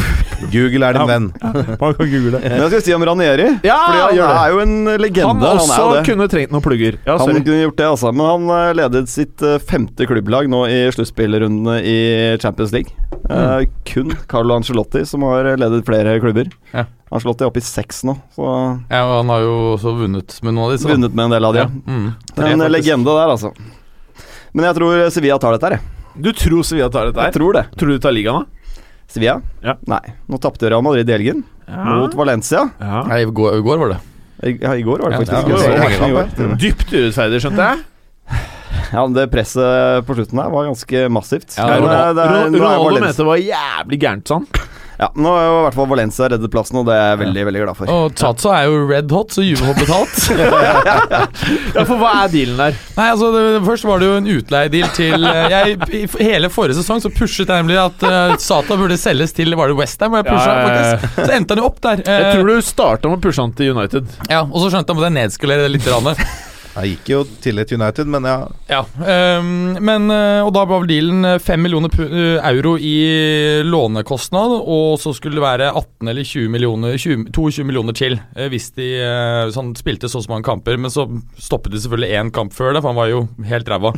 Google 0.54 0.79
er 0.88 0.94
din 0.94 1.02
Ja. 1.02 1.08
venn. 1.08 1.28
Man 1.82 1.94
kan 1.98 2.10
google 2.12 2.32
det. 2.38 2.42
Men 2.50 2.62
jeg 2.64 2.70
skal 2.72 2.82
si 2.86 2.94
om 2.96 3.04
Ranieri. 3.10 3.48
Ja, 3.64 3.78
fordi 3.86 4.00
han 4.04 4.16
gjør 4.20 4.28
det. 4.30 4.38
er 4.44 4.50
jo 4.54 4.60
en 4.64 4.76
legende. 5.04 5.28
Han 5.28 5.40
Han, 5.44 5.58
også 5.58 5.80
er 5.90 5.96
det. 6.00 6.06
kunne 6.10 6.28
trengt 6.32 6.52
noen 6.56 6.64
plugger. 6.66 6.98
Ja, 7.06 7.18
Han 7.18 7.20
sorry. 7.28 7.44
kunne 7.44 7.62
gjort 7.66 7.78
det, 7.82 7.88
altså. 7.90 8.12
Men 8.14 8.26
han 8.30 8.50
eh, 8.58 8.74
ledet 8.80 9.10
sitt 9.10 9.42
eh, 9.42 9.58
femte 9.60 10.08
klubblag 10.10 10.48
nå 10.52 10.62
i 10.70 10.80
sluttspillrundene 10.96 11.80
i 11.84 11.98
Champions 12.42 12.72
League. 12.72 12.94
Eh, 13.30 13.66
kun 13.86 14.16
Carlo 14.32 14.56
Ancelotti 14.56 15.06
som 15.06 15.22
har 15.28 15.52
ledet 15.58 15.84
flere 15.86 16.20
klubber. 16.24 16.50
Ja. 16.74 16.86
Ancelotti 17.12 17.42
er 17.42 17.50
oppe 17.50 17.58
i 17.58 17.66
seks 17.66 18.04
nå, 18.06 18.14
så 18.36 18.46
Ja, 18.92 19.00
og 19.10 19.16
han 19.24 19.30
har 19.34 19.42
jo 19.42 19.54
også 19.78 19.96
vunnet 19.98 20.36
med 20.46 20.54
noen 20.54 20.68
av 20.68 20.76
disse. 20.76 20.86
vunnet 20.88 21.14
med 21.18 21.26
en 21.26 21.32
del 21.32 21.46
av 21.46 21.54
de. 21.56 21.60
Ja. 21.64 21.70
Mm. 21.90 22.10
Tre, 22.36 22.52
En 22.54 22.60
faktisk. 22.62 22.76
legende 22.78 23.16
der, 23.18 23.32
altså. 23.34 23.50
Men 24.54 24.66
jeg 24.66 24.76
tror 24.78 25.10
Sevilla 25.14 25.38
tar 25.42 25.56
dette 25.58 25.66
her, 25.70 25.78
jeg. 25.80 25.96
Du 26.20 26.30
tror 26.34 26.64
Sevilla 26.66 26.90
tar 26.90 27.10
dette 27.10 27.22
Jeg 27.30 27.34
tror 27.38 27.54
det. 27.54 27.64
Tror 27.78 27.88
du 27.88 27.94
de 27.98 28.00
tar 28.04 28.12
ligaen, 28.14 28.44
da? 28.46 28.46
Sevilla? 29.10 29.40
Ja. 29.66 29.76
Nei. 29.90 30.04
Nå 30.30 30.38
tapte 30.42 30.70
Real 30.70 30.84
Madrid 30.86 31.10
i 31.10 31.16
helgen 31.16 31.44
mot 31.70 32.14
Valencia. 32.18 32.68
Ja. 32.82 33.04
Nei, 33.10 33.24
i 33.24 33.30
går, 33.30 33.58
i 33.60 33.66
går 33.66 33.82
var 33.82 33.96
det. 33.96 34.00
I, 34.40 34.54
ja, 34.62 34.76
I 34.80 34.84
går 34.86 35.02
var 35.04 35.12
det 35.12 35.20
faktisk. 35.24 35.34
ja, 35.34 35.42
går. 35.50 35.58
det 35.60 35.80
var 35.82 36.08
I 36.08 36.14
går. 36.16 36.54
Dypt 36.62 36.94
urettferdig, 36.94 37.42
skjønte 37.44 37.70
jeg. 37.72 37.86
Ja, 38.90 39.04
men 39.04 39.14
det 39.14 39.28
presset 39.30 40.06
på 40.08 40.16
slutten 40.18 40.40
der 40.40 40.50
var 40.54 40.66
ganske 40.70 41.02
massivt. 41.14 41.52
Ja, 41.58 41.66
Men, 41.68 41.84
Ronaldo, 41.84 42.22
eh, 42.22 42.46
det 42.54 42.62
Ronaldo 42.62 43.02
mente 43.04 43.18
det 43.22 43.28
var 43.28 43.42
jævlig 43.44 44.00
gærent, 44.02 44.32
sånn. 44.32 44.48
Ja, 45.00 45.08
Nå 45.16 45.32
er 45.32 45.46
jo 45.48 45.52
i 45.56 45.64
hvert 45.64 45.76
fall 45.78 45.88
Valencia 45.88 46.28
reddet 46.28 46.52
plassen, 46.52 46.76
og 46.82 46.86
det 46.90 46.96
er 47.00 47.14
jeg 47.14 47.20
veldig 47.22 47.44
veldig 47.48 47.62
glad 47.64 47.78
for. 47.78 47.92
Og 47.94 48.16
Tatsa 48.20 48.56
er 48.58 48.66
jo 48.68 48.82
red 48.90 49.14
hot, 49.16 49.32
så 49.32 49.46
Juve 49.46 49.70
har 49.70 49.78
betalt. 49.80 50.18
Ja, 51.76 51.84
for 51.88 51.96
hva 52.02 52.10
er 52.26 52.32
dealen 52.34 52.58
der? 52.60 52.76
Nei, 52.98 53.06
altså 53.14 53.30
det, 53.34 53.42
Først 53.66 53.86
var 53.88 54.02
det 54.02 54.10
jo 54.10 54.16
en 54.20 54.28
utleiedeal 54.30 54.90
til 54.98 55.26
eh, 55.30 55.46
jeg, 55.54 55.78
I 55.96 56.02
hele 56.26 56.50
forrige 56.52 56.80
sesong 56.80 57.00
så 57.04 57.12
pushet 57.14 57.48
jeg 57.50 57.62
nemlig 57.64 57.78
at 57.80 58.04
uh, 58.06 58.34
Sata 58.42 58.76
burde 58.80 58.98
selges 59.00 59.34
til 59.38 59.54
Var 59.58 59.72
det 59.72 59.78
Westham? 59.80 60.18
Ja, 60.20 60.24
ja, 60.26 60.76
ja. 60.98 61.00
Så 61.16 61.30
endte 61.36 61.56
han 61.56 61.64
jo 61.64 61.70
opp 61.70 61.80
der. 61.86 62.04
Jeg 62.04 62.28
Eh, 62.30 62.34
tror 62.36 62.50
du 62.50 62.66
starta 62.66 63.10
med 63.12 63.20
å 63.22 63.24
pushe 63.24 63.42
han 63.44 63.54
til 63.56 63.72
United. 63.78 64.10
ja, 64.30 64.42
Og 64.44 64.60
så 64.66 64.74
skjønte 64.74 64.94
han 64.96 65.02
at 65.04 65.08
jeg 65.10 65.18
nedskalerte 65.22 65.68
det 65.70 65.74
litt. 65.78 65.90
Jeg 66.80 66.96
gikk 66.96 67.10
jo 67.12 67.20
til 67.44 67.60
et 67.62 67.72
United, 67.76 68.10
men 68.12 68.26
ja 68.28 68.38
Ja, 68.70 68.82
um, 69.40 69.76
men 69.84 70.08
eh, 70.14 70.42
Og 70.46 70.52
da 70.56 70.64
var 70.64 70.84
vel 70.84 70.90
dealen 70.92 71.28
eh, 71.28 71.40
5 71.44 71.64
millioner 71.66 71.94
eh, 72.06 72.38
euro 72.52 72.76
i 72.80 72.96
lånekostnad, 73.66 74.56
og 74.60 75.00
så 75.02 75.14
skulle 75.16 75.40
det 75.40 75.46
være 75.46 75.72
18 75.74 76.12
eller 76.12 76.28
20 76.28 76.54
millioner 76.54 76.98
20, 76.98 77.30
22 77.36 77.66
millioner 77.68 77.98
til 77.98 78.20
eh, 78.36 78.50
hvis 78.52 78.70
de 78.78 78.90
eh, 79.04 79.52
sånn, 79.54 79.74
spilte 79.80 80.10
så 80.12 80.22
mange 80.30 80.48
kamper. 80.48 80.78
Men 80.80 80.94
så 80.94 81.08
stoppet 81.40 81.74
de 81.74 81.82
selvfølgelig 81.84 82.22
én 82.22 82.34
kamp 82.36 82.56
før 82.56 82.76
det, 82.76 82.84
for 82.84 82.94
han 82.94 83.00
var 83.00 83.12
jo 83.12 83.24
helt 83.50 83.72
ræva. 83.72 83.94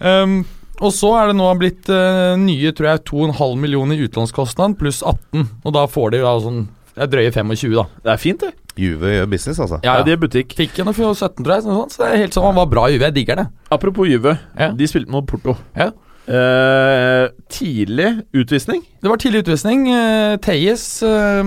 Um, 0.00 0.42
og 0.84 0.92
så 0.96 1.14
er 1.20 1.30
det 1.30 1.38
nå 1.38 1.48
blitt 1.60 1.88
uh, 1.92 2.36
nye 2.40 2.74
tror 2.76 2.92
jeg 2.92 3.06
2,5 3.12 3.56
millioner 3.64 3.96
i 3.96 4.08
utlånskostnad 4.08 4.78
pluss 4.80 5.02
18, 5.04 5.48
og 5.64 5.74
da 5.76 5.86
får 5.90 6.14
de 6.16 6.22
da 6.24 6.36
sånn 6.44 6.68
det 6.90 7.06
er 7.06 7.10
drøye 7.14 7.30
25, 7.32 7.74
da. 7.78 7.84
Det 8.04 8.10
er 8.12 8.18
fint, 8.20 8.42
det. 8.42 8.50
Juve 8.78 9.14
gjør 9.16 9.30
business, 9.30 9.58
altså. 9.60 9.80
Ja, 9.86 9.96
de 10.06 10.14
er 10.14 10.20
butikk. 10.20 10.54
Fikk 10.58 10.78
henne 10.82 10.94
for 10.96 11.14
17, 11.14 11.42
tror 11.42 11.56
jeg. 11.56 11.64
Sånn, 11.66 11.80
sånn, 11.80 11.90
så 11.94 12.04
det 12.04 12.12
er 12.12 12.22
helt 12.24 12.36
sånn, 12.36 12.46
Han 12.50 12.60
var 12.60 12.70
bra 12.70 12.86
i 12.88 12.94
Juve 12.94 13.10
jeg 13.10 13.18
digger 13.22 13.42
det. 13.42 13.48
Apropos 13.74 14.08
Juve. 14.08 14.36
Ja. 14.58 14.70
De 14.76 14.88
spilte 14.90 15.12
mot 15.12 15.26
Porto. 15.26 15.56
Ja. 15.76 15.90
Eh, 16.30 17.28
tidlig 17.50 18.20
utvisning. 18.36 18.84
Det 19.02 19.08
var 19.10 19.18
tidlig 19.18 19.40
utvisning. 19.42 19.88
Uh, 19.90 20.36
Teyes, 20.44 21.02
eh, 21.02 21.40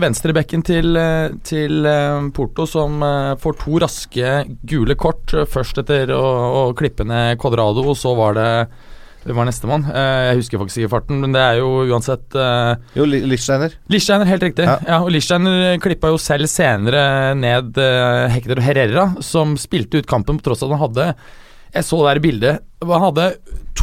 venstrebekken 0.00 0.64
til, 0.66 0.96
eh, 0.96 1.36
til 1.46 1.86
eh, 1.86 2.30
Porto, 2.34 2.66
som 2.66 3.02
eh, 3.04 3.36
får 3.38 3.58
to 3.60 3.78
raske 3.84 4.32
gule 4.66 4.96
kort. 4.98 5.36
først 5.46 5.78
etter 5.84 6.10
å, 6.16 6.24
å 6.64 6.74
klippe 6.74 7.06
ned 7.06 7.38
Codrado, 7.38 7.84
og 7.92 7.96
så 8.00 8.16
var 8.18 8.34
det 8.34 8.50
Hvem 9.24 9.38
var 9.40 9.48
nestemann? 9.48 9.86
Uh, 9.88 10.22
jeg 10.28 10.38
husker 10.42 10.60
faktisk 10.60 10.82
ikke 10.82 10.92
farten, 10.92 11.20
men 11.22 11.32
det 11.32 11.40
er 11.40 11.58
jo 11.62 11.70
uansett 11.88 12.36
uh, 12.36 12.74
Jo, 12.96 13.06
Li- 13.08 13.22
Lichsteiner. 13.24 13.72
Lichsteiner, 13.92 14.28
helt 14.28 14.44
riktig. 14.44 14.66
Ja. 14.68 14.76
Ja. 14.84 14.98
og 15.00 15.10
Lichsteiner 15.14 15.78
klippa 15.82 16.12
jo 16.12 16.20
selv 16.20 16.50
senere 16.52 17.32
ned 17.38 17.80
Hector 18.34 18.60
Herrera, 18.64 19.08
som 19.24 19.56
spilte 19.60 20.02
ut 20.02 20.10
kampen 20.10 20.38
på 20.40 20.48
tross 20.50 20.62
av 20.64 20.70
at 20.72 20.76
han 20.76 20.84
hadde 20.86 21.08
Jeg 21.74 21.88
så 21.88 22.00
det 22.02 22.10
der 22.12 22.24
bildet. 22.28 22.64
Han 22.84 23.06
hadde 23.08 23.28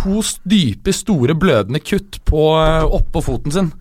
to 0.01 0.21
dype, 0.49 0.93
store, 0.95 1.35
blødende 1.37 1.81
kutt 1.83 2.21
på, 2.29 2.45
oppå 3.01 3.21
foten 3.25 3.53
sin. 3.53 3.71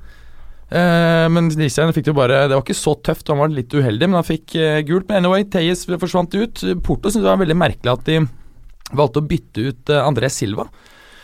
Eh, 0.70 1.26
men 1.32 1.48
Lichsteiner 1.58 1.94
fikk 1.94 2.06
det 2.06 2.12
jo 2.12 2.18
bare 2.20 2.44
Det 2.46 2.54
var 2.54 2.62
ikke 2.62 2.76
så 2.78 2.92
tøft, 3.02 3.26
han 3.32 3.40
var 3.42 3.50
litt 3.50 3.72
uheldig, 3.74 4.06
men 4.06 4.20
han 4.20 4.26
fikk 4.26 4.54
eh, 4.54 4.80
gult. 4.86 5.08
Men 5.08 5.24
anyway, 5.24 5.46
Teyes 5.50 5.82
forsvant 5.90 6.34
ut. 6.36 6.62
Porto 6.86 7.10
syntes 7.10 7.24
det 7.24 7.30
var 7.32 7.40
veldig 7.42 7.58
merkelig 7.58 7.92
at 7.94 8.06
de 8.06 8.20
valgte 8.96 9.22
å 9.22 9.26
bytte 9.30 9.66
ut 9.70 9.90
uh, 9.94 10.00
André 10.02 10.26
Silva. 10.34 10.64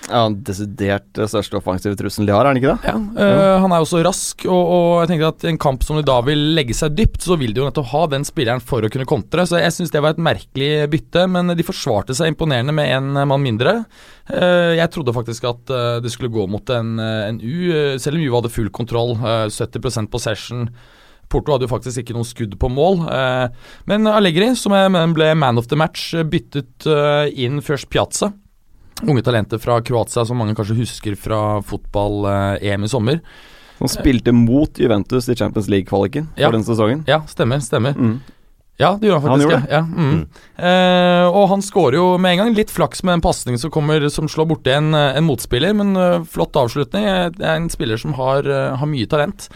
Ja, 0.06 0.20
Desidert 0.30 1.18
største 1.26 1.56
offensive 1.58 1.96
trusselen 1.98 2.28
de 2.28 2.34
har, 2.34 2.44
er 2.46 2.52
han 2.52 2.58
ikke 2.60 2.74
det? 2.76 2.86
Ja, 2.86 2.94
øh, 2.94 3.60
Han 3.64 3.72
er 3.74 3.80
jo 3.82 3.88
så 3.90 4.02
rask, 4.06 4.44
og, 4.46 4.68
og 4.76 4.90
jeg 5.02 5.08
tenker 5.10 5.32
at 5.32 5.46
i 5.46 5.50
en 5.50 5.58
kamp 5.58 5.82
som 5.82 5.98
de 5.98 6.04
da 6.06 6.20
vil 6.22 6.44
legge 6.54 6.76
seg 6.78 6.94
dypt, 6.94 7.24
så 7.26 7.34
vil 7.40 7.50
de 7.56 7.58
jo 7.62 7.66
nettopp 7.66 7.88
ha 7.90 8.02
den 8.12 8.26
spilleren 8.28 8.62
for 8.62 8.86
å 8.86 8.90
kunne 8.92 9.08
kontre. 9.08 9.42
Så 9.50 9.58
jeg 9.58 9.74
syns 9.74 9.90
det 9.90 10.04
var 10.04 10.14
et 10.14 10.22
merkelig 10.22 10.70
bytte, 10.92 11.24
men 11.32 11.50
de 11.58 11.66
forsvarte 11.66 12.14
seg 12.14 12.30
imponerende 12.30 12.76
med 12.76 12.92
en 12.94 13.10
mann 13.26 13.42
mindre. 13.42 13.80
Eh, 14.30 14.76
Jeg 14.78 14.92
trodde 14.94 15.16
faktisk 15.16 15.48
at 15.50 15.74
eh, 15.74 15.98
det 16.06 16.14
skulle 16.14 16.30
gå 16.30 16.46
mot 16.54 16.70
en, 16.70 16.94
en 17.02 17.42
U, 17.42 17.98
selv 17.98 18.20
om 18.20 18.22
U 18.28 18.36
hadde 18.38 18.54
full 18.54 18.70
kontroll. 18.70 19.16
eh, 19.18 19.48
70% 19.50 20.12
possession. 20.14 20.68
Porto 21.26 21.50
hadde 21.56 21.66
jo 21.66 21.74
faktisk 21.74 22.04
ikke 22.04 22.14
noe 22.14 22.22
skudd 22.28 22.52
på 22.62 22.68
mål. 22.70 23.00
Men 23.90 24.06
Allegri, 24.06 24.52
som 24.54 24.70
ble 25.16 25.32
man 25.34 25.58
of 25.58 25.66
the 25.66 25.74
match, 25.74 26.12
byttet 26.14 26.86
inn 27.34 27.58
først 27.66 27.90
Piazza. 27.90 28.30
Unge 29.04 29.22
talenter 29.22 29.58
fra 29.60 29.80
Kroatia 29.84 30.24
som 30.24 30.38
mange 30.40 30.54
kanskje 30.56 30.78
husker 30.78 31.16
fra 31.20 31.60
fotball-EM 31.68 32.86
i 32.86 32.88
sommer. 32.88 33.20
Som 33.76 33.90
spilte 33.92 34.32
mot 34.32 34.78
Juventus 34.80 35.28
i 35.28 35.34
Champions 35.36 35.68
League-kvaliken 35.68 36.30
Ja. 36.36 36.46
for 36.48 36.52
den 36.56 36.64
sesongen. 36.64 37.04
Ja, 37.06 37.20
stemmer. 37.28 37.60
stemmer. 37.60 37.92
Mm. 37.92 38.20
Ja, 38.78 38.96
det 39.00 39.08
gjorde 39.08 39.20
han 39.20 39.28
faktisk. 39.30 39.50
Han 39.50 39.62
gjorde 39.62 39.72
ja. 39.72 39.80
Mm. 39.80 40.12
mm. 40.12 40.26
Eh, 40.68 41.26
og 41.28 41.48
han 41.48 41.62
skårer 41.64 41.96
jo 41.96 42.06
med 42.18 42.32
en 42.32 42.38
gang. 42.38 42.54
Litt 42.56 42.70
flaks 42.72 43.02
med 43.04 43.14
en 43.14 43.20
pasning 43.24 43.58
som, 43.58 43.70
kommer- 43.70 44.08
som 44.12 44.28
slår 44.28 44.48
borti 44.48 44.72
en, 44.72 44.94
eh, 44.94 45.16
en 45.16 45.24
motspiller, 45.24 45.72
men 45.76 45.96
uh, 45.96 46.24
flott 46.24 46.56
avslutning. 46.56 47.04
Eh, 47.04 47.28
Det 47.36 47.44
er 47.44 47.56
en 47.56 47.68
spiller 47.72 47.96
som 47.96 48.12
har, 48.14 48.44
uh, 48.48 48.76
har 48.76 48.86
mye 48.86 49.06
talent. 49.06 49.48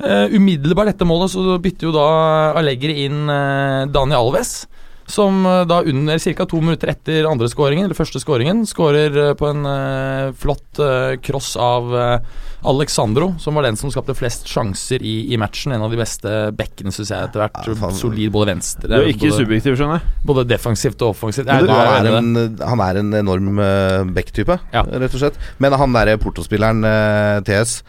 Uh, 0.00 0.28
umiddelbart 0.32 0.88
etter 0.88 1.06
målet 1.06 1.30
så 1.30 1.58
bytter 1.62 1.86
jo 1.88 1.92
da 1.92 2.52
Allegri 2.58 3.04
inn 3.04 3.28
uh, 3.30 3.84
Dani 3.86 4.12
Alves. 4.16 4.66
Som 5.06 5.42
eh, 5.46 5.62
da 5.68 5.82
under 5.84 6.18
ca. 6.18 6.46
to 6.48 6.60
minutter 6.64 6.88
etter 6.88 7.26
andre 7.28 7.48
skåringen, 7.52 7.84
eller 7.84 7.98
første 7.98 8.20
skåringen, 8.22 8.62
skårer 8.66 9.18
eh, 9.20 9.32
på 9.36 9.50
en 9.50 9.66
uh, 9.68 10.32
flott 10.40 10.80
uh, 10.80 11.12
cross 11.20 11.50
av 11.60 11.90
uh, 11.92 12.44
Alexandro, 12.64 13.34
som 13.38 13.54
var 13.58 13.66
den 13.66 13.76
som 13.76 13.90
skapte 13.92 14.14
flest 14.16 14.48
sjanser 14.48 15.02
i, 15.04 15.32
i 15.34 15.36
matchen. 15.40 15.74
En 15.76 15.84
av 15.84 15.92
de 15.92 15.98
beste 16.00 16.32
bekkene, 16.56 16.92
syns 16.94 17.12
jeg, 17.12 17.28
etter 17.28 17.42
hvert. 17.44 17.68
Ja. 17.68 17.90
Solid 17.92 18.32
både 18.32 18.54
venstre 18.54 18.88
Du 18.88 18.96
er 18.96 19.10
ikke 19.12 19.26
både, 19.28 19.42
subjektiv, 19.42 19.76
skjønner 19.76 20.00
jeg. 20.00 20.14
både 20.30 20.46
defensivt 20.48 21.04
og 21.04 21.12
offensivt. 21.12 21.52
Jeg, 21.52 21.66
du, 21.68 21.74
han, 21.74 22.08
er 22.08 22.18
en, 22.22 22.32
han 22.72 22.84
er 22.86 23.02
en 23.02 23.12
enorm 23.20 23.60
uh, 23.60 24.00
back-type, 24.16 24.56
Ja. 24.72 24.86
rett 24.88 25.12
og 25.12 25.20
slett. 25.26 25.36
Men 25.60 25.76
han 25.76 25.92
derre 26.00 26.16
Porto-spilleren 26.22 26.80
TS 27.44 27.82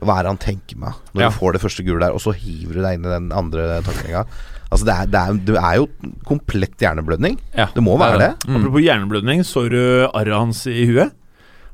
Hva 0.00 0.20
er 0.20 0.24
det 0.24 0.30
han 0.30 0.38
tenker 0.40 0.78
med 0.80 0.94
når 1.12 1.26
Ja. 1.26 1.28
du 1.34 1.36
får 1.42 1.58
det 1.58 1.64
første 1.66 1.82
gule 1.84 1.98
der, 2.06 2.14
og 2.14 2.22
så 2.22 2.32
hiver 2.32 2.78
du 2.78 2.84
deg 2.86 2.96
inn 3.00 3.10
i 3.10 3.12
den 3.16 3.28
andre 3.36 3.80
taklinga? 3.84 4.22
Altså, 4.70 4.86
det 4.86 4.94
er, 4.94 5.06
det, 5.10 5.20
er, 5.20 5.38
det 5.48 5.56
er 5.58 5.76
jo 5.80 5.86
komplett 6.28 6.76
hjerneblødning. 6.78 7.38
Ja, 7.58 7.66
Det 7.74 7.82
må 7.82 7.96
være 7.98 8.18
det. 8.22 8.30
Mm. 8.46 8.56
Apropos 8.60 8.84
hjerneblødning, 8.84 9.42
så 9.44 9.64
du 9.68 9.80
arret 10.14 10.36
hans 10.36 10.64
i 10.70 10.84
huet? 10.86 11.10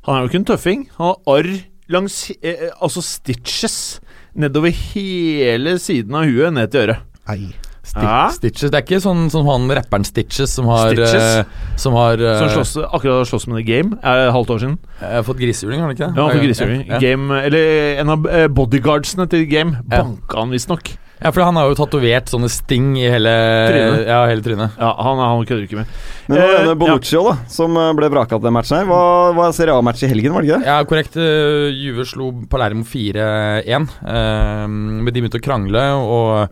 Han 0.07 0.15
er 0.15 0.23
jo 0.23 0.31
ikke 0.31 0.39
en 0.41 0.45
tøffing. 0.49 0.87
Han 0.97 1.11
har 1.13 1.17
arr 1.37 1.51
langs 1.93 2.31
eh, 2.41 2.51
eh, 2.67 2.71
Altså 2.83 3.01
stitches 3.05 3.99
nedover 4.35 4.71
hele 4.71 5.77
siden 5.79 6.15
av 6.17 6.25
huet 6.27 6.53
ned 6.57 6.71
til 6.73 6.87
øret. 6.87 7.05
Ei. 7.29 7.53
Sti 7.87 8.01
Ja. 8.03 8.27
Stitches. 8.35 8.71
Det 8.73 8.75
er 8.81 8.83
ikke 8.83 8.99
sånn 8.99 9.29
som 9.31 9.45
han 9.47 9.69
rapperen 9.77 10.03
Stitches 10.03 10.51
som 10.57 10.65
har 10.67 10.89
Stitches? 10.91 11.23
eh, 11.45 11.71
Som 11.79 11.93
har 11.95 12.19
eh, 12.19 12.39
Som 12.41 12.49
slåss, 12.57 12.73
akkurat 12.83 13.21
har 13.21 13.29
slåss 13.29 13.45
med 13.47 13.61
The 13.61 13.67
Game 13.69 13.95
et 14.01 14.31
halvt 14.35 14.49
år 14.57 14.59
siden. 14.65 14.77
eh, 15.01 15.21
fått 15.23 15.39
grisehjuling, 15.39 15.79
har 15.79 15.87
han 15.87 15.95
ikke 15.95 16.07
det? 16.09 16.15
Ja, 16.17 16.25
han 16.27 16.35
fått 16.35 16.43
grisehjuling. 16.49 16.83
Ja. 16.89 16.99
Game, 16.99 17.31
eller 17.47 18.01
en 18.01 18.09
av 18.09 18.27
bodyguardsene 18.57 19.29
til 19.31 19.45
Game 19.47 19.77
Ja. 19.89 20.01
banka 20.03 20.39
han 20.41 20.49
visstnok. 20.51 20.97
Ja, 21.17 21.31
for 21.33 21.41
han 21.41 21.55
har 21.57 21.67
jo 21.71 21.75
tatovert 21.79 22.29
sånne 22.29 22.49
sting 22.53 22.91
i 22.99 23.07
hele 23.09 23.31
Trynet. 23.71 24.03
Ja, 24.07 24.19
hele 24.29 24.43
trynet. 24.45 24.77
Ja, 24.77 24.91
han, 25.01 25.17
han 25.23 25.45
kødder 25.49 25.65
ikke 25.65 25.79
med. 25.81 25.95
Men 26.27 26.37
det 26.37 26.43
var 26.45 26.53
Eh, 26.53 26.61
denne 26.67 26.77
Bonucci 26.77 27.17
også, 27.17 27.33
da, 27.33 27.49
som 27.57 27.77
eh, 27.81 27.91
ble 27.97 28.09
vraka 28.13 28.35
til 28.37 28.45
den 28.47 28.53
matchen 28.57 28.77
her. 28.77 28.85
Hva 28.91 29.01
var 29.37 29.51
Serie 29.57 29.73
A-match 29.75 30.03
i 30.05 30.11
helgen, 30.11 30.33
var 30.35 30.45
det 30.45 30.51
ikke 30.51 30.61
det? 30.61 30.69
Ja, 30.69 30.77
korrekt. 30.85 31.17
eh, 31.17 31.67
Juve 31.73 32.05
slo 32.05 32.31
Palermo 32.51 32.83
4-1. 32.85 33.89
eh, 34.05 34.65
Men 34.69 35.05
de 35.11 35.21
begynte 35.21 35.41
å 35.41 35.45
krangle, 35.47 35.85
og 36.05 36.49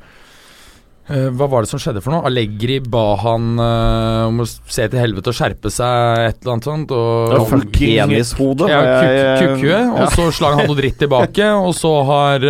eh, 1.10 1.28
hva 1.38 1.46
var 1.52 1.62
det 1.66 1.70
som 1.70 1.80
skjedde 1.82 2.02
for 2.02 2.16
noe? 2.16 2.26
Allegri 2.26 2.80
ba 2.82 3.04
han 3.22 3.52
uh, 3.62 4.26
om 4.32 4.40
å 4.42 4.48
se 4.50 4.88
til 4.90 4.98
helvete 4.98 5.30
og 5.30 5.38
skjerpe 5.38 5.70
seg, 5.70 6.24
et 6.32 6.40
eller 6.42 6.56
annet 6.56 6.66
sånt. 6.72 6.96
Og, 6.96 7.30
Det 7.30 7.38
var 7.44 7.52
fucking- 7.52 8.00
Penishode. 8.10 8.72
ja, 8.72 8.80
har 8.82 9.14
jeg- 9.14 9.38
kuk- 9.44 9.62
Kukkue. 9.62 9.84
Og 10.02 10.10
så 10.18 10.26
slang 10.40 10.58
han 10.58 10.66
noe 10.72 10.80
dritt 10.82 10.98
tilbake, 11.04 11.52
og 11.62 11.76
så 11.78 11.94
har 12.10 12.50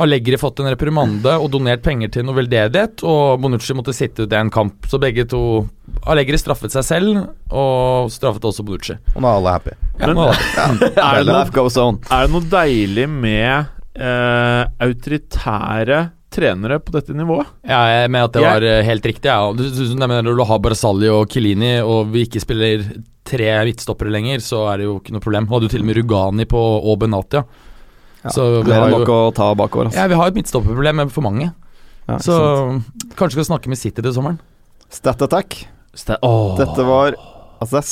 Allegri 0.00 0.38
fått 0.40 0.62
en 0.62 0.70
reprimande 0.72 1.34
og 1.36 1.50
donert 1.52 1.82
penger 1.84 2.08
til 2.14 2.24
noe 2.24 2.38
veldedighet, 2.38 3.02
og 3.04 3.42
Bonucci 3.42 3.76
måtte 3.76 3.92
sitte 3.96 4.24
ut 4.24 4.32
en 4.36 4.50
kamp. 4.52 4.86
Så 4.88 5.00
begge 5.02 5.26
to 5.28 5.42
Allegri 6.08 6.38
straffet 6.40 6.72
seg 6.72 6.86
selv, 6.86 7.20
og 7.52 8.08
straffet 8.12 8.46
også 8.48 8.64
Bonucci. 8.64 8.96
Og 9.12 9.20
nå 9.20 9.28
er 9.28 9.36
alle 9.36 9.54
happy. 9.58 9.76
Ja, 10.00 10.08
Men-. 10.08 10.18
Er 11.02 11.20
det, 11.20 11.28
noe, 11.28 11.44
er 12.08 12.32
det 12.32 12.42
deilig 12.52 13.06
med 13.10 13.68
eh, 14.00 14.64
autoritære 14.82 16.02
trenere 16.32 16.78
på 16.80 16.94
dette 16.96 17.14
nivået? 17.16 17.50
Ja, 17.68 17.82
jeg 17.92 18.10
mener 18.10 18.30
at 18.30 18.36
det 18.36 18.44
var 18.44 18.64
eh, 18.64 18.80
helt 18.86 19.06
riktig. 19.06 19.28
Ja. 19.28 19.52
Du, 19.52 19.66
du, 19.68 19.82
du 19.84 19.98
mener 20.00 20.24
du 20.24 20.44
har 20.48 20.62
Barzali 20.64 21.10
og 21.12 21.28
Kilini, 21.30 21.74
og 21.84 22.08
vi 22.14 22.24
ikke 22.26 22.40
spiller 22.42 22.86
tre 23.28 23.50
midtstoppere 23.68 24.12
lenger, 24.12 24.40
så 24.42 24.64
er 24.72 24.80
det 24.80 24.88
jo 24.88 24.96
ikke 25.00 25.14
noe 25.14 25.24
problem. 25.24 25.50
Hadde 25.52 25.68
jo 25.68 25.74
til 25.76 25.84
og 25.84 25.90
med 25.90 26.00
Rugani 26.00 26.48
på 26.48 26.62
og 26.80 26.96
Benatia. 27.04 27.44
Ja, 27.44 27.68
Så 28.30 28.62
vi 28.62 28.70
har 28.70 28.92
nok 28.92 29.08
jo 29.08 29.18
å 29.26 29.34
ta 29.34 29.48
bakover. 29.58 29.90
Altså. 29.90 29.98
ja, 29.98 30.06
vi 30.12 30.18
har 30.20 30.30
et 30.30 30.38
midtstopperproblem 30.38 31.00
med 31.02 31.12
for 31.14 31.26
mange. 31.26 31.50
Ja, 32.06 32.18
Så 32.22 32.36
sant. 32.36 33.14
kanskje 33.18 33.40
skal 33.40 33.48
snakke 33.50 33.70
med 33.72 33.78
City 33.80 34.02
til 34.02 34.14
sommeren. 34.14 34.38
Stat 34.92 35.22
Attack. 35.22 35.64
Åh. 36.22 36.56
Dette 36.58 36.86
var 36.88 37.16
Altså 37.62 37.76
det 37.76 37.82
er 37.82 37.90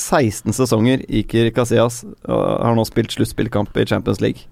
16 0.50 0.54
sesonger 0.56 1.02
Iker 1.06 1.50
Casillas 1.54 2.00
har 2.26 2.74
nå 2.74 2.82
spilt 2.88 3.12
sluttspillkamp 3.14 3.76
i 3.78 3.84
Champions 3.86 4.18
League. 4.18 4.48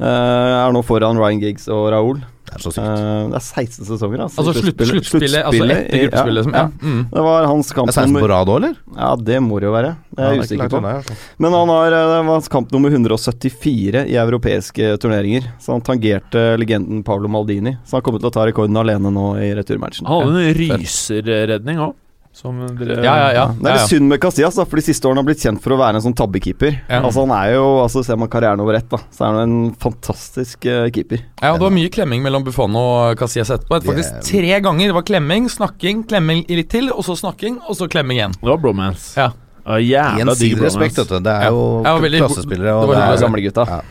Uh, 0.00 0.64
er 0.64 0.72
nå 0.72 0.80
foran 0.86 1.18
Ryan 1.20 1.42
Giggs 1.42 1.66
og 1.68 1.90
Raúl. 1.92 2.22
Det 2.48 2.56
er 2.56 2.64
så 2.64 2.72
sykt. 2.72 2.84
Uh, 2.84 3.28
det 3.28 3.38
er 3.38 3.44
16 3.44 3.88
sesonger, 3.88 4.22
altså. 4.24 4.40
Altså 4.42 4.54
sluttspillet, 4.56 4.90
sluttspillet, 4.94 5.42
altså 5.42 5.66
etter 5.68 6.02
gruppespillet. 6.06 6.46
Som, 6.46 6.56
ja. 6.56 6.64
Mm. 6.80 7.02
Det 7.12 7.24
var 7.28 7.48
hans 7.50 7.72
kamp 7.76 7.90
Det 7.90 7.94
er 7.94 7.98
16 8.00 8.08
på 8.08 8.14
nummer 8.16 8.32
rad 8.32 8.52
òg, 8.52 8.58
eller? 8.62 8.80
Ja, 8.96 9.10
det 9.28 9.38
må 9.44 9.60
det 9.60 9.68
jo 9.68 9.74
være. 9.76 9.92
Det 10.08 10.24
er 10.24 10.32
jeg 10.32 10.38
ja, 10.38 10.40
ikke 10.40 10.48
usikker 10.48 10.72
på. 10.72 10.80
unna, 10.80 10.94
i 10.94 10.98
hvert 10.98 11.12
fall. 11.12 11.20
Men 11.44 11.56
han 11.58 11.74
har, 11.74 11.86
eh, 11.98 12.08
det 12.08 12.16
var 12.16 12.32
hans 12.32 12.50
kamp 12.56 12.74
nummer 12.74 12.96
174 12.96 14.04
i 14.08 14.18
europeiske 14.24 14.90
turneringer. 15.04 15.52
Så 15.62 15.76
han 15.76 15.84
tangerte 15.84 16.44
legenden 16.60 17.04
Paolo 17.06 17.30
Maldini. 17.30 17.76
Så 17.84 17.98
han 17.98 18.06
kommer 18.08 18.24
til 18.24 18.32
å 18.32 18.34
ta 18.34 18.48
rekorden 18.48 18.80
alene 18.80 19.12
nå 19.14 19.30
i 19.44 19.52
returmatchen. 19.58 20.08
Han 20.08 20.32
hadde 20.32 20.48
en 20.48 20.60
ryserredning 20.62 21.84
òg. 21.90 21.96
Som 22.38 22.60
dere 22.78 23.00
Ja, 23.02 23.14
ja, 23.18 23.28
ja. 23.34 23.44
Det 23.50 23.66
er 23.66 23.78
litt 23.80 23.90
synd 23.90 24.06
med 24.12 24.20
Casillas, 24.22 24.54
da, 24.54 24.66
for 24.68 24.78
de 24.78 24.84
siste 24.86 25.08
årene 25.10 25.24
har 25.24 25.26
blitt 25.26 25.42
kjent 25.42 25.58
for 25.64 25.74
å 25.74 25.78
være 25.80 25.98
en 25.98 26.04
sånn 26.04 26.14
tabbekeeper. 26.18 26.76
Ja. 26.86 27.00
Altså 27.02 27.24
Han 27.24 27.32
er 27.34 27.56
jo, 27.56 27.64
altså 27.82 28.04
ser 28.06 28.20
man 28.20 28.30
karrieren 28.30 28.62
over 28.62 28.78
ett, 28.78 28.86
da, 28.92 29.00
så 29.10 29.26
er 29.26 29.34
han 29.34 29.40
en 29.42 29.74
fantastisk 29.82 30.68
uh, 30.70 30.84
keeper. 30.94 31.24
Ja, 31.42 31.50
og 31.50 31.58
Det 31.58 31.66
var 31.66 31.74
mye 31.74 31.90
klemming 31.98 32.22
mellom 32.22 32.46
Buffon 32.46 32.78
og 32.78 33.18
Casillas 33.18 33.50
etterpå. 33.56 33.82
Faktisk 33.90 34.22
tre 34.30 34.60
ganger. 34.62 34.92
Det 34.92 34.98
var 35.00 35.08
klemming, 35.10 35.50
snakking, 35.50 36.06
klemming 36.08 36.46
litt 36.46 36.70
til, 36.70 36.92
og 36.94 37.02
så 37.08 37.18
snakking, 37.18 37.58
og 37.66 37.74
så 37.80 37.90
klemming 37.90 38.20
igjen. 38.20 38.38
Det 38.38 38.52
var 38.54 38.62
bromance. 38.62 39.12
Ja. 39.18 39.32
Uh, 39.66 39.80
jævla 39.82 40.38
digg 40.38 40.62
respekt, 40.62 41.02
vet 41.02 41.10
du. 41.10 41.18
Det 41.26 41.34
er 41.34 41.48
Ja. 41.50 41.52
jo 41.52 42.10
klassespillere. 42.14 42.78
Og 42.78 42.88
det, 42.88 43.00
det 43.02 43.06
er. 43.08 43.22
Gamlegutta. 43.26 43.66
Ja. 43.68 43.82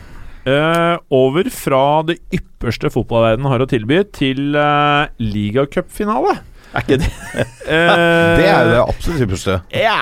Uh, 0.48 0.96
over 1.12 1.50
fra 1.52 1.82
det 2.08 2.22
ypperste 2.32 2.88
fotballverdenen 2.88 3.50
har 3.52 3.60
å 3.60 3.68
tilby, 3.68 4.00
til 4.16 4.56
uh, 4.56 5.04
ligacupfinale. 5.20 6.38
Er 6.74 6.84
ikke 6.84 6.98
det? 7.04 7.12
Eh, 7.68 8.36
det 8.38 8.44
er 8.48 8.62
jo 8.64 8.68
det 8.72 8.76
absolutt 8.80 9.22
ypperste. 9.26 9.54
Ja, 9.76 9.98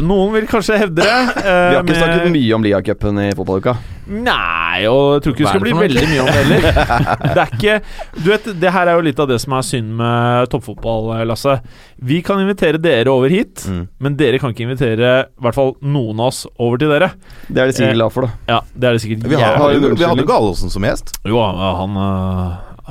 noen 0.00 0.30
vil 0.32 0.46
kanskje 0.48 0.78
hevde 0.80 1.02
det. 1.04 1.16
eh, 1.42 1.42
Vi 1.44 1.74
har 1.76 1.82
ikke 1.82 1.90
med- 1.90 1.98
snakket 2.00 2.30
mye 2.32 2.54
om 2.56 2.62
ligacupen 2.64 3.18
i 3.20 3.26
fotballuka. 3.36 3.74
Nei, 4.08 4.86
og 4.88 5.18
jeg 5.18 5.22
tror 5.26 5.34
ikke 5.34 5.42
det 5.44 5.50
skal 5.50 5.62
bli 5.62 5.74
noe, 5.74 5.82
veldig 5.84 6.06
mye 6.08 6.22
om 6.22 6.30
det 6.30 6.38
heller. 6.38 6.64
Det 7.36 7.42
er 7.42 7.52
ikke 7.52 7.74
Du 8.16 8.30
vet, 8.32 8.48
det 8.64 8.72
her 8.74 8.88
er 8.90 8.96
jo 8.96 9.04
litt 9.04 9.20
av 9.22 9.28
det 9.30 9.36
som 9.44 9.52
er 9.58 9.66
synd 9.68 9.92
med 10.00 10.48
toppfotball, 10.54 11.12
Lasse. 11.28 11.58
Vi 12.00 12.22
kan 12.24 12.40
invitere 12.40 12.80
dere 12.82 13.12
over 13.12 13.28
hit, 13.30 13.66
Mm. 13.68 13.84
men 14.00 14.16
dere 14.16 14.40
kan 14.40 14.56
ikke 14.56 14.64
invitere 14.64 15.12
i 15.28 15.44
hvert 15.44 15.54
fall 15.60 15.74
noen 15.84 16.16
av 16.24 16.32
oss 16.32 16.46
over 16.58 16.80
til 16.80 16.88
dere. 16.96 17.12
Det 17.52 17.60
er 17.60 17.68
de 17.68 17.76
sikkert 17.76 17.92
Eh, 17.92 17.98
glad 18.00 18.16
for, 18.16 18.24
da. 18.26 18.32
Ja, 18.56 18.60
det 18.72 18.88
er 18.88 18.92
det 18.96 19.04
sikkert 19.04 19.28
Vi, 19.28 19.36
har, 19.36 19.60
vi 19.76 20.08
hadde 20.08 20.26
Gallosen 20.32 20.72
som 20.72 20.82
gjest. 20.88 21.12
Jo, 21.28 21.36
han 21.44 22.00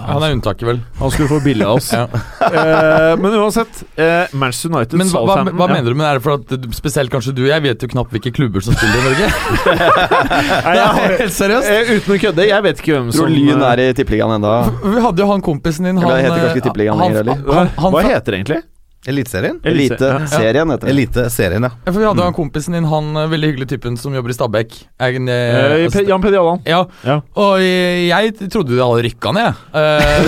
Han 0.08 0.24
er 0.26 0.34
unntaket, 0.36 0.64
vel. 0.68 0.80
Han 1.00 1.12
skulle 1.14 1.30
få 1.32 1.40
billig 1.46 1.66
av 1.68 1.80
oss. 1.80 1.92
Ja. 2.02 2.08
Eh, 2.42 3.16
men 3.22 3.34
uansett, 3.38 3.82
eh, 4.00 4.32
Manchester 4.34 4.72
United 4.74 4.98
Men 4.98 5.10
hva, 5.12 5.22
hva, 5.28 5.36
hva 5.46 5.68
ja. 5.68 5.74
mener 5.76 5.94
du 5.94 5.98
med 6.00 6.06
det? 6.06 6.10
Er 6.10 6.20
det 6.20 6.24
for 6.26 6.34
at 6.40 6.74
spesielt 6.76 7.12
kanskje 7.14 7.34
du 7.38 7.44
Jeg 7.46 7.62
vet 7.64 7.84
jo 7.86 7.90
knapt 7.92 8.12
hvilke 8.16 8.32
klubber 8.34 8.64
som 8.66 8.74
spiller 8.76 8.98
i 8.98 9.04
Norge. 9.06 9.30
Nei, 10.66 10.74
jeg 10.80 11.20
Helt 11.22 11.36
seriøst. 11.38 11.70
Eh, 11.72 11.94
uten 12.00 12.16
å 12.16 12.20
kødde, 12.26 12.48
jeg 12.50 12.66
vet 12.68 12.82
ikke 12.84 12.96
hvem 12.98 13.12
som 13.14 13.22
Tror 13.26 13.34
Lyn 13.36 13.64
er 13.70 13.84
i 13.84 13.88
tippeligaen 13.98 14.36
enda. 14.40 14.56
Vi 14.82 15.06
hadde 15.06 15.24
jo 15.24 15.30
han 15.32 15.46
kompisen 15.46 15.88
din, 15.90 16.02
han 16.02 16.08
Eller 16.10 16.18
det 16.18 16.26
heter 16.28 16.42
kanskje 16.42 16.52
ikke 16.52 16.64
eh, 16.64 16.68
Tippeligaen 16.70 17.04
lenger, 17.06 17.34
han- 17.54 17.96
Hva 17.96 18.04
heter 18.08 18.30
det 18.32 18.40
egentlig? 18.42 18.62
Eliteserien? 19.08 19.56
Elite- 19.66 19.98
ja. 19.98 20.20
heter 20.20 20.78
det. 20.86 20.90
Eliteserien, 20.92 21.64
ja. 21.66 21.70
Ja, 21.86 21.92
for 21.92 22.00
Vi 22.00 22.06
hadde 22.06 22.22
jo 22.22 22.26
han 22.28 22.36
kompisen 22.38 22.76
din, 22.76 22.86
han 22.86 23.08
eh, 23.18 23.28
veldig 23.32 23.48
hyggelige 23.50 23.70
typen 23.74 23.96
som 23.98 24.14
jobber 24.14 24.30
i 24.30 24.36
Stabæk. 24.38 24.76
Eh, 25.02 25.16
eh, 25.18 26.02
Jan 26.06 26.22
Peder 26.22 26.38
Jalland. 26.38 26.62
ja, 26.70 26.84
Ja. 27.04 27.16
og 27.36 27.58
jeg, 27.60 28.12
jeg 28.12 28.50
trodde 28.54 28.76
de 28.76 28.82
hadde 28.84 29.02
rykka 29.08 29.34
ned, 29.34 29.48
jeg. 29.48 29.56
Eh, 29.74 30.22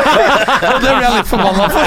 og 0.70 0.84
det 0.84 0.90
ble 0.92 1.04
jeg 1.06 1.14
litt 1.16 1.30
forbanna 1.30 1.68
for. 1.72 1.80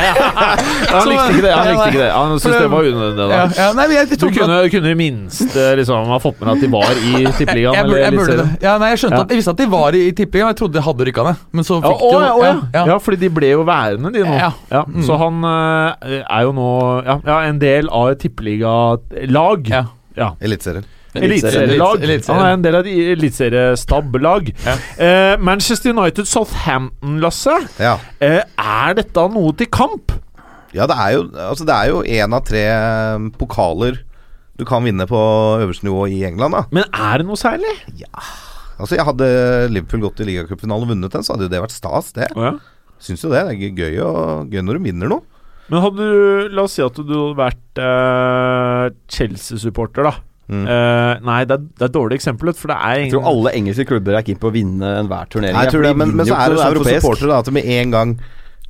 Han 0.90 1.12
likte 1.12 1.28
ikke 1.36 1.44
det. 1.46 1.54
Han 1.54 1.70
likte 1.70 1.86
ikke 1.92 2.02
det 2.02 2.10
Han 2.14 2.34
syntes 2.40 2.58
det- 2.64 2.72
var 2.74 2.90
unødvendig. 2.90 3.30
Ja, 3.30 3.46
da. 3.46 3.62
ja, 3.62 3.68
nei, 3.78 3.88
jeg, 3.94 4.20
Du 4.24 4.28
kunne, 4.34 4.58
kunne 4.74 4.90
i 4.90 4.98
minst 5.04 5.56
liksom 5.78 6.10
ha 6.10 6.20
fått 6.24 6.42
med 6.42 6.50
at 6.56 6.62
de 6.66 6.72
var 6.74 6.98
i 6.98 7.24
Tippeligaen. 7.38 7.78
jeg, 7.78 7.86
burde, 7.86 8.02
jeg 8.02 8.18
burde 8.18 8.38
det. 8.42 8.48
Ja, 8.66 8.78
nei, 8.82 8.90
jeg 8.96 9.04
skjønte 9.04 9.22
Ja. 9.22 9.22
at 9.28 9.30
Jeg 9.30 9.38
visste 9.44 9.54
at 9.54 9.62
de 9.62 9.70
var 9.70 9.94
i, 9.94 10.04
i 10.10 10.12
tippinga, 10.18 10.50
jeg 10.50 10.58
trodde 10.64 10.74
de 10.80 10.82
hadde 10.90 11.06
rykka 11.12 11.24
ned. 11.30 11.46
Men 11.54 11.64
så 11.70 11.78
Ja, 11.78 11.94
fikk 11.94 12.02
å, 12.02 12.10
de 12.10 12.18
jo 12.18 12.26
ja, 12.26 12.34
å, 12.34 12.44
ja. 12.44 12.56
ja. 12.74 12.86
ja, 12.94 12.98
fordi 13.06 13.22
de 13.22 13.30
ble 13.30 13.54
jo 13.54 13.64
værende, 13.70 14.12
de 14.18 14.26
nå. 14.26 14.34
Ja. 14.74 14.84
Mm. 14.90 15.04
Så 15.06 15.18
han 15.22 15.44
er 16.24 16.48
jo 16.48 16.56
nå 16.56 16.72
ja, 17.06 17.20
ja, 17.28 17.38
en 17.50 17.62
del 17.62 17.90
av 17.94 18.14
et 18.14 18.24
tippeligalag. 18.24 19.70
Ja. 19.72 19.86
Ja. 20.18 20.34
Eliteserien. 20.44 20.86
Eliteserielag. 21.14 22.04
Han 22.30 22.42
er 22.42 22.56
en 22.56 22.64
del 22.66 22.78
av 22.78 22.88
et 22.90 23.14
eliteseriestabbelag. 23.14 24.50
Ja. 24.66 24.78
Eh, 24.98 25.34
Manchester 25.42 25.94
United 25.94 26.30
Southampton, 26.30 27.20
Lasse. 27.22 27.54
Ja. 27.82 27.98
Eh, 28.22 28.42
er 28.42 28.98
dette 28.98 29.28
noe 29.34 29.54
til 29.58 29.70
kamp? 29.74 30.20
ja, 30.74 30.88
det 30.90 30.96
er 30.98 31.12
jo 31.14 31.28
Altså, 31.38 31.66
det 31.70 31.74
er 31.76 31.90
jo 31.92 32.00
én 32.02 32.34
av 32.34 32.42
tre 32.48 32.64
eh, 32.66 33.28
pokaler 33.38 34.00
du 34.58 34.66
kan 34.70 34.86
vinne 34.86 35.06
på 35.10 35.20
øverste 35.64 35.86
nivå 35.88 36.06
i 36.14 36.24
England, 36.28 36.54
da. 36.54 36.64
Men 36.74 36.86
er 36.94 37.22
det 37.22 37.26
noe 37.26 37.40
særlig? 37.42 37.72
Ja 37.98 38.12
Altså, 38.78 38.98
jeg 38.98 39.06
Hadde 39.06 39.28
Liverpool 39.72 40.04
gått 40.06 40.22
i 40.22 40.28
ligacupfinalen 40.28 40.86
og 40.86 40.92
vunnet 40.94 41.14
den, 41.14 41.26
så 41.26 41.34
hadde 41.34 41.48
jo 41.48 41.54
det 41.54 41.62
vært 41.62 41.76
stas, 41.76 42.12
det. 42.18 42.30
Oh, 42.38 42.48
ja. 42.50 42.54
Syns 43.02 43.24
jo 43.26 43.32
det. 43.32 43.44
Det 43.50 43.70
er 43.70 43.78
gøy, 43.78 43.98
og, 44.06 44.50
gøy 44.54 44.64
når 44.66 44.80
du 44.80 44.88
vinner 44.88 45.12
noe. 45.12 45.33
Men 45.72 45.84
hadde 45.86 46.04
du 46.04 46.54
La 46.54 46.66
oss 46.68 46.76
si 46.76 46.84
at 46.84 46.98
du 47.00 47.14
hadde 47.14 47.40
vært 47.40 47.82
eh, 47.82 48.86
Chelsea-supporter, 49.16 50.10
da. 50.10 50.14
Mm. 50.52 50.66
Eh, 50.68 51.24
nei, 51.24 51.40
det 51.48 51.56
er, 51.56 51.64
det 51.64 51.86
er 51.86 51.90
et 51.90 51.96
dårlig 51.96 52.20
eksempel, 52.20 52.52
for 52.58 52.74
det 52.74 52.76
er 52.76 53.02
Jeg 53.06 53.14
tror 53.14 53.30
alle 53.32 53.54
engelske 53.56 53.86
klubber 53.88 54.18
er 54.20 54.26
keen 54.28 54.40
på 54.42 54.52
å 54.52 54.54
vinne 54.54 54.96
enhver 55.00 55.30
turnering. 55.32 55.56
Nei, 55.56 55.68
jeg 55.70 55.76
tror 55.78 55.88
det, 55.88 55.94
men, 56.02 56.16
men 56.20 56.28
så 56.28 56.36
er 56.36 56.52
det 56.52 56.60
sånn 56.60 56.80
for 56.82 56.92
supportere 56.92 57.40
at 57.40 57.52
med 57.56 57.70
en 57.78 57.96
gang 57.96 58.16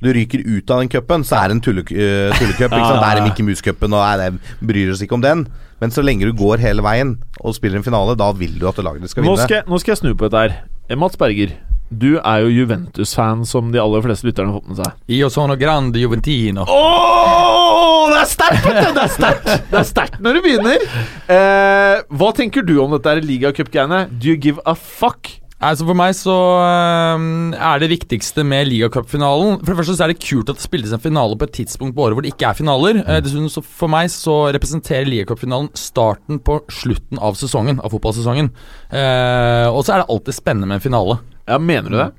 du 0.04 0.10
ryker 0.12 0.42
ut 0.44 0.70
av 0.70 0.82
den 0.82 0.90
cupen, 0.92 1.24
så 1.24 1.38
er 1.40 1.50
det 1.50 1.56
en 1.56 1.64
tullecup. 1.64 1.96
uh, 1.96 2.30
ja, 2.30 2.48
ja, 2.60 2.68
ja. 2.68 2.88
Det 3.00 3.10
er 3.10 3.22
Mickey 3.24 3.46
Mouse-cupen, 3.46 3.94
og 3.94 4.02
nei, 4.04 4.14
det 4.20 4.66
bryr 4.68 4.92
oss 4.92 5.02
ikke 5.04 5.16
om 5.16 5.24
den. 5.24 5.46
Men 5.80 5.94
så 5.94 6.04
lenge 6.04 6.28
du 6.28 6.34
går 6.36 6.62
hele 6.62 6.84
veien 6.84 7.16
og 7.40 7.56
spiller 7.56 7.80
en 7.80 7.86
finale, 7.86 8.16
da 8.18 8.30
vil 8.36 8.58
du 8.60 8.66
at 8.70 8.78
laget 8.84 9.10
skal 9.10 9.24
Nå 9.24 9.34
vinne. 9.34 9.46
skal, 9.48 9.64
nå 9.70 9.80
skal 9.82 9.94
jeg 9.94 10.02
snu 10.02 10.12
på 10.12 10.28
dette 10.28 10.42
her. 10.44 10.56
Eh, 10.88 10.98
Mats 11.00 11.18
Berger, 11.20 11.56
du 12.00 12.10
er 12.18 12.44
jo 12.44 12.52
Juventus-fan, 12.52 13.44
som 13.48 13.70
de 13.74 13.80
aller 13.82 14.04
fleste 14.04 14.28
lytterne 14.28 14.52
har 14.52 14.60
fått 14.60 14.72
med 14.72 14.80
seg. 14.82 14.98
Io 15.16 15.30
sono 15.32 15.56
grande 15.60 16.02
Juventino. 16.02 16.66
Oh, 16.68 18.10
det 18.12 18.20
er 18.22 18.28
sterkt! 18.30 18.68
Det 18.68 19.04
er 19.04 19.14
sterkt 19.14 19.48
Det 19.70 19.80
er 19.80 19.88
sterkt 19.88 20.20
når 20.24 20.38
du 20.38 20.44
begynner. 20.44 20.84
Eh, 21.30 22.02
hva 22.14 22.34
tenker 22.36 22.66
du 22.66 22.76
om 22.82 22.94
dette 22.96 23.16
ligacup-greiene? 23.24 24.06
Do 24.12 24.32
you 24.32 24.40
give 24.40 24.62
a 24.66 24.76
fuck? 24.78 25.38
Altså 25.64 25.86
For 25.86 25.96
meg 25.96 26.12
så 26.18 26.34
øhm, 26.60 27.54
er 27.54 27.80
det 27.80 27.88
viktigste 27.92 28.42
med 28.44 28.66
ligacupfinalen 28.68 29.60
For 29.62 29.70
det 29.70 29.78
første 29.78 29.94
så 29.96 30.04
er 30.04 30.12
det 30.12 30.20
kult 30.20 30.50
at 30.50 30.58
det 30.58 30.64
spilles 30.66 30.92
en 30.92 31.00
finale 31.00 31.38
på 31.40 31.46
et 31.48 31.54
tidspunkt 31.60 31.94
på 31.96 32.04
året 32.04 32.18
hvor 32.18 32.26
det 32.26 32.34
ikke 32.34 32.50
er 32.50 32.58
finaler. 32.58 33.00
Eh, 33.04 33.20
dessuten 33.24 33.52
så 33.52 33.62
For 33.64 33.90
meg 33.92 34.10
så 34.12 34.34
representerer 34.54 35.08
ligacupfinalen 35.08 35.70
starten 35.78 36.42
på 36.44 36.58
slutten 36.72 37.22
av 37.22 37.38
sesongen, 37.40 37.80
av 37.80 37.94
fotballsesongen. 37.94 38.50
Eh, 38.92 39.68
og 39.70 39.84
så 39.86 39.94
er 39.94 40.02
det 40.02 40.10
alltid 40.12 40.36
spennende 40.36 40.68
med 40.68 40.80
en 40.82 40.84
finale. 40.84 41.18
Ja, 41.44 41.58
Mener 41.58 41.90
du 41.90 41.96
det? 41.98 42.10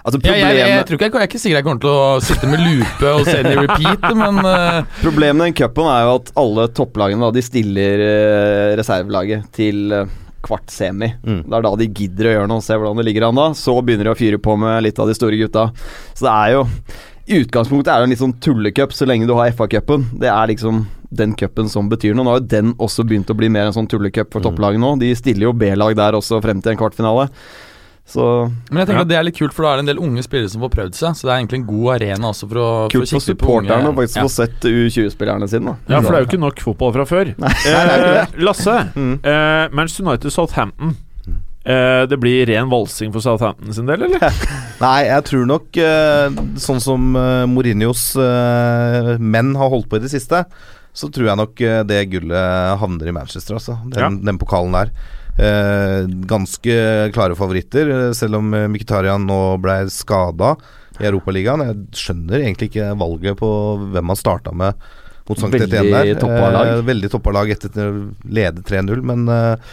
Altså 0.00 0.16
Jeg, 0.24 0.40
jeg, 0.40 0.56
jeg, 0.64 0.84
tror 0.88 0.96
ikke 0.96 1.04
jeg, 1.04 1.12
jeg 1.12 1.20
er 1.20 1.28
ikke 1.28 1.38
sikker 1.42 1.58
jeg 1.58 1.64
kommer 1.66 1.82
til 1.82 1.90
å 1.92 2.20
sitte 2.24 2.48
med 2.48 2.62
lupe 2.64 3.10
og 3.10 3.26
se 3.26 3.34
den 3.44 3.52
i 3.52 3.64
repeat, 3.66 4.06
men 4.16 4.38
uh... 4.46 4.78
problemet 5.04 5.36
med 5.36 5.50
den 5.50 5.56
cupen 5.58 5.90
er 5.92 6.06
jo 6.06 6.14
at 6.14 6.30
alle 6.40 6.64
topplagene 6.72 7.26
da, 7.26 7.34
de 7.36 7.42
stiller 7.44 8.04
uh, 8.06 8.70
reservelaget 8.80 9.50
til 9.58 9.92
uh, 9.92 10.06
kvart 10.40 10.72
semi. 10.72 11.10
Mm. 11.20 11.42
Det 11.44 11.58
er 11.58 11.66
da 11.66 11.74
de 11.82 11.90
gidder 11.92 12.30
å 12.30 12.32
gjøre 12.32 12.48
noe, 12.54 12.64
se 12.64 12.80
hvordan 12.80 13.02
det 13.02 13.06
ligger 13.10 13.28
an 13.28 13.42
da. 13.42 13.46
Så 13.60 13.76
begynner 13.84 14.08
de 14.08 14.14
å 14.14 14.18
fyre 14.18 14.40
på 14.40 14.56
med 14.60 14.80
litt 14.86 15.04
av 15.04 15.10
de 15.10 15.18
store 15.18 15.36
gutta. 15.42 15.68
Så 16.14 16.24
det 16.24 16.32
er 16.32 16.54
jo 16.56 16.64
I 17.28 17.42
utgangspunktet 17.44 17.92
er 17.92 18.00
det 18.00 18.08
en 18.08 18.14
litt 18.14 18.24
sånn 18.24 18.38
tullecup 18.40 18.96
så 18.96 19.08
lenge 19.08 19.28
du 19.28 19.36
har 19.36 19.52
FA-cupen. 19.52 20.08
Det 20.22 20.32
er 20.32 20.54
liksom 20.54 20.86
den 21.12 21.34
cupen 21.36 21.68
som 21.68 21.92
betyr 21.92 22.16
noe. 22.16 22.24
Nå 22.24 22.32
har 22.32 22.40
jo 22.40 22.52
den 22.56 22.72
også 22.80 23.04
begynt 23.04 23.30
å 23.30 23.36
bli 23.36 23.50
mer 23.52 23.68
en 23.68 23.76
sånn 23.76 23.90
tullecup 23.90 24.32
for 24.32 24.48
topplaget 24.48 24.80
nå. 24.80 24.94
De 25.02 25.12
stiller 25.18 25.50
jo 25.50 25.58
B-lag 25.60 25.92
der 25.98 26.16
også 26.16 26.40
frem 26.40 26.64
til 26.64 26.72
en 26.72 26.80
kvartfinale. 26.80 27.28
Så 28.06 28.24
Men 28.70 28.80
jeg 28.82 28.88
tenker 28.88 29.02
at 29.04 29.08
det 29.08 29.16
er 29.20 29.22
litt 29.22 29.36
kult, 29.38 29.52
for 29.54 29.62
da 29.62 29.72
er 29.72 29.76
det 29.78 29.84
en 29.84 29.90
del 29.92 30.00
unge 30.02 30.22
spillere 30.26 30.50
som 30.50 30.62
får 30.64 30.70
prøvd 30.74 30.96
seg. 30.98 31.14
Så 31.14 31.26
det 31.28 31.30
er 31.30 31.36
egentlig 31.44 31.60
en 31.60 31.66
god 31.68 31.90
arena 31.94 32.30
også 32.32 32.48
for 32.50 32.58
å, 32.58 32.64
for 32.64 32.88
å 32.88 32.90
kult 32.90 33.04
for 33.06 33.20
kikke 33.20 33.26
supporterne 33.28 33.92
å 33.92 33.94
faktisk 34.00 34.16
Ja. 34.18 34.24
få 34.24 34.32
sett 34.34 34.66
U20-spillerne 34.66 35.48
sine. 35.52 35.76
da. 35.86 35.94
Ja, 35.94 36.00
for 36.00 36.10
det 36.10 36.18
er 36.18 36.24
jo 36.24 36.30
ikke 36.32 36.40
nok 36.42 36.58
fotball 36.64 36.92
fra 36.96 37.06
før. 37.06 37.30
Eh, 37.38 38.26
Lasse, 38.42 38.74
eh, 38.96 39.68
Manchester 39.70 40.04
United 40.08 40.30
Southampton. 40.34 40.96
Eh, 41.62 42.06
det 42.08 42.16
blir 42.18 42.46
ren 42.48 42.70
valsing 42.72 43.12
for 43.12 43.20
Southampton 43.20 43.72
sin 43.76 43.86
del, 43.86 44.02
eller? 44.08 44.18
Nei, 44.80 45.04
jeg 45.06 45.24
tror 45.28 45.46
nok 45.46 45.76
eh, 45.76 46.30
sånn 46.56 46.80
som 46.80 47.14
uh, 47.14 47.44
Mourinhos 47.46 48.16
eh, 48.16 49.18
menn 49.20 49.52
har 49.60 49.68
holdt 49.68 49.90
på 49.92 50.00
i 50.00 50.02
det 50.02 50.10
siste, 50.10 50.40
så 50.96 51.10
tror 51.12 51.28
jeg 51.28 51.36
nok 51.36 51.60
eh, 51.60 51.82
det 51.86 52.00
gullet 52.10 52.78
havner 52.80 53.12
i 53.12 53.14
Manchester, 53.14 53.60
altså. 53.60 53.76
Den, 53.92 54.00
Ja. 54.00 54.08
den 54.32 54.40
pokalen 54.40 54.72
der. 54.72 54.90
Eh, 55.38 56.08
ganske 56.28 56.74
klare 57.14 57.36
favoritter, 57.38 57.88
eh, 57.88 58.12
selv 58.16 58.40
om 58.40 58.50
Mkhitarian 58.50 58.72
Mkhitaryan 58.74 59.28
nå 59.28 59.40
ble 59.62 59.76
skada 59.92 60.56
i 61.00 61.06
Europaligaen. 61.08 61.62
Jeg 61.64 62.02
skjønner 62.02 62.42
egentlig 62.42 62.70
ikke 62.72 62.90
valget 62.98 63.38
på 63.40 63.50
hvem 63.94 64.12
han 64.12 64.18
starta 64.18 64.52
med 64.52 64.74
mot 65.30 65.38
Sankt 65.38 65.60
Etienne 65.60 66.02
der. 66.02 66.18
toppa 66.20 66.50
lag. 66.50 66.74
Eh, 66.74 66.82
veldig 66.90 67.10
toppa 67.12 67.32
lag 67.34 67.50
etter 67.54 67.86
å 67.86 67.94
lede 68.26 68.64
3-0, 68.66 69.02
men 69.06 69.28
eh, 69.28 69.72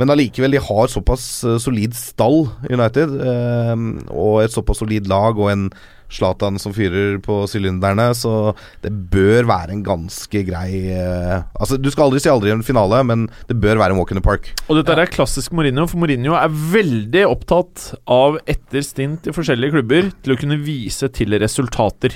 men 0.00 0.08
allikevel, 0.08 0.54
de 0.54 0.60
har 0.64 0.88
såpass 0.88 1.44
eh, 1.44 1.58
solid 1.60 1.92
stall, 1.92 2.46
United, 2.70 3.10
eh, 3.20 3.82
og 4.08 4.38
et 4.40 4.54
såpass 4.54 4.80
solid 4.80 5.10
lag 5.10 5.36
og 5.36 5.50
en 5.52 5.66
Zlatan 6.10 6.58
som 6.60 6.74
fyrer 6.76 7.18
på 7.22 7.42
sylinderne, 7.50 8.10
så 8.16 8.52
det 8.84 8.92
bør 9.12 9.48
være 9.50 9.74
en 9.76 9.84
ganske 9.86 10.42
grei 10.46 10.90
uh, 10.90 11.46
Altså, 11.60 11.78
du 11.80 11.90
skal 11.92 12.08
aldri 12.08 12.22
si 12.22 12.30
aldri 12.32 12.50
i 12.50 12.54
en 12.56 12.66
finale, 12.66 13.02
men 13.06 13.28
det 13.50 13.58
bør 13.60 13.80
være 13.80 13.94
en 13.94 14.00
walk 14.00 14.12
in 14.14 14.20
the 14.20 14.24
park. 14.24 14.50
Og 14.68 14.78
dette 14.78 14.96
er 14.96 15.12
klassisk 15.12 15.54
Mourinho, 15.56 15.86
for 15.90 16.02
Mourinho 16.02 16.36
er 16.38 16.50
veldig 16.50 17.26
opptatt 17.28 17.90
av 18.10 18.40
etter 18.50 18.84
stint 18.86 19.28
i 19.28 19.34
forskjellige 19.34 19.76
klubber 19.78 20.10
til 20.24 20.34
å 20.34 20.40
kunne 20.40 20.60
vise 20.64 21.10
til 21.14 21.36
resultater. 21.40 22.14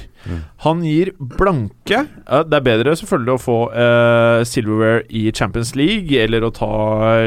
Han 0.65 0.83
gir 0.87 1.13
blanke 1.19 2.05
Det 2.49 2.57
er 2.59 2.65
bedre 2.65 2.95
selvfølgelig 2.97 3.35
å 3.35 3.43
få 3.43 3.59
uh, 3.75 4.41
silverware 4.49 5.05
i 5.09 5.27
Champions 5.37 5.75
League 5.79 6.17
eller 6.21 6.47
å 6.47 6.53
ta 6.55 6.71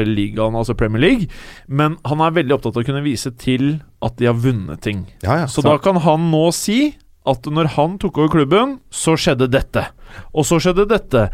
ligaen, 0.06 0.56
altså 0.58 0.76
Premier 0.78 1.02
League, 1.02 1.28
men 1.68 1.98
han 2.08 2.22
er 2.24 2.36
veldig 2.38 2.58
opptatt 2.58 2.78
av 2.78 2.84
å 2.84 2.88
kunne 2.88 3.04
vise 3.04 3.32
til 3.38 3.78
at 4.04 4.16
de 4.18 4.28
har 4.30 4.38
vunnet 4.38 4.82
ting. 4.84 5.06
Ja, 5.24 5.42
ja. 5.42 5.50
Så 5.50 5.64
da 5.64 5.76
kan 5.82 6.00
han 6.04 6.30
nå 6.32 6.48
si 6.54 6.96
at 7.28 7.48
når 7.50 7.72
han 7.76 7.96
tok 8.00 8.20
over 8.22 8.32
klubben, 8.32 8.78
så 8.90 9.16
skjedde 9.20 9.50
dette. 9.52 9.84
Og 10.32 10.46
så 10.48 10.58
skjedde 10.62 10.88
dette. 10.88 11.26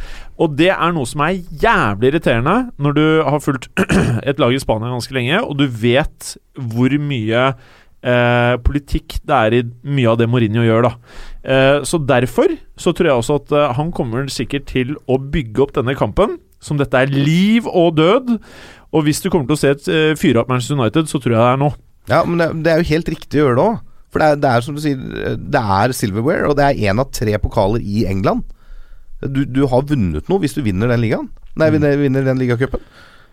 Og 0.42 0.56
det 0.58 0.72
er 0.74 0.94
noe 0.94 1.06
som 1.08 1.22
er 1.26 1.38
jævlig 1.62 2.10
irriterende 2.10 2.56
når 2.82 2.96
du 2.98 3.04
har 3.28 3.42
fulgt 3.44 3.70
et 4.28 4.42
lag 4.42 4.54
i 4.54 4.60
Spania 4.62 4.92
ganske 4.92 5.14
lenge, 5.14 5.40
og 5.42 5.58
du 5.60 5.66
vet 5.68 6.34
hvor 6.74 6.94
mye 6.98 7.44
eh, 8.04 8.54
politikk 8.66 9.20
det 9.22 9.38
er 9.38 9.58
i 9.60 9.62
mye 9.86 10.10
av 10.10 10.20
det 10.20 10.28
Mourinho 10.30 10.66
gjør, 10.66 10.88
da. 10.88 10.94
Eh, 11.44 11.82
så 11.84 12.00
derfor 12.00 12.56
så 12.80 12.94
tror 12.96 13.10
jeg 13.10 13.20
også 13.20 13.38
at 13.42 13.52
eh, 13.52 13.72
han 13.76 13.92
kommer 13.92 14.28
sikkert 14.32 14.64
til 14.70 14.94
å 15.04 15.18
bygge 15.20 15.60
opp 15.64 15.74
denne 15.76 15.96
kampen, 15.98 16.38
som 16.64 16.80
dette 16.80 16.96
er 16.96 17.12
liv 17.12 17.68
og 17.68 17.98
død. 17.98 18.38
Og 18.94 19.04
hvis 19.04 19.20
du 19.20 19.28
kommer 19.28 19.50
til 19.50 19.58
å 19.58 19.60
se 19.60 19.74
et 19.74 19.90
eh, 19.92 20.14
fyre 20.16 20.40
opp 20.40 20.52
Manchester 20.52 20.78
United, 20.78 21.10
så 21.10 21.20
tror 21.20 21.36
jeg 21.36 21.42
det 21.42 21.50
er 21.50 21.60
nå. 21.60 21.70
Ja, 22.08 22.22
men 22.24 22.40
det, 22.40 22.48
det 22.64 22.72
er 22.72 22.80
jo 22.80 22.90
helt 22.94 23.12
riktig 23.12 23.40
å 23.40 23.46
gjøre 23.48 23.58
det 23.58 23.68
òg. 23.68 23.78
For 24.14 24.22
det 24.22 24.26
er, 24.30 24.40
det 24.40 24.50
er 24.50 24.64
som 24.64 24.76
du 24.76 24.80
sier, 24.80 24.98
det 25.36 25.62
er 25.76 25.94
silverware, 25.96 26.48
og 26.48 26.56
det 26.56 26.68
er 26.68 26.82
én 26.88 27.02
av 27.02 27.10
tre 27.12 27.34
pokaler 27.42 27.82
i 27.82 28.04
England. 28.08 28.44
Du, 29.24 29.42
du 29.48 29.64
har 29.72 29.86
vunnet 29.88 30.28
noe 30.30 30.42
hvis 30.42 30.54
du 30.56 30.62
vinner 30.64 30.92
den 30.92 31.02
ligaen. 31.02 31.28
Nei, 31.58 31.70
vinner, 31.74 31.96
vinner 31.98 32.24
den 32.26 32.40
ligacupen. 32.40 32.82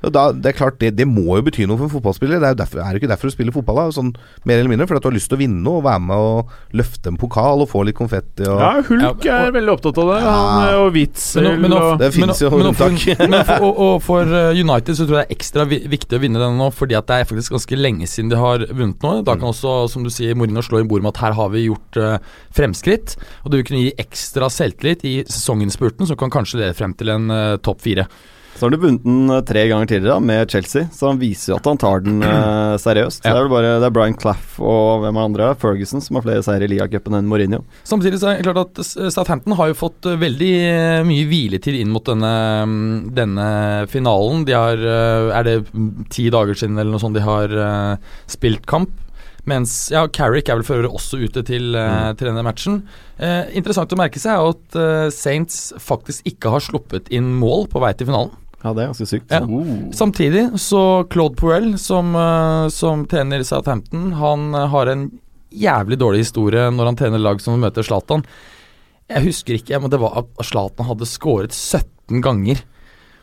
Og 0.02 0.14
da, 0.16 0.24
det 0.34 0.52
er 0.52 0.58
klart, 0.58 0.80
det, 0.82 0.94
det 0.98 1.06
må 1.06 1.38
jo 1.38 1.44
bety 1.46 1.68
noe 1.70 1.78
for 1.78 1.88
en 1.88 1.94
fotballspiller. 1.94 2.42
Det 2.42 2.48
er 2.48 2.56
jo 2.56 2.60
derfor, 2.64 2.82
er 2.82 2.90
det 2.90 3.02
ikke 3.02 3.12
derfor 3.12 3.30
du 3.30 3.36
spiller 3.36 3.56
fotball, 3.56 3.80
da? 3.80 3.96
Sånn, 3.96 4.12
mer 4.50 4.62
eller 4.62 4.72
mindre, 4.72 4.88
fordi 4.90 5.02
at 5.02 5.06
du 5.06 5.10
har 5.12 5.16
lyst 5.18 5.30
til 5.32 5.38
å 5.38 5.42
vinne 5.42 5.74
og 5.76 5.84
være 5.86 6.04
med 6.08 6.26
og 6.26 6.78
løfte 6.78 7.12
en 7.12 7.20
pokal 7.22 7.62
og 7.66 7.70
få 7.70 7.84
litt 7.86 7.98
konfetti 8.00 8.48
og 8.50 8.62
Ja, 8.62 8.72
Hulk 8.88 9.28
Ja, 9.28 9.38
er 9.46 9.56
veldig 9.56 9.76
opptatt 9.76 10.02
av 10.02 10.10
det. 10.12 10.18
Ja. 10.24 10.32
Han, 10.32 10.66
eh, 10.66 10.80
og 10.82 10.90
Witzel 10.96 11.48
Men, 11.48 11.62
men, 11.66 11.76
og 11.78 12.02
Det 12.02 12.12
fins 12.16 12.42
jo 12.42 12.52
unntak. 12.58 12.98
men 13.22 13.38
for, 13.46 13.64
og, 13.68 13.82
og 13.86 13.96
for 14.06 14.36
eh, 14.42 14.62
United 14.62 14.98
så 14.98 15.06
tror 15.06 15.22
jeg 15.22 15.30
det 15.30 15.36
er 15.36 15.38
ekstra 15.38 15.68
viktig 15.70 16.18
å 16.18 16.22
vinne 16.24 16.42
denne 16.42 16.58
nå, 16.58 16.72
fordi 16.74 16.98
at 16.98 17.10
det 17.12 17.22
er 17.22 17.30
faktisk 17.30 17.58
ganske 17.58 17.80
lenge 17.80 18.10
siden 18.10 18.34
de 18.34 18.42
har 18.42 18.66
vunnet 18.72 19.06
nå. 19.06 19.14
Da 19.28 19.38
kan 19.38 19.52
også, 19.52 19.76
som 19.92 20.06
du 20.08 20.12
sier, 20.14 20.38
Mourinho 20.38 20.66
slå 20.66 20.82
i 20.82 20.88
bordet 20.88 21.06
med 21.06 21.14
at 21.14 21.24
her 21.28 21.38
har 21.38 21.54
vi 21.54 21.68
gjort 21.68 22.02
uh, 22.02 22.18
fremskritt. 22.56 23.16
Og 23.44 23.52
det 23.52 23.62
vil 23.62 23.70
kunne 23.70 23.86
gi 23.86 23.96
ekstra 24.02 24.50
selvtillit 24.52 25.06
i 25.08 25.16
sesonginnspurten, 25.28 26.10
som 26.10 26.20
kan 26.20 26.34
kanskje 26.34 26.64
lede 26.64 26.78
frem 26.78 26.96
til 26.98 27.14
en 27.14 27.30
uh, 27.32 27.60
topp 27.64 27.84
fire. 27.86 28.08
Så 28.62 28.68
har 28.68 28.76
du 28.76 28.84
vunnet 28.84 29.02
den 29.02 29.26
eh, 29.34 29.42
tre 29.42 29.64
ganger 29.72 29.90
tidligere 29.90 30.20
da, 30.20 30.22
med 30.22 30.52
Chelsea, 30.54 30.86
så 30.94 31.10
han 31.10 31.18
viser 31.18 31.50
jo 31.50 31.58
at 31.58 31.66
han 31.66 31.80
tar 31.82 32.04
den 32.06 32.22
eh, 32.22 32.76
seriøst. 32.86 33.26
Ja. 33.26 33.34
Det 33.34 33.42
er 33.42 33.50
bare 33.50 33.72
det 33.82 33.88
er 33.90 33.96
Brian 33.96 34.18
Claff 34.22 34.60
og 34.62 35.02
hvem 35.02 35.18
er 35.18 35.30
andre? 35.32 35.50
Ferguson 35.58 36.04
som 36.06 36.20
har 36.20 36.28
flere 36.28 36.46
seire 36.46 36.68
i 36.68 36.70
ligacupen 36.70 37.18
enn 37.18 37.30
Mourinho. 37.32 37.64
Samtidig 37.90 38.22
så 38.22 38.30
er 38.30 38.40
det 38.44 38.54
klart 38.54 38.78
at 38.78 38.86
Southampton 39.16 39.58
har 39.58 39.72
jo 39.72 39.80
fått 39.82 40.06
eh, 40.06 40.20
veldig 40.22 40.52
eh, 40.70 41.02
mye 41.10 41.26
hviletid 41.32 41.82
inn 41.82 41.90
mot 41.90 42.06
denne, 42.06 42.34
mm, 42.70 42.98
denne 43.18 43.48
finalen. 43.90 44.46
De 44.46 44.54
har 44.54 44.78
Er 44.82 45.48
det 45.48 45.56
ti 46.14 46.30
dager 46.34 46.54
siden 46.54 46.78
eller 46.78 46.94
noe 46.94 47.02
sånt 47.02 47.18
de 47.18 47.26
har 47.26 47.58
spilt 48.30 48.70
kamp? 48.70 48.94
Mens 49.50 49.90
ja, 49.90 50.04
Carrick 50.14 50.50
er 50.50 50.60
vel 50.60 50.66
for 50.66 50.78
øvrig 50.78 50.92
også 50.94 51.18
ute 51.24 51.42
til, 51.46 51.74
eh, 51.76 52.12
til 52.18 52.30
denne 52.30 52.44
matchen. 52.46 52.84
Eh, 53.18 53.50
interessant 53.58 53.94
å 53.94 53.98
merke 53.98 54.22
seg 54.22 54.38
er 54.38 54.52
at 54.52 54.78
uh, 54.78 55.10
Saints 55.14 55.72
faktisk 55.82 56.28
ikke 56.30 56.54
har 56.54 56.62
sluppet 56.62 57.10
inn 57.14 57.32
mål 57.42 57.68
på 57.72 57.82
vei 57.82 57.94
til 57.98 58.10
finalen. 58.12 58.36
Ja, 58.62 58.74
det 58.78 58.84
er 58.84 58.92
ganske 58.92 59.08
sykt. 59.10 59.32
Ja. 59.34 59.42
Oh. 59.42 59.92
Samtidig 59.96 60.46
så 60.62 61.04
Claude 61.10 61.36
Puel, 61.40 61.74
som, 61.82 62.16
eh, 62.16 62.68
som 62.74 63.06
trener 63.10 63.42
i 63.42 63.48
Southampton, 63.48 64.12
han 64.20 64.54
eh, 64.54 64.68
har 64.70 64.92
en 64.92 65.08
jævlig 65.52 65.98
dårlig 66.00 66.26
historie 66.26 66.70
når 66.72 66.92
han 66.92 67.00
trener 67.00 67.22
lag 67.22 67.42
som 67.42 67.58
møter 67.60 67.86
Zlatan. 67.86 68.24
Jeg 69.12 69.26
husker 69.26 69.58
ikke, 69.58 69.82
men 69.82 69.92
det 69.92 70.00
var 70.00 70.22
at 70.22 70.46
Zlatan 70.48 70.88
hadde 70.88 71.10
skåret 71.10 71.56
17 71.58 72.22
ganger 72.24 72.62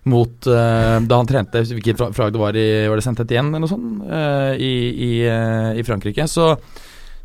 mot 0.09 0.47
uh, 0.47 0.97
Da 1.05 1.17
han 1.19 1.27
trente 1.29 1.61
Hvilket 1.69 1.99
flagg 2.17 2.31
det 2.33 2.41
var 2.41 2.57
i 2.57 2.87
Var 2.89 2.97
det 2.97 3.03
Saint 3.05 3.19
igjen 3.27 3.51
eller 3.51 3.65
noe 3.65 3.69
sånt? 3.69 4.05
Uh, 4.09 4.55
i, 4.57 4.71
i, 4.89 5.11
uh, 5.29 5.75
I 5.77 5.85
Frankrike. 5.85 6.25
Så 6.31 6.55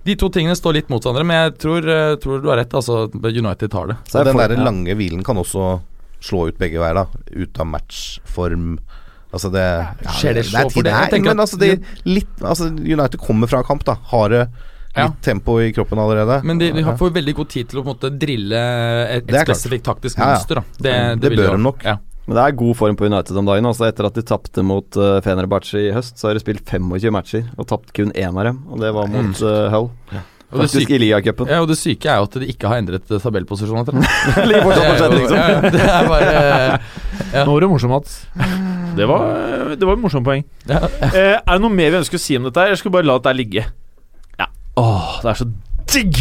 de 0.04 0.18
to 0.20 0.28
tingene 0.34 0.56
står 0.58 0.76
litt 0.76 0.90
mot 0.92 1.00
hverandre, 1.00 1.24
men 1.24 1.38
jeg 1.38 1.54
tror, 1.64 1.86
tror 2.20 2.42
du 2.44 2.50
har 2.52 2.58
rett. 2.60 2.74
Altså, 2.76 3.06
United 3.14 3.72
tar 3.72 3.88
det. 3.88 3.96
Så 4.12 4.24
den 4.28 4.36
der 4.36 4.58
lange 4.60 4.98
hvilen 5.00 5.22
kan 5.24 5.40
også 5.40 5.78
slå 6.24 6.46
ut 6.50 6.58
begge 6.62 6.80
veier, 6.82 6.96
da. 7.04 7.06
Ut 7.36 7.60
av 7.60 7.68
matchform. 7.74 8.78
Altså 9.34 9.50
det 9.54 9.64
ja, 9.66 10.12
skjer 10.14 10.38
det 10.38 10.44
er 10.44 10.50
så 10.52 10.62
for 10.70 10.78
tid- 10.78 10.86
det? 10.92 10.94
Nei, 11.12 11.20
men 11.26 11.42
altså, 11.42 11.58
det, 11.60 11.72
litt, 12.06 12.36
altså 12.46 12.68
United 12.70 13.18
kommer 13.20 13.50
fra 13.50 13.64
kamp, 13.66 13.84
da. 13.88 13.98
Har 14.14 14.30
det 14.30 14.44
litt 14.46 14.70
Ja. 14.96 15.08
tempo 15.26 15.56
i 15.60 15.72
kroppen 15.74 15.98
allerede. 15.98 16.44
Men 16.46 16.60
de, 16.62 16.68
de 16.72 16.84
har 16.86 16.96
får 17.00 17.16
veldig 17.16 17.34
god 17.40 17.50
tid 17.50 17.70
til 17.72 17.80
å 17.80 17.84
på 17.84 17.90
en 17.90 17.96
måte 17.96 18.12
drille 18.22 18.60
et, 19.10 19.26
er 19.26 19.40
et 19.42 19.48
spesifikt 19.48 19.88
taktisk 19.88 20.20
Ja, 20.20 20.24
ja. 20.28 20.36
mønster. 20.36 20.56
Da. 20.56 20.64
Det, 20.78 20.94
Det 21.24 21.30
det 21.32 21.38
bør 21.40 21.56
de 21.58 21.64
nok. 21.64 21.84
Ja. 21.84 21.96
Men 22.28 22.38
det 22.38 22.44
er 22.46 22.52
god 22.56 22.76
form 22.78 22.96
på 22.96 23.06
United 23.10 23.36
om 23.42 23.46
dagen. 23.50 23.66
Altså 23.66 23.88
Etter 23.90 24.06
at 24.08 24.14
de 24.16 24.22
tapte 24.22 24.64
mot 24.64 24.86
uh, 25.02 25.18
Fenerbahçe 25.26 25.82
i 25.82 25.92
høst, 25.92 26.16
så 26.22 26.30
har 26.30 26.38
de 26.38 26.44
spilt 26.46 26.62
25 26.70 27.12
matcher 27.12 27.50
og 27.58 27.68
tapt 27.68 27.90
kun 27.98 28.14
én 28.14 28.38
av 28.38 28.46
dem. 28.48 28.62
Og 28.70 28.80
det 28.86 28.94
var 28.96 29.10
mot 29.12 29.42
uh, 29.42 29.66
Hull. 29.74 29.90
Og 30.54 30.60
det, 30.62 30.68
Faktisk 30.70 30.86
syke, 30.86 30.96
i 30.96 31.02
ligacupen. 31.02 31.48
ja, 31.50 31.60
og 31.64 31.68
det 31.72 31.78
syke 31.80 32.10
er 32.14 32.20
jo 32.22 32.28
at 32.30 32.36
de 32.44 32.48
ikke 32.54 32.70
har 32.70 32.78
endret 32.84 33.10
eh, 33.12 33.20
tabellposisjon 33.24 33.80
etter 33.82 33.98
det. 33.98 34.04
Fortsatt 34.64 34.64
på 34.64 34.70
Det 34.70 34.84
er 34.86 35.04
jo- 35.04 35.18
liksom. 35.18 35.38
ja, 35.82 35.98
er 35.98 36.08
bare 36.12 36.80
Ja. 37.34 37.44
Nå 37.48 37.54
var 37.56 37.60
du 37.66 37.68
morsom, 37.72 37.90
Mats. 37.96 38.20
Det 38.98 39.08
var, 39.10 39.24
det 39.74 39.88
var 39.90 39.96
et 39.98 40.02
morsomt 40.04 40.26
poeng. 40.28 40.44
ja. 40.70 40.78
Eh, 41.10 41.40
er 41.42 41.56
det 41.56 41.62
noe 41.64 41.74
mer 41.74 41.90
vi 41.90 41.98
ønsker 42.04 42.20
å 42.20 42.22
si 42.22 42.36
om 42.38 42.44
dette? 42.46 42.62
her? 42.62 42.76
Jeg 42.76 42.78
skal 42.84 42.92
bare 42.94 43.08
la 43.10 43.16
det 43.18 43.26
der 43.26 43.38
ligge. 43.40 43.64
Ja. 44.38 44.46
Åh, 44.78 45.16
det 45.24 45.32
er 45.32 45.40
så 45.40 45.48
digg! 45.90 46.20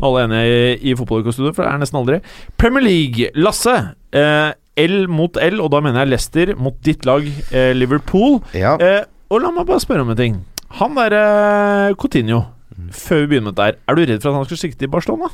Nå 0.00 0.08
er 0.08 0.08
alle 0.08 0.24
enige 0.26 0.56
i, 0.56 0.90
i 0.90 0.96
fotballukestudio, 0.98 1.52
for 1.54 1.62
det 1.62 1.70
er 1.70 1.78
nesten 1.84 2.00
aldri. 2.00 2.18
Premier 2.58 2.82
League, 2.82 3.30
Lasse. 3.38 3.76
Eh, 4.10 4.50
L 4.82 4.96
mot 5.12 5.38
L, 5.38 5.60
og 5.62 5.70
da 5.70 5.80
mener 5.84 6.02
jeg 6.02 6.10
Leicester 6.16 6.52
mot 6.58 6.74
ditt 6.82 7.06
lag 7.06 7.22
eh, 7.52 7.70
Liverpool. 7.78 8.40
Ja. 8.58 8.74
Eh, 8.82 9.04
og 9.30 9.44
la 9.44 9.54
meg 9.54 9.68
bare 9.70 9.82
spørre 9.86 10.02
om 10.02 10.10
en 10.10 10.18
ting. 10.18 10.40
Han 10.80 10.98
derre 10.98 11.94
Coutinho, 12.00 12.42
før 12.90 13.24
vi 13.24 13.32
begynner 13.34 13.50
med 13.50 13.58
dette 13.58 13.84
er 13.86 13.96
du 13.98 14.02
redd 14.04 14.22
for 14.22 14.32
at 14.32 14.40
han 14.40 14.48
skal 14.50 14.62
sikte 14.64 14.86
i 14.86 14.92
Barcelona? 14.92 15.30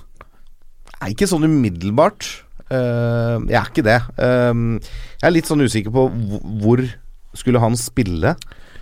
Nei, 0.96 1.12
ikke 1.12 1.28
sånn 1.28 1.46
umiddelbart. 1.46 2.28
Uh, 2.66 3.42
jeg 3.46 3.58
er 3.60 3.70
ikke 3.70 3.86
det. 3.86 3.98
Uh, 4.18 4.78
jeg 5.20 5.28
er 5.28 5.34
litt 5.34 5.50
sånn 5.50 5.64
usikker 5.64 5.94
på 5.94 6.08
hvor 6.62 6.82
skulle 7.36 7.60
han 7.62 7.76
spille 7.78 8.34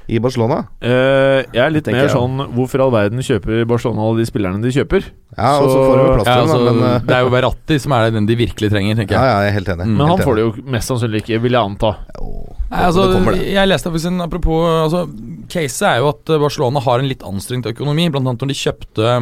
i 0.07 0.18
Barcelona. 0.20 0.59
Uh, 0.84 1.40
jeg 1.55 1.62
er 1.64 1.70
litt 1.72 1.86
mer 1.88 2.02
jeg. 2.05 2.12
sånn 2.12 2.36
Hvorfor 2.52 2.82
all 2.84 2.90
verden 2.92 3.22
kjøper 3.24 3.62
Barcelona 3.68 4.02
alle 4.05 4.20
de 4.20 4.26
spillerne 4.28 4.61
de 4.61 4.72
kjøper? 4.74 5.07
Ja, 5.32 5.55
og 5.62 5.70
så 5.70 5.72
Så- 5.72 5.84
får 5.88 5.96
de 5.96 6.09
plass 6.18 6.26
Ja, 6.28 6.34
til 6.34 6.42
altså, 6.44 6.59
men 6.66 6.82
uh, 6.84 6.98
det 7.09 7.14
er 7.16 7.22
jo 7.24 7.30
Verratti 7.32 7.78
som 7.80 7.92
er 7.96 8.11
den 8.12 8.26
de 8.28 8.36
virkelig 8.36 8.70
trenger, 8.70 8.98
tenker 9.00 9.16
ja, 9.16 9.22
jeg. 9.22 9.30
ja, 9.32 9.38
jeg 9.40 9.48
er 9.48 9.57
helt 9.59 9.70
enig. 9.74 9.86
Mm. 9.88 9.96
Men 9.96 10.12
han 10.12 10.18
får 10.26 10.34
det 10.36 10.44
jo 10.44 10.52
mest 10.76 10.92
sannsynlig 10.92 11.22
ikke, 11.24 11.40
vil 11.46 11.57
jeg 11.57 11.70
anta. 11.70 11.94
Jo, 12.20 12.28
Nei, 12.70 12.82
altså, 12.84 13.07
det 13.14 13.22
det. 13.38 13.48
jeg 13.55 13.68
leste 13.70 13.90
faktisk 13.90 14.11
en 14.12 14.20
apropos 14.26 14.61
altså, 14.84 15.00
Caset 15.48 15.88
er 15.88 15.98
jo 16.02 16.09
at 16.12 16.28
eh, 16.34 16.38
Barcelona 16.42 16.80
har 16.84 16.98
en 17.00 17.09
litt 17.09 17.24
anstrengt 17.24 17.66
økonomi. 17.72 18.11
Blant 18.12 18.28
annet 18.28 18.44
når 18.44 18.52
de 18.52 18.61
kjøpte 18.61 19.16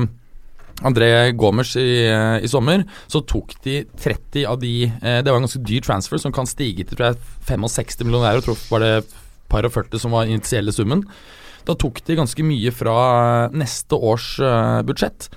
André 0.82 1.08
Gomers 1.38 1.76
i, 1.78 2.08
i 2.42 2.48
sommer, 2.50 2.82
så 3.06 3.20
tok 3.22 3.52
de 3.62 3.84
30 4.02 4.46
av 4.50 4.58
de 4.58 4.90
Det 4.90 5.28
var 5.30 5.38
en 5.38 5.44
ganske 5.46 5.62
dyr 5.62 5.84
transfer 5.84 6.18
som 6.18 6.32
kan 6.34 6.48
stige 6.48 6.82
til 6.88 6.96
tror 6.96 7.12
jeg, 7.12 7.20
65 7.46 8.02
millioner 8.02 8.32
euro. 8.32 8.42
Tror 8.42 8.56
jeg 8.58 8.70
var 8.72 8.82
det 8.82 8.94
par 9.52 9.68
og 9.68 9.74
40 9.74 10.02
som 10.02 10.16
var 10.16 10.30
initielle 10.30 10.74
summen. 10.74 11.04
Da 11.68 11.76
tok 11.78 12.00
de 12.06 12.18
ganske 12.18 12.44
mye 12.46 12.72
fra 12.74 12.94
neste 13.54 13.98
års 13.98 14.34
eh, 14.42 14.80
budsjett. 14.86 15.28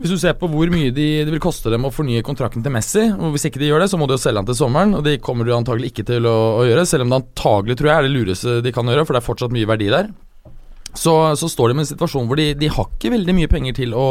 Hvis 0.00 0.14
du 0.14 0.16
ser 0.16 0.36
på 0.40 0.48
hvor 0.48 0.70
mye 0.72 0.92
de, 0.96 1.06
det 1.26 1.32
vil 1.34 1.42
koste 1.42 1.68
dem 1.72 1.84
å 1.84 1.92
fornye 1.92 2.24
kontrakten 2.24 2.64
til 2.64 2.72
Messi, 2.72 3.02
og 3.12 3.34
hvis 3.34 3.44
ikke 3.50 3.60
de 3.60 3.68
gjør 3.68 3.82
det, 3.84 3.90
så 3.92 3.98
må 4.00 4.06
de 4.08 4.16
jo 4.16 4.22
selge 4.22 4.40
han 4.40 4.48
til 4.48 4.56
sommeren, 4.56 4.94
og 4.96 5.04
det 5.04 5.18
kommer 5.24 5.44
de 5.44 5.52
antagelig 5.52 5.90
ikke 5.92 6.06
til 6.08 6.28
å, 6.30 6.36
å 6.62 6.64
gjøre, 6.64 6.86
selv 6.88 7.04
om 7.04 7.12
det 7.12 7.18
antagelig 7.20 7.76
tror 7.76 7.90
jeg 7.90 7.98
er 7.98 8.08
det 8.08 8.14
lureste 8.14 8.54
de 8.64 8.72
kan 8.72 8.88
gjøre, 8.88 9.04
for 9.04 9.16
det 9.16 9.20
er 9.20 9.26
fortsatt 9.26 9.52
mye 9.52 9.68
verdi 9.68 9.90
der. 9.92 10.08
Så, 10.96 11.12
så 11.36 11.50
står 11.52 11.70
de 11.70 11.76
med 11.76 11.84
en 11.84 11.90
situasjon 11.92 12.26
hvor 12.26 12.40
de, 12.40 12.48
de 12.58 12.70
har 12.72 12.88
ikke 12.88 13.12
veldig 13.12 13.34
mye 13.36 13.50
penger 13.50 13.76
til 13.76 13.92
å, 13.94 14.08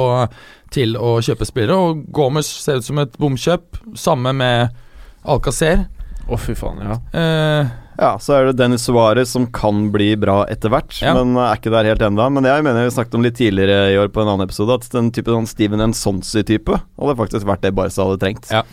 til 0.72 0.94
å 0.96 1.18
kjøpe 1.26 1.48
spillere, 1.50 1.76
og 1.76 2.06
Gomez 2.14 2.54
ser 2.62 2.80
ut 2.80 2.86
som 2.86 3.02
et 3.02 3.18
bomkjøp, 3.20 3.82
samme 4.00 4.36
med 4.38 4.78
Alcacer. 5.26 5.88
Å, 6.30 6.38
fy 6.38 6.54
faen, 6.54 6.86
ja. 6.86 7.00
Eh, 7.18 7.74
Ja, 8.00 8.14
så 8.24 8.38
er 8.38 8.46
det 8.48 8.58
Dennis 8.62 8.86
Suárez 8.88 9.28
som 9.36 9.46
kan 9.52 9.90
bli 9.92 10.14
bra 10.16 10.46
etter 10.48 10.72
hvert, 10.72 11.02
Ja. 11.04 11.12
men 11.18 11.36
er 11.36 11.58
ikke 11.58 11.72
der 11.74 11.84
helt 11.84 12.00
ennå. 12.06 12.30
Men 12.32 12.46
jeg 12.48 12.64
mener 12.64 12.86
vi 12.88 12.94
snakket 12.96 13.16
om 13.20 13.26
litt 13.26 13.36
tidligere 13.36 13.92
i 13.92 13.98
år 14.00 14.08
på 14.08 14.22
en 14.24 14.30
annen 14.32 14.48
episode, 14.48 14.74
at 14.80 14.88
den 14.94 15.12
type 15.12 15.28
sånn 15.28 15.48
Steven 15.50 15.80
Ensonsi-type 15.84 16.80
hadde 16.80 17.18
faktisk 17.20 17.46
vært 17.50 17.62
det 17.68 17.74
Barca 17.76 18.06
hadde 18.08 18.22
trengt. 18.24 18.48
Ja. 18.52 18.64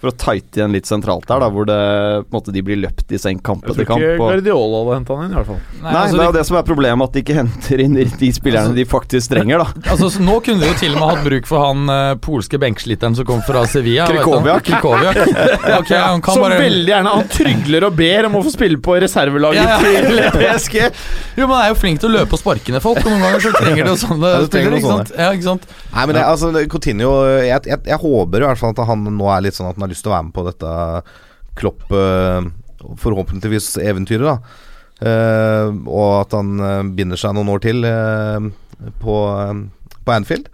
For 0.00 0.08
å 0.08 0.14
tighte 0.16 0.60
igjen 0.62 0.72
litt 0.72 0.88
sentralt 0.88 1.26
der, 1.28 1.42
da 1.42 1.48
hvor 1.52 1.66
det, 1.68 1.76
på 2.24 2.32
en 2.32 2.38
måte, 2.38 2.52
de 2.54 2.62
blir 2.64 2.78
løpt 2.80 3.12
i 3.12 3.18
senk 3.20 3.42
kamp 3.44 3.66
Jeg 3.68 3.74
tror 3.76 3.84
ikke 3.84 3.98
og- 4.00 4.20
Guardiola 4.20 4.78
hadde 4.80 4.94
henta 4.96 5.16
han 5.18 5.26
inn, 5.26 5.32
i 5.34 5.36
hvert 5.36 5.48
fall. 5.50 5.58
Nei, 5.82 5.92
altså, 5.92 6.16
det 6.16 6.20
er 6.20 6.24
jo 6.24 6.32
de- 6.32 6.38
det 6.38 6.46
som 6.48 6.56
er 6.56 6.62
problemet, 6.70 7.04
at 7.04 7.12
de 7.12 7.22
ikke 7.22 7.36
henter 7.36 7.82
inn 7.84 7.94
de, 7.98 8.04
spillerne 8.08 8.38
spillerne 8.40 8.74
de 8.74 8.84
faktisk 8.88 9.30
trenger, 9.34 9.58
da. 9.60 9.66
Altså, 9.92 10.08
så 10.14 10.22
nå 10.24 10.38
kunne 10.44 10.60
de 10.64 10.70
jo 10.70 10.78
til 10.80 10.94
og 10.96 11.00
med 11.02 11.08
hatt 11.10 11.24
bruk 11.26 11.46
for 11.50 11.64
han 11.66 11.90
uh, 11.92 12.14
polske 12.16 12.56
benksliteren 12.62 13.16
som 13.18 13.28
kom 13.28 13.42
fra 13.44 13.66
Sevilla. 13.68 14.06
Krikoviak. 14.08 14.64
Krikoviak. 14.70 15.20
Krychowiak. 15.20 15.92
Han 16.00 16.24
kan 16.24 16.34
Som 16.34 16.44
bare 16.46 16.60
veldig 16.62 16.90
gjerne 16.94 17.14
Han 17.18 17.28
trygler 17.28 17.86
og 17.90 17.96
ber 18.00 18.28
om 18.30 18.38
å 18.40 18.42
få 18.46 18.54
spille 18.54 18.80
på 18.80 18.96
reservelaget 19.04 19.60
Ja, 19.60 19.76
ja. 19.76 20.00
til 20.00 20.40
PSG. 20.40 20.78
Jo, 21.36 21.44
men 21.46 21.54
han 21.56 21.64
er 21.66 21.72
jo 21.74 21.78
flink 21.80 22.00
til 22.00 22.08
å 22.10 22.14
løpe 22.16 22.38
og 22.38 22.40
sparke 22.40 22.72
ned 22.72 22.82
folk, 22.84 23.02
og 23.04 23.10
noen 23.12 23.24
ganger 23.26 23.44
så 23.44 23.52
trenger 23.58 23.84
de 23.84 23.92
jo 23.92 24.00
sånne 24.00 24.32
Ja, 24.32 24.40
spillere, 24.48 24.80
ikke 24.80 24.94
sant? 24.96 25.12
Ja, 25.16 25.28
ikke 25.36 25.48
sant? 25.50 25.68
Nei, 25.90 26.06
men 26.06 26.16
det, 26.16 26.24
altså, 26.24 26.50
Coutinho 26.70 27.12
jeg, 27.44 27.60
jeg, 27.68 27.80
jeg 27.90 28.00
håper 28.00 28.44
i 28.44 28.48
hvert 28.48 28.60
fall 28.60 28.74
at 28.76 28.82
han 28.90 29.04
nå 29.20 29.30
er 29.34 29.44
litt 29.44 29.56
sånn 29.58 29.68
at 29.70 29.76
han 29.76 29.84
har 29.86 29.89
lyst 29.90 30.06
til 30.06 30.12
å 30.12 30.16
være 30.16 30.28
med 30.28 30.36
på 30.36 30.46
dette 30.46 30.72
Klopp 31.60 31.86
eh, 31.92 32.48
Forhåpentligvis 33.00 33.74
eventyret, 33.82 34.24
da. 34.30 34.66
Eh, 35.00 35.68
og 35.88 36.14
at 36.22 36.36
han 36.36 36.64
eh, 36.64 36.90
binder 36.96 37.20
seg 37.20 37.36
noen 37.36 37.52
år 37.52 37.62
til 37.64 37.84
på, 39.02 39.16
på 40.06 40.14
Anfield. 40.14 40.48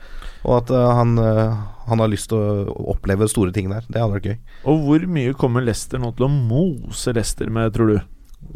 Og 0.46 0.52
at 0.60 0.70
han, 0.70 1.16
han 1.18 2.02
har 2.02 2.10
lyst 2.10 2.30
til 2.30 2.38
å 2.70 2.90
oppleve 2.92 3.26
store 3.30 3.54
ting 3.54 3.70
der. 3.70 3.86
Det 3.86 3.98
hadde 3.98 4.14
vært 4.14 4.28
gøy. 4.30 4.36
Og 4.70 4.84
hvor 4.84 5.06
mye 5.10 5.34
kommer 5.38 5.64
Leicester 5.66 6.02
nå 6.02 6.12
til 6.14 6.28
å 6.28 6.30
mose 6.30 7.14
Leicester 7.14 7.50
med, 7.50 7.72
tror 7.74 7.90
du? 7.90 7.96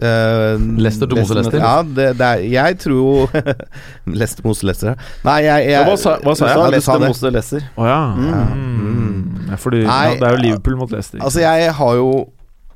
Eh, 0.01 0.57
Lester 0.81 1.09
til 1.11 1.19
Mose 1.19 1.35
Lester? 1.37 1.59
Ja, 1.61 1.83
det, 1.85 2.07
det 2.17 2.27
er, 2.27 2.43
jeg 2.49 2.77
tror 2.81 2.95
jo 2.95 3.43
Lester 4.21 4.47
mose 4.47 4.65
Lester, 4.69 4.93
ja. 4.95 5.09
Nei, 5.27 5.39
jeg, 5.45 5.67
jeg 5.67 5.75
Ja, 5.75 5.83
hva 5.89 5.97
sa- 6.01 6.17
hva 6.25 6.35
sa 6.39 6.47
jeg? 6.49 6.57
Ja, 6.57 6.57
du 6.57 6.63
sa 6.63 6.71
Leicester 6.71 7.03
det. 7.03 7.09
Moster 7.13 7.35
Leicester. 7.35 7.67
Ja. 7.77 7.99
Mm. 8.17 8.31
Mm. 8.63 9.49
Ja, 9.51 9.59
fordi 9.61 9.83
Nei, 9.85 9.99
ja, 10.07 10.15
det 10.23 10.29
er 10.31 10.37
jo 10.37 10.43
Liverpool 10.47 10.79
mot 10.81 10.95
Leicester. 10.95 11.21
Altså, 11.27 11.43
jeg 11.45 11.75
har 11.81 11.95
jo 11.99 12.11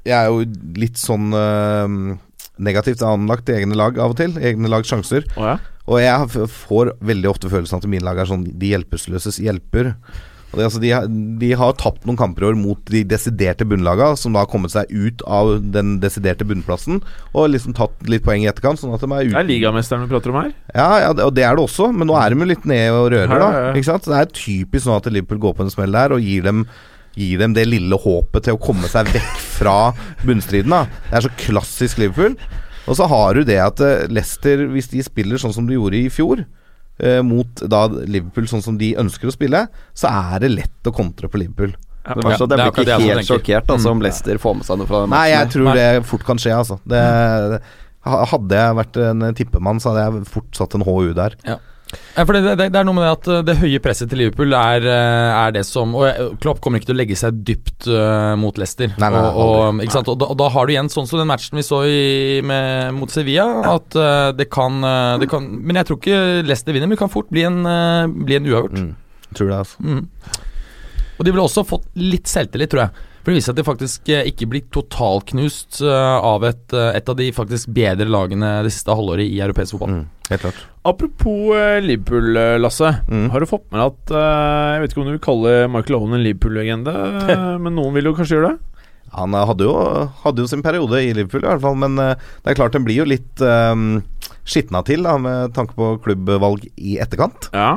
Jeg 0.05 0.19
er 0.19 0.27
jo 0.29 0.43
litt 0.77 0.99
sånn 1.01 1.31
uh, 1.33 2.19
negativt 2.61 3.01
anlagt 3.09 3.49
i 3.49 3.55
egne 3.57 3.79
lag 3.79 3.97
av 3.97 4.13
og 4.13 4.19
til. 4.21 4.35
Egne 4.37 4.69
lags 4.69 4.91
sjanser. 4.93 5.25
Oh, 5.39 5.47
ja. 5.49 5.55
Og 5.89 6.01
jeg 6.03 6.49
får 6.53 6.91
veldig 7.01 7.31
ofte 7.31 7.49
følelsen 7.53 7.79
at 7.81 7.87
mine 7.89 8.05
lag 8.05 8.21
er 8.21 8.29
sånn 8.29 8.45
de 8.45 8.75
hjelpeløses 8.75 9.41
hjelper. 9.41 9.95
Og 10.55 10.61
det, 10.61 10.67
altså, 10.69 10.81
de, 10.83 10.91
de 11.43 11.49
har 11.59 11.73
tapt 11.81 12.05
noen 12.07 12.19
kamper 12.19 12.45
i 12.45 12.49
år 12.53 12.59
mot 12.59 12.79
de 12.93 13.01
desiderte 13.11 13.67
bunnlagene, 13.67 14.15
som 14.21 14.37
da 14.37 14.45
har 14.45 14.51
kommet 14.53 14.71
seg 14.71 14.87
ut 14.95 15.25
av 15.27 15.57
den 15.75 15.97
desiderte 16.03 16.47
bunnplassen, 16.47 17.01
og 17.35 17.51
liksom 17.51 17.75
tatt 17.75 18.07
litt 18.07 18.23
poeng 18.23 18.45
i 18.45 18.49
etterkant. 18.51 18.79
Sånn 18.79 18.95
at 18.95 19.03
de 19.03 19.11
er 19.11 19.33
Det 19.35 19.41
er 19.43 19.49
ligamesteren 19.51 20.07
vi 20.07 20.13
prater 20.15 20.31
om 20.31 20.39
her. 20.39 20.53
Ja, 20.71 20.89
ja, 21.03 21.13
og 21.27 21.35
det 21.35 21.43
er 21.43 21.59
det 21.59 21.67
også, 21.67 21.91
men 21.91 22.07
nå 22.11 22.15
er 22.21 22.31
de 22.31 22.39
jo 22.45 22.51
litt 22.55 22.69
nede 22.71 22.95
og 22.95 23.11
rører, 23.17 23.35
Ja, 23.35 23.43
da. 23.43 23.63
Ikke 23.75 23.91
sant? 23.91 24.07
Det 24.07 24.21
er 24.23 24.31
typisk 24.39 24.87
sånn 24.87 25.01
at 25.03 25.11
Liverpool 25.11 25.43
går 25.43 25.59
på 25.59 25.67
en 25.67 25.75
smell 25.75 25.99
der 25.99 26.15
og 26.15 26.23
gir 26.23 26.47
dem, 26.47 26.65
gir 27.19 27.43
dem 27.43 27.53
det 27.59 27.67
lille 27.67 27.99
håpet 27.99 28.47
til 28.47 28.55
å 28.55 28.63
komme 28.63 28.87
seg 28.91 29.11
vekk 29.15 29.35
fra 29.59 29.79
bunnstriden. 30.23 30.71
da 30.71 30.85
Det 31.11 31.19
er 31.19 31.27
så 31.27 31.35
klassisk 31.49 31.99
Liverpool. 32.03 32.39
Og 32.87 32.99
så 32.99 33.07
har 33.11 33.35
du 33.35 33.47
det 33.49 33.59
at 33.65 33.81
eh, 33.83 34.07
Leicester, 34.13 34.67
hvis 34.71 34.91
de 34.93 35.03
spiller 35.03 35.41
sånn 35.41 35.55
som 35.57 35.67
de 35.67 35.75
gjorde 35.79 35.99
i 35.99 36.11
fjor, 36.13 36.45
eh, 36.99 37.23
mot 37.23 37.65
da 37.69 37.87
Liverpool 37.89 38.47
sånn 38.51 38.63
som 38.63 38.79
de 38.79 38.93
ønsker 39.01 39.29
å 39.31 39.35
spille, 39.35 39.67
så 39.95 40.11
er 40.11 40.41
det 40.45 40.51
lett 40.55 40.91
å 40.91 40.93
kontre 40.95 41.29
på 41.29 41.39
Liverpool. 41.43 41.75
Det 42.05 42.21
var 42.21 42.35
det 42.37 42.59
er 42.61 42.71
blir 42.71 42.85
det 42.85 42.85
ikke 42.85 43.01
helt 43.01 43.21
tenker. 43.23 43.31
sjokkert 43.33 43.71
altså, 43.73 43.91
om 43.91 43.99
Mm. 43.99 44.03
Leicester 44.05 44.37
får 44.39 44.55
med 44.59 44.65
seg 44.69 44.79
noe 44.79 44.87
fra 44.87 44.99
den 45.01 45.11
Nei, 45.11 45.29
jeg 45.31 45.49
tror 45.55 45.75
det 45.75 46.05
fort 46.05 46.25
kan 46.25 46.37
skje, 46.37 46.53
altså. 46.53 46.77
Det, 46.87 47.01
ha- 48.05 48.25
hadde 48.29 48.59
jeg 48.61 48.77
vært 48.77 48.97
en 49.11 49.35
tippemann, 49.35 49.81
så 49.81 49.95
hadde 49.95 50.03
jeg 50.19 50.27
fort 50.29 50.51
satt 50.59 50.75
en 50.77 50.85
HU 50.85 51.15
der. 51.17 51.35
Ja, 51.49 51.57
for 52.25 52.37
det, 52.37 52.43
det, 52.61 52.69
det 52.75 52.81
er 52.81 52.87
noe 52.87 52.97
med 52.97 53.05
det 53.05 53.13
at 53.13 53.29
uh, 53.31 53.41
det 53.47 53.57
høye 53.61 53.81
presset 53.85 54.11
til 54.11 54.23
Liverpool 54.23 54.55
er, 54.57 54.87
uh, 54.87 55.31
er 55.45 55.55
det 55.57 55.65
som 55.69 55.95
Og 55.99 56.37
Klopp 56.43 56.61
kommer 56.65 56.81
ikke 56.81 56.91
til 56.91 56.97
å 56.97 57.01
legge 57.01 57.19
seg 57.19 57.41
dypt 57.47 57.89
uh, 57.91 58.35
mot 58.41 58.59
Leicester. 58.61 58.93
Nei, 59.01 59.11
nei, 59.15 59.23
og, 59.31 59.81
og, 59.81 59.85
sant? 59.95 60.11
Og, 60.13 60.19
da, 60.21 60.31
og 60.33 60.39
da 60.41 60.51
har 60.55 60.67
du 60.67 60.75
igjen 60.75 60.91
sånn 60.93 61.09
som 61.11 61.23
den 61.23 61.31
matchen 61.31 61.61
vi 61.61 61.67
så 61.67 61.83
i, 61.89 62.41
med, 62.47 62.95
mot 62.99 63.13
Sevilla, 63.13 63.47
at 63.75 63.99
uh, 63.99 64.31
det, 64.37 64.49
kan, 64.53 64.83
det 65.21 65.31
kan 65.31 65.47
Men 65.61 65.81
jeg 65.81 65.91
tror 65.91 66.01
ikke 66.01 66.21
Leicester 66.47 66.77
vinner, 66.77 66.91
men 66.91 66.99
det 66.99 67.03
kan 67.05 67.13
fort 67.13 67.31
bli 67.33 67.47
en, 67.49 67.63
uh, 67.67 68.05
bli 68.07 68.39
en 68.39 68.51
uavgjort. 68.51 68.79
Mm. 68.81 68.93
Tror 69.35 69.51
det, 69.51 69.63
altså. 69.65 69.83
Mm. 69.83 70.05
Og 71.15 71.27
de 71.27 71.33
ville 71.33 71.47
også 71.47 71.67
fått 71.67 71.91
litt 71.99 72.31
selvtillit, 72.31 72.73
tror 72.73 72.87
jeg. 72.87 73.11
For 73.25 73.33
det 73.33 73.39
viser 73.39 73.49
seg 73.49 73.55
at 73.55 73.61
de 73.63 73.71
faktisk 73.71 74.11
eh, 74.13 74.27
ikke 74.29 74.49
blir 74.53 74.67
totalknust 74.75 75.81
eh, 75.81 76.17
av 76.29 76.45
et, 76.45 76.65
eh, 76.77 76.91
et 76.99 77.09
av 77.09 77.17
de 77.17 77.31
faktisk 77.33 77.71
bedre 77.73 78.05
lagene 78.11 78.59
det 78.67 78.73
siste 78.75 78.93
halvåret 78.93 79.25
i 79.25 79.41
europeisk 79.41 79.79
fotball. 79.79 79.95
Mm. 79.95 80.03
Helt 80.29 80.45
klart. 80.45 80.65
Apropos 80.85 81.55
eh, 81.57 81.81
Liverpool, 81.81 82.37
eh, 82.37 82.59
Lasse. 82.61 82.91
Mm. 83.09 83.31
Har 83.33 83.41
du 83.41 83.49
fått 83.49 83.65
med 83.73 83.81
at 83.81 84.13
eh, 84.13 84.75
Jeg 84.75 84.83
vet 84.83 84.93
ikke 84.93 85.01
om 85.01 85.09
du 85.09 85.15
vil 85.15 85.25
kalle 85.25 85.53
Michael 85.73 85.97
Owen 85.97 86.19
en 86.19 86.25
Liverpool-legende, 86.27 86.95
men 87.65 87.77
noen 87.79 87.97
vil 87.97 88.11
jo 88.11 88.17
kanskje 88.19 88.37
gjøre 88.37 88.53
det? 88.53 88.89
Han 89.15 89.37
hadde 89.37 89.65
jo, 89.65 89.75
hadde 90.25 90.43
jo 90.43 90.51
sin 90.51 90.65
periode 90.65 91.01
i 91.01 91.13
Liverpool, 91.15 91.45
i 91.45 91.49
hvert 91.49 91.63
fall. 91.63 91.77
Men 91.79 91.95
det 92.01 92.51
er 92.51 92.57
klart 92.59 92.75
den 92.75 92.83
blir 92.83 92.99
jo 92.99 93.07
litt 93.07 93.39
um, 93.47 94.01
skitna 94.43 94.81
til, 94.83 95.07
da, 95.07 95.13
med 95.23 95.55
tanke 95.55 95.77
på 95.79 95.93
klubbvalg 96.03 96.65
i 96.75 96.97
etterkant. 96.99 97.47
Ja. 97.55 97.77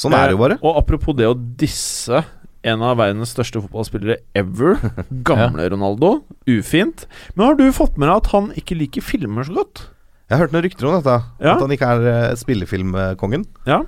Sånn 0.00 0.16
er 0.16 0.30
det 0.30 0.38
jo 0.38 0.40
bare. 0.40 0.56
Og 0.64 0.80
apropos 0.80 1.18
det 1.18 1.28
å 1.28 1.36
disse 1.36 2.22
en 2.64 2.84
av 2.84 2.96
verdens 3.00 3.34
største 3.36 3.60
fotballspillere 3.60 4.22
ever, 4.40 4.80
gamle 5.28 5.68
Ronaldo. 5.74 6.14
Ufint. 6.48 7.04
Men 7.34 7.50
har 7.50 7.60
du 7.60 7.66
fått 7.76 8.00
med 8.00 8.08
deg 8.08 8.16
at 8.16 8.32
han 8.32 8.50
ikke 8.56 8.80
liker 8.80 9.04
filmer 9.04 9.44
så 9.44 9.60
godt? 9.60 9.84
Jeg 10.30 10.36
har 10.38 10.44
hørt 10.44 10.52
noen 10.54 10.62
rykter 10.62 10.86
om 10.86 10.92
dette. 10.94 11.14
Ja. 11.42 11.52
At 11.56 11.62
han 11.64 11.72
ikke 11.74 11.86
er 11.90 12.04
uh, 12.06 12.34
spillefilmkongen. 12.38 13.42
Ja, 13.66 13.80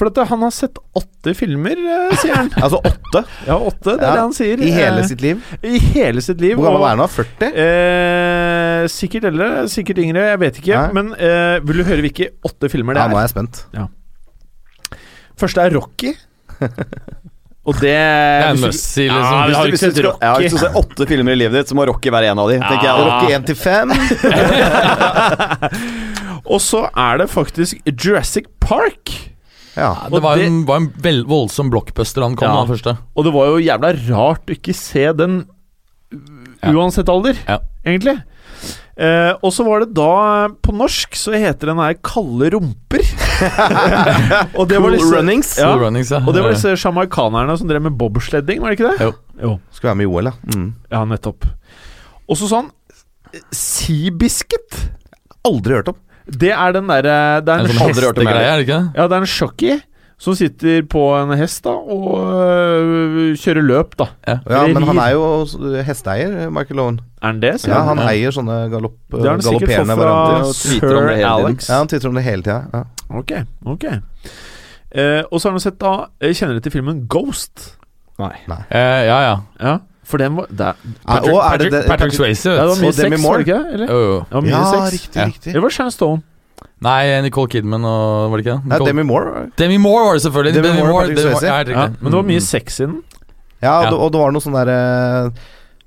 for 0.00 0.08
at 0.08 0.16
han 0.30 0.40
har 0.46 0.54
sett 0.56 0.78
åtte 0.96 1.34
filmer, 1.36 1.76
uh, 1.76 2.14
sier 2.22 2.38
han. 2.38 2.48
Altså 2.64 2.78
åtte 2.80 3.20
Ja, 3.44 3.58
åtte, 3.58 3.98
det 3.98 3.98
er 3.98 4.06
Ja, 4.06 4.14
det 4.16 4.22
han 4.24 4.32
sier. 4.38 4.62
i 4.64 4.70
hele 4.72 5.04
sitt 5.10 5.20
liv. 5.20 5.44
I 5.60 5.76
hele 5.90 6.24
sitt 6.24 6.40
liv. 6.40 6.56
Hvor 6.56 6.70
gammel 6.70 6.86
er 6.88 6.94
han 6.94 7.02
da? 7.04 7.08
40? 7.12 7.52
Eh, 7.66 8.88
sikkert 8.96 9.28
eldre, 9.28 9.50
sikkert 9.68 10.00
yngre, 10.00 10.24
jeg 10.32 10.40
vet 10.46 10.62
ikke. 10.62 10.80
Nei. 10.80 10.96
Men 10.96 11.12
eh, 11.20 11.58
vil 11.68 11.82
du 11.82 11.86
høre 11.92 12.00
hvilke 12.08 12.30
åtte 12.48 12.72
filmer 12.72 12.96
det 12.96 13.04
Ja, 13.04 13.12
nå 13.12 13.18
er? 13.18 13.20
er 13.20 13.28
jeg 13.28 13.34
spent. 13.36 13.60
Første 15.40 15.68
er 15.68 15.76
Rocky. 15.76 16.14
Og 17.68 17.74
det 17.76 17.82
Det 17.82 17.90
er 17.92 18.54
hvis 18.56 18.94
du- 18.94 19.02
Ja, 19.04 19.12
liksom. 19.20 19.46
vi 19.46 19.54
har 19.54 19.66
Hvis 19.68 19.80
du, 19.80 19.90
sett 19.92 20.22
ja, 20.22 20.34
hvis 20.40 20.52
du 20.52 20.58
ser 20.58 20.72
åtte 20.80 21.06
filmer 21.06 21.32
i 21.32 21.36
livet 21.42 21.52
ditt, 21.60 21.68
så 21.68 21.74
må 21.76 21.84
Rocky 21.86 22.10
være 22.10 22.30
en 22.32 22.38
av 22.38 22.48
de. 22.48 22.58
tenker 22.58 22.86
jeg. 22.88 22.94
Rocky 23.06 23.32
1 23.36 23.46
til 23.46 23.54
5. 23.54 23.92
Og 26.50 26.58
så 26.64 26.86
er 26.96 27.18
det 27.20 27.28
faktisk 27.30 27.76
Jurassic 27.86 28.46
Park. 28.64 29.12
Ja. 29.76 29.92
Det 30.10 30.22
var 30.24 30.40
en, 30.42 30.64
var 30.66 30.76
en 30.82 30.88
vel, 31.04 31.22
voldsom 31.28 31.70
blockbuster 31.70 32.22
han 32.24 32.34
kom 32.36 32.48
Ja. 32.48 32.64
med, 32.64 32.72
første. 32.74 32.96
Og 33.16 33.24
det 33.24 33.32
var 33.36 33.46
jo 33.52 33.60
jævla 33.62 33.92
rart 34.10 34.46
å 34.50 34.56
ikke 34.56 34.74
se 34.74 35.12
den 35.12 35.44
uansett 36.66 37.08
alder, 37.08 37.36
Ja. 37.46 37.58
egentlig. 37.86 38.22
Eh, 39.00 39.30
og 39.40 39.52
så 39.56 39.64
var 39.64 39.80
det 39.80 39.94
da 39.96 40.48
På 40.60 40.74
norsk 40.76 41.14
så 41.16 41.32
heter 41.32 41.70
den 41.70 41.78
her 41.80 41.94
Kalde 42.04 42.50
rumper. 42.52 43.00
og 44.58 44.66
det 44.68 44.76
var 44.76 44.90
Cool 44.90 44.96
disse, 44.98 45.14
Runnings. 45.14 45.52
Ja, 45.56 45.70
Cool 45.72 45.86
Runnings, 45.86 46.10
ja. 46.12 46.20
og 46.20 46.36
det 46.36 46.42
var 46.44 46.52
disse 46.52 46.74
sjamaikanerne 46.82 47.56
som 47.56 47.70
drev 47.70 47.86
med 47.86 47.96
bobsledding, 48.00 48.60
var 48.60 48.74
det 48.74 48.76
ikke 48.80 48.90
det? 48.90 49.08
Jo. 49.08 49.14
jo. 49.46 49.54
Skal 49.72 49.92
være 49.94 50.00
med 50.02 50.08
i 50.08 50.10
OL, 50.12 50.28
ja. 50.28 50.34
Mm. 50.52 50.68
Ja, 50.92 51.00
nettopp. 51.08 51.48
Og 52.28 52.36
så 52.38 52.50
sånn 52.50 52.68
Seabiscuit. 53.54 54.76
Aldri 55.48 55.78
hørt 55.78 55.88
om. 55.94 55.98
Det 56.30 56.50
er 56.52 56.74
den 56.76 56.86
derre 56.90 57.14
Det 57.42 57.50
er 57.54 57.62
En 57.62 57.66
en 57.66 57.72
sånn 57.72 57.88
hest- 57.88 58.02
hestegreie, 58.04 58.44
er 58.52 58.60
det 58.60 58.66
ikke? 58.68 58.80
Ja, 58.94 59.06
det 59.08 59.16
er 59.16 59.24
en 59.24 59.30
jockey 59.32 59.78
som 60.20 60.34
sitter 60.36 60.82
på 60.92 61.00
en 61.16 61.30
hest 61.40 61.64
da 61.64 61.72
og 61.72 62.18
øh, 62.20 63.30
kjører 63.40 63.64
løp, 63.64 63.94
da. 63.96 64.06
Ja, 64.28 64.34
ja 64.52 64.60
Men 64.68 64.84
han 64.90 64.98
er 65.00 65.14
jo 65.16 65.22
hesteeier, 65.86 66.50
Michael 66.52 66.82
Owen. 66.84 66.98
Er 67.22 67.26
han 67.32 67.40
det? 67.40 67.54
sier 67.62 67.72
Ja, 67.74 67.80
han? 67.88 67.98
ja. 68.02 68.10
eier 68.12 68.34
sånne 68.36 68.58
galopp, 68.72 68.98
Det 69.10 69.24
er 69.24 69.30
han 69.30 69.40
sikkert 69.44 69.68
galopperende 69.68 69.96
varianter. 69.96 70.52
sir. 70.52 71.24
Alex. 71.30 71.68
Ja, 71.70 71.78
han 71.80 71.88
titter 71.88 72.08
om 72.12 72.14
det 72.20 72.24
hele 72.26 72.42
tida. 72.44 72.58
Ja. 72.74 72.84
Ok, 73.16 73.32
ok. 73.66 73.84
Eh, 74.92 75.22
og 75.30 75.40
så 75.40 75.48
har 75.48 75.52
han 75.56 75.62
sett 75.62 75.78
da 75.78 75.90
eh, 76.20 76.32
Kjenner 76.34 76.56
du 76.58 76.64
til 76.66 76.72
filmen 76.74 77.04
Ghost? 77.08 77.76
Nei. 78.18 78.32
Eh, 78.68 79.04
ja, 79.06 79.18
ja. 79.24 79.36
Ja, 79.62 79.74
for 80.04 80.18
den 80.18 80.34
var 80.36 80.48
Ja, 80.50 80.72
Patrick, 81.06 81.76
Patrick 81.86 82.12
Swayze, 82.16 82.50
ja, 82.50 82.64
det 82.66 82.72
var 82.74 82.80
mye 82.82 82.92
sex, 82.92 83.22
var 83.24 83.38
det 83.38 83.46
ikke? 83.46 83.60
Eller? 83.76 83.92
Oh, 83.94 84.02
jo. 84.04 84.16
Det 84.26 84.34
var 84.36 84.42
mye 84.42 84.50
Ja, 84.50 84.64
sex. 84.74 84.92
riktig, 84.98 85.16
Ja. 85.20 85.26
riktig. 85.30 85.52
Det 85.54 85.62
var 85.62 85.70
Shan 85.70 85.90
Stone. 85.94 86.22
Nei, 86.80 87.20
Nicole 87.26 87.48
Kidman 87.52 87.84
og 87.84 88.30
Var 88.32 88.36
det 88.40 88.46
ikke 88.46 88.56
det? 88.56 88.64
Nei, 88.64 88.72
Nicole- 88.78 88.88
Demi 88.88 89.02
Moore. 89.04 89.46
Demi 89.60 89.76
Moore 89.78 90.04
var 90.06 90.14
det 90.14 90.22
selvfølgelig. 90.24 90.54
Demi 90.54 90.68
Demi, 90.68 90.78
Moore, 90.80 90.92
Moore, 90.92 91.06
Demi 91.14 91.30
Moore 91.30 91.46
ja, 91.46 91.58
Ja, 91.68 91.86
men 92.00 92.10
det 92.10 92.16
var 92.16 92.22
mye 92.32 92.40
Mm. 92.40 92.46
sex 92.48 92.80
i 92.80 92.84
den. 92.86 93.02
Ja, 93.62 93.78
og, 93.78 93.84
Ja. 93.84 93.90
det- 93.90 93.98
og 94.00 94.12
det 94.12 94.18
var 94.20 94.30
noe 94.32 94.40
sånn 94.40 94.54
derre 94.56 95.30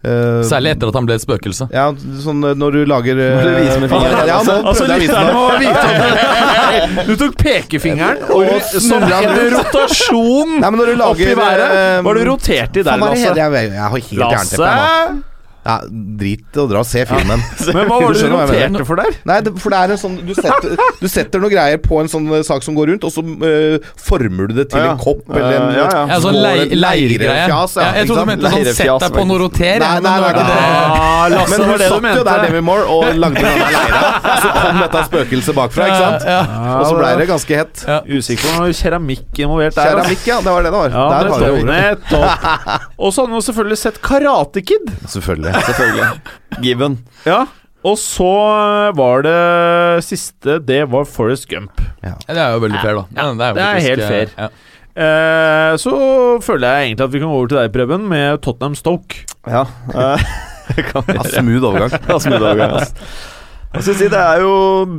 Uh, 0.05 0.43
Særlig 0.43 0.71
etter 0.75 0.87
at 0.89 0.93
han 0.95 1.05
ble 1.07 1.15
et 1.15 1.21
spøkelse. 1.23 1.67
Ja, 1.71 1.93
sånn 2.19 2.43
eh, 2.43 2.53
når 2.59 2.71
du 2.75 2.83
lager 2.91 3.15
uh, 3.15 3.39
du 3.39 3.47
med 3.79 3.87
fingeren? 3.89 4.27
Ja, 4.27 4.41
nå 4.43 4.51
Altså, 4.67 4.83
tok 7.21 7.35
pekefingeren 7.39 8.19
og, 8.27 8.43
Og 8.43 8.59
sånn 8.83 8.99
en 9.07 9.31
rotasjon 9.53 10.59
Nei, 10.59 10.67
men 10.69 10.75
når 10.81 10.85
du 10.91 10.93
oppi 10.97 10.99
lager 10.99 11.31
været. 11.39 11.71
eh, 11.77 12.01
Var 12.03 12.13
du 12.19 12.23
rotert 12.27 12.75
i 12.75 12.83
der, 12.83 12.91
er 12.91 12.99
Lasse? 12.99 13.31
Jeg, 13.31 13.35
Jeg, 13.37 13.71
jeg 13.71 13.79
har 13.79 13.95
helt 13.95 14.11
jernteppe. 14.11 14.59
Lasse? 14.59 15.23
Ja, 15.63 15.77
drit 15.87 16.57
i 16.57 16.59
å 16.59 16.65
dra 16.67 16.81
og 16.83 16.87
se 16.87 17.05
filmen. 17.07 17.39
Men 17.75 17.87
hva 17.87 17.99
var 18.01 18.11
det 18.15 18.23
du 18.25 18.33
noterte 18.33 18.85
for 18.87 18.99
der? 18.99 19.15
Nei, 19.29 19.37
det, 19.45 19.53
for 19.63 19.71
det 19.71 19.79
er 19.79 19.93
en 19.95 19.99
sånn 20.01 20.17
Du 20.27 20.33
setter, 20.35 20.73
du 20.99 21.07
setter 21.11 21.39
noen 21.43 21.53
greier 21.53 21.79
på 21.83 22.01
en 22.01 22.09
sånn 22.11 22.27
eh, 22.35 22.43
sak 22.43 22.65
som 22.65 22.75
går 22.75 22.91
rundt, 22.91 23.05
og 23.07 23.13
så 23.15 23.23
uh, 23.23 23.77
former 23.95 24.51
du 24.51 24.57
det 24.57 24.65
til 24.73 24.81
Ja, 24.81 24.89
ja. 24.89 24.95
en 24.97 24.99
kopp 24.99 25.23
eller 25.31 25.55
en 25.55 25.77
ja, 25.77 25.85
ja. 25.87 26.01
Ja, 26.11 26.17
sånn 26.23 26.39
leir, 26.43 26.73
leirgreie. 26.75 27.45
Ja, 27.47 27.61
jeg 27.63 28.09
trodde 28.09 28.25
du 28.25 28.31
mente 28.33 28.51
sånn 28.51 28.67
sett 28.75 29.05
deg 29.05 29.15
på 29.15 29.25
noe 29.29 29.39
roter. 29.43 29.79
Nei, 29.83 29.93
nei, 30.03 30.15
nei, 30.23 30.33
nei, 30.35 30.43
nei, 30.43 31.29
Lasse, 31.33 31.57
Men 31.57 31.65
hun 31.69 31.85
satt 31.85 32.19
jo 32.19 32.25
der. 32.27 32.43
Demi 32.47 32.63
Moore 32.67 32.85
og 32.91 33.07
lagde 33.23 33.45
denne 33.45 33.71
leira, 33.77 34.03
så 34.43 34.51
kom 34.57 34.81
dette 34.83 35.05
spøkelset 35.07 35.57
bakfra, 35.57 35.87
ikke 35.93 36.01
sant? 36.03 36.27
Og 36.73 36.85
så 36.89 36.99
ble 36.99 37.13
det 37.21 37.29
ganske 37.31 37.61
hett. 37.61 37.85
Ja. 37.87 38.01
Usikker 38.03 38.49
på 38.49 38.67
om 38.67 38.75
keramikk 38.83 39.43
involvert 39.45 39.79
der. 39.79 39.93
Keramikk, 39.93 40.27
ja. 40.27 40.41
Det 40.43 40.51
var 40.57 40.67
det 40.67 40.73
det 40.73 40.77
var. 40.77 40.89
Ja, 40.93 41.05
Der 41.13 41.31
har 41.31 41.39
nettopp. 41.39 41.57
ordet. 41.63 41.79
nettopp. 41.79 42.91
Og 42.97 43.13
så 43.13 43.23
hadde 43.23 43.37
hun 43.37 43.45
selvfølgelig 43.47 43.79
sett 43.79 43.99
Karate 44.03 44.63
Kid. 44.65 44.91
Selvfølgelig. 45.13 45.52
Selvfølgelig. 45.53 46.09
Given. 46.63 46.97
Ja. 47.27 47.43
Og 47.83 47.97
så 47.99 48.29
var 48.95 49.25
det 49.25 50.03
siste 50.07 50.59
Det 50.63 50.83
var 50.91 51.03
Forest 51.09 51.49
Gump. 51.51 51.81
Ja. 52.03 52.13
Det 52.29 52.37
er 52.39 52.53
jo 52.55 52.61
veldig 52.63 52.79
fair, 52.79 53.01
da. 53.01 53.03
Ja, 53.17 53.25
det 53.33 53.49
er 53.49 53.57
faktisk, 53.59 53.89
helt 53.89 54.05
eh, 54.05 54.13
fair. 54.13 54.31
Ja. 54.37 54.47
Eh, 54.93 55.73
så 55.81 55.93
føler 56.45 56.69
jeg 56.77 56.87
egentlig 56.93 57.07
at 57.09 57.13
vi 57.15 57.19
kan 57.23 57.31
gå 57.33 57.37
over 57.41 57.51
til 57.51 57.59
deg, 57.59 57.71
Preben, 57.75 58.07
med 58.11 58.41
Tottenham 58.45 58.75
Stoke. 58.79 59.23
Ja. 59.49 59.65
eh, 59.91 60.25
kan 60.91 61.03
vi 61.07 61.17
Ja, 61.17 61.23
gjøre. 61.25 61.33
smooth 61.41 61.69
overgang. 61.71 61.95
Ja, 62.09 62.19
smooth 62.23 62.45
overgang, 62.45 62.77
ass. 62.79 62.93
Jeg 63.73 63.83
si, 63.97 64.05
det 64.13 64.19
er 64.21 64.43
jo 64.43 64.51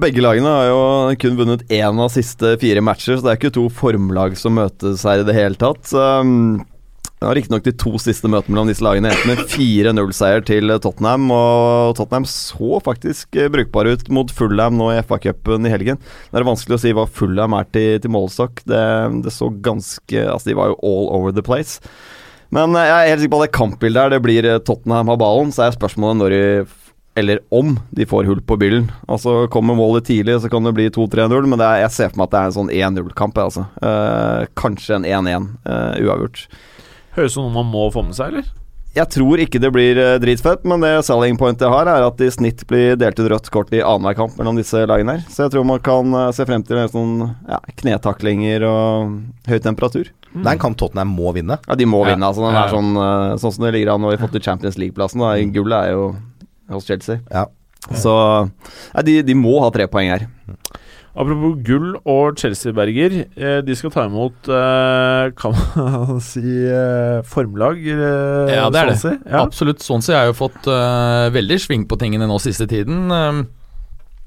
Begge 0.02 0.18
lagene 0.24 0.50
har 0.50 0.64
jo 0.66 0.78
kun 1.22 1.36
vunnet 1.38 1.60
én 1.70 2.00
av 2.02 2.08
siste 2.10 2.56
fire 2.58 2.82
matcher, 2.82 3.16
så 3.20 3.22
det 3.22 3.30
er 3.32 3.38
ikke 3.38 3.52
to 3.54 3.68
formlag 3.70 4.34
som 4.36 4.56
møtes 4.58 5.04
her 5.06 5.22
i 5.22 5.26
det 5.28 5.36
hele 5.36 5.54
tatt. 5.60 5.92
Um, 5.94 6.64
det 7.24 7.28
var 7.30 7.38
riktignok 7.38 7.62
de 7.64 7.72
to 7.80 7.90
siste 8.02 8.28
møtene 8.28 8.52
mellom 8.52 8.68
disse 8.68 8.84
lagene 8.84 9.08
endte 9.08 9.28
med 9.30 9.38
4-0-seier 9.48 10.42
til 10.44 10.68
Tottenham. 10.84 11.30
Og 11.32 11.94
Tottenham 11.96 12.26
så 12.28 12.80
faktisk 12.84 13.38
eh, 13.40 13.48
brukbare 13.48 13.94
ut 13.96 14.10
mot 14.12 14.28
Fullham 14.28 14.76
nå 14.76 14.90
i 14.92 14.98
FA-cupen 15.00 15.64
i 15.64 15.72
helgen. 15.72 15.96
Det 16.28 16.36
er 16.36 16.44
vanskelig 16.44 16.76
å 16.76 16.82
si 16.82 16.92
hva 16.92 17.06
Fullham 17.08 17.56
er 17.56 17.70
til, 17.72 17.96
til 18.04 18.12
målestokk. 18.12 18.60
Det, 18.68 18.82
det 19.24 19.32
så 19.32 19.48
ganske 19.48 20.26
Altså, 20.34 20.50
de 20.50 20.58
var 20.58 20.74
jo 20.74 20.76
all 20.84 21.08
over 21.16 21.32
the 21.32 21.44
place. 21.46 21.80
Men 22.52 22.76
eh, 22.76 22.90
jeg 22.90 22.98
er 22.98 23.12
helt 23.14 23.24
sikker 23.24 23.36
på 23.38 23.40
at 23.40 23.46
det 23.46 23.56
kampbildet 23.56 24.02
her, 24.02 24.12
det 24.12 24.20
blir 24.28 24.50
eh, 24.50 24.60
Tottenham 24.60 25.14
har 25.14 25.20
ballen. 25.24 25.54
Så 25.56 25.64
er 25.64 25.78
spørsmålet 25.78 26.20
når 26.20 26.36
de 26.36 26.44
eller 27.16 27.40
om 27.54 27.78
de 27.94 28.04
får 28.10 28.28
hull 28.28 28.44
på 28.44 28.58
byllen. 28.60 28.90
Altså 29.08 29.46
Kommer 29.48 29.78
målet 29.78 30.10
tidlig, 30.10 30.36
så 30.42 30.52
kan 30.52 30.66
det 30.66 30.74
bli 30.74 30.90
2-3-0, 30.90 31.46
men 31.46 31.62
er, 31.62 31.84
jeg 31.84 31.94
ser 31.94 32.12
for 32.12 32.20
meg 32.20 32.28
at 32.28 32.34
det 32.34 32.40
er 32.40 32.50
en 32.50 32.56
sånn 32.58 32.72
1-0-kamp. 32.74 33.38
Altså. 33.38 33.66
Eh, 33.80 34.46
kanskje 34.58 34.98
en 34.98 35.06
1-1 35.08 35.50
eh, 35.64 36.04
uavgjort. 36.04 36.46
Høres 37.14 37.32
ut 37.32 37.38
som 37.38 37.46
noe 37.48 37.54
man 37.62 37.70
må 37.72 37.86
få 37.94 38.02
med 38.06 38.16
seg, 38.16 38.32
eller? 38.34 38.52
Jeg 38.94 39.10
tror 39.10 39.40
ikke 39.42 39.58
det 39.58 39.72
blir 39.74 39.98
uh, 39.98 40.16
dritfett, 40.22 40.62
men 40.70 40.82
det 40.84 40.92
selling 41.02 41.34
pointet 41.38 41.64
jeg 41.66 41.72
har, 41.72 41.88
er 41.90 42.04
at 42.06 42.18
det 42.20 42.28
i 42.30 42.34
snitt 42.36 42.60
blir 42.70 42.94
delt 42.98 43.18
ut 43.18 43.26
rødt 43.32 43.48
kort 43.50 43.72
i 43.74 43.80
annenhver 43.82 44.14
kamp 44.20 44.36
mellom 44.38 44.54
disse 44.60 44.84
lagene 44.86 45.16
her. 45.16 45.24
Så 45.34 45.42
jeg 45.48 45.50
tror 45.54 45.66
man 45.66 45.80
kan 45.82 46.14
eh, 46.14 46.28
se 46.36 46.46
frem 46.46 46.62
til 46.62 46.78
en 46.78 46.92
sånn 46.92 47.16
ja, 47.50 47.58
knetaklinger 47.82 48.62
og 48.68 49.16
høy 49.50 49.58
temperatur. 49.64 50.12
Det 50.34 50.44
er 50.46 50.52
en 50.52 50.62
kamp 50.62 50.78
Tottenham 50.78 51.10
må 51.14 51.32
vinne. 51.34 51.58
Ja, 51.66 51.74
de 51.78 51.86
må 51.90 52.04
Ja. 52.04 52.12
vinne. 52.14 52.26
Altså, 52.30 52.46
den 52.46 52.54
Ja, 52.54 52.62
er 52.68 52.74
sånn, 52.76 52.94
eh, 53.02 53.34
sånn 53.42 53.56
som 53.58 53.66
det 53.66 53.74
ligger 53.74 53.94
an 53.96 54.02
nå 54.06 54.12
i 54.14 54.16
forhold 54.18 54.34
til 54.38 54.46
Champions 54.46 54.78
League-plassen. 54.78 55.26
Gullet 55.54 55.88
er 55.88 55.90
jo 55.98 56.06
hos 56.70 56.86
Chelsea. 56.86 57.18
Ja. 57.34 57.46
Så 57.98 58.14
ja, 58.94 59.02
de, 59.02 59.18
de 59.26 59.34
må 59.34 59.58
ha 59.60 59.70
tre 59.74 59.86
poeng 59.90 60.08
her. 60.14 60.28
Apropos 61.14 61.54
gull 61.62 61.92
og 62.10 62.38
Chelsea-Berger. 62.40 63.12
Eh, 63.38 63.58
de 63.62 63.76
skal 63.78 63.92
ta 63.94 64.06
imot 64.08 64.48
eh, 64.50 65.28
Kan 65.38 65.54
man 65.54 66.20
si 66.30 66.42
eh, 66.42 67.20
formlag? 67.30 67.78
Ja, 67.86 68.66
det 68.74 68.80
er 68.82 68.90
det. 68.90 69.12
Ja. 69.22 69.44
Absolutt. 69.44 69.84
Swansea 69.84 70.24
har 70.24 70.32
jo 70.32 70.38
fått 70.38 70.66
veldig 71.34 71.60
sving 71.62 71.86
på 71.90 71.98
tingene 72.00 72.26
nå 72.30 72.40
siste 72.42 72.66
tiden. 72.70 73.06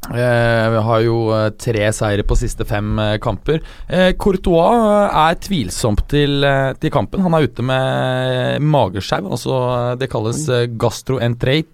Eh, 0.08 0.70
vi 0.72 0.82
har 0.88 1.02
jo 1.04 1.16
eh, 1.36 1.50
tre 1.60 1.90
seire 1.96 2.24
på 2.28 2.38
siste 2.40 2.66
fem 2.68 3.00
eh, 3.00 3.16
kamper. 3.24 3.60
Eh, 3.88 4.14
Courtois 4.20 5.12
er 5.12 5.40
tvilsomt 5.44 6.06
til, 6.12 6.46
til 6.80 6.94
kampen. 6.94 7.24
Han 7.26 7.36
er 7.36 7.48
ute 7.48 7.66
med 7.66 8.64
mageskjau. 8.64 9.28
Altså, 9.28 9.60
det 10.00 10.10
kalles 10.12 10.46
gastroenterite. 10.80 11.68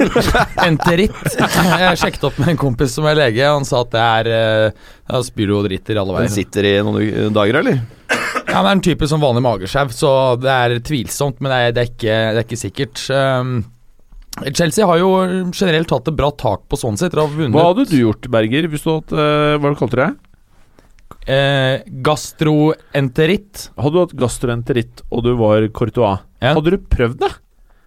Enteritt. 0.68 1.16
Jeg 1.34 1.98
sjekket 2.00 2.28
opp 2.28 2.38
med 2.42 2.54
en 2.54 2.60
kompis 2.60 2.94
som 2.98 3.08
er 3.08 3.18
lege. 3.18 3.48
Han 3.48 3.66
sa 3.68 3.82
at 3.84 3.94
det 3.94 4.04
er 4.04 4.30
ja, 4.34 5.24
spyr 5.24 5.56
og 5.56 5.68
driter 5.68 6.00
alle 6.00 6.24
Den 6.26 6.32
sitter 6.32 6.68
i 6.68 6.78
noen 6.84 7.34
dager, 7.34 7.62
eller? 7.62 7.80
Ja, 8.44 8.60
det 8.60 8.68
er 8.68 8.74
en 8.76 8.84
type 8.84 9.06
som 9.10 9.22
vanlig 9.22 9.42
mageskjev, 9.42 9.92
så 9.96 10.10
det 10.38 10.52
er 10.52 10.74
tvilsomt, 10.84 11.40
men 11.42 11.50
det 11.50 11.56
er, 11.58 11.72
det 11.74 11.82
er, 11.82 11.88
ikke, 11.90 12.18
det 12.34 12.42
er 12.42 12.44
ikke 12.44 12.60
sikkert. 12.60 13.00
Um, 13.10 13.56
Chelsea 14.50 14.86
har 14.86 14.98
jo 14.98 15.10
generelt 15.54 15.92
hatt 15.94 16.08
et 16.10 16.16
bra 16.18 16.30
tak 16.34 16.64
på 16.68 16.78
sånn 16.80 16.98
sett. 16.98 17.12
Etter 17.12 17.22
å 17.22 17.28
ha 17.28 17.32
vunnet 17.34 17.54
Hva 17.54 17.68
hadde 17.70 17.84
du 17.90 17.96
gjort, 18.00 18.26
Berger, 18.34 18.66
hvis 18.72 18.82
du 18.82 18.90
hadde 18.90 19.14
uh, 19.14 19.58
Hva 19.62 19.74
kalte 19.78 19.94
du 19.94 20.02
det? 20.02 20.12
eh, 21.26 21.84
gastroenteritt. 22.04 23.68
Hadde 23.78 23.94
du 23.94 24.00
hatt 24.02 24.18
gastroenteritt 24.18 25.04
og 25.10 25.24
du 25.24 25.32
var 25.38 25.68
Courtois, 25.76 26.20
Ja. 26.42 26.54
hadde 26.54 26.74
du 26.74 26.78
prøvd 26.78 27.18
det? 27.22 27.32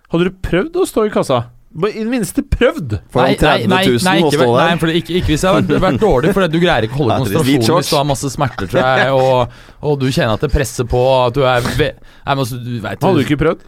Hadde 0.09 0.29
du 0.29 0.31
prøvd 0.41 0.75
å 0.81 0.87
stå 0.87 1.05
i 1.05 1.13
kassa? 1.13 1.49
I 1.77 1.91
det 1.99 2.07
minste 2.09 2.41
prøvd! 2.41 3.01
Foran 3.11 3.35
30 3.37 3.67
000 3.67 4.01
nei, 4.07 4.17
ikke. 4.23 4.47
Nei, 4.47 4.77
for 4.79 4.87
ikke, 4.89 5.13
ikke 5.19 5.33
hvis 5.33 5.43
jeg 5.43 5.53
hadde 5.53 5.79
vært 5.83 5.99
dårlig, 6.01 6.31
for 6.33 6.47
du 6.47 6.57
greier 6.63 6.87
ikke 6.87 6.95
å 6.95 7.01
holde 7.03 7.17
konsentrasjonen 7.21 7.81
hvis 7.83 7.91
du 7.91 7.97
har 7.99 8.07
masse 8.07 8.31
smerter, 8.33 8.69
tror 8.71 8.87
jeg, 8.87 9.11
og, 9.13 9.57
og 9.83 9.99
du 9.99 10.07
kjenner 10.07 10.39
at 10.39 10.45
det 10.47 10.49
presser 10.53 10.87
på, 10.89 11.01
at 11.27 11.35
du 11.35 11.43
er 11.45 11.61
ve 11.77 11.91
Nei, 11.93 12.33
men 12.33 12.39
altså, 12.45 12.57
du 12.63 12.79
vet 12.81 13.03
Hadde 13.03 13.19
du 13.19 13.25
ikke 13.27 13.39
prøvd? 13.43 13.67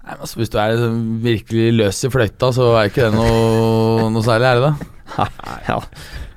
Nei, 0.00 0.14
men 0.14 0.24
altså, 0.24 0.40
Hvis 0.40 0.50
du 0.52 0.56
er 0.62 0.80
virkelig 1.26 1.68
løs 1.76 2.00
i 2.06 2.10
fløyta, 2.12 2.52
så 2.56 2.72
er 2.80 2.88
ikke 2.90 3.10
det 3.10 3.18
noe, 3.18 4.08
noe 4.14 4.24
særlig, 4.24 4.48
er 4.48 4.60
det 4.60 4.70
det? 4.70 4.90
Ja. 5.70 5.78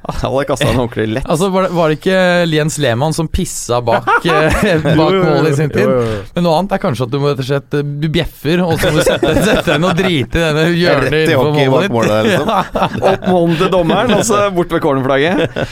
Jeg 0.03 0.20
hadde 0.20 0.41
kasta 0.49 0.66
den 0.68 0.80
ordentlig 0.82 1.05
lett. 1.16 1.28
Altså, 1.32 1.47
var 1.53 1.64
det, 1.64 1.70
var 1.78 1.88
det 1.88 1.95
ikke 2.01 2.16
Jens 2.51 2.76
Lehmann 2.84 3.14
som 3.16 3.30
pissa 3.32 3.78
bak, 3.86 4.09
eh, 4.28 4.82
bak 4.84 5.14
målet 5.16 5.53
i 5.53 5.59
sin 5.61 5.72
tid? 5.72 5.88
Men 6.36 6.43
noe 6.43 6.57
annet 6.59 6.76
er 6.76 6.82
kanskje 6.84 7.07
at 7.07 7.14
du 7.14 7.22
må 7.24 7.30
rett 7.32 7.39
og 7.39 7.47
slett 7.47 7.78
eh, 7.80 7.86
Du 8.03 8.09
bjeffer, 8.11 8.64
og 8.66 8.74
så 8.82 8.91
må 8.91 8.99
du 8.99 9.07
sette, 9.07 9.32
sette 9.47 9.64
deg 9.70 9.80
ned 9.80 9.88
og 9.93 10.01
drite 10.01 10.41
i 10.41 10.43
denne 10.43 10.66
hjørnet 10.76 11.16
innenfor 11.22 11.55
målet 11.55 11.88
ditt. 11.88 11.95
målet 11.95 12.11
der, 12.11 12.28
liksom. 12.28 12.51
Ja. 12.51 12.89
Opp 13.14 13.30
hånden 13.30 13.57
til 13.61 13.72
dommeren, 13.78 14.14
og 14.18 14.28
så 14.28 14.41
bort 14.57 14.76
ved 14.76 14.84
cornerflagget. 14.84 15.64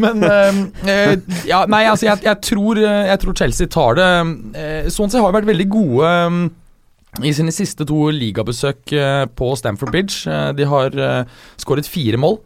Men 0.00 0.24
eh, 0.24 0.64
eh, 0.88 1.14
Ja, 1.52 1.60
nei, 1.68 1.84
altså, 1.92 2.08
jeg, 2.08 2.24
jeg, 2.24 2.40
tror, 2.48 2.80
jeg 2.80 3.20
tror 3.26 3.36
Chelsea 3.42 3.68
tar 3.76 4.00
det. 4.00 4.10
Sånn 4.96 5.12
sett 5.12 5.20
har 5.20 5.36
vært 5.36 5.52
veldig 5.52 5.68
gode 5.76 6.16
i 7.20 7.32
sine 7.36 7.52
siste 7.52 7.84
to 7.88 8.06
ligabesøk 8.14 8.92
eh, 8.96 9.24
på 9.36 9.52
Stamford 9.58 9.92
Bridge. 9.92 10.22
Eh, 10.24 10.52
de 10.56 10.68
har 10.68 10.94
eh, 10.96 11.40
skåret 11.60 11.88
fire 11.88 12.20
mål. 12.20 12.40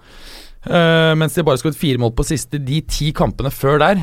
mens 0.66 1.36
de 1.36 1.44
bare 1.46 1.60
skåret 1.60 1.78
fire 1.78 2.00
mål 2.02 2.10
på 2.18 2.24
siste 2.26 2.58
de 2.58 2.80
ti 2.90 3.12
kampene 3.14 3.52
før 3.54 3.76
der. 3.78 4.00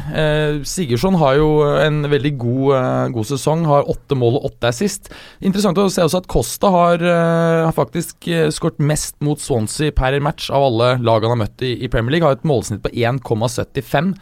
Sigurdsson 0.63 1.17
har 1.19 1.33
jo 1.35 1.49
en 1.75 2.05
veldig 2.07 2.31
god, 2.39 3.11
god 3.17 3.27
sesong, 3.27 3.65
har 3.67 3.89
åtte 3.91 4.15
mål 4.15 4.37
og 4.37 4.45
åtte 4.47 4.69
er 4.69 4.77
sist. 4.77 5.11
Interessant 5.43 5.81
å 5.83 5.89
se 5.91 6.05
også 6.05 6.21
at 6.21 6.29
Costa 6.31 6.71
har, 6.71 7.03
har 7.03 7.75
faktisk 7.75 8.29
skåret 8.55 8.79
mest 8.79 9.19
mot 9.19 9.43
Swansea 9.43 9.91
per 9.91 10.15
match 10.23 10.47
av 10.55 10.69
alle 10.69 10.93
lag 11.03 11.27
han 11.27 11.35
har 11.35 11.41
møtt 11.43 11.67
i, 11.67 11.73
i 11.83 11.91
Premier 11.91 12.15
League. 12.15 12.29
Har 12.29 12.39
et 12.39 12.47
målsnitt 12.47 12.79
på 12.85 12.95
1,75. 12.95 14.13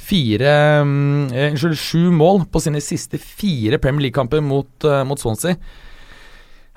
Fire 0.00 0.54
mm, 0.86 1.30
eh, 1.34 1.52
Unnskyld, 1.52 1.78
sju 1.78 2.10
mål 2.14 2.44
på 2.50 2.62
sine 2.62 2.80
siste 2.84 3.20
fire 3.20 3.78
Premier 3.82 4.08
League-kamper 4.08 4.42
mot, 4.44 4.72
eh, 4.84 5.02
mot 5.06 5.20
Swansea. 5.20 5.56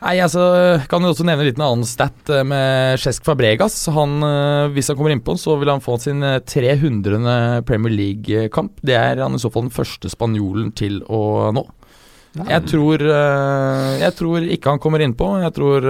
Nei, 0.03 0.17
altså, 0.19 0.43
Kan 0.91 1.05
jo 1.05 1.13
også 1.13 1.24
nevne 1.24 1.45
en 1.45 1.47
liten 1.47 1.63
annen 1.63 1.88
stat 1.88 2.32
eh, 2.34 2.43
med 2.47 2.99
Cesc 2.99 3.24
Fabregas. 3.28 3.78
Han, 3.95 4.17
hvis 4.76 4.91
han 4.91 4.99
kommer 4.99 5.15
innpå, 5.15 5.38
så 5.39 5.55
vil 5.61 5.71
han 5.71 5.84
få 5.84 5.97
sin 6.03 6.24
eh, 6.28 6.41
300. 6.43 7.63
Premier 7.69 7.95
League-kamp. 7.95 8.84
Det 8.84 8.99
er 8.99 9.24
han 9.24 9.38
i 9.38 9.41
så 9.41 9.53
fall 9.53 9.69
den 9.69 9.78
første 9.78 10.11
spanjolen 10.11 10.74
til 10.76 10.99
å 11.07 11.53
nå. 11.55 11.65
Jeg 12.34 12.65
tror, 12.65 13.03
jeg 14.01 14.13
tror 14.17 14.45
ikke 14.55 14.71
han 14.74 14.80
kommer 14.82 15.03
innpå. 15.05 15.28
Jeg 15.43 15.53
tror 15.53 15.86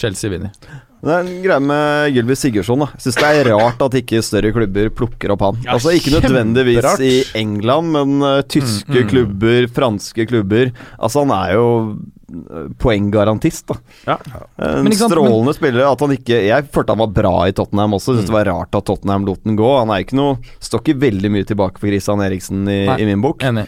Chelsea 0.00 0.32
vinner. 0.32 0.54
Det 0.98 1.12
er 1.14 1.20
en 1.22 1.42
greie 1.44 1.60
med 1.62 2.12
Gylvi 2.16 2.34
Sigurdsson. 2.34 2.80
da 2.82 2.88
Jeg 2.96 3.00
synes 3.04 3.18
det 3.20 3.28
er 3.38 3.50
rart 3.54 3.82
at 3.86 3.94
ikke 4.00 4.18
større 4.26 4.50
klubber 4.52 4.88
plukker 4.90 5.30
opp 5.30 5.44
han. 5.46 5.58
Ja, 5.64 5.76
altså 5.76 5.92
Ikke 5.94 6.10
nødvendigvis 6.16 6.82
rart. 6.82 7.00
i 7.06 7.22
England, 7.38 7.92
men 7.94 8.22
uh, 8.24 8.40
tyske 8.42 8.88
Mm, 8.88 9.02
mm. 9.04 9.08
klubber, 9.12 9.68
franske 9.76 10.26
klubber. 10.26 10.72
Altså 10.98 11.22
Han 11.22 11.30
er 11.36 11.52
jo 11.54 11.66
uh, 11.94 12.68
poenggarantist, 12.82 13.66
da. 13.70 13.76
Ja. 14.08 14.16
En 14.58 14.84
Men 14.88 14.92
sant, 14.98 15.12
strålende 15.14 15.54
spiller. 15.54 15.86
At 15.92 16.00
han 16.00 16.16
ikke 16.18 16.42
Jeg 16.48 16.66
følte 16.74 16.94
han 16.96 16.98
var 17.04 17.14
bra 17.14 17.34
i 17.46 17.52
Tottenham 17.54 17.94
også. 17.94 18.16
Synes 18.16 18.26
det 18.26 18.34
Mm. 18.34 18.38
var 18.40 18.50
rart 18.52 18.74
at 18.74 18.84
Tottenham 18.90 19.24
lot 19.26 19.44
den 19.44 19.56
gå. 19.56 19.70
Han 19.78 19.90
er 19.94 20.02
ikke 20.04 20.18
noe 20.18 20.38
Står 20.60 20.82
ikke 20.82 20.98
veldig 21.00 21.30
mye 21.30 21.44
tilbake 21.46 21.78
for 21.78 21.86
Christian 21.86 22.20
Eriksen 22.20 22.66
i, 22.68 22.80
i 22.98 23.04
min 23.06 23.22
bok. 23.22 23.42
Enig. 23.42 23.66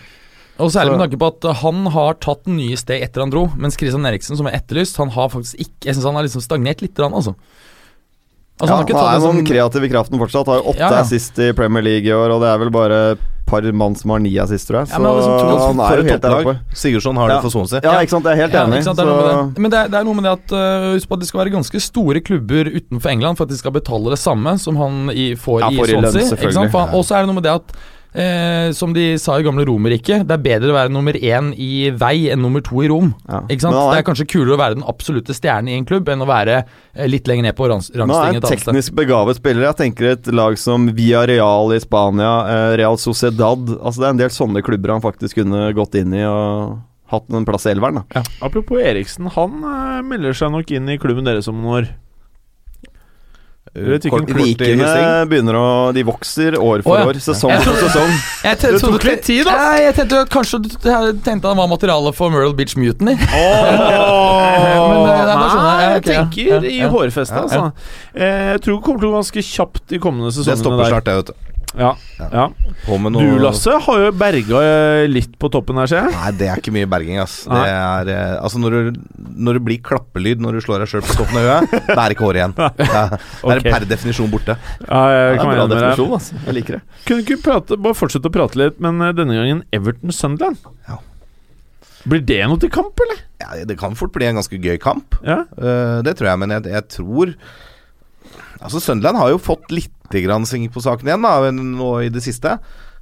Og 0.61 0.71
særlig 0.75 0.93
med 0.97 1.03
tanke 1.07 1.19
på 1.21 1.31
at 1.33 1.49
han 1.63 1.87
har 1.95 2.15
tatt 2.21 2.47
nye 2.53 2.77
steg 2.77 3.03
etter 3.07 3.25
han 3.25 3.33
dro, 3.33 3.47
mens 3.57 3.79
Christian 3.81 4.05
Eriksen, 4.07 4.37
som 4.39 4.47
er 4.51 4.59
etterlyst, 4.61 4.99
han 5.01 5.11
har 5.17 5.29
faktisk 5.33 5.57
ikke 5.65 5.89
Jeg 5.89 5.97
syns 5.97 6.05
han 6.11 6.19
har 6.21 6.27
liksom 6.29 6.45
stagnert 6.45 6.83
litt, 6.85 6.99
altså. 7.01 7.35
Altså, 8.61 8.75
ja, 8.75 8.77
han 8.77 8.85
han 8.85 8.93
er 8.93 9.19
noen 9.19 9.21
sånn 9.25 9.37
sånn 9.41 9.47
kreativ 9.49 9.85
i 9.87 9.89
kraften 9.89 10.21
fortsatt. 10.21 10.47
Har 10.53 10.59
jo 10.61 10.67
åtte 10.75 10.83
Ja, 10.85 10.91
ja. 10.93 11.01
assist 11.01 11.39
i 11.41 11.53
Premier 11.57 11.81
League 11.83 12.05
i 12.05 12.13
år, 12.13 12.29
og 12.35 12.43
det 12.45 12.49
er 12.53 12.59
vel 12.61 12.71
bare 12.75 12.99
par 13.51 13.65
mann 13.73 13.97
som 13.97 14.11
har 14.13 14.21
ni 14.21 14.31
assist, 14.39 14.69
tror 14.69 14.85
jeg. 14.85 14.91
Ja, 14.93 14.97
Så 14.97 15.01
men 15.03 15.17
liksom, 15.17 15.39
to- 15.41 15.59
han 15.65 15.77
For 15.81 15.93
er 15.97 15.97
jo 16.03 16.11
helt 16.11 16.23
der 16.23 16.35
oppe. 16.37 16.53
Sigurdsson 16.77 17.17
har 17.17 17.29
det 17.33 17.39
for 17.43 17.51
Swansea. 17.51 17.81
Ja, 17.83 17.95
ikke 18.05 18.11
sant. 18.15 18.25
Jeg 18.29 18.37
er 18.37 18.41
helt 18.45 18.53
Ja, 18.53 18.67
enig. 18.67 18.77
ikke 18.79 18.85
sant, 18.85 18.99
det 19.01 19.07
er 19.07 19.11
så 19.11 19.49
det. 19.55 19.59
Men 19.65 19.71
det 19.73 19.79
er, 19.81 19.89
det 19.89 19.99
er 19.99 20.05
noe 20.05 20.15
med 20.15 20.25
det 20.29 20.33
at 20.37 20.53
uh, 20.55 20.93
Husk 20.95 21.09
på 21.09 21.15
at 21.17 21.21
det 21.25 21.29
skal 21.33 21.41
være 21.41 21.55
ganske 21.57 21.81
store 21.83 22.21
klubber 22.21 22.65
utenfor 22.71 23.11
England 23.11 23.37
for 23.41 23.45
at 23.45 23.49
de 23.51 23.57
skal 23.59 23.73
betale 23.73 24.11
det 24.13 24.19
samme 24.21 24.59
som 24.61 24.77
han 24.77 25.11
i, 25.11 25.35
får 25.35 25.61
Ja, 25.65 25.71
i 25.73 25.77
får 25.81 25.89
i 25.89 25.97
lønn, 25.97 26.13
Swansea. 26.13 26.69
han- 26.71 26.95
Og 26.95 27.03
så 27.09 27.17
er 27.17 27.25
det 27.25 27.27
noe 27.33 27.41
med 27.41 27.43
det 27.49 27.57
at 27.59 27.73
Eh, 28.13 28.73
som 28.75 28.91
de 28.93 29.15
sa 29.23 29.37
i 29.39 29.45
gamle 29.47 29.63
Romerriket, 29.69 30.25
det 30.27 30.35
er 30.35 30.43
bedre 30.43 30.73
å 30.73 30.75
være 30.75 30.91
nummer 30.91 31.15
én 31.15 31.53
i 31.55 31.91
vei 31.95 32.27
enn 32.33 32.43
nummer 32.43 32.61
to 32.67 32.81
i 32.83 32.89
Rom. 32.91 33.13
Ja. 33.29 33.41
Ikke 33.47 33.61
sant? 33.63 33.77
Er, 33.79 33.91
Det 33.95 33.99
er- 34.01 34.07
kanskje 34.11 34.27
kulere 34.33 34.57
å 34.57 34.59
være 34.59 34.75
den 34.75 34.83
absolutte 34.91 35.31
stjerne 35.37 35.71
i 35.71 35.77
en 35.79 35.85
klubb 35.87 36.09
enn 36.09 36.21
å 36.25 36.27
være 36.27 36.65
eh, 36.95 37.07
litt 37.07 37.29
lenger 37.31 37.43
ned 37.43 37.57
på 37.57 37.69
rans- 37.71 37.91
Men 37.95 38.09
Nå 38.09 38.15
er 38.15 38.33
rangstingen. 38.33 38.43
sted. 38.47 38.75
teknisk 38.75 38.93
begavet 38.99 39.37
spiller. 39.37 39.63
Jeg 39.63 39.77
tenker 39.77 40.11
et 40.13 40.27
lag 40.35 40.59
som 40.59 40.89
Via 40.93 41.25
Real 41.27 41.71
i 41.73 41.79
Spania, 41.79 42.33
eh, 42.49 42.77
Real 42.79 42.97
Sociedad 42.97 43.79
Altså 43.79 43.99
Det 44.01 44.07
er 44.07 44.11
en 44.11 44.17
del 44.17 44.29
sånne 44.31 44.63
klubber 44.63 44.91
han 44.91 45.01
faktisk 45.01 45.35
kunne 45.37 45.73
gått 45.73 45.95
inn 45.95 46.13
i 46.13 46.25
og 46.25 46.81
hatt 47.11 47.31
en 47.33 47.45
plass 47.45 47.67
i 47.67 47.71
elveren. 47.75 48.03
da 48.13 48.23
Apropos 48.43 48.79
Eriksen, 48.83 49.27
han 49.31 49.63
eh, 49.63 50.03
melder 50.03 50.33
seg 50.33 50.51
nok 50.51 50.71
inn 50.73 50.89
i 50.89 50.99
klubben 50.99 51.25
deres 51.25 51.47
om 51.49 51.63
noen 51.63 51.85
år. 51.85 51.89
I 53.71 53.85
Vikene 53.87 55.27
begynner 55.31 55.55
å 55.55 55.67
De 55.95 56.03
vokser 56.03 56.57
år 56.59 56.83
for 56.83 56.97
oh, 56.97 56.99
ja. 56.99 57.07
år, 57.07 57.19
sesong 57.23 57.53
for 57.63 57.77
sesong. 57.79 58.15
Jeg 58.43 58.59
Det 58.65 58.81
tok 58.83 59.05
litt 59.07 59.23
tid, 59.29 59.45
da. 59.47 59.53
Ja, 59.55 59.69
jeg 59.85 59.95
tenkte 60.01 60.25
kanskje 60.33 60.59
du 60.65 60.69
tenkte 61.23 61.53
han 61.53 61.61
var 61.61 61.71
materialet 61.71 62.17
for 62.19 62.35
Mural 62.35 62.57
Beach 62.59 62.75
Mutiny. 62.75 63.15
Oh, 63.15 64.81
Men 64.91 65.07
det- 65.07 65.21
det 65.21 65.31
er 65.31 65.39
bare 65.39 65.53
sånn, 65.55 65.69
jeg 65.85 66.03
tenker 66.09 66.51
ja. 66.51 66.61
i 66.67 66.81
hårfestet, 66.91 67.37
Ja, 67.37 67.45
altså. 67.47 67.95
Eh, 68.15 68.51
Jeg 68.57 68.65
tror 68.65 68.75
det 68.75 68.83
kommer 68.89 69.05
til 69.05 69.09
å 69.09 69.13
gå 69.13 69.21
ganske 69.21 69.47
kjapt 69.53 69.95
i 69.95 70.03
kommende 70.03 70.35
Det 70.35 70.59
stopper 70.59 70.91
snart, 70.91 71.07
det, 71.07 71.17
vet 71.21 71.31
du. 71.31 71.50
Ja, 71.79 71.93
ja. 72.19 72.45
På 72.83 72.97
med 72.99 73.15
noe 73.15 73.23
Du, 73.23 73.37
Lasse, 73.39 73.71
har 73.85 74.01
jo 74.03 74.09
berga 74.19 74.63
eh, 74.67 75.05
litt 75.11 75.37
på 75.39 75.51
toppen 75.53 75.79
her, 75.79 75.91
ser 75.91 76.01
jeg. 76.03 76.15
Nei, 76.17 76.33
det 76.41 76.49
er 76.51 76.63
ikke 76.63 76.75
mye 76.75 76.89
berging, 76.91 77.21
ass. 77.23 77.37
Det 77.47 77.61
er 77.63 78.11
eh, 78.11 78.33
Altså, 78.41 78.59
når, 78.63 78.75
du, 78.75 78.99
når 79.47 79.59
det 79.59 79.63
blir 79.69 79.83
klappelyd 79.87 80.43
når 80.43 80.59
du 80.59 80.65
slår 80.67 80.83
deg 80.83 80.91
sjøl 80.91 81.05
på 81.07 81.19
toppen 81.21 81.39
av 81.39 81.47
øyet, 81.47 81.77
det 81.93 81.97
er 81.97 82.17
ikke 82.17 82.27
hår 82.27 82.41
igjen. 82.41 82.57
Det 82.59 82.89
er, 82.89 83.15
det 83.15 83.57
er 83.57 83.63
per 83.69 83.87
definisjon 83.93 84.33
borte. 84.33 84.59
Ja, 84.83 85.05
jeg 85.15 85.39
Det 85.39 85.45
er 85.45 85.45
en 85.45 85.55
bra 85.55 85.69
definisjon, 85.75 86.17
ass. 86.19 86.33
Jeg 86.49 86.59
liker 86.59 86.79
det. 86.79 86.83
Kunne 87.07 87.27
ikke 87.27 87.41
prate, 87.47 87.81
bare 87.87 87.99
fortsette 88.01 88.33
å 88.33 88.35
prate 88.35 88.61
litt, 88.61 88.83
men 88.83 89.07
eh, 89.07 89.15
denne 89.21 89.39
gangen 89.39 89.65
Everton-Sunderland. 89.77 90.67
Ja. 90.91 90.99
Blir 92.11 92.23
det 92.27 92.43
noe 92.49 92.59
til 92.59 92.73
kamp, 92.73 92.99
eller? 93.07 93.23
Ja, 93.41 93.55
det 93.69 93.79
kan 93.79 93.95
fort 93.99 94.13
bli 94.17 94.27
en 94.27 94.41
ganske 94.41 94.59
gøy 94.59 94.79
kamp. 94.81 95.15
Ja. 95.23 95.45
Uh, 95.55 96.01
det 96.05 96.17
tror 96.19 96.33
jeg, 96.33 96.41
men 96.43 96.55
jeg, 96.57 96.71
jeg 96.73 96.89
tror 96.97 97.35
Altså, 98.61 98.81
Sunderland 98.83 99.21
har 99.21 99.33
jo 99.33 99.43
fått 99.43 99.71
litt 99.73 99.97
grann 100.11 100.47
sving 100.49 100.67
på 100.73 100.83
saken 100.83 101.09
igjen 101.09 101.25
da, 101.25 101.51
nå 101.55 101.91
i 102.05 102.11
det 102.13 102.23
siste. 102.25 102.57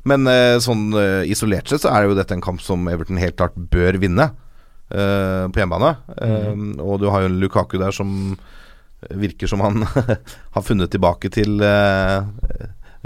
Men 0.09 0.29
eh, 0.31 0.57
sånn 0.63 0.93
eh, 0.97 1.25
isolert 1.31 1.69
sett 1.69 1.83
så 1.85 1.93
er 1.93 2.07
jo 2.07 2.17
dette 2.17 2.37
en 2.37 2.45
kamp 2.45 2.63
som 2.65 2.87
Everton 2.91 3.19
helt 3.21 3.37
klart 3.39 3.57
bør 3.73 3.99
vinne 4.01 4.29
uh, 4.31 5.49
på 5.51 5.61
hjemmebane. 5.61 5.97
Eh, 6.17 6.63
og 6.85 7.01
du 7.03 7.09
har 7.13 7.25
jo 7.25 7.33
en 7.33 7.41
Lukaku 7.43 7.79
der 7.81 7.95
som 7.95 8.39
virker 9.15 9.47
som 9.47 9.61
han 9.63 9.85
har 10.55 10.65
funnet 10.67 10.91
tilbake 10.91 11.31
til 11.31 11.61
eh, 11.63 12.25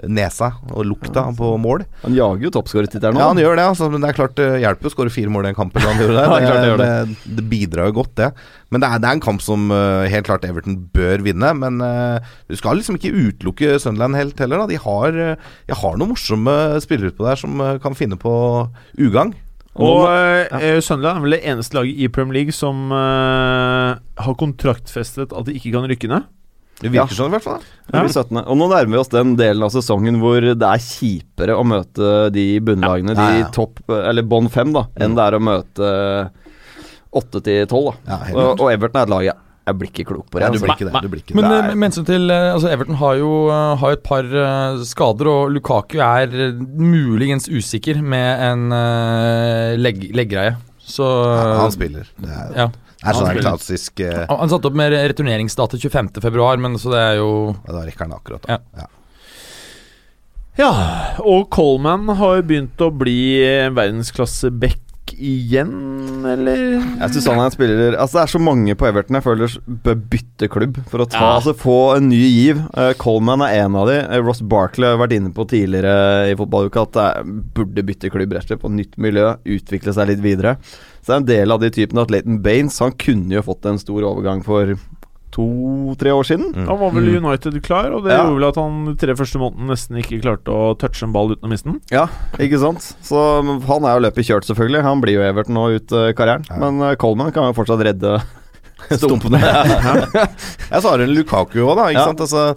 nesa 0.09 0.53
og 0.73 0.87
lukta 0.89 1.27
på 1.37 1.53
mål. 1.61 1.85
Han 2.05 2.17
jager 2.17 2.47
jo 2.47 2.53
toppskårertittelen 2.57 3.19
nå. 3.19 3.23
Ja, 3.23 3.31
han 3.33 3.41
gjør 3.43 3.59
det, 3.59 3.67
altså, 3.75 3.91
men 3.93 4.05
det 4.05 4.11
er 4.11 4.19
klart 4.19 4.37
det 4.39 4.49
hjelper 4.63 4.89
å 4.89 4.95
skåre 4.95 5.13
fire 5.13 5.33
mål 5.33 5.47
i 5.47 5.51
den 5.51 5.59
kampen. 5.59 5.85
Han 5.85 6.01
gjør 6.03 6.15
det. 6.17 6.25
Ja, 6.25 6.57
det 6.63 6.77
det, 6.81 7.21
det 7.39 7.47
bidrar 7.51 7.91
jo 7.91 7.99
godt, 8.01 8.15
det. 8.21 8.31
Men 8.73 8.81
det 8.81 8.89
er, 8.89 9.03
det 9.03 9.11
er 9.11 9.19
en 9.19 9.25
kamp 9.25 9.45
som 9.45 9.69
uh, 9.69 10.09
helt 10.09 10.29
klart 10.29 10.47
Everton 10.49 10.79
bør 10.97 11.25
vinne. 11.27 11.53
Men 11.61 11.83
uh, 11.85 12.33
du 12.49 12.57
skal 12.57 12.81
liksom 12.81 12.97
ikke 12.97 13.13
utelukke 13.13 13.77
Sunderland 13.83 14.17
helt 14.17 14.41
heller. 14.41 14.65
Da. 14.65 14.71
De, 14.73 14.81
har, 14.81 15.19
uh, 15.37 15.57
de 15.69 15.81
har 15.83 16.01
noen 16.01 16.15
morsomme 16.15 16.57
spillere 16.83 17.13
utpå 17.13 17.27
der 17.27 17.41
som 17.41 17.61
eh, 17.61 17.79
kan 17.83 17.97
finne 17.99 18.19
på 18.21 18.33
ugagn. 19.01 19.35
Og 19.81 20.05
eh, 20.13 20.81
Sunderland 20.85 21.21
er 21.21 21.25
vel 21.25 21.37
det 21.39 21.45
eneste 21.49 21.79
laget 21.79 22.01
i 22.05 22.11
Premier 22.13 22.43
League 22.43 22.53
som 22.57 22.93
eh, 22.93 23.97
har 23.97 24.39
kontraktfestet 24.41 25.33
at 25.33 25.49
de 25.49 25.57
ikke 25.57 25.73
kan 25.73 25.89
rykke 25.89 26.11
ned. 26.13 26.29
Det 26.83 26.91
virker 26.91 27.15
Ja. 27.15 27.19
sånn 27.23 27.31
i 27.33 27.37
hvert 27.39 27.47
fall. 27.47 27.63
Ja. 27.87 27.93
Det 27.93 28.03
blir 28.09 28.15
17. 28.19 28.43
Og 28.47 28.57
nå 28.59 28.69
nærmer 28.73 28.91
vi 28.97 29.01
oss 29.01 29.13
den 29.13 29.37
delen 29.39 29.63
av 29.63 29.71
sesongen 29.75 30.19
hvor 30.23 30.41
det 30.43 30.69
er 30.69 30.83
kjipere 30.83 31.55
å 31.57 31.65
møte 31.65 32.31
de 32.35 32.47
bunnlagene, 32.61 33.15
Ja, 33.17 33.29
ja, 33.31 33.39
ja. 33.39 33.45
de 33.47 33.53
topp 33.55 33.81
Eller 33.89 34.23
bånn 34.27 34.51
fem, 34.51 34.73
da, 34.75 34.87
enn 34.99 35.15
det 35.17 35.23
er 35.29 35.39
å 35.39 35.43
møte 35.43 35.93
åtte 37.13 37.43
til 37.45 37.67
tolv. 37.69 37.95
Og, 38.35 38.67
Everton 38.73 39.01
er 39.03 39.07
et 39.07 39.13
lag 39.13 39.25
jeg, 39.27 39.35
jeg 39.69 39.79
blir 39.79 39.91
ikke 39.93 40.07
klok 40.09 40.31
på 40.33 40.41
det. 40.41 40.47
Ja, 40.47 40.49
du 40.51 40.57
altså. 40.57 40.65
blir 40.65 40.75
ikke 40.75 40.89
det. 40.91 41.03
Du 41.05 41.09
blir 41.13 41.21
ikke 41.23 41.35
Men 41.39 41.45
det. 41.51 41.59
eh, 41.71 41.75
med 41.77 41.87
hensyn 41.91 42.07
til 42.09 42.31
eh, 42.35 42.47
altså 42.55 42.71
Everton 42.73 42.97
har 43.03 43.15
jo 43.21 43.33
eh, 43.53 43.77
har 43.83 43.93
et 43.99 44.03
par 44.03 44.25
eh, 44.25 44.81
skader, 44.89 45.29
og 45.31 45.53
Lukaku 45.55 45.99
er 46.03 46.33
eh, 46.49 46.57
muligens 46.81 47.47
usikker 47.53 48.01
med 48.03 48.43
en 48.49 48.65
uh, 48.73 49.77
legg, 49.79 50.09
leggreie. 50.17 50.57
Så 50.83 51.05
Ja, 51.07 51.61
han 51.61 51.71
spiller. 51.71 52.09
Det 52.19 52.33
er, 52.33 52.57
ja. 52.59 52.67
Det 53.03 53.11
er 53.11 53.19
sånn 53.19 53.27
han 53.33 53.41
klassisk 53.43 54.01
uh, 54.07 54.25
Han 54.31 54.43
han 54.45 54.51
satte 54.53 54.71
opp 54.71 54.77
med 54.79 54.95
returneringsdato 54.95 55.79
25.2, 55.83 56.51
men 56.63 56.79
så 56.79 56.93
det 56.95 57.01
er 57.03 57.17
jo 57.19 57.31
ja, 57.57 57.73
Da 57.75 57.85
rekker 57.87 58.07
han 58.07 58.15
akkurat. 58.19 58.47
Da. 58.47 58.59
Ja. 58.59 58.85
Ja. 58.85 58.91
Ja, 60.61 60.71
og 61.25 61.47
Coleman 61.55 62.11
har 62.19 62.43
begynt 62.45 62.81
å 62.85 62.91
bli 62.93 63.41
en 63.47 63.73
verdensklasse-back 63.79 65.15
igjen, 65.17 65.73
eller? 66.29 66.61
Jeg 67.01 67.15
syns 67.15 67.27
han 67.29 67.41
er 67.41 67.49
en 67.49 67.55
spiller 67.55 67.97
Altså 68.01 68.17
Det 68.19 68.23
er 68.23 68.31
så 68.33 68.41
mange 68.41 68.75
på 68.79 68.87
Everton 68.89 69.19
jeg 69.19 69.25
føler 69.27 69.57
bør 69.85 69.99
bytte 70.13 70.49
klubb 70.53 70.79
for 70.89 71.05
å 71.05 71.09
ta, 71.09 71.21
Ja. 71.21 71.33
altså 71.39 71.55
få 71.59 71.97
en 71.97 72.09
ny 72.09 72.21
giv. 72.21 72.61
Uh, 72.77 72.93
Coleman 73.01 73.45
er 73.45 73.63
en 73.65 73.77
av 73.81 73.89
de. 73.91 73.99
Uh, 74.09 74.21
Ross 74.25 74.41
Barkley 74.45 74.89
har 74.93 75.01
vært 75.01 75.17
inne 75.17 75.33
på 75.35 75.47
tidligere 75.49 76.31
i 76.33 76.37
fotballuka 76.39 76.85
at 76.87 77.01
jeg 77.01 77.37
burde 77.57 77.87
bytte 77.89 78.13
klubb 78.13 78.33
rett 78.37 78.45
og 78.47 78.53
slett 78.53 78.65
på 78.65 78.73
nytt 78.73 78.97
miljø, 79.01 79.35
utvikle 79.57 79.97
seg 79.97 80.13
litt 80.13 80.25
videre. 80.25 80.57
Så 81.03 81.11
det 81.11 81.15
er 81.15 81.21
en 81.21 81.31
del 81.33 81.51
av 81.53 81.61
de 81.61 81.71
typene 81.75 82.03
at 82.05 82.11
Laton 82.15 82.37
Baines 82.45 82.79
Han 82.79 82.93
kunne 82.95 83.35
jo 83.35 83.43
fått 83.43 83.67
en 83.67 83.79
stor 83.83 84.03
overgang 84.07 84.43
for 84.47 84.75
to-tre 85.33 86.13
år 86.13 86.27
siden. 86.29 86.51
Mm. 86.53 86.67
Han 86.69 86.77
var 86.79 86.91
vel 86.93 87.07
United 87.17 87.55
klar, 87.65 87.91
og 87.97 88.05
det 88.05 88.13
Ja. 88.13 88.21
gjorde 88.27 88.37
vel 88.37 88.49
at 88.51 88.59
han 88.61 88.75
de 88.85 88.95
tre 89.01 89.15
første 89.17 89.39
månedene 89.41 89.71
nesten 89.73 89.97
ikke 89.97 90.19
klarte 90.21 90.53
å 90.53 90.75
touche 90.77 91.03
en 91.07 91.13
ball 91.15 91.33
uten 91.33 91.49
å 91.49 91.51
miste 91.51 91.71
den. 91.71 91.81
Ja, 91.91 92.05
ikke 92.39 92.61
sant? 92.61 92.85
Så 93.03 93.17
mm, 93.41 93.63
han 93.65 93.85
er 93.89 93.97
jo 93.97 94.05
løpet 94.05 94.29
kjørt, 94.29 94.45
selvfølgelig. 94.51 94.83
Han 94.85 95.01
blir 95.01 95.17
jo 95.17 95.25
Everton 95.25 95.55
nå 95.57 95.65
ut 95.79 95.91
eh, 95.97 96.13
karrieren. 96.13 96.45
Ja. 96.51 96.59
Men 96.61 96.83
eh, 96.85 96.95
Coleman 97.01 97.33
kan 97.33 97.49
jo 97.49 97.57
fortsatt 97.57 97.81
redde 97.89 98.21
stumpene. 98.93 99.41
Ja, 100.73 100.81
så 100.81 100.89
har 100.93 100.99
du 101.01 101.07
Lukaku 101.09 101.63
òg, 101.65 101.77
da. 101.81 101.89
Ikke 101.93 101.99
Ja. 102.01 102.07
sant? 102.13 102.21
Altså 102.21 102.57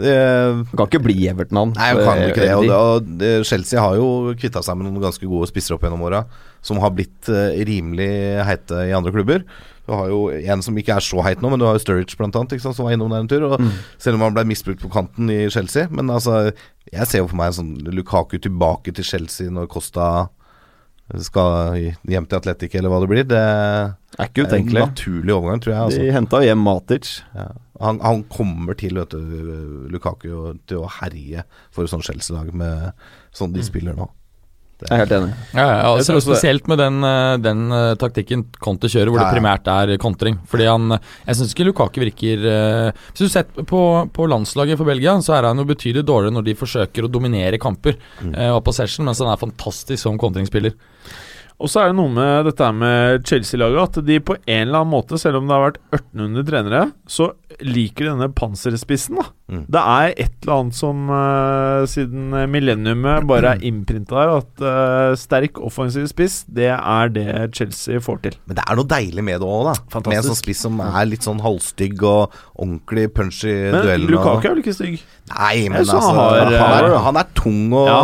eh, 0.00 0.60
kan 0.74 0.86
ikke 0.86 1.02
bli 1.04 1.16
Everton, 1.30 1.60
han. 1.60 1.72
Nei, 1.78 1.88
han 1.94 2.04
kan 2.06 2.22
ikke 2.28 2.44
det. 2.44 2.52
Og, 2.54 2.68
Eh, 2.68 2.74
og, 2.74 3.16
og 3.40 3.48
Chelsea 3.48 3.80
har 3.82 3.96
jo 3.98 4.36
kvitta 4.38 4.62
seg 4.64 4.78
med 4.78 4.88
noen 4.88 5.02
ganske 5.02 5.26
gode 5.26 5.50
spisser 5.50 5.76
opp 5.76 5.86
gjennom 5.86 6.04
åra, 6.06 6.24
som 6.64 6.80
har 6.82 6.94
blitt 6.94 7.30
eh, 7.32 7.58
rimelig 7.68 8.10
heite 8.48 8.86
i 8.88 8.94
andre 8.96 9.14
klubber. 9.14 9.44
Du 9.88 9.94
har 9.96 10.10
jo 10.12 10.20
en 10.28 10.62
som 10.62 10.76
ikke 10.76 10.98
er 10.98 11.04
så 11.04 11.22
heit 11.24 11.40
nå, 11.40 11.48
men 11.48 11.60
du 11.60 11.64
har 11.64 11.78
jo 11.78 11.80
Sturridge 11.80 12.18
blant 12.20 12.36
annet, 12.36 12.58
sant, 12.60 12.76
som 12.76 12.84
var 12.84 12.92
innom 12.92 13.08
der 13.14 13.22
en 13.24 13.30
tur. 13.30 13.46
Mm. 13.56 13.70
Selv 13.96 14.18
om 14.18 14.26
han 14.26 14.34
ble 14.36 14.44
misbrukt 14.50 14.82
på 14.84 14.90
kanten 14.92 15.30
i 15.32 15.46
Chelsea. 15.48 15.88
Men 15.88 16.12
altså, 16.12 16.50
jeg 16.92 17.08
ser 17.08 17.22
jo 17.22 17.30
for 17.30 17.40
meg 17.40 17.54
en 17.54 17.56
sånn 17.62 17.94
Lukaku 17.96 18.36
tilbake 18.36 18.92
til 18.92 19.06
Chelsea 19.08 19.48
når 19.48 19.70
Costa 19.72 20.28
skal 21.24 21.78
hjem 22.08 22.26
til 22.28 22.36
Atletic, 22.36 22.74
eller 22.76 22.92
hva 22.92 23.00
det 23.00 23.08
blir. 23.08 23.24
Det 23.28 23.40
er 23.40 24.28
ikke 24.28 24.44
utenkelig. 24.44 24.82
en 24.82 24.90
naturlig 24.92 25.34
overgang, 25.34 25.62
tror 25.64 25.72
jeg. 25.72 25.82
Altså. 25.86 26.02
De 26.04 26.12
henta 26.12 26.42
hjem 26.44 26.60
Matic. 26.66 27.12
Ja. 27.36 27.48
Han, 27.80 28.00
han 28.02 28.24
kommer 28.32 28.76
til 28.76 28.98
vet 28.98 29.14
du, 29.14 29.88
Lukaku 29.92 30.28
til 30.68 30.82
å 30.82 30.90
herje 30.98 31.44
for 31.70 31.86
et 31.86 31.92
sånt 31.92 32.04
Chelsea-lag 32.04 32.50
med 32.52 32.90
sånn 33.32 33.54
de 33.54 33.64
spiller 33.64 33.96
nå. 33.96 34.08
Jeg 34.78 34.92
er 34.94 35.00
helt 35.02 35.12
enig. 35.16 35.30
Ja, 35.56 35.64
ja, 35.66 35.78
altså. 35.90 36.20
Spesielt 36.22 36.68
med 36.70 36.78
den, 36.78 36.98
eh, 37.02 37.36
den 37.42 37.64
uh, 37.74 37.94
taktikken 37.98 38.44
Conte 38.62 38.86
kjører, 38.86 39.10
hvor 39.10 39.18
Ja, 39.18 39.24
ja. 39.26 39.32
det 39.32 39.40
primært 39.40 39.66
er 39.72 39.96
kontring. 39.98 40.36
Fordi 40.46 40.68
han 40.70 40.92
Jeg 41.26 41.34
syns 41.34 41.54
ikke 41.56 41.66
Lukaku 41.66 41.98
virker 42.04 42.44
uh, 42.46 42.92
Hvis 43.10 43.24
du 43.24 43.28
ser 43.32 43.48
på, 43.66 43.80
på 44.14 44.28
landslaget 44.30 44.78
for 44.78 44.86
Belgia, 44.86 45.16
så 45.24 45.34
er 45.34 45.48
han 45.50 45.58
jo 45.58 45.66
betydelig 45.66 46.06
dårligere 46.06 46.36
når 46.38 46.46
de 46.46 46.54
forsøker 46.54 47.08
å 47.08 47.10
dominere 47.10 47.58
kamper 47.58 47.96
Mm. 48.22 48.34
uh, 48.34 48.52
og 48.56 48.62
possession, 48.66 49.04
mens 49.06 49.18
han 49.22 49.28
er 49.32 49.38
fantastisk 49.40 49.98
som 50.02 50.16
kontringsspiller. 50.18 50.72
Og 51.58 51.70
så 51.70 51.82
er 51.82 51.90
det 51.90 51.98
noe 51.98 52.10
med 52.14 52.46
dette 52.46 52.66
med 52.70 53.24
Chelsea-laget 53.26 53.98
at 53.98 54.06
de 54.06 54.20
på 54.22 54.36
en 54.38 54.68
eller 54.68 54.78
annen 54.78 54.92
måte, 54.92 55.18
selv 55.18 55.40
om 55.40 55.48
det 55.48 55.56
har 55.56 55.64
vært 55.64 55.80
1800 55.90 56.46
trenere, 56.46 56.82
så 57.10 57.32
liker 57.58 58.06
de 58.06 58.12
denne 58.12 58.28
panserspissen, 58.38 59.18
da. 59.18 59.24
Mm. 59.50 59.64
Det 59.74 59.82
er 59.82 60.12
et 60.12 60.36
eller 60.44 60.54
annet 60.54 60.78
som 60.78 61.10
uh, 61.10 61.82
siden 61.90 62.36
millenniumet 62.52 63.26
bare 63.26 63.56
er 63.56 63.66
innprinta 63.66 64.20
der, 64.20 64.32
at 64.38 64.62
uh, 64.62 65.18
sterk 65.18 65.58
offensiv 65.58 66.06
spiss, 66.12 66.44
det 66.46 66.70
er 66.76 67.12
det 67.16 67.28
Chelsea 67.58 67.98
får 68.06 68.22
til. 68.28 68.38
Men 68.46 68.60
det 68.60 68.66
er 68.68 68.78
noe 68.78 68.92
deilig 68.94 69.26
med 69.26 69.42
det 69.42 69.50
òg, 69.50 69.66
da. 69.72 69.76
Fantastisk. 69.90 70.14
Med 70.14 70.22
en 70.22 70.30
sånn 70.30 70.42
spiss 70.44 70.64
som 70.68 70.82
er 70.86 71.10
litt 71.10 71.26
sånn 71.26 71.42
halvstygg 71.42 72.06
og 72.06 72.40
ordentlig 72.54 73.10
punch 73.18 73.42
i 73.48 73.58
Men 73.66 73.80
duellen. 73.82 74.10
Lukaku 74.14 74.46
er 74.46 74.54
vel 74.54 74.62
ikke 74.62 74.78
stygg? 74.78 75.00
Nei, 75.34 75.54
men 75.66 75.82
altså 75.82 75.98
han 76.06 76.22
har, 76.22 76.42
han, 76.44 76.54
eh, 76.54 76.82
er, 76.86 77.00
han 77.08 77.24
er 77.24 77.32
tung 77.36 77.64
og 77.74 77.88
Ja, 77.90 78.02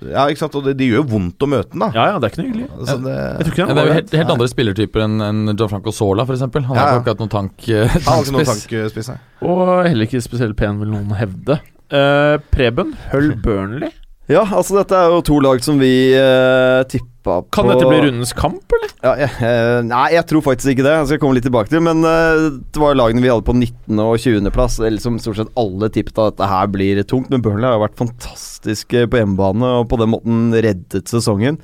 Ja, 0.00 0.26
ikke 0.26 0.42
sant. 0.42 0.56
Og 0.58 0.66
det, 0.66 0.74
det 0.80 0.88
gjør 0.88 1.02
jo 1.02 1.06
vondt 1.12 1.44
å 1.44 1.48
møte 1.52 1.74
den, 1.74 1.84
da. 1.84 1.90
Ja 1.96 2.06
ja, 2.12 2.18
det 2.18 2.28
er 2.28 2.34
ikke 2.34 2.42
noe 2.42 2.50
hyggelig. 2.50 2.68
Altså, 2.78 2.96
det, 3.04 3.16
Jeg 3.16 3.46
tror 3.46 3.52
ikke 3.52 3.62
Ja, 3.62 3.68
det 3.68 3.82
er 3.82 3.90
jo 3.90 3.96
helt, 3.98 4.14
helt 4.22 4.34
andre 4.36 4.48
spillertyper 4.52 5.04
enn 5.06 5.26
enn 5.28 5.42
Gianfranco 5.52 5.94
Sola, 5.94 6.26
f.eks. 6.28 6.44
Han 6.46 6.68
har 6.72 6.80
ja. 6.82 7.00
ikke 7.00 7.14
hatt 7.14 7.24
noen 7.24 7.34
tank, 7.36 7.66
noen 7.68 8.48
tankspiss. 8.50 9.12
Tank. 9.12 9.26
Og 9.46 9.64
heller 9.86 10.08
ikke 10.08 10.22
spesielt 10.24 10.58
pen, 10.58 10.80
vil 10.82 10.92
noen 10.94 11.16
hevde. 11.18 11.60
Uh, 11.92 12.38
Preben 12.54 12.96
Hull 13.12 13.34
Burnley. 13.44 13.92
Ja, 14.32 14.44
altså 14.48 14.80
dette 14.80 14.96
er 14.98 15.12
jo 15.12 15.24
to 15.26 15.38
lag 15.44 15.62
som 15.64 15.80
vi 15.82 15.92
uh, 16.16 16.82
tippa 16.88 17.12
på 17.22 17.54
Kan 17.54 17.68
dette 17.70 17.86
bli 17.86 18.00
rundens 18.02 18.32
kamp, 18.34 18.72
eller? 18.74 18.92
Ja, 19.04 19.12
jeg, 19.20 19.30
uh, 19.38 19.78
nei, 19.86 20.08
jeg 20.16 20.26
tror 20.30 20.42
faktisk 20.46 20.72
ikke 20.72 20.86
det. 20.86 20.94
Jeg 20.96 21.10
skal 21.10 21.20
komme 21.22 21.36
litt 21.36 21.46
tilbake 21.46 21.70
til 21.70 21.84
Men 21.84 22.02
uh, 22.02 22.48
det 22.58 22.82
var 22.82 22.98
lagene 22.98 23.22
vi 23.22 23.30
hadde 23.30 23.46
på 23.46 23.54
19. 23.54 24.02
og 24.02 24.16
20. 24.18 24.50
plass. 24.54 24.80
Liksom 24.82 25.20
Stort 25.22 25.38
sett 25.38 25.52
alle 25.58 25.90
tippet 25.94 26.18
at 26.18 26.34
dette 26.34 26.50
her 26.50 26.70
blir 26.72 27.02
tungt. 27.06 27.30
Men 27.30 27.44
Burnley 27.44 27.68
har 27.68 27.78
jo 27.78 27.84
vært 27.84 28.00
fantastiske 28.00 29.06
på 29.06 29.22
hjemmebane 29.22 29.74
og 29.82 29.90
på 29.92 30.00
den 30.02 30.14
måten 30.16 30.48
reddet 30.56 31.12
sesongen. 31.12 31.60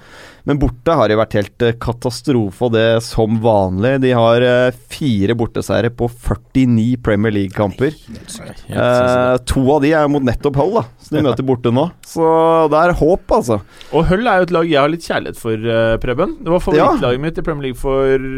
Men 0.48 0.56
borte 0.56 0.94
har 0.96 1.10
det 1.10 1.18
vært 1.18 1.34
helt 1.36 1.64
eh, 1.66 1.74
katastrofe, 1.76 2.64
og 2.64 2.72
det 2.72 3.02
som 3.04 3.36
vanlig. 3.44 3.98
De 4.00 4.14
har 4.16 4.44
eh, 4.44 4.76
fire 4.88 5.36
borteseiere 5.36 5.90
på 5.92 6.08
49 6.08 6.86
Premier 7.04 7.34
League-kamper. 7.36 7.92
Eh, 7.92 9.34
to 9.48 9.64
av 9.74 9.84
de 9.84 9.92
er 9.92 10.08
mot 10.08 10.24
nettopp 10.24 10.56
Hull, 10.56 10.78
da, 10.78 10.86
som 11.08 11.18
de 11.18 11.24
møter 11.24 11.46
borte 11.46 11.72
nå. 11.72 11.86
Så 12.06 12.24
det 12.72 12.78
er 12.82 12.94
håp, 13.00 13.34
altså. 13.38 13.60
Og 13.92 14.06
Hull 14.10 14.28
er 14.28 14.42
jo 14.42 14.48
et 14.48 14.54
lag 14.54 14.68
jeg 14.68 14.80
har 14.80 14.92
litt 14.92 15.06
kjærlighet 15.06 15.40
for, 15.40 15.68
uh, 15.68 15.96
Preben. 16.02 16.36
Det 16.44 16.52
var 16.52 16.64
favorittlaget 16.64 17.24
mitt 17.24 17.40
i 17.40 17.44
Premier 17.46 17.70
League 17.70 17.80
for 17.80 18.28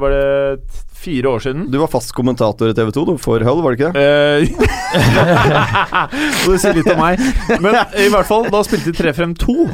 Var 0.00 0.14
det 0.14 0.82
fire 1.00 1.32
år 1.32 1.44
siden? 1.46 1.68
Du 1.72 1.78
var 1.80 1.90
fast 1.92 2.12
kommentator 2.16 2.70
i 2.70 2.76
TV 2.76 2.92
2 2.92 3.06
du, 3.08 3.14
for 3.20 3.40
Hull, 3.46 3.62
var 3.64 3.74
det 3.74 3.80
ikke 3.80 3.92
det? 3.94 4.04
Eh, 4.04 4.40
det 6.44 6.58
sier 6.60 6.76
litt 6.76 6.92
om 6.92 7.00
meg. 7.00 7.22
Men 7.62 7.80
i 7.96 8.10
hvert 8.12 8.28
fall, 8.28 8.50
da 8.52 8.60
spilte 8.66 8.92
de 8.92 9.00
3-5-2. 9.00 9.70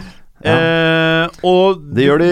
Eh, 0.53 1.41
og 1.47 1.81
Det 1.95 2.05
gjør 2.07 2.23
de 2.23 2.31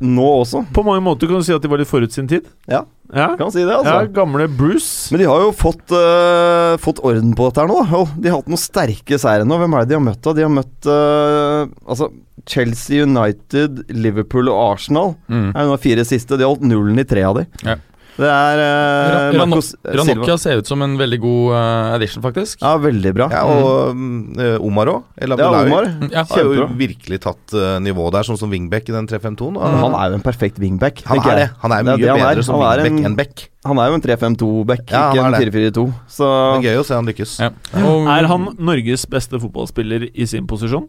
nå 0.00 0.26
også. 0.40 0.64
på 0.72 0.84
mange 0.86 1.02
måter 1.04 1.28
kan 1.28 1.40
du 1.42 1.44
si 1.46 1.52
at 1.52 1.62
de 1.62 1.68
var 1.68 1.78
litt 1.82 1.90
forut 1.90 2.12
sin 2.12 2.26
tid. 2.30 2.46
Ja, 2.70 2.84
Ja, 3.12 3.32
kan 3.36 3.50
si 3.50 3.58
det, 3.64 3.72
ja 3.74 3.80
altså. 3.82 4.12
Gamle 4.14 4.46
Bruce. 4.46 5.10
Men 5.10 5.18
de 5.18 5.26
har 5.26 5.40
jo 5.42 5.50
fått, 5.50 5.90
øh, 5.90 6.76
fått 6.78 7.00
orden 7.02 7.32
på 7.34 7.48
dette 7.48 7.58
her 7.64 7.66
nå. 7.66 7.80
da. 7.82 7.88
Hull. 7.90 8.06
De 8.22 8.30
har 8.30 8.38
hatt 8.38 8.46
noen 8.52 8.60
sterke 8.62 9.18
seire 9.18 9.42
nå. 9.44 9.58
Hvem 9.58 9.74
er 9.74 9.80
det 9.82 9.88
de 9.90 9.98
har 9.98 10.04
møtt? 10.04 10.20
da? 10.22 10.32
De 10.38 10.44
har 10.46 10.52
møtt 10.54 10.86
øh, 10.86 11.66
altså 11.90 12.06
Chelsea 12.46 13.02
United, 13.04 13.82
Liverpool 13.90 14.48
og 14.48 14.60
Arsenal. 14.76 15.16
Mm. 15.28 15.50
er 15.56 15.66
jo 15.66 15.74
de 15.74 15.82
fire 15.82 16.04
siste. 16.06 16.38
De 16.38 16.46
har 16.46 16.54
holdt 16.54 16.62
nullen 16.70 17.02
i 17.02 17.04
tre 17.04 17.22
av 17.26 17.40
de. 17.40 17.46
Ja. 17.66 17.76
Det 18.20 18.28
er 18.28 18.60
uh, 18.60 18.68
Ra- 19.14 19.20
Rano- 19.32 19.46
Marcos 19.48 19.70
Ranocchia 19.80 20.36
Silva. 20.36 20.36
ser 20.42 20.58
ut 20.60 20.68
som 20.68 20.82
en 20.84 20.96
veldig 21.00 21.18
god 21.22 21.44
uh, 21.54 21.94
addition, 21.96 22.20
faktisk. 22.24 22.60
Ja, 22.60 22.74
veldig 22.82 23.12
bra. 23.16 23.28
Ja, 23.32 23.44
og 23.48 23.96
mm, 23.96 24.18
eh, 24.36 24.56
Omar 24.60 24.90
òg. 24.92 25.06
El 25.16 25.32
Ja, 25.40 25.48
Omar. 25.62 25.88
Ja. 26.12 26.24
Har 26.28 26.42
jo 26.44 26.66
virkelig 26.76 27.20
tatt 27.24 27.54
uh, 27.56 27.78
nivået 27.80 28.12
der, 28.18 28.28
sånn 28.28 28.38
som 28.40 28.52
Wingback 28.52 28.90
i 28.92 28.96
den 28.96 29.08
3-5-2-en. 29.08 29.56
Mm. 29.56 29.78
Han 29.86 29.96
er 30.02 30.12
jo 30.12 30.20
en 30.20 30.26
perfekt 30.26 30.60
wingback. 30.60 31.00
Han 31.08 31.22
er 31.24 31.40
det. 31.40 31.48
Han 31.64 31.72
er 31.72 31.82
Det 31.82 31.88
mye 31.96 32.04
det 32.04 32.10
han 32.12 32.20
bedre 32.26 32.44
som 32.44 32.60
Han 32.60 32.66
er 32.68 32.84
wingback 32.84 33.00
en- 33.00 33.10
enn 33.12 33.16
back. 33.22 33.46
Han 33.64 33.78
er 33.80 33.88
jo 33.90 33.94
en 33.98 34.04
3-5-2-back, 34.06 34.84
Ja, 34.90 35.02
ikke 35.12 35.24
en 35.26 35.34
er 35.34 35.50
4-4-2. 35.50 35.86
Så 36.08 36.28
Det 36.28 36.64
er 36.64 36.68
gøy 36.74 36.80
å 36.80 36.84
se 36.88 36.94
han 36.96 37.06
lykkes. 37.10 37.34
Ja. 37.40 37.50
Og, 37.84 38.06
Er 38.08 38.26
han 38.30 38.48
Norges 38.58 39.04
beste 39.06 39.40
fotballspiller 39.40 40.10
i 40.14 40.26
sin 40.26 40.46
posisjon? 40.48 40.88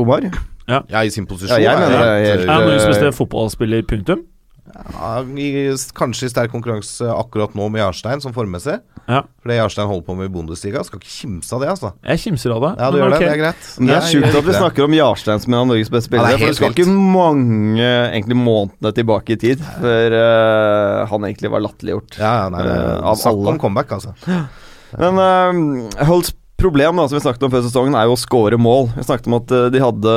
Omar 0.00 0.24
Ja, 0.68 1.02
i 1.02 1.10
sin 1.12 1.26
posisjon. 1.28 1.58
Ja, 1.60 1.72
jeg 1.72 1.78
mener 1.78 1.98
det 1.98 2.12
er 2.32 2.44
Er 2.44 2.52
han 2.52 2.62
Norges 2.68 2.84
Eh, 2.86 2.92
beste 2.94 3.12
fotballspiller, 3.16 3.82
punktum? 3.88 4.22
Ja, 4.72 5.12
i, 5.38 5.48
Kanskje 5.96 6.28
i 6.28 6.32
sterk 6.32 6.52
konkurranse 6.54 7.08
akkurat 7.12 7.54
nå 7.58 7.68
med 7.72 7.82
Jarstein, 7.82 8.22
som 8.24 8.34
formmessig. 8.36 8.78
Ja. 9.08 9.22
For 9.42 9.50
det 9.50 9.56
Jarstein 9.58 9.88
holder 9.90 10.04
på 10.06 10.16
med 10.18 10.28
i 10.28 10.32
Bundesliga, 10.32 10.84
skal 10.86 11.00
ikke 11.00 11.10
kimse 11.10 11.56
av 11.56 11.64
det, 11.64 11.70
altså. 11.72 11.92
Jeg 12.06 12.22
kimser 12.22 12.54
av 12.54 12.62
det. 12.66 12.72
Ja, 12.78 12.90
du 12.92 13.00
gjør 13.00 13.16
okay. 13.16 13.18
det. 13.18 13.26
Det 13.26 13.32
er 13.32 13.42
greit. 13.42 13.70
Men 13.78 13.90
det 13.90 13.96
er 13.96 14.08
sjukt 14.12 14.38
at 14.42 14.48
vi 14.48 14.56
snakker 14.58 14.86
om 14.86 14.96
Jarstein 14.98 15.42
som 15.42 15.56
en 15.56 15.60
av 15.62 15.70
Norges 15.72 15.92
beste 15.92 16.10
spillere. 16.10 16.34
Ja, 16.36 16.42
for 16.42 16.52
det 16.52 16.60
skal 16.60 16.76
ikke 16.76 16.88
mange 16.92 17.88
egentlig 17.88 18.38
månedene 18.38 18.94
tilbake 19.00 19.36
i 19.36 19.40
tid 19.42 19.64
før 19.82 20.18
uh, 20.18 21.02
han 21.10 21.28
egentlig 21.30 21.52
var 21.52 21.66
latterliggjort. 21.66 22.20
Ja, 22.20 22.34
ja, 22.44 22.52
nei, 22.52 22.66
det, 22.68 22.82
Eh, 22.82 23.04
av 23.04 23.16
Snakk 23.16 23.32
alle. 23.34 23.48
om 23.54 23.58
comeback, 23.58 23.92
altså. 23.92 24.14
Men 24.98 25.18
uh, 25.18 26.06
Hulls 26.08 26.32
problem 26.62 26.98
da, 27.00 27.08
som 27.08 27.18
vi 27.18 27.22
snakket 27.24 27.44
om 27.46 27.52
før 27.52 27.64
sesongen, 27.66 27.96
er 27.98 28.06
jo 28.06 28.14
å 28.14 28.20
score 28.20 28.58
mål. 28.60 28.92
Vi 28.94 29.04
snakket 29.06 29.28
om 29.30 29.36
at 29.40 29.54
eh, 29.54 29.68
de 29.74 29.82
hadde 29.82 30.12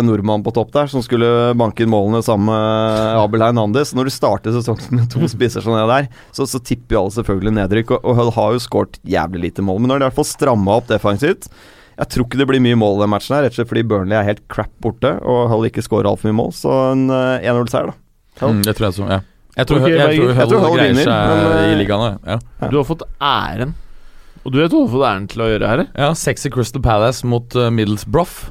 en 0.00 0.08
nordmann 0.10 0.42
på 0.44 0.52
topp 0.56 0.72
der 0.74 0.90
som 0.90 1.04
skulle 1.04 1.28
banke 1.58 1.84
inn 1.84 1.92
målene 1.92 2.24
sammen 2.26 2.50
med 2.50 3.20
Abel 3.20 3.44
Hernandez. 3.46 3.94
Når 3.96 4.10
du 4.10 4.14
starter 4.14 4.56
sesongen 4.56 4.98
med 4.98 5.06
to 5.12 5.22
spisser 5.30 5.64
som 5.64 5.76
det 5.76 5.86
der, 5.90 6.10
så, 6.34 6.48
så 6.50 6.58
tipper 6.58 6.96
jo 6.96 7.04
alle 7.04 7.16
selvfølgelig 7.18 7.54
nedrykk. 7.60 7.94
Og, 7.96 8.10
og 8.10 8.18
Hull 8.20 8.32
har 8.38 8.56
jo 8.56 8.64
skåret 8.64 8.98
jævlig 9.06 9.46
lite 9.46 9.64
mål, 9.66 9.80
men 9.80 9.90
nå 9.90 9.96
har 9.96 10.02
de 10.02 10.08
i 10.08 10.10
hvert 10.10 10.18
fall 10.18 10.30
stramma 10.32 10.80
opp 10.80 10.90
defensivt. 10.90 11.46
Jeg 11.94 12.10
tror 12.10 12.26
ikke 12.26 12.40
det 12.40 12.48
blir 12.50 12.64
mye 12.64 12.80
mål 12.80 12.98
i 12.98 13.04
den 13.04 13.12
matchen, 13.12 13.36
her 13.36 13.46
rett 13.46 13.54
og 13.54 13.60
slett 13.60 13.70
fordi 13.70 13.86
Burnley 13.86 14.18
er 14.18 14.26
helt 14.26 14.42
crap 14.50 14.72
borte 14.82 15.12
og 15.22 15.46
Hull 15.52 15.68
ikke 15.68 15.84
skårer 15.86 16.10
altfor 16.10 16.32
mye 16.32 16.40
mål. 16.40 16.50
Så 16.58 16.74
en 16.90 17.06
eh, 17.06 17.46
1-0-seier, 17.46 17.92
da. 17.92 18.50
mm, 18.50 18.66
det 18.66 18.74
tror 18.74 18.90
jeg 18.90 18.98
så, 18.98 19.08
ja. 19.14 19.22
Jeg 19.54 19.70
tror, 19.70 19.84
jeg, 19.86 20.46
tror 20.50 20.64
Hull 20.64 20.76
greier 20.80 20.98
seg 20.98 21.06
men, 21.06 21.48
eh, 21.54 21.68
i 21.70 21.78
ligaen. 21.78 22.18
Ja. 22.26 22.40
Du 22.66 22.80
har 22.80 22.88
fått 22.88 23.06
æren. 23.22 23.76
Og 24.44 24.52
du 24.52 24.60
vet 24.60 24.74
hvorfor 24.76 25.00
det 25.00 25.08
er 25.08 25.18
den 25.18 25.28
til 25.32 25.42
å 25.44 25.48
gjøre 25.48 25.68
her? 25.70 25.82
ja, 25.96 26.10
Sexy 26.18 26.50
Crystal 26.52 26.82
Palace 26.84 27.26
mot 27.26 27.56
uh, 27.56 27.70
Middlesbrough. 27.72 28.50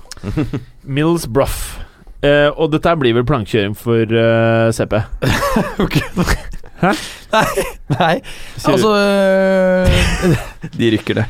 Mills 0.83 1.27
Bruff. 1.29 1.77
Eh, 2.23 2.49
og 2.55 2.71
dette 2.71 2.93
blir 2.95 3.13
vel 3.17 3.25
plankekjøring 3.27 3.75
for 3.77 4.07
uh, 4.15 4.71
CP. 4.73 4.95
Nei, 6.83 7.63
Nei. 7.93 8.15
altså 8.67 8.89
øh, 8.91 10.33
De 10.79 10.89
rykker 10.95 11.21
det. 11.21 11.25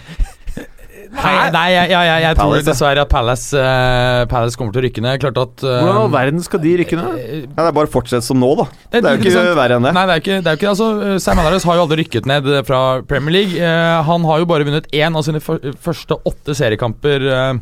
Nei, 1.14 1.34
nei 1.54 1.64
jeg, 1.72 1.90
jeg, 1.94 2.08
jeg, 2.10 2.22
jeg 2.24 2.36
tror 2.38 2.50
Palace, 2.50 2.64
ja. 2.64 2.72
dessverre 2.72 3.04
at 3.06 3.10
Palace, 3.12 3.58
øh, 3.60 4.24
Palace 4.32 4.58
kommer 4.60 4.74
til 4.76 4.82
å 4.82 4.86
rykke 4.88 5.04
ned. 5.06 5.20
Klart 5.24 5.38
at 5.44 5.64
øh, 5.64 5.76
Hvordan 5.78 6.00
i 6.00 6.02
all 6.04 6.14
verden 6.16 6.44
skal 6.46 6.64
de 6.64 6.72
rykke 6.82 6.98
ned? 7.00 7.20
øh, 7.20 7.36
Ja, 7.44 7.60
det 7.62 7.68
er 7.70 7.76
bare 7.78 7.90
å 7.92 7.94
fortsette 7.94 8.26
som 8.26 8.40
nå, 8.42 8.50
da. 8.60 8.66
Det 8.90 9.00
er 9.00 9.06
Det 9.06 9.12
er 9.12 9.20
jo 9.20 9.44
ikke 9.46 9.58
verre 9.62 9.78
enn 9.80 9.88
det. 9.88 9.94
Nei, 9.98 10.06
det 10.10 10.16
er 10.16 10.20
jo 10.22 10.24
ikke, 10.26 10.40
det 10.40 10.52
er 10.52 10.58
jo 10.58 10.62
ikke 10.62 10.72
altså, 10.74 10.88
Sam 11.28 11.44
Allardyce 11.44 11.70
har 11.70 11.78
jo 11.80 11.86
aldri 11.86 12.00
rykket 12.04 12.30
ned 12.34 12.50
fra 12.70 12.82
Premier 13.12 13.38
League. 13.38 13.60
Eh, 13.62 14.00
han 14.10 14.26
har 14.32 14.42
jo 14.44 14.50
bare 14.50 14.68
vunnet 14.68 14.90
én 14.94 15.16
av 15.20 15.28
sine 15.30 15.44
fyr- 15.44 15.70
første 15.86 16.18
åtte 16.34 16.58
seriekamper 16.58 17.28
eh, 17.30 17.54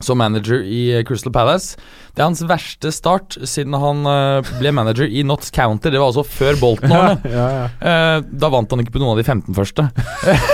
som 0.00 0.18
manager 0.20 0.62
i 0.64 0.80
eh, 0.98 1.02
Crystal 1.04 1.32
Palace. 1.34 1.76
Det 2.14 2.22
er 2.22 2.26
hans 2.30 2.40
verste 2.48 2.90
start 2.92 3.36
siden 3.46 3.76
han 3.78 4.00
eh, 4.08 4.50
ble 4.60 4.72
manager 4.74 5.06
i 5.06 5.22
Notts 5.28 5.52
County. 5.54 5.90
Det 5.92 6.00
var 6.00 6.10
altså 6.12 6.24
før 6.26 6.58
Bolton-årene. 6.60 7.20
Ja, 7.36 7.46
ja. 7.56 7.66
Eh, 7.80 8.24
da 8.40 8.50
vant 8.52 8.70
han 8.72 8.80
ikke 8.82 8.94
på 8.96 9.02
noen 9.02 9.12
av 9.14 9.20
de 9.20 9.26
15 9.28 9.54
første. 9.56 9.86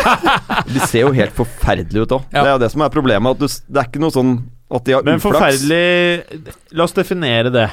De 0.75 0.83
ser 0.91 1.07
jo 1.07 1.13
helt 1.17 1.35
forferdelige 1.37 2.05
ut 2.07 2.15
òg. 2.19 2.27
Ja. 2.35 2.43
Det 2.43 2.49
er 2.51 2.55
jo 2.57 2.63
det 2.67 2.71
som 2.75 2.85
er 2.87 2.93
problemet. 2.95 3.37
At 3.37 3.43
du, 3.43 3.47
det 3.73 3.83
er 3.83 3.89
ikke 3.91 4.03
noe 4.03 4.15
sånn 4.15 4.35
at 4.67 4.83
de 4.89 4.97
har 4.97 5.05
Men 5.07 5.21
uflaks. 5.21 5.39
forferdelig 5.39 6.75
La 6.75 6.87
oss 6.89 6.95
definere 6.97 7.53
det. 7.55 7.69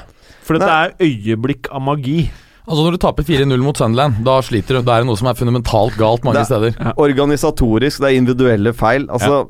For 0.46 0.60
dette 0.60 0.70
er 0.70 0.94
øyeblikk 1.02 1.70
av 1.74 1.82
magi. 1.82 2.28
Altså 2.64 2.84
Når 2.86 2.96
du 2.96 3.00
taper 3.04 3.26
4-0 3.28 3.64
mot 3.66 3.76
Sunderland, 3.80 4.22
da 4.24 4.38
sliter 4.46 4.78
du. 4.78 4.86
Da 4.88 4.98
er 5.00 5.04
det 5.04 5.10
noe 5.10 5.20
som 5.20 5.28
er 5.32 5.36
fundamentalt 5.40 5.98
galt 6.00 6.24
mange 6.24 6.40
Det- 6.44 6.48
steder. 6.52 6.94
Organisatorisk, 7.02 8.00
det 8.04 8.12
er 8.12 8.20
individuelle 8.22 8.72
feil. 8.78 9.08
Altså, 9.12 9.48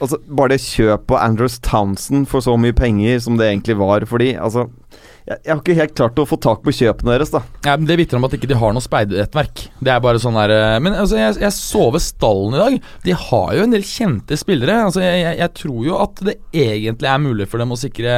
altså 0.00 0.20
Bare 0.26 0.54
det 0.54 0.62
kjøpet 0.64 1.06
på 1.10 1.18
Andrews 1.18 1.58
Townsend 1.64 2.28
for 2.30 2.44
så 2.44 2.56
mye 2.60 2.76
penger 2.76 3.20
som 3.24 3.38
det 3.40 3.50
egentlig 3.50 3.78
var 3.80 4.06
for 4.08 4.22
de 4.22 4.34
altså, 4.38 4.68
jeg, 5.26 5.40
jeg 5.42 5.50
har 5.50 5.60
ikke 5.60 5.74
helt 5.80 5.94
klart 5.98 6.20
å 6.22 6.26
få 6.28 6.38
tak 6.38 6.60
på 6.62 6.72
kjøpene 6.76 7.16
deres, 7.16 7.32
da. 7.34 7.40
Ja, 7.66 7.74
men 7.74 7.88
Det 7.88 7.96
vitner 7.98 8.20
om 8.20 8.26
at 8.28 8.36
ikke 8.36 8.46
de 8.50 8.58
har 8.60 8.74
noe 8.74 8.84
speidernettverk. 8.84 9.64
Det 9.82 9.90
er 9.90 10.04
bare 10.04 10.20
sånn 10.22 10.38
der 10.38 10.52
eh, 10.54 10.76
Men 10.84 10.94
altså, 10.94 11.18
jeg, 11.18 11.34
jeg 11.42 11.54
så 11.56 11.88
ved 11.96 12.04
stallen 12.04 12.54
i 12.54 12.60
dag. 12.60 12.76
De 13.02 13.16
har 13.24 13.48
jo 13.58 13.64
en 13.66 13.74
del 13.74 13.86
kjente 13.86 14.38
spillere. 14.38 14.78
Altså, 14.86 15.02
jeg, 15.02 15.24
jeg, 15.24 15.40
jeg 15.42 15.54
tror 15.58 15.80
jo 15.88 15.98
at 15.98 16.22
det 16.28 16.36
egentlig 16.54 17.10
er 17.10 17.24
mulig 17.24 17.48
for 17.50 17.62
dem 17.62 17.74
å 17.74 17.80
sikre 17.80 18.16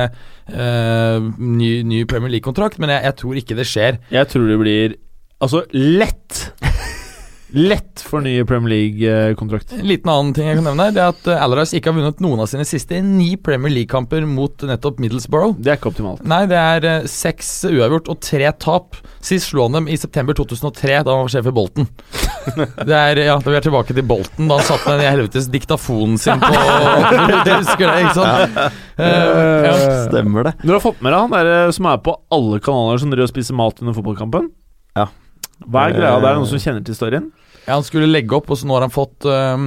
øh, 0.53 1.31
ny, 1.41 1.73
ny 1.89 2.05
Premier 2.11 2.35
League-kontrakt, 2.37 2.77
men 2.83 2.93
jeg, 2.93 3.07
jeg 3.09 3.21
tror 3.23 3.41
ikke 3.41 3.57
det 3.57 3.69
skjer. 3.73 4.01
Jeg 4.13 4.33
tror 4.35 4.49
det 4.53 4.61
blir 4.61 4.99
Altså, 5.39 5.61
lett 5.71 6.49
Lett 7.57 8.03
for 8.05 8.21
ny 8.21 8.45
Premier 8.45 8.69
League-kontrakt. 8.69 9.73
En 9.73 9.87
liten 9.89 10.11
annen 10.13 10.35
ting 10.37 10.51
jeg 10.51 10.59
kan 10.59 10.67
nevne, 10.69 10.91
det 10.93 11.01
er 11.01 11.15
at 11.15 11.29
uh, 11.33 11.63
ikke 11.79 11.89
har 11.89 11.97
vunnet 11.97 12.21
noen 12.21 12.43
av 12.45 12.49
sine 12.51 12.67
siste 12.69 12.99
ni 13.01 13.31
Premier 13.41 13.73
League-kamper 13.73 14.27
mot 14.29 14.65
nettopp 14.69 15.01
Middlesbrough. 15.01 15.55
Det 15.57 15.73
er 15.73 15.79
ikke 15.81 15.89
optimalt. 15.95 16.21
Nei, 16.29 16.43
det 16.51 16.59
er 16.61 16.87
eh, 16.89 17.07
seks 17.09 17.51
uavgjort 17.71 18.11
og 18.13 18.21
tre 18.25 18.51
tap. 18.61 18.99
Sist 19.25 19.49
slo 19.49 19.65
han 19.65 19.79
dem 19.79 19.89
i 19.89 19.97
september 19.97 20.37
2003, 20.37 20.99
da 21.07 21.15
han 21.15 21.25
var 21.25 21.33
sjef 21.33 21.49
i 21.49 21.55
Bolten. 21.57 21.89
Det 22.49 22.95
er, 22.97 23.19
ja, 23.27 23.35
da 23.37 23.53
vi 23.53 23.57
er 23.59 23.65
tilbake 23.65 23.93
til 23.97 24.05
Bolten, 24.09 24.47
da 24.49 24.57
han 24.57 24.65
satt 24.65 24.87
den 24.89 25.03
helvetes 25.05 25.51
diktafonen 25.53 26.17
sin 26.21 26.41
på 26.41 26.49
Du 26.49 27.51
husker 27.51 27.83
det, 27.85 27.97
ikke 28.07 28.15
sant? 28.17 28.61
Eh, 28.99 29.67
ja. 29.69 29.75
Stemmer 30.07 30.49
det. 30.49 30.55
Du 30.63 30.73
har 30.73 30.81
fått 30.85 31.03
med 31.05 31.13
deg 31.13 31.27
han 31.27 31.35
der 31.37 31.73
som 31.77 31.89
er 31.91 32.01
på 32.05 32.17
alle 32.35 32.61
kanaler 32.65 33.01
som 33.03 33.13
driver 33.13 33.29
og 33.29 33.33
spiser 33.35 33.57
mat 33.59 33.85
under 33.85 33.97
fotballkampen? 33.97 34.49
Ja. 34.97 35.11
Hva 35.67 35.89
er 35.89 35.97
greia 35.97 36.15
der? 36.15 36.23
Er 36.23 36.29
det 36.29 36.39
noen 36.39 36.51
som 36.53 36.63
kjenner 36.63 36.85
til 36.87 36.95
storyen? 36.99 37.31
ja, 37.67 37.75
han 37.75 37.85
skulle 37.85 38.07
legge 38.09 38.37
opp, 38.37 38.49
og 38.51 38.57
så 38.57 38.69
nå 38.69 38.77
har 38.79 38.87
han 38.87 38.95
fått 38.95 39.27
eh, 39.29 39.67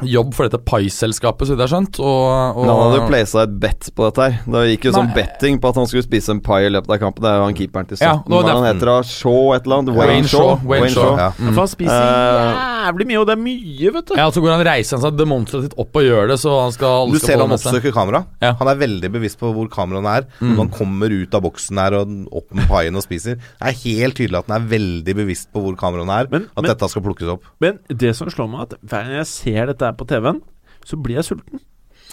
jobb 0.00 0.32
for 0.32 0.48
dette 0.48 0.60
Pie-selskapet, 0.64 1.44
så 1.48 1.52
vidt 1.54 1.60
jeg 1.60 1.66
har 1.68 1.72
skjønt. 1.74 1.98
Og, 2.00 2.56
og, 2.56 2.60
Men 2.64 2.70
han 2.70 2.80
hadde 2.84 2.98
jo 3.00 3.08
placet 3.10 3.40
et 3.42 3.54
bet 3.60 3.88
på 3.96 4.06
dette 4.06 4.22
her. 4.24 4.36
Det 4.54 4.62
gikk 4.72 4.86
jo 4.88 4.92
sånn 4.96 5.10
betting 5.16 5.58
på 5.60 5.68
at 5.72 5.76
han 5.80 5.88
skulle 5.90 6.06
spise 6.06 6.32
en 6.32 6.40
pie 6.40 6.68
i 6.68 6.72
løpet 6.72 6.94
av 6.94 7.00
kampen. 7.02 7.24
Det 7.24 7.30
er 7.30 7.36
jo 7.40 7.44
han 7.48 7.56
keeperen 7.58 7.88
til 7.90 8.00
Ja, 8.00 8.14
17. 8.16 8.24
det 8.30 8.36
var 8.38 8.48
er 8.48 8.56
han 8.56 8.68
heter 8.70 8.90
da? 8.90 8.96
Shaw 9.10 9.52
et 9.56 9.66
eller 9.68 9.82
annet? 9.82 9.92
Wayne 9.98 10.12
Wayne 10.14 10.30
Shaw. 10.30 10.46
Shaw. 10.46 10.68
Wayne 10.70 10.90
Shaw. 10.94 11.10
Ja. 11.10 11.26
Ja. 11.28 11.50
For 11.50 11.60
han 11.64 11.72
spiser 11.74 12.00
Eh, 12.00 12.86
jævlig 12.86 13.06
mye, 13.10 13.18
og 13.20 13.26
det 13.28 13.34
er 13.36 13.42
mye, 13.44 13.90
vet 13.98 14.06
du. 14.08 14.14
Ja, 14.16 14.28
så 14.32 14.40
går 14.40 14.54
han 14.56 14.64
reiser 14.70 14.96
han 14.96 15.02
seg 15.04 15.18
demonstrativt 15.20 15.74
opp 15.84 15.98
og 16.00 16.06
gjør 16.06 16.30
det, 16.32 16.38
så 16.40 16.54
han 16.62 16.72
skal 16.72 17.10
Du 17.12 17.18
skal 17.18 17.26
ser 17.34 17.42
han 17.44 17.52
oppsøker 17.58 17.92
kamera. 17.92 18.22
Ja. 18.40 18.54
Han 18.62 18.68
er 18.72 18.80
veldig 18.80 19.10
bevisst 19.12 19.38
på 19.42 19.52
hvor 19.52 19.68
kameraene 19.68 20.16
er. 20.22 20.26
Når 20.40 20.56
han 20.64 20.72
kommer 20.72 21.12
ut 21.12 21.34
av 21.36 21.44
boksen 21.44 21.76
her 21.82 21.98
og 22.00 22.16
opp 22.40 22.54
med 22.56 22.64
paien 22.72 22.96
og 22.96 23.04
spiser. 23.04 23.36
Det 23.36 23.68
er 23.68 23.76
helt 23.84 24.16
tydelig 24.16 24.38
at 24.40 24.48
han 24.48 24.62
er 24.62 24.66
veldig 24.72 25.14
bevisst 25.20 25.52
på 25.52 25.60
hvor 25.60 25.76
kameraene 25.76 26.16
er. 26.24 26.30
Men- 26.32 26.48
at 26.56 26.62
men- 26.62 26.70
dette 26.72 26.88
skal 26.88 27.02
plukkes 27.02 27.28
opp. 27.36 27.44
Men 27.60 27.78
det 27.92 28.14
som 28.16 28.28
slår 28.32 28.48
meg, 28.50 28.60
at 28.72 28.74
hver 28.80 29.04
gang 29.04 29.16
jeg 29.20 29.26
ser 29.26 29.66
dette 29.66 29.79
her 29.88 29.94
på 29.98 30.04
TV-en, 30.10 30.38
så 30.86 30.94
blir 31.00 31.16
jeg 31.20 31.26
sulten. 31.32 31.58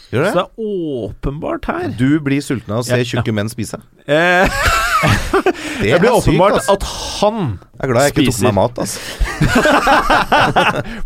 Gjør 0.07 0.23
det? 0.23 0.29
Så 0.31 0.39
det? 0.39 0.47
er 0.47 0.51
åpenbart 1.03 1.65
her 1.67 1.89
Du 1.99 2.07
blir 2.23 2.39
sulten 2.39 2.71
av 2.71 2.79
å 2.79 2.83
se 2.87 2.95
Ja, 2.95 3.03
ja. 3.03 3.07
tjukke 3.09 3.33
menn 3.35 3.49
spise. 3.51 3.75
eh, 4.07 4.47
Det 5.81 5.89
Det 5.91 5.99
blir 5.99 6.09
er 6.09 6.15
åpenbart 6.15 6.55
ass. 6.61 6.69
at 6.71 6.83
han 6.87 7.57
spiser. 7.57 7.75
Jeg 7.77 7.83
er 7.83 7.87
glad 7.91 8.01
jeg 8.07 8.11
ikke 8.15 8.31
tok 8.31 8.39
meg 8.47 8.55
mat, 8.55 8.79
ass. 8.79 8.93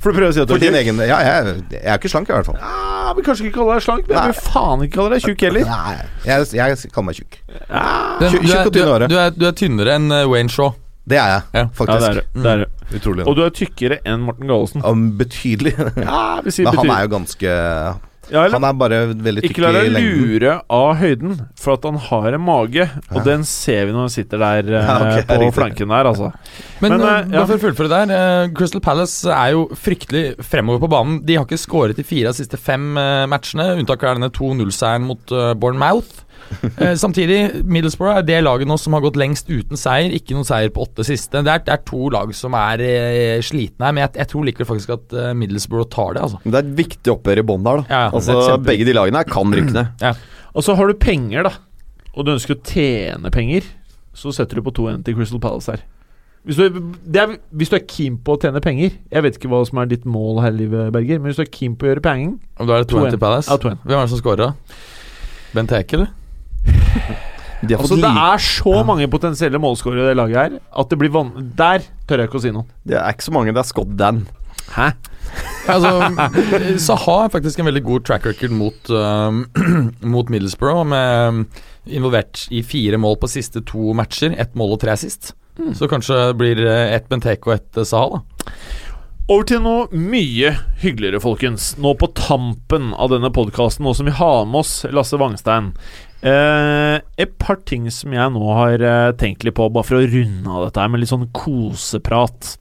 For 0.01 0.07
du 0.11 0.15
prøver 0.17 0.29
å 0.29 0.33
si 0.35 0.41
at 0.43 0.49
du 0.49 0.53
er 0.55 0.59
din 0.61 0.73
tjukk? 0.75 0.81
egen 0.83 0.95
Ja, 1.09 1.17
jeg, 1.25 1.33
jeg 1.73 1.81
er 1.81 1.95
ikke 1.99 2.11
slank, 2.13 2.27
i 2.29 2.31
hvert 2.35 2.47
fall. 2.51 2.59
Ja, 2.61 3.13
men 3.17 3.23
kanskje 3.25 3.43
ikke 3.49 3.57
kalle 3.57 3.71
deg 3.79 3.83
slank, 3.87 4.03
men 4.07 4.13
jeg 4.19 4.25
vil 4.31 4.39
faen 4.53 4.79
ikke 4.85 4.95
kalle 4.99 5.11
deg 5.15 5.21
tjukk 5.25 5.41
heller. 5.47 5.63
Nei, 5.71 5.95
jeg, 6.29 6.37
jeg 6.61 6.67
kaller 6.93 7.07
meg 7.09 7.15
tjukk. 7.19 7.33
Du, 7.41 7.45
Tjukk- 7.57 8.45
du, 8.45 8.49
er, 8.53 8.61
og 8.61 8.71
tynn 8.71 8.71
i 8.71 8.73
du, 8.77 8.81
håret. 8.91 9.03
er, 9.03 9.07
du, 9.11 9.15
er, 9.25 9.29
du 9.41 9.45
er 9.49 9.53
tynnere 9.63 9.91
enn 9.99 10.07
eh, 10.15 10.25
Wayne 10.31 10.51
Shaw. 10.53 10.69
Det 11.11 11.17
er 11.17 11.27
jeg, 11.33 11.41
Ja. 11.57 11.63
Ja, 11.65 11.67
det 11.97 12.05
er 12.11 12.15
det. 12.21 12.25
er 12.45 12.57
det. 12.63 12.69
Utrolig. 12.93 13.25
Og 13.27 13.35
du 13.37 13.43
er 13.45 13.51
tykkere 13.55 13.99
enn 14.05 14.23
Morten 14.27 14.47
Gallosen. 14.51 14.85
Um, 14.85 15.11
betydelig. 15.19 15.75
Ja, 16.01 16.39
vi 16.43 16.51
sier 16.53 16.65
si 16.65 16.69
Men 16.69 16.81
han 16.83 16.95
er 16.97 17.05
jo 17.05 17.13
ganske 17.17 17.51
ja, 18.31 18.45
eller? 18.45 18.53
Han 18.55 18.63
er 18.63 18.75
bare 18.79 18.97
veldig 19.11 19.41
tykk 19.43 19.51
Ikke 19.57 19.63
la 19.65 19.81
i 19.81 19.89
deg 19.91 20.05
lure 20.05 20.53
av 20.71 20.91
høyden, 21.01 21.33
for 21.59 21.75
at 21.75 21.87
han 21.89 21.97
har 22.05 22.37
en 22.37 22.43
mage. 22.45 22.85
Og 23.09 23.17
Ja. 23.19 23.23
den 23.25 23.43
ser 23.43 23.87
vi 23.89 23.95
når 23.95 24.05
han 24.05 24.13
sitter 24.13 24.39
der 24.39 24.69
eh, 24.71 24.85
Ja, 24.87 24.95
okay, 25.01 25.25
på 25.27 25.39
riktig. 25.41 25.55
flanken 25.57 25.91
der, 25.91 26.09
altså. 26.13 26.31
Men, 26.79 26.95
Men, 26.95 27.01
eh, 27.01 27.17
ja. 27.33 27.41
bare 27.41 27.47
for 27.49 27.57
å 27.57 27.63
fullføre 27.65 27.91
der 27.91 28.13
uh, 28.15 28.53
Crystal 28.55 28.83
Palace 28.83 29.27
er 29.35 29.51
jo 29.57 29.65
fryktelig 29.75 30.23
fremover 30.47 30.79
på 30.85 30.91
banen. 30.93 31.19
De 31.27 31.35
har 31.35 31.47
ikke 31.49 31.59
skåret 31.59 31.99
i 31.99 32.07
fire 32.07 32.31
av 32.31 32.37
de 32.37 32.43
siste 32.45 32.61
fem 32.61 32.93
uh, 32.95 33.27
matchene. 33.27 33.67
Unntaket 33.81 34.13
er 34.13 34.21
denne 34.21 34.31
2-0-seieren 34.37 35.09
mot 35.11 35.35
uh, 35.35 35.51
Bournemouth. 35.57 36.23
Eh, 36.81 36.93
samtidig, 36.99 37.63
Middlesbrough 37.63 38.19
er 38.19 38.25
det 38.25 38.39
laget 38.43 38.69
nå 38.69 38.77
som 38.79 38.95
har 38.95 39.03
gått 39.03 39.19
lengst 39.19 39.49
uten 39.51 39.79
seier. 39.79 40.13
Ikke 40.15 40.35
noen 40.35 40.47
seier 40.47 40.71
på 40.73 40.85
åtte 40.85 41.05
siste. 41.07 41.41
Det 41.45 41.53
er, 41.53 41.63
det 41.65 41.73
er 41.75 41.83
to 41.87 42.09
lag 42.13 42.33
som 42.37 42.55
er 42.57 42.83
eh, 42.85 43.39
slitne 43.45 43.87
her, 43.87 43.95
men 43.95 44.05
jeg, 44.05 44.15
jeg 44.21 44.31
tror 44.33 44.47
likevel 44.47 44.69
faktisk 44.73 44.95
at 44.97 45.15
eh, 45.17 45.31
Middlesbrough 45.37 45.89
tar 45.91 46.17
det. 46.17 46.25
altså 46.27 46.41
Men 46.43 46.53
Det 46.55 46.59
er 46.61 46.67
et 46.67 46.77
viktig 46.81 47.15
oppgjør 47.15 47.43
i 47.43 47.47
bånn 47.51 47.67
der, 47.67 47.81
da. 47.81 47.87
Ja, 47.87 48.03
ja, 48.07 48.13
altså, 48.19 48.37
kjempe... 48.49 48.69
begge 48.71 48.87
de 48.89 48.97
lagene 48.97 49.23
her 49.23 49.31
kan 49.31 49.55
rykke 49.57 49.77
ned. 49.77 50.25
Og 50.51 50.67
så 50.67 50.75
har 50.75 50.91
du 50.91 50.99
penger, 50.99 51.47
da. 51.47 51.55
Og 52.11 52.27
du 52.27 52.33
ønsker 52.35 52.57
å 52.57 52.61
tjene 52.67 53.31
penger, 53.33 53.67
så 54.17 54.33
setter 54.35 54.59
du 54.59 54.65
på 54.67 54.75
2-1 54.81 55.05
til 55.07 55.15
Crystal 55.17 55.41
Palace 55.43 55.75
her. 55.75 55.83
Hvis 56.43 56.57
du, 56.57 56.63
er, 56.65 56.77
det 57.05 57.21
er, 57.21 57.35
hvis 57.53 57.69
du 57.69 57.75
er 57.77 57.83
keen 57.85 58.15
på 58.17 58.33
å 58.33 58.39
tjene 58.41 58.57
penger 58.65 58.95
Jeg 59.13 59.21
vet 59.21 59.35
ikke 59.37 59.49
hva 59.51 59.59
som 59.67 59.77
er 59.77 59.91
ditt 59.91 60.07
mål 60.09 60.39
her 60.41 60.55
i 60.55 60.63
livet, 60.63 60.87
Berger, 60.95 61.19
men 61.21 61.29
hvis 61.29 61.37
du 61.37 61.43
er 61.43 61.51
keen 61.53 61.75
på 61.77 61.85
å 61.85 61.91
gjøre 61.91 62.01
penger 62.07 62.31
Og 62.57 62.65
da 62.65 62.79
er 62.79 62.81
det 62.81 62.89
2-1 62.89 63.13
til 63.13 63.21
Palace. 63.21 63.45
Ja, 63.51 63.61
2-1. 63.61 63.83
Hvem 63.83 63.93
er 63.99 64.01
det 64.01 64.13
som 64.15 64.21
scora? 64.23 64.47
Bent 65.53 65.75
Heke, 65.75 65.99
eller? 65.99 66.09
De 67.61 67.77
Altså, 67.77 67.95
det 67.99 68.09
er 68.09 68.41
så 68.41 68.79
mange 68.87 69.05
potensielle 69.11 69.59
målskårere 69.61 70.07
i 70.07 70.09
det 70.09 70.17
laget 70.17 70.37
her 70.39 70.53
at 70.81 70.89
det 70.89 70.97
blir 70.97 71.11
van... 71.13 71.29
Der 71.57 71.83
tør 72.09 72.23
jeg 72.23 72.31
ikke 72.31 72.39
å 72.39 72.45
si 72.45 72.53
noe. 72.55 72.65
Det 72.87 72.97
er 72.97 73.13
ikke 73.13 73.27
så 73.27 73.33
mange. 73.35 73.53
Det 73.53 73.61
er 73.61 73.67
Scott 73.69 73.91
Dan. 73.99 74.23
Hæ? 74.73 74.87
Altså, 75.69 75.91
Saha 76.87 77.17
har 77.21 77.33
faktisk 77.35 77.61
en 77.61 77.69
veldig 77.69 77.83
god 77.85 78.07
track 78.07 78.25
record 78.25 78.55
mot, 78.57 78.89
uh, 78.89 79.29
mot 80.15 80.33
Middlesbrough, 80.33 80.81
med 80.89 81.27
um, 81.27 81.43
involvert 81.85 82.47
i 82.49 82.63
fire 82.65 82.97
mål 82.97 83.19
på 83.21 83.29
siste 83.29 83.61
to 83.69 83.93
matcher. 83.97 84.33
Ett 84.41 84.57
mål 84.57 84.77
og 84.77 84.81
tre 84.81 84.97
sist. 84.97 85.35
Så 85.77 85.89
kanskje 85.91 86.31
blir 86.39 86.63
eh, 86.65 86.93
ett 86.95 87.09
Benteke 87.11 87.49
og 87.49 87.57
ett 87.57 87.77
eh, 87.77 87.85
Saha, 87.85 88.17
da. 88.17 88.55
Over 89.31 89.45
til 89.47 89.61
noe 89.63 89.83
mye 89.95 90.49
hyggeligere, 90.81 91.21
folkens. 91.23 91.75
Nå 91.79 91.93
på 91.99 92.09
tampen 92.17 92.89
av 92.97 93.13
denne 93.13 93.29
podkasten, 93.31 93.85
nå 93.85 93.93
som 93.95 94.09
vi 94.09 94.15
har 94.17 94.47
med 94.49 94.63
oss 94.63 94.73
Lasse 94.91 95.19
Wangstein. 95.21 95.69
Eh, 96.21 96.97
et 97.17 97.31
par 97.41 97.57
ting 97.65 97.87
som 97.93 98.13
jeg 98.13 98.33
nå 98.33 98.41
har 98.53 98.83
eh, 98.85 99.11
tenkt 99.17 99.45
litt 99.45 99.55
på, 99.57 99.65
bare 99.73 99.87
for 99.87 99.97
å 99.97 100.05
runde 100.05 100.49
av 100.53 100.67
dette 100.67 100.83
her 100.83 100.91
med 100.93 101.01
litt 101.01 101.09
sånn 101.09 101.29
koseprat. 101.33 102.55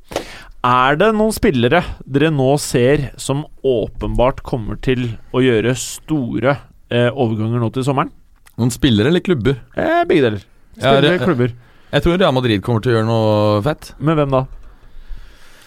Er 0.64 0.96
det 1.00 1.10
noen 1.16 1.32
spillere 1.32 1.82
dere 2.04 2.30
nå 2.32 2.50
ser 2.60 3.10
som 3.20 3.46
åpenbart 3.64 4.40
kommer 4.44 4.80
til 4.84 5.06
å 5.36 5.40
gjøre 5.44 5.74
store 5.76 6.56
eh, 6.92 7.08
overganger 7.12 7.60
nå 7.60 7.68
til 7.74 7.84
sommeren? 7.84 8.12
Noen 8.60 8.72
spillere 8.72 9.12
eller 9.12 9.24
klubber? 9.24 9.60
Eh, 9.76 10.02
begge 10.08 10.24
deler. 10.26 10.46
Spillere, 10.76 11.18
det- 11.18 11.26
klubber. 11.26 11.52
Jeg 11.90 12.04
tror 12.04 12.18
Real 12.20 12.32
Madrid 12.36 12.62
kommer 12.62 12.80
til 12.84 12.92
å 12.92 12.96
gjøre 12.98 13.08
noe 13.08 13.60
fett. 13.66 13.92
Med 13.98 14.16
hvem 14.16 14.30
da? 14.36 14.44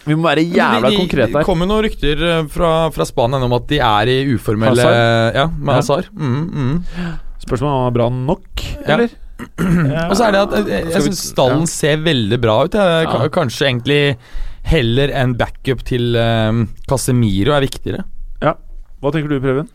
Vi 0.03 0.15
må 0.15 0.26
være 0.26 0.44
jævla 0.44 0.90
de, 0.90 0.95
de, 0.95 0.99
konkrete 0.99 1.32
Det 1.32 1.45
kommer 1.48 1.68
noen 1.68 1.84
rykter 1.86 2.24
fra, 2.52 2.72
fra 2.91 3.06
Spania 3.07 3.40
om 3.44 3.53
at 3.56 3.68
de 3.70 3.78
er 3.80 4.10
i 4.11 4.18
uformelle 4.34 4.82
Hazard? 4.84 5.38
Ja, 5.38 5.45
med 5.52 5.72
Ja. 5.72 5.78
Hazard. 5.80 6.10
Mm, 6.15 6.41
mm. 6.49 7.14
Spørsmålet 7.44 7.74
om 7.74 7.84
han 7.84 7.91
er 7.91 7.98
bra 7.99 8.10
nok, 8.10 8.65
Ja. 8.88 8.98
Og 10.07 10.15
så 10.15 10.28
er 10.30 10.32
det 10.36 10.41
at 10.45 10.53
jeg, 10.56 10.68
jeg, 10.72 10.91
jeg 10.94 11.02
syns 11.10 11.24
stallen 11.34 11.65
ser 11.68 11.98
veldig 12.06 12.38
bra 12.44 12.57
ut. 12.64 12.76
Jeg, 12.80 13.07
Ja. 13.10 13.28
Kanskje 13.34 13.68
egentlig 13.68 14.02
heller 14.64 15.11
en 15.20 15.34
backup 15.36 15.82
til 15.84 16.15
um, 16.15 16.68
Casemiro 16.88 17.52
er 17.57 17.65
viktigere. 17.65 18.06
Hva 19.03 19.11
tenker 19.11 19.28
du, 19.34 19.41
Preben? 19.44 19.68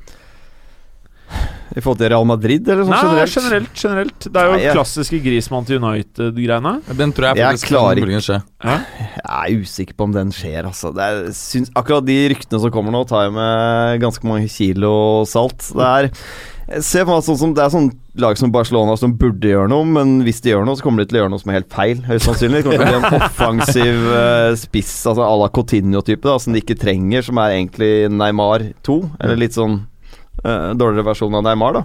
I 1.77 1.82
forhold 1.85 1.99
til 2.01 2.09
Real 2.09 2.24
Madrid, 2.24 2.65
eller 2.73 2.86
sånn 2.89 3.11
Nei, 3.12 3.27
generelt? 3.28 3.74
generelt. 3.77 4.24
Det 4.24 4.40
er 4.40 4.47
jo 4.49 4.53
Nei, 4.55 4.62
jeg- 4.65 4.73
klassiske 4.78 5.19
Grismann 5.20 5.66
til 5.69 5.77
United-greiene. 5.85 6.73
Den 6.97 7.12
tror 7.12 7.27
jeg 7.28 7.36
faktisk 7.45 7.69
kan 7.69 8.24
skje. 8.24 8.39
Jeg 8.65 9.28
er 9.28 9.61
usikker 9.61 9.95
på 9.99 10.05
om 10.09 10.12
den 10.16 10.32
skjer, 10.32 10.65
altså. 10.65 10.95
Det 10.97 11.05
er, 11.05 11.20
syns, 11.36 11.69
akkurat 11.77 12.07
de 12.09 12.16
ryktene 12.32 12.61
som 12.65 12.70
kommer 12.73 12.90
nå, 12.97 13.05
tar 13.07 13.27
jeg 13.28 13.35
med 13.36 14.01
ganske 14.01 14.24
mange 14.24 14.49
kilo 14.49 14.95
salt. 15.28 15.61
Det 15.77 15.85
er 15.93 16.11
ser 16.85 17.07
for 17.07 17.15
meg 17.16 17.24
sånn 17.24 17.39
som 17.40 17.53
Det 17.57 17.65
er 17.65 17.73
sånn 17.73 17.89
lag 18.19 18.39
som 18.40 18.53
Barcelona 18.53 18.97
som 18.99 19.15
burde 19.19 19.51
gjøre 19.51 19.70
noe, 19.70 19.86
men 19.86 20.16
hvis 20.27 20.43
de 20.43 20.51
gjør 20.51 20.65
noe, 20.66 20.78
så 20.78 20.85
kommer 20.85 21.05
de 21.05 21.11
til 21.11 21.19
å 21.19 21.23
gjøre 21.23 21.32
noe 21.32 21.43
som 21.43 21.53
er 21.53 21.61
helt 21.61 21.70
feil. 21.70 22.01
Høyst 22.09 22.27
sannsynlig. 22.27 22.65
Det 22.65 22.66
kommer 22.66 22.89
til 22.89 22.97
å 22.97 23.03
bli 23.05 23.19
en 23.19 23.27
offensiv 23.28 24.09
uh, 24.11 24.57
spiss, 24.59 24.95
altså 25.07 25.23
à 25.23 25.36
la 25.39 25.51
Coutinho-type, 25.55 26.27
da, 26.27 26.35
som 26.43 26.57
de 26.57 26.62
ikke 26.65 26.78
trenger, 26.81 27.23
som 27.28 27.39
er 27.39 27.55
egentlig 27.61 27.93
Neymar 28.11 28.65
2. 28.89 28.97
Eller 29.23 29.39
litt 29.39 29.55
sånn 29.55 29.77
uh, 29.78 30.74
dårligere 30.74 31.07
versjon 31.07 31.39
av 31.39 31.47
Neymar, 31.47 31.78
da. 31.78 31.85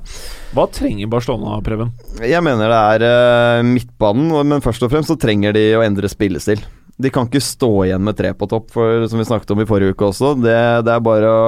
Hva 0.57 0.65
trenger 0.73 1.11
Barcelona, 1.13 1.59
Preben? 1.65 1.93
Jeg 2.25 2.41
mener 2.45 2.73
det 2.73 2.81
er 2.95 3.05
uh, 3.05 3.67
midtbanen, 3.69 4.33
men 4.55 4.65
først 4.65 4.87
og 4.87 4.95
fremst 4.95 5.13
så 5.13 5.19
trenger 5.21 5.53
de 5.53 5.67
å 5.77 5.85
endre 5.85 6.09
spillestil. 6.09 6.65
De 6.97 7.13
kan 7.13 7.29
ikke 7.29 7.41
stå 7.45 7.71
igjen 7.85 8.03
med 8.05 8.17
tre 8.17 8.33
på 8.37 8.49
topp, 8.49 8.73
for 8.73 9.05
som 9.05 9.21
vi 9.21 9.29
snakket 9.29 9.53
om 9.53 9.61
i 9.61 9.69
forrige 9.69 9.93
uke 9.93 10.09
også. 10.09 10.33
Det, 10.41 10.57
det 10.89 10.97
er 10.97 11.05
bare 11.05 11.29
å 11.29 11.47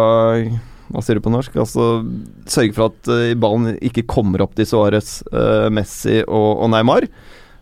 Hva 0.91 1.01
sier 1.03 1.17
du 1.17 1.23
på 1.25 1.33
norsk? 1.33 1.55
Altså 1.61 2.03
Sørge 2.49 2.75
for 2.75 2.91
at 2.91 3.09
uh, 3.11 3.31
ballen 3.39 3.79
ikke 3.83 4.05
kommer 4.09 4.43
opp 4.45 4.53
til 4.57 4.67
Suárez, 4.69 5.17
uh, 5.33 5.67
Messi 5.73 6.21
og, 6.25 6.51
og 6.65 6.71
Neymar. 6.73 7.09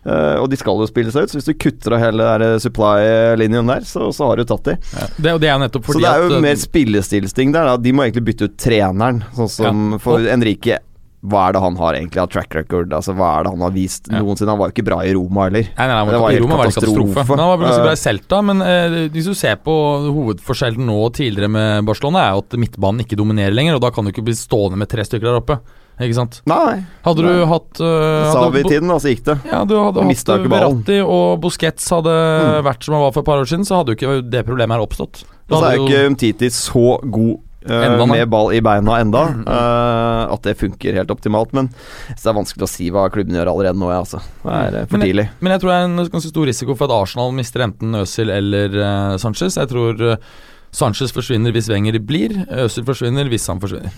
Uh, 0.04 0.36
og 0.42 0.50
de 0.52 0.58
skal 0.60 0.76
jo 0.76 0.86
spille 0.88 1.12
seg 1.14 1.24
ut, 1.24 1.32
så 1.32 1.38
hvis 1.38 1.48
du 1.48 1.54
kutter 1.56 1.94
av 1.96 2.02
hele 2.02 2.48
supply-linjen 2.60 3.70
der, 3.72 3.86
så, 3.88 4.10
så 4.12 4.28
har 4.28 4.40
du 4.40 4.44
tatt 4.48 4.68
de. 4.68 4.74
Det, 5.16 5.32
det 5.40 5.48
er 5.48 5.62
nettopp 5.62 5.88
Så 5.88 6.02
det 6.02 6.10
er 6.10 6.26
jo 6.26 6.34
at 6.34 6.44
mer 6.44 6.58
spillestilsting 6.60 7.54
der. 7.56 7.70
Da. 7.70 7.78
De 7.80 7.94
må 7.96 8.04
egentlig 8.04 8.26
bytte 8.28 8.50
ut 8.50 8.58
treneren. 8.60 9.22
Sånn 9.38 9.52
som 9.52 9.86
for 10.04 10.28
Enrique 10.28 10.82
Hva 11.24 11.48
er 11.48 11.52
det 11.56 11.60
han 11.64 11.76
har 11.80 11.94
egentlig 11.96 12.20
av 12.20 12.28
track 12.28 12.54
record? 12.54 12.90
Altså 12.92 13.14
Hva 13.16 13.28
er 13.38 13.44
det 13.46 13.52
han 13.54 13.62
har 13.64 13.70
vist 13.72 14.10
Ja. 14.12 14.18
noensinne? 14.20 14.50
Han 14.52 14.58
var 14.60 14.68
jo 14.68 14.74
ikke 14.76 14.84
bra 14.84 14.98
i 15.08 15.14
Roma 15.16 15.46
heller. 15.48 15.68
Nei, 15.78 15.86
nei, 15.88 16.00
Det 16.10 16.20
var 16.20 16.30
I 16.36 16.40
Roma 16.42 16.56
var 16.58 16.64
det 16.68 16.74
katastrofe. 16.74 17.14
katastrofe. 17.14 17.28
Men 17.30 17.38
han 17.38 17.48
var 17.48 17.62
ganske 17.66 17.84
bra 17.86 17.92
i 17.92 18.02
Celta, 18.02 18.42
men 18.44 18.60
eh, 18.62 19.08
hvis 19.08 19.24
du 19.30 19.34
ser 19.34 19.56
på 19.56 19.76
hovedforskjellen 20.12 20.84
nå 20.84 20.98
og 21.06 21.14
tidligere 21.16 21.48
med 21.50 21.84
Barcelona, 21.88 22.26
er 22.28 22.34
jo 22.36 22.42
at 22.44 22.58
midtbanen 22.60 23.00
ikke 23.06 23.16
dominerer 23.16 23.54
lenger, 23.56 23.74
og 23.78 23.80
da 23.86 23.90
kan 23.90 24.04
du 24.04 24.12
ikke 24.12 24.24
bli 24.26 24.36
stående 24.36 24.76
med 24.76 24.88
tre 24.92 25.02
stykker 25.06 25.24
der 25.30 25.40
oppe. 25.40 25.58
Ikke 25.94 26.14
sant? 26.18 26.40
Nei. 26.50 26.82
Hadde 27.06 27.22
du 27.22 27.28
Nei. 27.30 27.46
hatt 27.46 27.78
uh, 27.80 28.32
Sa 28.34 28.48
vi 28.50 28.60
i 28.64 28.66
tiden, 28.66 28.88
da, 28.90 28.96
så 28.98 29.12
gikk 29.14 29.24
det. 29.28 29.36
Ja, 29.46 29.60
du 29.64 29.76
hadde 29.78 30.02
hatt. 30.02 30.50
Verratti 30.50 30.96
og 31.06 31.40
Busquets 31.40 31.86
hadde 31.94 32.10
Mm. 32.14 32.64
vært 32.66 32.82
som 32.82 32.94
han 32.94 33.02
var 33.04 33.12
for 33.14 33.20
et 33.22 33.26
par 33.26 33.38
år 33.38 33.46
siden, 33.46 33.64
så 33.64 33.78
hadde 33.78 33.94
jo 33.94 33.96
ikke 33.96 34.30
det 34.30 34.44
problemet 34.44 34.74
her 34.74 34.82
oppstått. 34.84 35.22
Da 35.48 35.56
så 35.60 35.70
er 35.70 35.76
jo 35.76 35.86
ikke 35.86 36.06
Umtiti 36.10 36.50
så 36.50 36.98
god 37.10 37.38
Enda, 37.64 38.04
med 38.06 38.28
ball 38.28 38.50
i 38.52 38.60
beina 38.60 38.98
enda 39.00 39.22
Mm. 39.32 39.44
eh, 39.48 40.32
at 40.34 40.42
det 40.42 40.56
funker 40.60 40.92
helt 40.98 41.10
optimalt. 41.10 41.52
Men 41.56 41.68
så 42.14 42.22
det 42.22 42.30
er 42.32 42.38
vanskelig 42.40 42.66
å 42.66 42.68
si 42.68 42.90
hva 42.90 43.06
klubben 43.10 43.34
gjør 43.38 43.48
allerede 43.52 43.78
nå, 43.80 43.88
ja, 43.92 44.00
altså. 44.04 44.20
Det 44.44 44.52
er 44.52 44.80
eh, 44.82 44.86
for 44.86 44.98
Men- 44.98 45.06
tidlig. 45.08 45.28
Men 45.40 45.52
jeg 45.52 45.60
tror 45.62 45.70
det 45.70 45.78
er 45.78 45.84
en 45.88 46.10
ganske 46.12 46.28
stor 46.34 46.46
risiko 46.46 46.74
for 46.76 46.84
at 46.90 46.96
Arsenal 47.02 47.32
mister 47.32 47.60
enten 47.64 47.94
Øzil 48.02 48.28
eller 48.30 48.68
uh, 48.76 49.16
Sanchez. 49.16 49.56
Jeg 49.56 49.68
tror 49.72 50.00
uh, 50.12 50.16
Sanchez 50.74 51.12
forsvinner 51.14 51.52
hvis 51.54 51.68
Wenger 51.70 51.96
blir, 52.02 52.34
Øzil 52.50 52.84
forsvinner 52.84 53.28
hvis 53.30 53.46
han 53.48 53.60
forsvinner. 53.62 53.92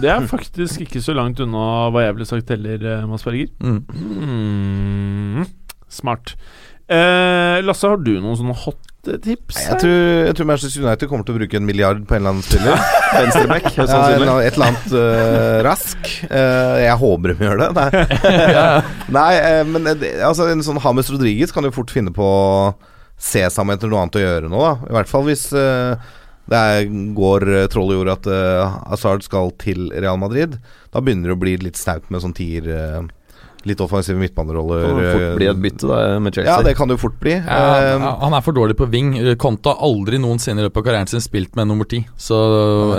Det 0.00 0.08
er 0.10 0.26
faktisk 0.26 0.80
ikke 0.86 1.02
så 1.04 1.14
langt 1.14 1.38
unna 1.44 1.90
hva 1.92 2.06
jeg 2.06 2.14
ville 2.16 2.26
sagt 2.28 2.48
heller, 2.48 2.80
eh, 2.80 3.06
Mads 3.06 3.22
Berger. 3.26 3.48
Mm. 3.60 3.82
Mm, 3.86 5.46
smart. 5.88 6.34
Eh, 6.88 7.60
Lasse, 7.66 7.88
har 7.90 7.98
du 8.00 8.14
noen 8.20 8.36
sånne 8.38 8.54
hot 8.64 8.85
tips? 9.22 9.60
Jeg 9.62 9.78
tror, 9.82 9.94
jeg 10.26 10.36
tror 10.38 10.48
Manchester 10.50 10.84
United 10.84 11.10
kommer 11.10 11.26
til 11.26 11.36
å 11.36 11.38
bruke 11.40 11.58
en 11.58 11.68
milliard 11.68 12.02
på 12.08 12.16
en 12.16 12.22
eller 12.22 12.34
annen 12.34 12.46
spiller. 12.46 12.82
Venstreback, 13.16 13.70
Ja, 13.78 14.00
et 14.42 14.58
eller 14.58 14.66
annet 14.66 14.92
uh, 14.92 15.60
rask. 15.66 16.10
Uh, 16.26 16.76
jeg 16.82 16.98
håper 17.02 17.32
de 17.32 17.48
gjør 17.48 17.62
det. 17.62 17.70
Nei, 17.78 18.04
Nei 19.20 19.30
uh, 19.40 19.62
men 19.70 19.90
altså, 19.94 20.50
en 20.52 20.66
sånn 20.66 20.82
Hames 20.84 21.10
Rodriguez 21.14 21.54
kan 21.54 21.66
jo 21.66 21.74
fort 21.74 21.94
finne 21.94 22.14
på 22.14 22.26
å 22.26 22.52
se 23.16 23.46
sammen 23.52 23.78
etter 23.78 23.88
noe 23.88 24.04
annet 24.04 24.20
å 24.20 24.24
gjøre 24.26 24.52
nå, 24.52 24.60
da. 24.60 24.76
I 24.90 24.96
hvert 24.98 25.10
fall 25.10 25.24
hvis 25.30 25.48
det 26.46 26.58
er, 26.58 26.90
går 27.16 27.46
uh, 27.50 27.64
troll 27.70 27.90
i 27.90 27.98
jorda 27.98 28.14
at 28.14 28.28
uh, 28.30 28.76
Hazard 28.92 29.24
skal 29.26 29.50
til 29.58 29.88
Real 29.94 30.18
Madrid. 30.20 30.58
Da 30.94 31.02
begynner 31.02 31.32
det 31.32 31.36
å 31.36 31.42
bli 31.42 31.56
litt 31.58 31.78
snaut 31.80 32.06
med 32.12 32.22
sånn 32.22 32.36
tier, 32.36 32.68
uh, 32.70 33.02
litt 33.68 33.80
offensive 33.84 34.18
midtbaneroller. 34.20 34.84
Kan 34.86 35.00
fort 35.00 35.24
eh, 35.24 35.36
bli 35.38 35.48
et 35.50 35.62
bytte 35.62 35.88
da 35.90 36.00
med 36.22 36.36
Chelsea. 36.36 36.52
Ja, 36.52 36.64
det 36.66 36.76
kan 36.78 36.90
det 36.90 36.98
jo 36.98 37.04
fort 37.06 37.18
bli. 37.22 37.36
Ja, 37.38 37.64
Eh, 37.76 38.04
han 38.22 38.34
er 38.36 38.44
for 38.44 38.56
dårlig 38.56 38.76
på 38.78 38.88
wing. 38.90 39.14
Konta 39.40 39.74
har 39.74 39.88
aldri 39.88 40.20
noensinne 40.22 40.62
i 40.62 40.66
løpet 40.66 40.80
av 40.80 40.86
karrieren 40.88 41.10
sin 41.10 41.24
spilt 41.24 41.56
med 41.58 41.68
nummer 41.70 41.88
ti. 41.88 42.02
Så 42.20 42.36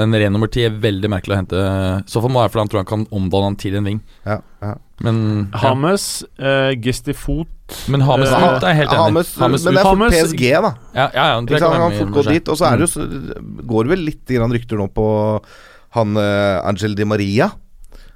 en 0.02 0.16
ren 0.16 0.36
nummer 0.36 0.52
ti 0.52 0.66
er 0.68 0.76
veldig 0.84 1.12
merkelig 1.12 1.36
å 1.36 1.40
hente. 1.42 1.64
Så 2.10 2.24
for 2.24 2.34
meg 2.34 2.48
det 2.48 2.54
fordi 2.54 2.66
han 2.66 2.74
tror 2.74 2.84
han 2.84 2.92
kan 2.92 3.08
omdanne 3.12 3.52
han 3.52 3.60
til 3.60 3.80
en 3.80 3.90
wing. 3.92 4.04
ja, 4.28 4.42
ja. 4.66 4.76
Men 5.06 5.18
ja. 5.52 5.60
Hames, 5.62 6.26
uh, 6.42 6.74
Gistifot 6.74 7.76
Men 7.92 8.02
Hames 8.08 8.32
uh, 8.34 8.58
ut 8.58 8.66
er 8.66 8.80
helt 8.80 8.90
enig. 8.90 9.04
Hames, 9.04 9.36
Hames 9.38 9.66
men 9.68 9.76
det 9.76 9.82
er 9.82 9.86
fort 9.86 9.94
for 9.94 10.08
Hames- 10.08 10.16
PSG, 10.32 10.44
da. 10.66 10.72
Ja, 10.96 11.06
ja, 11.14 11.26
ja, 11.36 11.42
det 11.46 11.62
kan 11.62 11.76
Han 11.84 11.98
fort 12.00 12.16
gå 12.16 12.24
dit. 12.32 12.50
Og 12.50 12.58
så 12.58 12.72
er 12.72 12.82
det 12.82 12.88
jo 12.88 13.06
går 13.70 13.86
det 13.86 13.94
vel 13.94 14.04
litt 14.08 14.34
grann 14.34 14.56
rykter 14.56 14.82
nå 14.82 14.90
på 14.96 15.08
han 15.98 16.18
uh, 16.18 16.66
Angel 16.68 16.98
Di 16.98 17.06
Maria. 17.08 17.52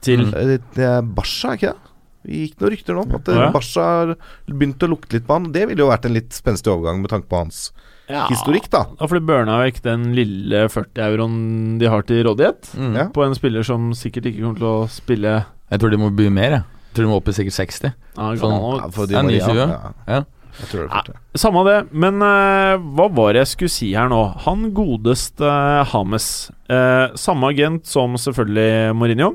til 0.01 0.25
mm. 0.25 0.33
Det 0.73 0.85
er 0.87 1.05
Barca, 1.05 1.53
ikke 1.53 1.75
det? 1.75 1.90
Det 2.21 2.41
gikk 2.43 2.59
noen 2.61 2.73
rykter 2.75 2.97
nå 2.97 3.05
om 3.05 3.15
at 3.17 3.29
eh, 3.31 3.39
Ja. 3.39 3.47
Barca 3.53 3.85
har 3.87 4.11
begynt 4.49 4.83
å 4.85 4.91
lukte 4.91 5.17
litt 5.17 5.27
på 5.27 5.37
han. 5.37 5.51
Det 5.55 5.65
ville 5.69 5.83
jo 5.83 5.89
vært 5.89 6.05
en 6.09 6.15
litt 6.17 6.35
spenstig 6.35 6.73
overgang 6.73 7.01
med 7.01 7.13
tanke 7.13 7.29
på 7.31 7.39
hans 7.41 7.69
ja, 8.11 8.25
historikk, 8.29 8.67
da. 8.73 8.83
Ja, 8.99 9.07
for 9.07 9.17
de 9.17 9.23
burna 9.25 9.61
vekk 9.61 9.81
den 9.85 10.11
lille 10.17 10.65
40-euroen 10.71 11.79
de 11.81 11.89
har 11.89 12.05
til 12.07 12.25
rådighet. 12.27 12.73
Mm. 12.75 12.93
Ja. 12.99 13.07
På 13.15 13.25
en 13.25 13.37
spiller 13.37 13.65
som 13.67 13.91
sikkert 13.97 14.29
ikke 14.29 14.43
kommer 14.43 14.61
til 14.61 14.69
å 14.69 14.77
spille 14.91 15.39
Jeg 15.71 15.81
tror 15.81 15.93
de 15.93 16.01
må 16.01 16.11
by 16.15 16.27
mer, 16.33 16.59
jeg. 16.59 16.77
Jeg 16.91 16.97
tror 16.97 17.07
de 17.07 17.11
må 17.13 17.17
opp 17.21 17.31
i 17.31 17.35
sikkert 17.37 17.55
60. 17.55 17.97
Ja, 18.17 18.29
Sånn. 18.41 18.55
Ja, 18.59 18.91
for 18.91 19.15
Maria, 19.15 19.47
29, 19.47 19.61
ja. 19.63 19.91
Ja. 20.11 20.23
Jeg 20.51 20.67
tror 20.67 20.81
det 20.81 20.87
er 20.89 20.91
fort, 20.91 21.11
ja. 21.13 21.19
Samme 21.39 21.61
det, 21.63 21.77
men 21.95 22.17
uh, 22.19 22.75
hva 22.97 23.05
var 23.15 23.31
det 23.31 23.45
jeg 23.45 23.51
skulle 23.53 23.71
si 23.71 23.93
her 23.95 24.09
nå? 24.11 24.19
Han 24.43 24.65
godeste 24.75 25.47
uh, 25.47 25.85
Hames. 25.93 26.25
uh, 26.67 27.15
samme 27.15 27.53
agent 27.53 27.87
som 27.87 28.19
selvfølgelig 28.19 28.91
Mourinho. 28.99 29.31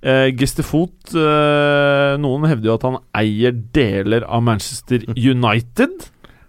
Uh, 0.00 0.30
Gistefot 0.32 1.12
eh, 1.12 2.14
Noen 2.22 2.46
hevder 2.48 2.70
jo 2.70 2.76
at 2.78 2.84
han 2.86 2.94
eier 3.20 3.52
deler 3.76 4.24
av 4.24 4.40
Manchester 4.46 5.02
United. 5.32 6.06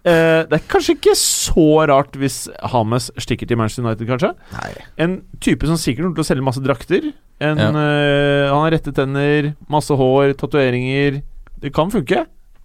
Eh, 0.08 0.40
det 0.48 0.56
er 0.56 0.64
kanskje 0.72 0.96
ikke 0.96 1.12
så 1.20 1.66
rart 1.90 2.16
hvis 2.18 2.46
Hames 2.72 3.10
stikker 3.22 3.46
til 3.46 3.60
Manchester 3.60 3.84
United, 3.84 4.08
kanskje? 4.08 4.32
Nei. 4.56 4.70
En 5.04 5.18
type 5.44 5.68
som 5.68 5.76
sikkert 5.78 6.06
kommer 6.08 6.16
til 6.18 6.24
å 6.24 6.30
selge 6.32 6.46
masse 6.48 6.64
drakter. 6.64 7.10
En, 7.42 7.60
Ja. 7.60 7.68
eh, 7.70 8.48
han 8.48 8.64
har 8.64 8.72
rette 8.74 8.94
tenner, 8.96 9.52
masse 9.70 9.94
hår, 10.00 10.32
tatoveringer. 10.40 11.20
Det 11.62 11.70
kan 11.76 11.92
funke. 11.92 12.24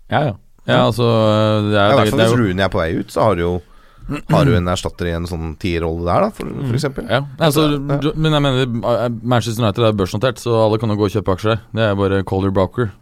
Ja, 0.10 0.22
ja. 0.32 0.36
Ja, 0.68 0.82
altså 0.90 1.06
Det 1.68 1.76
Ja, 1.78 1.84
er, 1.84 1.92
I 1.92 1.92
det 1.92 1.98
hvert 1.98 2.08
er, 2.08 2.10
fall 2.12 2.20
det 2.20 2.26
er 2.26 2.32
hvis 2.32 2.40
Rooney 2.42 2.64
er 2.66 2.72
på 2.74 2.80
vei 2.82 2.90
ut, 2.98 3.12
så 3.14 3.22
har 3.28 3.36
du 3.38 3.42
jo 3.44 3.52
Har 4.32 4.48
du 4.48 4.54
en 4.56 4.70
erstatter 4.72 5.10
i 5.10 5.16
en 5.18 5.28
sånn 5.28 5.56
tierrolle 5.60 6.06
der, 6.08 6.28
da, 6.28 6.30
for, 6.36 6.52
for 6.64 6.78
eksempel. 6.78 7.08
ja, 7.12 7.22
altså, 7.44 7.66
Men 8.16 8.38
jeg 8.38 8.44
mener 8.46 8.64
eh, 8.64 9.10
Manchester 9.22 9.66
United 9.66 9.90
er 9.90 9.98
børsnotert, 10.00 10.40
så 10.40 10.56
alle 10.64 10.80
kan 10.80 10.94
jo 10.94 11.00
gå 11.00 11.10
og 11.10 11.16
kjøpe 11.18 11.36
aksjer. 11.36 11.60
Det 11.76 11.84
er 11.84 12.00
bare 12.00 12.24
call 12.28 12.48
your 12.48 12.56
broker. 12.56 12.94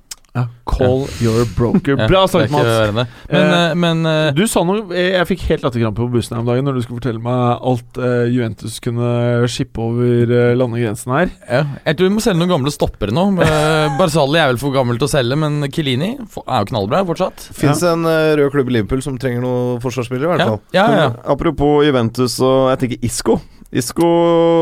Call 0.68 1.06
your 1.24 1.46
broker. 1.56 1.96
Bra 2.12 2.26
sagt, 2.28 2.52
Mats. 2.52 2.92
Men, 2.96 3.06
Eh, 3.30 3.40
eh, 3.40 3.74
men 3.80 4.02
eh, 4.06 4.32
Du 4.36 4.42
sa 4.52 4.64
noe 4.68 4.84
Jeg 4.92 5.24
fikk 5.30 5.46
helt 5.48 5.64
latterkrampe 5.64 6.02
på 6.04 6.10
bussen 6.12 6.36
her 6.36 6.42
om 6.44 6.50
dagen 6.50 6.66
når 6.68 6.76
du 6.76 6.82
skulle 6.84 7.00
fortelle 7.00 7.22
meg 7.24 7.62
alt 7.70 8.00
uh, 8.02 8.26
Juventus 8.28 8.76
kunne 8.84 9.46
shippe 9.52 9.80
over 9.82 10.34
uh, 10.34 10.52
landegrensen 10.60 11.14
her. 11.16 11.32
ja, 11.48 11.62
jeg 11.86 11.98
tror 11.98 12.10
vi 12.10 12.16
må 12.18 12.24
selge 12.26 12.42
noen 12.42 12.52
gamle 12.52 12.74
stoppere 12.74 13.16
nå. 13.16 13.24
Barzali 14.00 14.42
er 14.42 14.52
vel 14.52 14.60
for 14.62 14.76
gammel 14.76 15.00
til 15.00 15.08
å 15.08 15.12
selge, 15.16 15.38
men 15.40 15.70
Kilini 15.72 16.12
er 16.20 16.64
jo 16.66 16.70
knallbra 16.74 17.04
fortsatt. 17.08 17.48
Fins 17.56 17.82
det 17.86 17.94
en 17.96 18.06
uh, 18.10 18.34
rød 18.42 18.52
klubb 18.58 18.72
i 18.74 18.78
Liverpool 18.80 19.04
som 19.06 19.20
trenger 19.22 19.46
noen 19.46 19.80
forsvarsspillere, 19.86 20.28
i 20.28 20.34
hvert 20.36 20.44
Ja, 20.46 20.52
fall. 20.52 20.62
ja, 20.76 20.88
ja. 21.06 21.10
Apropos 21.36 21.86
Juventus 21.88 22.38
og 22.44 22.72
jeg 22.74 22.84
tenker 22.84 23.08
Isco. 23.08 23.40
Isco 23.76 24.08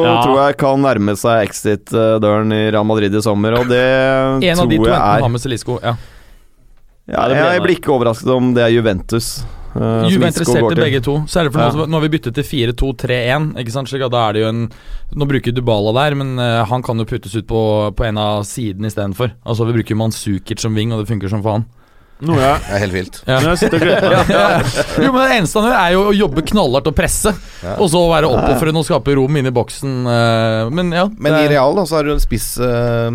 Ja. 0.04 0.16
tror 0.24 0.40
jeg 0.42 0.58
kan 0.58 0.82
nærme 0.82 1.16
seg 1.20 1.48
exit-døren 1.48 2.54
i 2.56 2.64
Real 2.74 2.86
Madrid 2.88 3.14
i 3.14 3.22
sommer, 3.22 3.60
og 3.60 3.68
det 3.70 3.84
En 4.50 4.60
av 4.60 4.70
de 4.70 4.78
to 4.78 4.88
jeg 4.88 4.94
enten 4.94 5.18
er 5.18 5.22
har 5.22 5.30
med 5.30 5.42
Celisco. 5.44 5.80
Ja. 5.84 5.96
ja, 7.08 7.28
det 7.30 7.38
Jeg 7.38 7.62
blir 7.66 7.78
ikke 7.78 7.94
overrasket 7.94 8.32
om 8.34 8.54
det 8.56 8.64
er 8.66 8.74
Juventus. 8.74 9.44
Uh, 9.74 10.06
som 10.06 10.10
Juve 10.12 10.28
er 10.28 10.30
interessert 10.30 10.66
i 10.68 10.76
til. 10.76 10.84
begge 10.84 11.02
to. 11.02 11.14
Så 11.26 11.40
er 11.40 11.44
det 11.46 11.54
for 11.54 11.62
Ja. 11.62 11.70
nå, 11.74 11.88
nå 11.90 11.98
har 11.98 12.04
vi 12.06 12.10
byttet 12.18 12.36
til 12.38 12.44
4-2-3-1. 12.46 13.56
Ikke 13.58 13.72
sant? 13.74 13.90
Slik 13.90 14.04
at 14.06 14.12
da 14.14 14.30
er 14.30 14.34
det 14.34 14.42
jo 14.44 14.50
en 14.50 14.70
Nå 15.14 15.26
bruker 15.30 15.54
Dubala 15.54 15.94
der, 15.94 16.16
men 16.16 16.38
uh, 16.40 16.64
han 16.66 16.82
kan 16.82 16.98
jo 16.98 17.06
puttes 17.06 17.36
ut 17.36 17.46
på, 17.46 17.94
på 17.94 18.06
en 18.06 18.18
av 18.18 18.44
sidene 18.46 18.90
istedenfor. 18.90 19.32
Altså 19.46 19.66
vi 19.66 19.74
bruker 19.78 19.96
Manzukic 19.98 20.60
som 20.62 20.74
wing, 20.74 20.92
og 20.94 21.02
det 21.02 21.10
funker 21.10 21.30
som 21.30 21.42
faen. 21.42 21.66
Noe 22.22 22.38
jeg, 22.40 22.60
Det 22.64 22.74
er 22.76 22.80
helt 22.86 22.94
vilt. 22.94 23.18
Ja. 23.28 23.40
Men 23.42 23.50
jeg 23.50 23.58
sitter 23.64 23.78
og 23.78 23.84
gleder 23.84 24.14
meg 24.14 24.30
Jo, 25.04 25.12
men 25.12 25.20
Det 25.24 25.38
eneste 25.40 25.60
han 25.60 25.68
gjør, 25.72 25.78
er 25.82 25.92
jo 25.96 26.04
å 26.08 26.14
jobbe 26.16 26.44
knallhardt 26.54 26.88
og 26.88 26.96
presse. 26.96 27.34
Ja. 27.64 27.76
Og 27.84 27.90
så 27.92 28.00
være 28.12 28.30
oppofrende 28.32 28.80
og 28.80 28.86
skape 28.88 29.16
rom 29.20 29.36
inne 29.42 29.52
i 29.52 29.56
boksen. 29.56 29.98
eh, 30.08 30.70
Men 30.72 30.92
ja. 30.96 31.08
Men 31.18 31.34
det 31.34 31.42
i 31.42 31.46
er- 31.50 31.54
Real 31.58 31.76
da, 31.76 31.84
så 31.90 31.98
har 32.00 32.04
du 32.08 32.14
en 32.14 32.20
spiss 32.24 32.58
eh, 32.64 33.12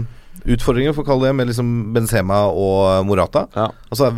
utfordringer, 0.48 0.92
for 0.94 1.02
å 1.04 1.08
kalle 1.12 1.28
det, 1.30 1.34
med 1.40 1.48
liksom 1.48 1.92
Benzema 1.94 2.42
og 2.52 3.06
Morata. 3.08 3.46
Ja. 3.56 3.70
Altså 3.90 4.12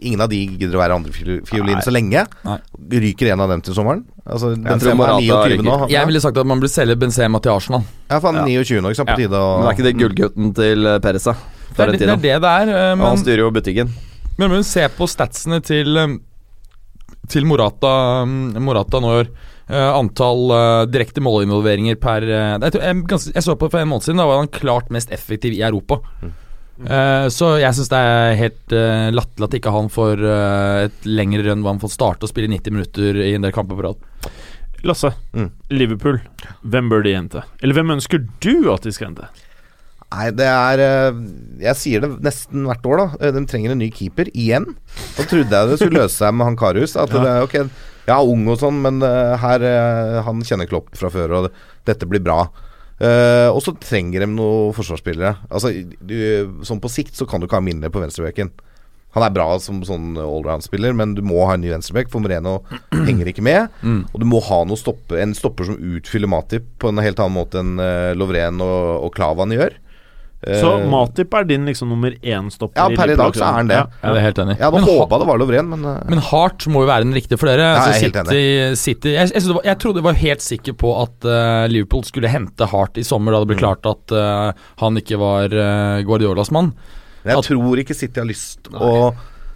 Ingen 0.00 0.22
av 0.24 0.30
de 0.32 0.38
gidder 0.56 0.78
å 0.78 0.80
være 0.80 0.94
andre 0.96 1.10
fiol- 1.12 1.42
fiolin 1.44 1.82
så 1.84 1.92
lenge. 1.92 2.22
Nei. 2.46 2.54
Ryker 3.02 3.34
en 3.34 3.40
av 3.44 3.50
dem 3.52 3.60
til 3.60 3.74
sommeren. 3.76 4.04
Altså 4.24 4.54
tror 4.54 4.64
Benzema 4.64 5.08
er 5.10 5.18
Morata 5.20 5.48
29 5.50 5.64
nå. 5.66 5.74
Jeg 5.92 6.06
ville 6.08 6.22
sagt 6.24 6.38
at 6.40 6.46
man 6.48 6.60
burde 6.62 6.72
selge 6.72 6.96
Benzema 6.96 7.40
til 7.44 7.52
Arsenal. 7.52 7.82
Ja, 8.08 8.20
faen, 8.22 8.38
Ja. 8.40 8.46
29 8.62 8.80
nå, 8.80 8.88
ikke 8.94 8.96
sant. 9.02 9.10
På 9.10 9.18
Ja. 9.18 9.26
tide 9.26 9.36
å 9.36 9.58
Men 9.58 9.66
er 9.68 9.74
ikke 9.76 9.88
det 9.90 9.96
gullgutten 10.00 10.54
til 10.56 10.86
eh, 10.86 10.98
Perez, 11.04 11.24
da? 11.28 11.34
Det 11.76 11.84
er 11.86 11.92
det 11.92 12.00
det, 12.00 12.08
er 12.08 12.10
Men, 12.10 12.20
det 12.24 12.50
er. 12.50 12.72
eh, 12.74 13.04
Han 13.04 13.20
styrer 13.20 13.44
jo 13.44 13.50
butikken. 13.54 13.92
men 14.38 14.50
når 14.50 14.62
du 14.62 14.68
ser 14.68 14.88
på 14.96 15.06
statsene 15.08 15.60
til 15.64 15.96
eh, 15.96 16.18
Til 17.30 17.46
Morata, 17.46 18.24
mm, 18.26 18.58
Morata 18.64 18.98
nå 19.00 19.10
i 19.14 19.18
år. 19.22 19.28
Eh, 19.70 19.90
antall 19.94 20.50
eh, 20.50 20.86
direkte 20.90 21.22
målinvolveringer 21.22 21.94
per 22.02 22.24
eh, 22.26 22.56
jeg, 22.58 22.72
tror, 22.74 22.82
jeg, 22.88 23.02
ganske, 23.06 23.32
jeg 23.36 23.44
så 23.46 23.54
på 23.60 23.68
for 23.70 23.78
en 23.78 23.88
måned 23.92 24.02
siden, 24.02 24.18
da 24.18 24.26
var 24.26 24.40
han 24.42 24.48
klart 24.50 24.88
mest 24.90 25.12
effektiv 25.14 25.54
i 25.54 25.60
Europa. 25.62 26.00
Eh, 26.80 27.26
så 27.30 27.52
jeg 27.60 27.76
syns 27.76 27.90
det 27.92 27.98
er 28.00 28.34
helt 28.40 28.72
uh, 28.74 29.10
latterlig 29.12 29.46
at 29.46 29.54
ikke 29.60 29.72
han 29.74 29.90
får 29.92 30.22
uh, 30.24 30.86
et 30.88 31.04
lengre 31.06 31.44
rønn 31.46 31.60
hvor 31.62 31.74
han 31.76 31.82
får 31.82 31.92
starte 31.92 32.24
og 32.26 32.32
spille 32.32 32.48
90 32.50 32.72
minutter 32.74 33.18
i 33.20 33.34
en 33.36 33.44
del 33.44 33.52
kamper 33.54 33.76
på 33.78 33.84
rad. 33.84 34.00
Lasse, 34.88 35.12
Mm. 35.36 35.50
Liverpool. 35.76 36.18
Hvem 36.64 36.88
bør 36.90 37.04
de 37.04 37.12
hente? 37.14 37.42
Eller 37.62 37.76
hvem 37.76 37.92
ønsker 37.98 38.24
du 38.40 38.72
at 38.72 38.82
de 38.88 38.94
skal 38.96 39.10
hente? 39.12 39.28
Nei, 40.10 40.26
det 40.34 40.46
er 40.46 40.80
eh, 40.82 41.18
Jeg 41.62 41.78
sier 41.78 42.02
det 42.02 42.10
nesten 42.26 42.64
hvert 42.66 42.86
år, 42.88 43.02
da. 43.02 43.20
Eh, 43.20 43.34
De 43.36 43.44
trenger 43.46 43.74
en 43.74 43.80
ny 43.82 43.90
keeper 43.94 44.30
igjen. 44.34 44.66
Da 45.16 45.26
trodde 45.26 45.54
jeg 45.54 45.70
det 45.70 45.78
skulle 45.78 46.00
løse 46.02 46.16
seg 46.16 46.34
med 46.34 46.50
han 46.50 46.58
Karius. 46.58 46.96
At 46.98 47.14
det, 47.14 47.22
er, 47.22 47.44
ok, 47.46 47.60
er 48.10 48.32
ung 48.32 48.48
og 48.50 48.58
sånn, 48.62 48.80
men 48.82 48.98
eh, 49.06 49.36
her 49.38 49.66
Han 50.26 50.42
kjenner 50.46 50.70
Klopp 50.70 50.90
fra 50.98 51.12
før, 51.14 51.36
og 51.38 51.52
dette 51.88 52.10
blir 52.10 52.24
bra. 52.24 52.42
Uh, 53.00 53.48
og 53.48 53.62
så 53.64 53.72
trenger 53.80 54.20
de 54.20 54.26
noen 54.28 54.74
forsvarsspillere. 54.76 55.46
Altså, 55.48 55.70
du, 56.04 56.60
sånn 56.68 56.82
på 56.84 56.90
sikt 56.92 57.16
så 57.16 57.24
kan 57.24 57.40
du 57.40 57.46
ikke 57.46 57.56
ha 57.56 57.64
mindre 57.64 57.88
på 57.88 58.02
venstrebekken. 58.02 58.50
Han 59.16 59.24
er 59.24 59.32
bra 59.32 59.46
som 59.58 59.80
sånn 59.88 60.18
allround-spiller, 60.20 60.92
men 60.94 61.14
du 61.16 61.22
må 61.24 61.40
ha 61.48 61.56
en 61.56 61.64
ny 61.64 61.72
venstrebekk, 61.72 62.10
for 62.12 62.20
Moreno 62.20 62.58
henger 63.08 63.30
ikke 63.32 63.46
med. 63.46 63.72
Mm. 63.80 64.02
Og 64.12 64.20
du 64.20 64.26
må 64.28 64.42
ha 64.44 64.60
stoppe, 64.76 65.16
en 65.16 65.32
stopper 65.34 65.70
som 65.70 65.80
utfyller 65.80 66.30
Matip 66.30 66.68
på 66.82 66.92
en 66.92 67.00
helt 67.00 67.18
annen 67.24 67.38
måte 67.40 67.64
enn 67.64 67.80
uh, 67.80 68.12
Lovren 68.20 68.60
og, 68.60 69.06
og 69.08 69.16
Klavan 69.16 69.56
gjør. 69.56 69.80
Så 70.40 70.68
Eh, 70.80 70.86
Matip 70.88 71.34
er 71.36 71.44
din 71.44 71.66
liksom 71.68 71.90
nummer 71.92 72.14
én-stopper? 72.24 72.78
Ja, 72.80 72.86
i 72.88 72.96
per 72.96 73.10
i 73.12 73.16
dag 73.16 73.34
så 73.36 73.44
er 73.44 73.52
han 73.58 73.68
det. 73.68 73.76
Ja. 73.76 73.86
Det 74.00 74.16
er 74.16 74.24
helt 74.24 74.38
enig. 74.40 74.54
Jeg 74.56 74.64
hadde 74.64 74.78
Men 74.80 74.86
håpa 74.88 75.18
det 75.20 75.26
var 75.28 75.38
Lovren, 75.42 75.68
men 75.68 75.84
eh, 75.84 75.98
Men 76.08 76.18
Hart 76.30 76.66
må 76.72 76.80
jo 76.80 76.88
være 76.88 77.04
den 77.04 77.12
riktige 77.12 77.36
for 77.38 77.50
dere. 77.50 77.60
Ja, 77.60 77.74
altså, 77.76 77.90
jeg 77.90 78.14
er 78.14 78.22
helt 78.22 78.30
City, 78.32 78.80
City 78.80 79.12
jeg, 79.18 79.32
jeg, 79.36 79.42
var, 79.54 79.62
jeg 79.68 79.78
trodde 79.84 80.00
jeg 80.00 80.04
var 80.08 80.16
helt 80.22 80.40
sikker 80.46 80.72
på 80.80 80.94
at 81.02 81.28
uh, 81.28 81.66
Liverpool 81.68 82.04
skulle 82.08 82.32
hente 82.32 82.64
Hart 82.72 82.96
i 82.96 83.04
sommer, 83.04 83.32
da 83.36 83.42
det 83.44 83.50
ble 83.52 83.58
Mm. 83.60 83.64
klart 83.66 83.84
at 83.92 84.12
uh, 84.16 84.52
han 84.80 84.96
ikke 84.96 85.18
var 85.20 85.52
uh, 85.52 86.00
Guardiolas 86.08 86.50
mann. 86.50 86.72
jeg 87.24 87.36
at- 87.36 87.44
tror 87.44 87.76
ikke 87.84 87.94
City 87.94 88.20
har 88.20 88.26
lyst 88.26 88.64
å 88.72 89.12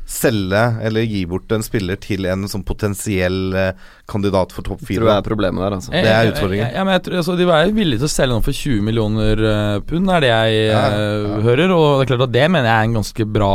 selge 0.07 0.63
eller 0.85 1.07
gi 1.09 1.23
bort 1.29 1.53
en 1.57 1.63
spiller 1.65 1.97
til 2.01 2.27
en 2.29 2.45
sånn 2.51 2.65
potensiell 2.69 3.55
eh, 3.57 3.71
kandidat 4.11 4.53
for 4.53 4.67
topp 4.67 4.83
Tror 4.83 4.91
fire. 4.91 5.07
jeg 5.09 5.23
er 5.23 5.25
problemet 5.27 5.63
der, 5.65 5.77
altså. 5.79 5.93
Det 5.95 6.11
er 6.13 6.29
utfordringen. 6.33 6.75
Ja, 6.77 6.85
men 6.85 6.93
jeg 6.99 7.05
tror, 7.07 7.17
altså, 7.23 7.37
de 7.41 7.47
var 7.49 7.73
villige 7.73 8.03
til 8.03 8.11
å 8.11 8.13
selge 8.13 8.37
noe 8.37 8.45
for 8.45 8.59
20 8.59 8.85
millioner 8.85 9.45
eh, 9.49 9.79
pund, 9.89 10.11
er 10.13 10.21
det 10.27 10.31
jeg 10.33 10.59
Ja, 10.69 10.83
eh, 10.93 11.25
ja. 11.31 11.41
hører. 11.47 11.73
Og 11.73 11.87
det 11.89 12.05
er 12.05 12.11
klart 12.13 12.27
at 12.29 12.35
det 12.37 12.45
mener 12.53 12.69
jeg 12.69 12.77
er 12.77 12.91
en 12.91 12.99
ganske 13.01 13.27
bra, 13.39 13.53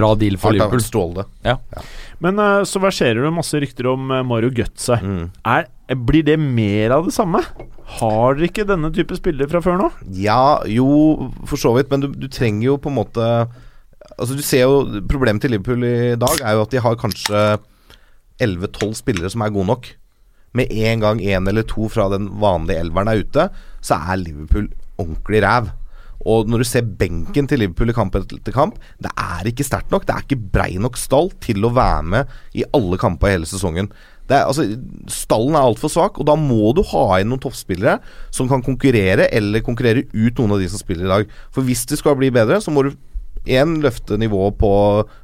bra 0.00 0.10
deal 0.18 0.36
for 0.42 0.56
Liverpool. 0.56 0.82
ja. 0.82 0.88
strålende. 0.90 1.26
Men 2.18 2.42
eh, 2.42 2.64
så 2.66 2.82
verserer 2.82 3.22
det 3.22 3.32
masse 3.36 3.62
rykter 3.62 3.86
om 3.94 4.10
Mario 4.26 4.50
Götze. 4.50 4.98
Mm. 4.98 5.28
Er, 5.46 5.68
blir 6.08 6.26
det 6.26 6.38
mer 6.42 6.96
av 6.98 7.06
det 7.06 7.14
samme? 7.14 7.44
Har 8.02 8.34
dere 8.36 8.50
ikke 8.50 8.66
denne 8.68 8.90
type 8.92 9.16
spillere 9.16 9.48
fra 9.48 9.62
før 9.64 9.78
nå? 9.80 9.88
Ja, 10.18 10.58
jo, 10.68 11.30
for 11.48 11.56
så 11.56 11.72
vidt, 11.78 11.88
men 11.94 12.02
du, 12.04 12.10
du 12.12 12.26
trenger 12.28 12.72
jo 12.72 12.76
på 12.82 12.90
en 12.90 12.98
måte 12.98 13.30
Altså 14.18 14.34
Du 14.34 14.42
ser 14.42 14.66
jo 14.66 15.00
Problemet 15.10 15.44
til 15.44 15.54
Liverpool 15.54 15.86
i 15.86 16.18
dag 16.18 16.42
er 16.42 16.56
jo 16.56 16.66
at 16.66 16.74
de 16.74 16.82
har 16.82 16.98
kanskje 16.98 17.42
11-12 18.42 18.94
spillere 19.00 19.30
som 19.32 19.42
er 19.42 19.54
gode 19.54 19.70
nok. 19.70 19.88
Med 20.58 20.70
en 20.70 21.02
gang 21.02 21.20
én 21.20 21.48
eller 21.50 21.66
to 21.66 21.88
fra 21.92 22.08
den 22.12 22.28
vanlige 22.40 22.78
elveren 22.80 23.10
er 23.10 23.22
ute, 23.22 23.48
så 23.82 23.98
er 23.98 24.20
Liverpool 24.22 24.68
ordentlig 24.98 25.42
ræv. 25.42 25.72
Og 26.26 26.48
når 26.50 26.62
du 26.62 26.66
ser 26.66 26.86
benken 26.98 27.46
til 27.46 27.60
Liverpool 27.62 27.92
i 27.92 27.96
kamp 27.96 28.16
etter 28.18 28.54
kamp, 28.54 28.78
det 29.02 29.10
er 29.14 29.46
ikke 29.46 29.66
sterkt 29.66 29.92
nok. 29.94 30.06
Det 30.06 30.14
er 30.14 30.24
ikke 30.24 30.50
brei 30.54 30.70
nok 30.82 30.98
stall 30.98 31.30
til 31.42 31.66
å 31.66 31.72
være 31.74 32.06
med 32.14 32.38
i 32.58 32.64
alle 32.74 32.98
kamper 32.98 33.30
i 33.30 33.36
hele 33.36 33.50
sesongen. 33.50 33.90
Er, 34.28 34.44
altså, 34.44 34.66
stallen 35.08 35.56
er 35.56 35.64
altfor 35.64 35.92
svak, 35.92 36.18
og 36.20 36.26
da 36.28 36.34
må 36.36 36.74
du 36.76 36.82
ha 36.90 37.04
inn 37.20 37.30
noen 37.32 37.40
toppspillere 37.40 37.96
som 38.34 38.50
kan 38.50 38.64
konkurrere, 38.66 39.30
eller 39.32 39.64
konkurrere 39.64 40.04
ut 40.12 40.42
noen 40.42 40.56
av 40.56 40.60
de 40.60 40.68
som 40.68 40.80
spiller 40.80 41.06
i 41.06 41.12
dag. 41.14 41.38
For 41.54 41.64
hvis 41.64 41.86
det 41.88 42.00
skal 42.00 42.18
bli 42.18 42.28
bedre, 42.34 42.60
så 42.60 42.74
må 42.74 42.84
du 42.84 42.92
én 43.46 43.78
løfte 43.84 44.18
nivået 44.20 44.56
på 44.60 44.72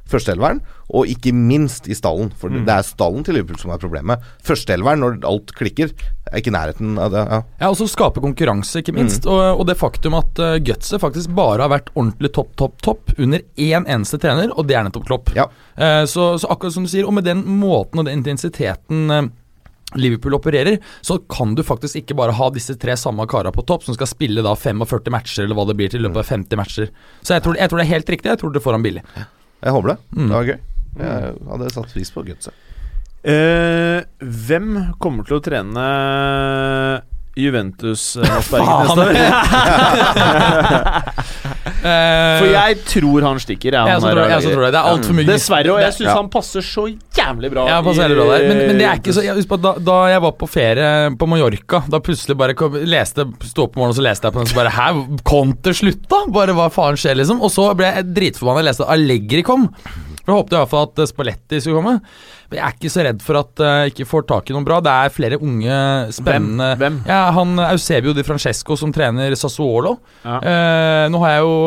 førsteelveren, 0.09 0.61
og 0.93 1.09
ikke 1.09 1.33
minst 1.33 1.87
i 1.89 1.97
stallen. 1.97 2.29
For 2.37 2.53
det 2.53 2.69
er 2.69 2.85
stallen 2.85 3.25
til 3.25 3.37
Liverpool 3.37 3.57
som 3.61 3.73
er 3.73 3.81
problemet. 3.81 4.25
Førsteelveren, 4.45 5.01
når 5.01 5.17
alt 5.27 5.53
klikker, 5.57 5.93
er 6.29 6.39
ikke 6.39 6.51
i 6.51 6.55
nærheten 6.55 6.99
av 7.01 7.13
det. 7.13 7.23
Ja. 7.25 7.39
Ja, 7.61 7.69
og 7.71 7.79
så 7.79 7.87
skape 7.89 8.21
konkurranse, 8.23 8.81
ikke 8.81 8.95
minst. 8.95 9.25
Og, 9.25 9.61
og 9.61 9.65
det 9.69 9.77
faktum 9.79 10.17
at 10.17 10.41
uh, 10.41 10.57
Gutset 10.61 11.01
faktisk 11.01 11.33
bare 11.37 11.65
har 11.65 11.73
vært 11.73 11.89
ordentlig 11.95 12.31
topp, 12.37 12.53
topp, 12.61 12.77
topp 12.85 13.15
under 13.17 13.41
én 13.57 13.87
eneste 13.87 14.21
trener, 14.21 14.53
og 14.53 14.69
det 14.69 14.77
er 14.77 14.85
nettopp 14.87 15.09
Klopp. 15.09 15.33
Ja. 15.37 15.49
Uh, 15.77 16.03
så, 16.09 16.35
så 16.41 16.49
akkurat 16.53 16.77
som 16.77 16.85
du 16.85 16.91
sier, 16.91 17.09
og 17.09 17.17
med 17.17 17.25
den 17.27 17.43
måten 17.45 18.01
og 18.01 18.07
den 18.07 18.21
intensiteten 18.21 19.09
eh, 19.11 19.27
Liverpool 19.93 20.33
opererer, 20.33 20.79
så 21.05 21.19
kan 21.29 21.53
du 21.55 21.61
faktisk 21.63 22.01
ikke 22.01 22.17
bare 22.17 22.33
ha 22.35 22.49
disse 22.51 22.73
tre 22.81 22.97
samme 22.97 23.27
kara 23.29 23.51
på 23.53 23.63
topp, 23.69 23.85
som 23.85 23.95
skal 23.95 24.09
spille 24.09 24.43
da 24.43 24.55
45 24.57 25.13
matcher, 25.13 25.45
eller 25.45 25.57
hva 25.57 25.67
det 25.69 25.77
blir 25.77 25.91
til 25.93 26.01
i 26.01 26.07
løpet 26.07 26.23
av 26.23 26.31
50 26.33 26.59
matcher. 26.59 26.89
Så 27.21 27.37
jeg 27.37 27.45
tror, 27.45 27.59
jeg 27.61 27.71
tror 27.71 27.81
det 27.81 27.85
er 27.85 27.93
helt 27.93 28.13
riktig. 28.15 28.31
Jeg 28.33 28.41
tror 28.41 28.55
du 28.55 28.61
får 28.63 28.77
han 28.79 28.85
billig. 28.85 29.05
Jeg 29.15 29.75
håper 29.77 29.93
det. 29.93 29.97
Mm. 30.17 30.25
Det 30.25 30.35
var 30.35 30.49
gøy. 30.49 30.57
Jeg 30.95 31.35
hadde 31.51 31.73
satt 31.75 31.93
pris 31.93 32.11
på 32.15 32.25
gutset. 32.27 32.63
Uh, 33.25 34.05
hvem 34.21 34.73
kommer 35.01 35.25
til 35.25 35.39
å 35.39 35.43
trene 35.43 35.85
Juventus 37.35 38.15
eh, 38.17 38.23
neste 38.35 38.55
år? 38.61 39.15
Eh, 41.85 42.39
For 42.41 42.47
jeg 42.49 42.77
tror 42.89 43.25
han 43.27 43.37
stikker. 43.41 43.75
Jeg, 43.75 43.89
jeg 43.89 43.93
han 43.93 44.01
tror, 44.01 44.17
jeg, 44.17 44.29
laget. 44.31 44.53
tror 44.55 44.63
det. 44.65 44.69
Det 44.73 44.79
er 44.79 44.87
altfor 44.89 45.15
mye 45.17 45.27
Dessverre, 45.27 45.73
og 45.75 45.81
jeg 45.83 45.93
syns 45.93 46.07
Ja. 46.07 46.15
han 46.17 46.29
passer 46.33 46.63
så 46.65 46.85
jævlig 47.17 47.51
bra. 47.53 47.65
Ja, 47.69 47.75
passer 47.85 48.13
bra 48.15 48.25
der. 48.31 48.45
Men, 48.49 48.61
men 48.71 48.79
det 48.81 48.87
er 48.89 48.97
ikke 49.01 49.13
så 49.13 49.21
jeg, 49.25 49.45
da, 49.61 49.73
da 49.85 49.97
jeg 50.09 50.23
var 50.25 50.33
på 50.39 50.47
ferie 50.49 50.87
på 51.19 51.27
Mallorca, 51.29 51.83
da 51.93 51.99
plutselig 52.05 52.37
bare 52.41 52.55
kom, 52.57 52.77
leste 52.89 53.27
Sto 53.45 53.67
opp 53.67 53.77
om 53.77 53.83
morgenen 53.83 53.93
og 53.93 53.99
så 53.99 54.05
leste 54.07 54.25
jeg 54.29 54.37
på 54.37 54.41
den, 54.41 54.49
så 54.49 54.57
bare 54.57 54.73
Hæ, 54.73 54.87
Conte 55.29 55.75
slutta? 55.77 56.23
Bare 56.33 56.55
hva 56.57 56.67
faen 56.73 56.97
skjer, 56.97 57.19
liksom? 57.21 57.43
Og 57.45 57.53
så 57.53 57.67
ble 57.77 57.91
jeg 57.99 58.09
dritforbanna 58.17 58.61
da 58.61 58.65
jeg 58.65 58.69
leste 58.71 58.87
at 58.87 58.93
Allegri 58.97 59.45
kom. 59.45 59.67
Vi 60.25 60.33
håpet 60.33 60.55
iallfall 60.57 60.87
at 60.89 61.01
eh, 61.01 61.09
Spalletti 61.09 61.61
skulle 61.61 61.79
komme. 61.79 61.95
Men 62.49 62.59
jeg 62.59 62.65
er 62.65 62.77
ikke 62.77 62.93
så 62.93 63.05
redd 63.05 63.23
for 63.25 63.39
at 63.41 63.61
eh, 63.63 63.79
jeg 63.85 63.93
ikke 63.93 64.09
får 64.09 64.27
tak 64.31 64.49
i 64.49 64.55
noen 64.55 64.67
bra. 64.67 64.81
Det 64.83 64.93
er 64.93 65.13
flere 65.13 65.41
unge, 65.41 65.79
spennende 66.15 66.71
Hvem? 66.73 67.01
Hvem? 67.01 67.01
Ja, 67.11 67.23
han 67.35 67.57
eh, 67.59 67.73
Eusebio 67.75 68.15
di 68.17 68.25
Francesco 68.25 68.77
som 68.79 68.93
trener 68.95 69.35
Sassuolo. 69.37 69.97
Ja. 70.23 70.39
Eh, 70.39 71.03
nå 71.13 71.21
har 71.23 71.35
jeg 71.35 71.43
jo 71.45 71.59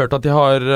hørt 0.00 0.16
at 0.16 0.24
de 0.24 0.32
har 0.32 0.70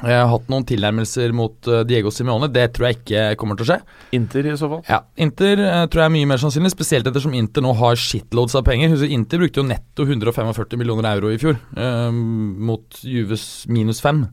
jeg 0.00 0.16
har 0.16 0.30
hatt 0.30 0.46
noen 0.48 0.64
tilnærmelser 0.64 1.32
mot 1.36 1.66
Diego 1.84 2.08
Simeone. 2.14 2.46
Det 2.48 2.62
tror 2.72 2.86
jeg 2.86 2.96
ikke 3.00 3.24
kommer 3.36 3.58
til 3.58 3.66
å 3.66 3.68
skje. 3.68 3.76
Inter 4.16 4.46
i 4.48 4.54
så 4.56 4.70
fall? 4.70 4.80
Ja, 4.88 5.02
Inter 5.20 5.60
tror 5.92 6.00
jeg 6.00 6.06
er 6.06 6.14
mye 6.14 6.28
mer 6.30 6.40
sannsynlig. 6.40 6.70
Spesielt 6.72 7.10
ettersom 7.10 7.34
Inter 7.36 7.66
nå 7.66 7.74
har 7.76 7.98
shitloads 8.00 8.56
av 8.56 8.64
penger. 8.64 8.94
Inter 9.10 9.42
brukte 9.42 9.60
jo 9.60 9.66
netto 9.68 10.06
145 10.06 10.78
millioner 10.80 11.10
euro 11.10 11.34
i 11.34 11.40
fjor, 11.42 11.58
eh, 11.76 12.08
mot 12.70 13.02
Juves 13.04 13.66
minus 13.68 14.00
5. 14.00 14.24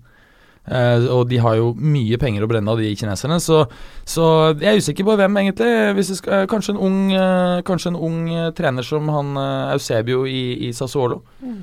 Uh, 0.68 1.06
og 1.16 1.30
de 1.30 1.38
har 1.40 1.56
jo 1.56 1.70
mye 1.80 2.18
penger 2.20 2.44
å 2.44 2.50
brenne 2.52 2.72
av, 2.74 2.82
de 2.82 2.92
kineserne. 3.00 3.40
Så, 3.44 3.62
så 4.08 4.26
jeg 4.60 4.68
er 4.68 4.82
usikker 4.82 5.08
på 5.08 5.16
hvem, 5.20 5.40
egentlig. 5.40 6.06
Skal, 6.10 6.44
uh, 6.44 6.50
kanskje 6.52 6.76
en 6.76 6.82
ung, 6.90 7.00
uh, 7.16 7.64
kanskje 7.68 7.94
en 7.94 8.00
ung 8.10 8.20
trener 8.58 8.86
som 8.86 9.08
han 9.14 9.34
Eusebio 9.74 10.26
i, 10.28 10.68
i 10.68 10.74
Sassuolo. 10.76 11.22
Mm. 11.42 11.58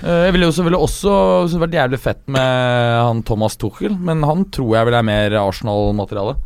jeg 0.00 0.32
ville 0.32 0.46
jo 0.46 0.54
selvfølgelig 0.54 0.86
også 0.86 1.58
vært 1.58 1.74
jævlig 1.74 1.98
fett 1.98 2.20
med 2.30 3.00
han 3.02 3.22
Thomas 3.26 3.56
Tuchel, 3.58 3.96
men 3.98 4.22
han 4.26 4.44
tror 4.54 4.76
jeg 4.76 4.86
vel 4.86 4.96
er 4.98 5.06
mer 5.06 5.34
Arsenal-materiale. 5.40 6.36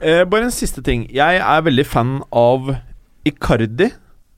bare 0.00 0.48
en 0.48 0.54
siste 0.54 0.82
ting. 0.82 1.04
Jeg 1.12 1.40
er 1.40 1.66
veldig 1.66 1.86
fan 1.86 2.14
av 2.32 2.72
Icardi 3.28 3.90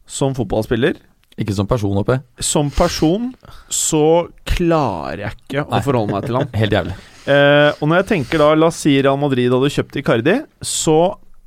som 0.06 0.34
fotballspiller. 0.34 0.98
Ikke 1.40 1.54
som 1.56 1.66
person, 1.66 1.96
oppe. 1.98 2.20
Som 2.38 2.70
person 2.74 3.32
så 3.72 4.28
klarer 4.46 5.24
jeg 5.24 5.38
ikke 5.38 5.64
å 5.64 5.72
Nei. 5.72 5.82
forholde 5.86 6.14
meg 6.14 6.28
til 6.28 6.38
han. 6.38 6.52
Helt 6.60 6.76
jævlig. 6.76 6.94
Eh, 7.24 7.70
og 7.80 7.88
når 7.88 8.02
jeg 8.02 8.08
tenker 8.12 8.42
da 8.42 8.50
La 8.58 8.68
oss 8.68 8.82
si 8.84 8.92
Real 9.00 9.18
Madrid 9.18 9.50
hadde 9.54 9.72
kjøpt 9.72 9.96
Icardi, 9.96 10.36
så 10.60 10.98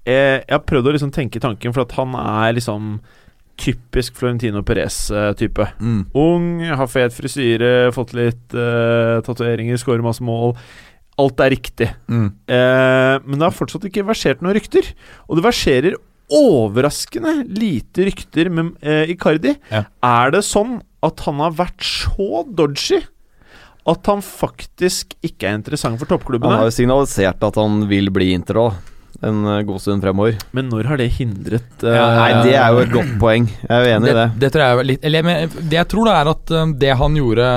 eh, 0.07 0.41
Jeg 0.41 0.55
har 0.55 0.65
prøvd 0.65 0.89
å 0.89 0.95
liksom 0.97 1.14
tenke 1.15 1.41
tanken, 1.43 1.76
for 1.76 1.85
at 1.85 1.95
han 1.99 2.18
er 2.19 2.57
liksom 2.57 2.97
typisk 3.57 4.18
Florentino 4.19 4.61
Perez-type. 4.65 5.65
Mm. 5.81 6.01
Ung, 6.18 6.49
har 6.68 6.89
fet 6.91 7.15
frisyre, 7.15 7.89
fått 7.95 8.14
litt 8.18 8.53
eh, 8.53 9.18
tatoveringer, 9.26 9.80
skårer 9.81 10.05
masse 10.05 10.22
mål. 10.26 10.53
Alt 11.18 11.41
er 11.41 11.49
riktig. 11.55 11.88
Mm. 12.05 12.27
Eh, 12.53 13.15
men 13.26 13.39
det 13.39 13.47
har 13.47 13.55
fortsatt 13.57 13.88
ikke 13.89 14.05
versert 14.05 14.43
noen 14.45 14.53
rykter. 14.59 14.91
Og 15.26 15.39
det 15.39 15.47
verserer 15.47 15.97
overraskende 16.34 17.40
lite 17.48 18.10
rykter 18.10 18.49
med 18.52 18.74
eh, 18.82 19.14
Icardi. 19.14 19.56
Ja. 19.72 19.86
Er 20.04 20.34
det 20.36 20.44
sånn 20.48 20.80
at 21.06 21.22
han 21.28 21.40
har 21.44 21.56
vært 21.56 21.86
så 21.86 22.44
dodgy 22.48 23.04
at 23.88 24.10
han 24.12 24.22
faktisk 24.26 25.16
ikke 25.24 25.48
er 25.48 25.58
interessant 25.62 25.99
for 26.02 26.10
toppklubbene. 26.12 26.52
Han 26.52 26.66
har 26.66 26.72
jo 26.72 26.76
signalisert 26.76 27.44
at 27.48 27.60
han 27.60 27.86
vil 27.88 28.12
bli 28.12 28.34
Inter 28.36 28.60
òg, 28.60 28.80
en 29.24 29.45
eh, 29.48 29.62
god 29.68 29.80
stund 29.82 30.04
fremover. 30.04 30.36
Men 30.58 30.68
når 30.74 30.90
har 30.91 30.99
det 30.99 31.08
hindret 31.16 31.86
uh, 31.86 31.94
Ja, 31.94 32.08
Nei, 32.18 32.32
det 32.49 32.58
er 32.60 32.74
jo 32.76 32.82
et 32.84 32.91
godt 32.91 33.14
poeng. 33.22 33.48
Jeg 33.64 33.72
er 33.72 33.86
jo 33.86 33.94
enig 33.95 34.12
i 34.12 34.18
det. 34.18 34.26
Det 34.44 34.49
tror 34.54 34.66
jeg 34.66 34.90
litt 34.91 35.08
Eller 35.08 35.26
men 35.26 35.56
det 35.56 35.80
jeg 35.80 35.90
tror 35.94 36.10
da 36.10 36.18
er 36.20 36.32
at 36.34 36.54
um, 36.60 36.76
det 36.84 36.91
han 36.99 37.16
gjorde 37.18 37.48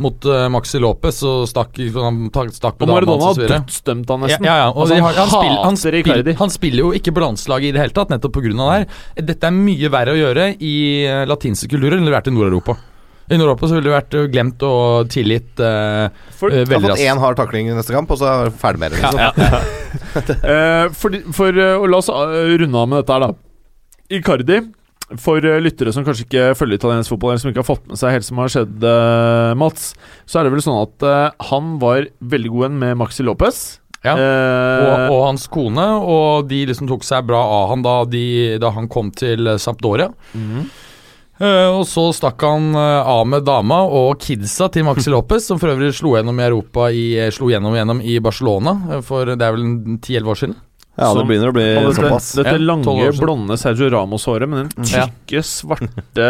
mot 0.00 0.26
uh, 0.28 0.48
Maxi 0.52 0.80
Lopez, 0.82 1.20
og 1.28 1.46
stakk 1.50 1.76
han 1.94 2.22
ta- 2.34 2.46
stakk 2.50 2.76
Og 2.80 2.86
med 2.86 2.88
dama 2.88 2.98
Maradona 2.98 3.30
har 3.30 3.40
dødsdømt 3.54 4.08
han 4.14 4.24
nesten. 4.26 4.44
ja, 4.48 4.56
ja. 4.64 4.68
Og 4.72 4.82
Altså, 4.86 4.94
de 4.96 5.00
han 5.04 5.14
han, 5.20 5.28
spiller, 5.32 5.64
han, 5.64 5.76
spiller, 5.76 6.34
han 6.40 6.50
spiller 6.56 6.84
jo 6.86 6.92
ikke 6.96 7.12
på 7.16 7.24
landslaget 7.24 7.68
i 7.68 7.74
det 7.76 7.82
hele 7.84 7.96
tatt, 7.96 8.10
nettopp 8.14 8.32
pga. 8.38 8.52
det 8.52 8.70
her. 8.72 8.86
Dette 9.32 9.50
er 9.50 9.58
mye 9.60 9.90
verre 9.92 10.14
å 10.16 10.20
gjøre 10.20 10.48
i 10.60 10.74
uh, 11.06 11.24
latinske 11.30 11.68
kulturer 11.70 11.98
enn 12.00 12.06
det 12.08 12.12
har 12.14 12.20
vært 12.22 12.32
i 12.32 12.36
Nord-Europa. 12.38 12.78
I 13.30 13.36
Nord-Europa 13.38 13.68
så 13.70 13.76
ville 13.76 13.86
det 13.86 13.94
vært 13.94 14.14
uh, 14.18 14.24
glemt 14.32 14.62
og 14.66 15.10
tilgitt 15.14 15.60
uh, 15.62 16.08
For- 16.40 16.50
uh, 16.50 16.64
har 16.64 16.66
veldig 16.72 16.80
fått 16.88 16.96
raskt. 16.96 17.04
én 17.12 17.20
hard 17.22 17.36
takling 17.38 17.68
i 17.70 17.76
neste 17.76 17.94
kamp, 17.94 18.10
og 18.10 18.18
så 18.18 18.26
er 18.32 18.48
det 18.50 18.56
ferdig 18.58 18.80
med 18.82 18.96
det. 18.96 19.04
Liksom. 19.04 19.68
Eh, 20.46 20.86
for, 20.94 21.14
for 21.34 21.56
eh, 21.58 21.84
La 21.90 21.98
oss 21.98 22.08
eh, 22.14 22.52
runde 22.62 22.78
av 22.78 22.88
med 22.90 23.00
dette 23.00 23.14
her, 23.16 23.24
da. 23.24 23.32
Icardi, 24.14 24.58
for 25.18 25.44
eh, 25.44 25.60
lyttere 25.62 25.92
som 25.94 26.04
kanskje 26.06 26.26
ikke 26.26 26.46
følger 26.58 26.78
italiensk 26.78 27.14
fotball, 27.14 27.34
eller 27.34 27.42
som 27.42 27.50
ikke 27.50 27.62
har 27.64 27.68
fått 27.68 27.86
med 27.90 28.00
seg 28.00 28.14
helt 28.14 28.26
som 28.26 28.40
har 28.42 28.52
skjedd, 28.52 28.84
uh, 28.86 29.52
Mats, 29.58 29.92
så 30.28 30.40
er 30.40 30.46
det 30.46 30.54
vel 30.54 30.64
sånn 30.64 30.80
at 30.82 31.06
uh, 31.06 31.46
han 31.50 31.72
var 31.82 32.06
veldig 32.20 32.52
god 32.54 32.68
en 32.68 32.82
med 32.84 33.00
Maxi 33.00 33.26
Lopez. 33.26 33.62
Ja. 34.00 34.14
Og, 34.16 35.10
og 35.12 35.18
hans 35.26 35.42
kone, 35.52 35.86
og 36.00 36.46
de 36.48 36.62
liksom 36.70 36.88
tok 36.88 37.02
seg 37.04 37.26
bra 37.28 37.40
av 37.58 37.66
han 37.74 37.82
da, 37.84 37.98
de, 38.08 38.22
da 38.62 38.70
han 38.72 38.88
kom 38.88 39.10
til 39.12 39.50
Sampdoria. 39.60 40.08
Sampdoria. 40.08 40.12
-hmm. 40.32 40.70
Uh, 41.40 41.72
og 41.72 41.86
så 41.88 42.02
stakk 42.12 42.42
han 42.44 42.74
uh, 42.76 43.00
av 43.08 43.22
med 43.24 43.46
dama 43.48 43.78
og 43.88 44.18
kidsa 44.20 44.66
til 44.68 44.84
Maxi 44.84 45.08
Lopez, 45.14 45.46
som 45.48 45.60
for 45.60 45.72
øvrig 45.72 45.94
slo 45.96 46.12
gjennom 46.12 46.36
i 46.36 46.44
Europa 46.44 46.90
i, 46.92 47.04
slo 47.32 47.48
gjennom, 47.48 47.72
gjennom 47.78 48.02
i 48.04 48.18
Barcelona 48.20 49.00
for 49.00 49.24
det 49.24 49.40
er 49.40 49.54
vel 49.56 49.64
en 49.64 49.98
10-11 50.02 50.28
år 50.28 50.40
siden. 50.42 50.58
Ja, 51.00 51.10
det 51.16 51.24
begynner 51.30 51.50
å 51.50 51.56
bli 51.56 51.64
dette, 51.64 51.94
såpass. 51.96 52.30
dette 52.36 52.54
lange, 52.60 53.08
blonde 53.18 53.56
Sergio 53.58 53.88
Ramos-håret 53.94 54.48
med 54.52 54.68
den 54.76 54.84
Ja. 54.92 55.06
tykke, 55.08 55.42
svarte 55.48 56.28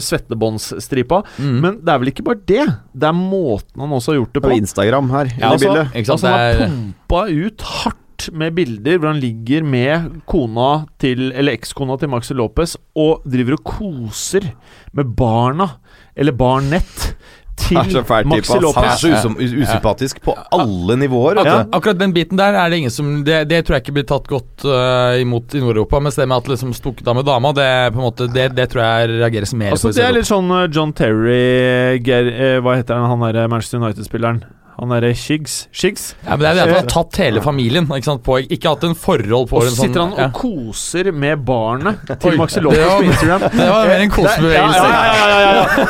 svettebåndsstripa. 0.08 1.22
Mm. 1.38 1.56
Men 1.60 1.78
det 1.84 1.92
er 1.94 2.02
vel 2.02 2.12
ikke 2.12 2.24
bare 2.26 2.40
det. 2.48 2.66
Det 2.96 3.08
er 3.10 3.16
måten 3.16 3.80
han 3.84 3.90
også 3.96 4.14
har 4.14 4.20
gjort 4.22 4.32
det 4.36 4.42
På 4.44 4.50
på. 4.52 4.58
Instagram 4.60 5.10
her, 5.14 5.32
Ja, 5.36 5.50
i 5.50 5.52
altså, 5.52 5.66
bildet. 5.68 5.92
ikke 5.94 6.06
sant, 6.06 6.16
Altså, 6.16 6.26
han 6.26 6.38
har 6.38 6.62
pumpa 6.66 7.22
ut 7.30 7.60
hardt 7.60 7.96
med 8.36 8.52
bilder 8.54 8.98
hvor 9.00 9.08
han 9.14 9.20
ligger 9.22 9.64
med 9.64 10.10
kona 10.28 10.66
til 11.00 11.30
Eller 11.32 11.56
ekskona 11.56 11.94
til 11.98 12.10
Maxi 12.12 12.34
Lopez 12.36 12.74
og 12.94 13.22
driver 13.24 13.56
og 13.56 13.64
koser 13.64 14.50
med 14.92 15.14
barna, 15.16 15.70
eller 16.16 16.32
barnett, 16.36 17.14
til 17.60 17.92
så 17.92 18.02
Maxi 18.30 18.58
Lopez. 18.62 18.76
Han 18.76 18.88
er 18.90 18.98
så 19.00 19.10
usym- 19.14 19.38
usympatisk 19.62 20.20
på 20.24 20.34
alle 20.56 20.96
nivåer. 21.00 21.40
Ja, 21.46 21.56
Akkurat, 21.70 21.98
den 22.00 22.14
biten 22.16 22.40
der 22.40 22.56
er 22.58 22.70
det 22.72 22.80
ingen 22.82 22.90
som 22.94 23.10
Det, 23.24 23.42
det 23.50 23.62
tror 23.66 23.76
jeg 23.78 23.84
ikke 23.86 23.96
blir 24.00 24.06
tatt 24.10 24.28
godt 24.30 24.64
uh, 24.66 25.16
imot 25.20 25.54
i 25.54 25.60
Nord-Europa. 25.62 26.00
Mens 26.00 26.16
det 26.18 26.26
med 26.30 26.40
at 26.42 26.48
liksom 26.54 26.72
stukket 26.76 27.08
av 27.10 27.18
med 27.20 27.28
dama, 27.28 27.52
det 27.56 27.68
på 27.94 28.00
en 28.00 28.06
måte 28.08 28.28
Det, 28.32 28.48
det 28.56 28.68
tror 28.72 28.84
jeg 28.84 29.10
reageres 29.20 29.54
mer 29.54 29.74
Altså 29.76 29.90
på. 29.90 29.96
Det 29.98 30.06
er 30.06 30.16
litt 30.16 30.28
sånn 30.30 30.50
uh, 30.50 30.66
John 30.72 30.92
Terry 30.96 32.00
Ger, 32.04 32.30
eh, 32.32 32.56
Hva 32.64 32.76
heter 32.80 32.96
han, 32.98 33.10
han 33.12 33.24
derre 33.28 33.48
Manchester 33.50 33.80
United-spilleren? 33.82 34.42
Han 34.80 34.88
derre 34.94 35.10
Shiggs? 35.12 35.66
Shiggs? 35.76 36.14
ja, 36.24 36.30
men 36.30 36.40
det 36.40 36.48
er 36.48 36.54
det 36.56 36.62
at 36.62 36.70
han 36.70 36.78
har 36.78 36.86
tatt 36.88 37.18
hele 37.20 37.42
familien 37.44 37.84
ikke 37.84 38.06
sant, 38.08 38.22
på 38.24 38.38
Ikke 38.46 38.70
hatt 38.72 38.86
en 38.88 38.96
forhold 38.96 39.50
på 39.50 39.58
Og 39.60 39.66
så 39.66 39.74
sitter 39.76 40.00
sånn 40.00 40.14
han 40.16 40.30
og 40.30 40.38
koser 40.38 41.10
med 41.12 41.42
barnet 41.44 42.00
til 42.22 42.38
Maxilopos 42.40 42.80
på 42.80 43.04
Instagram. 43.10 43.44
Det 43.52 43.66
var 43.68 43.90
mer 43.90 44.04
en 44.06 44.14
kosebevegelse. 44.14 44.86
Ja, 44.88 45.02
ja, 45.04 45.28
ja, 45.28 45.40
ja, 45.44 45.64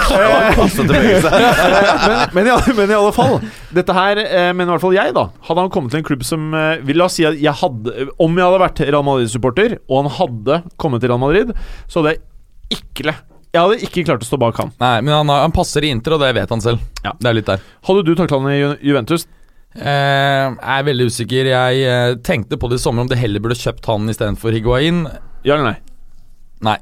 men, 2.35 2.35
men, 2.35 2.47
i, 2.51 2.55
alle- 2.57 2.75
men 2.75 2.91
i 2.91 2.99
alle 2.99 3.15
fall 3.15 3.39
Dette 3.71 3.95
her, 3.95 4.19
mener 4.19 4.59
men 4.59 4.67
i 4.67 4.73
hvert 4.75 4.83
fall 4.83 4.97
jeg 4.99 5.15
da 5.17 5.27
Hadde 5.47 5.63
han 5.65 5.73
kommet 5.73 5.95
til 5.95 6.03
en 6.03 6.07
klubb 6.11 6.27
som 6.27 6.51
eh, 6.57 6.95
La 6.97 7.07
oss 7.07 7.17
si 7.21 7.27
at 7.29 7.39
jeg 7.39 7.55
hadde 7.63 8.09
Om 8.21 8.39
jeg 8.41 8.47
hadde 8.49 8.63
vært 8.67 8.83
Real 8.89 9.07
Madrid-supporter 9.07 9.79
Og 9.87 10.03
han 10.03 10.11
hadde 10.19 10.61
kommet 10.81 11.05
til 11.05 11.13
Real 11.13 11.23
Madrid 11.23 11.55
Så 11.87 12.03
hadde 12.03 12.17
jeg 12.17 12.81
ikke 12.81 13.07
Jeg 13.51 13.61
hadde 13.65 13.81
ikke 13.83 14.05
klart 14.07 14.23
å 14.23 14.29
stå 14.29 14.39
bak 14.39 14.59
han 14.63 14.69
Nei, 14.79 15.01
men 15.03 15.11
han, 15.15 15.31
har- 15.33 15.41
han 15.43 15.55
passer 15.55 15.83
i 15.83 15.91
Inter, 15.91 16.15
og 16.15 16.21
det 16.23 16.29
vet 16.37 16.53
han 16.55 16.61
selv. 16.63 16.83
Ja. 17.03 17.13
Det 17.19 17.31
er 17.33 17.35
litt 17.41 17.49
der. 17.51 17.63
Hadde 17.89 18.05
du 18.07 18.13
takla 18.15 18.39
han 18.39 18.53
i 18.53 18.61
Ju- 18.61 18.77
Juventus? 18.93 19.27
Eh, 19.75 19.85
jeg 20.51 20.77
er 20.77 20.87
veldig 20.87 21.07
usikker. 21.11 21.51
Jeg 21.51 21.83
eh, 21.87 22.15
tenkte 22.27 22.59
på 22.59 22.71
det 22.71 22.79
i 22.79 22.83
sommer 22.83 23.03
om 23.07 23.11
det 23.11 23.19
heller 23.19 23.43
burde 23.43 23.59
kjøpt 23.59 23.87
han 23.91 24.07
istedenfor 24.11 24.55
Higuain. 24.55 25.05
Ja 25.47 25.57
eller 25.57 25.73
nei? 25.73 25.77
Nei. 26.67 26.77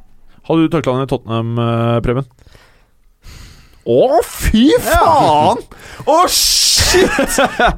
Hadde 0.49 0.65
du 0.67 0.73
takla 0.73 0.95
han 0.99 1.05
i 1.05 1.11
Tottenham, 1.11 1.51
eh, 1.61 1.99
Preben? 2.05 2.29
Å, 3.89 4.21
fy 4.29 4.67
faen! 4.85 5.61
Å, 6.05 6.17
shit! 6.33 7.09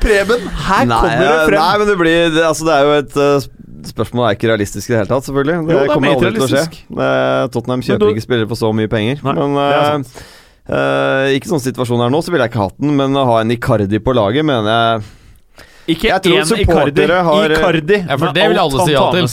Preben, 0.03 0.43
her 0.67 0.87
Nei, 0.91 0.99
kommer 0.99 1.27
det 1.27 1.45
frem. 1.47 1.61
Nei, 1.61 1.75
men 1.83 1.91
det 1.91 1.97
blir 2.01 2.33
det, 2.35 2.43
Altså, 2.49 2.67
det 2.67 2.75
er 2.75 2.87
jo 2.89 2.97
et 2.99 3.19
uh, 3.19 3.51
Spørsmålet 3.89 4.27
er 4.31 4.37
ikke 4.37 4.49
realistisk 4.51 4.91
i 4.91 4.93
det 4.93 4.99
hele 5.01 5.11
tatt, 5.13 5.25
selvfølgelig. 5.29 5.57
Det, 5.67 5.73
Jo, 5.75 5.79
det 5.79 5.87
er 5.89 5.95
kommer 5.95 6.13
aldri 6.15 6.33
til 6.35 6.45
å 6.45 6.51
skje. 6.51 6.65
Eh, 7.07 7.47
Tottenham 7.55 7.81
kjøper 7.87 7.99
du- 8.07 8.13
ikke 8.15 8.25
spillere 8.27 8.49
for 8.49 8.57
så 8.61 8.73
mye 8.75 8.89
penger. 8.93 9.23
Nei, 9.25 9.33
men 9.39 9.57
er 9.57 9.73
eh, 9.81 10.03
eh, 10.71 11.39
ikke 11.39 11.49
sånn 11.53 11.63
situasjonen 11.65 12.05
her 12.07 12.11
nå, 12.11 12.21
så 12.23 12.31
ville 12.35 12.45
jeg 12.47 12.53
ikke 12.53 12.65
hatt 12.67 12.79
den, 12.81 12.97
men 12.97 13.13
å 13.17 13.25
ha 13.27 13.41
en 13.41 13.51
Icardi 13.51 13.99
på 13.99 14.15
laget 14.15 14.45
mener 14.45 14.69
jeg 14.71 15.97
Ikke 15.97 16.11
Jeg 16.11 16.21
én 16.23 16.61
Icardi. 16.65 17.07
har- 17.09 17.51
Icardi. 17.57 18.07
Ja, 18.09 18.17
for 18.17 18.33
det 18.33 18.49
vil 18.49 18.59
alle 18.59 18.85
si 18.87 18.93
ja 18.93 19.11
til. 19.11 19.27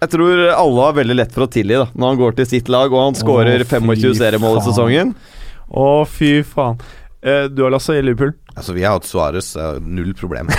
Jeg 0.00 0.10
tror 0.10 0.40
alle 0.54 0.80
har 0.86 0.92
veldig 0.94 1.16
lett 1.16 1.32
for 1.34 1.46
å 1.46 1.50
tilgi 1.50 1.74
da 1.74 1.86
når 1.94 2.06
han 2.12 2.18
går 2.18 2.36
til 2.36 2.46
sitt 2.46 2.68
lag 2.68 2.92
og 2.92 3.00
han 3.04 3.14
skårer 3.18 3.64
25 3.66 4.14
seriemål 4.14 4.58
i 4.58 4.62
sesongen. 4.66 5.14
Å, 5.74 6.06
fy 6.06 6.42
faen. 6.42 6.78
Eh, 7.22 7.44
du 7.50 7.62
har 7.64 7.70
Lasse 7.74 7.92
i 7.98 8.02
Liverpool. 8.02 8.32
Altså, 8.56 8.72
vi 8.74 8.82
har 8.86 8.92
hatt 8.94 9.04
Suárez, 9.06 9.56
null 9.82 10.14
problem. 10.14 10.48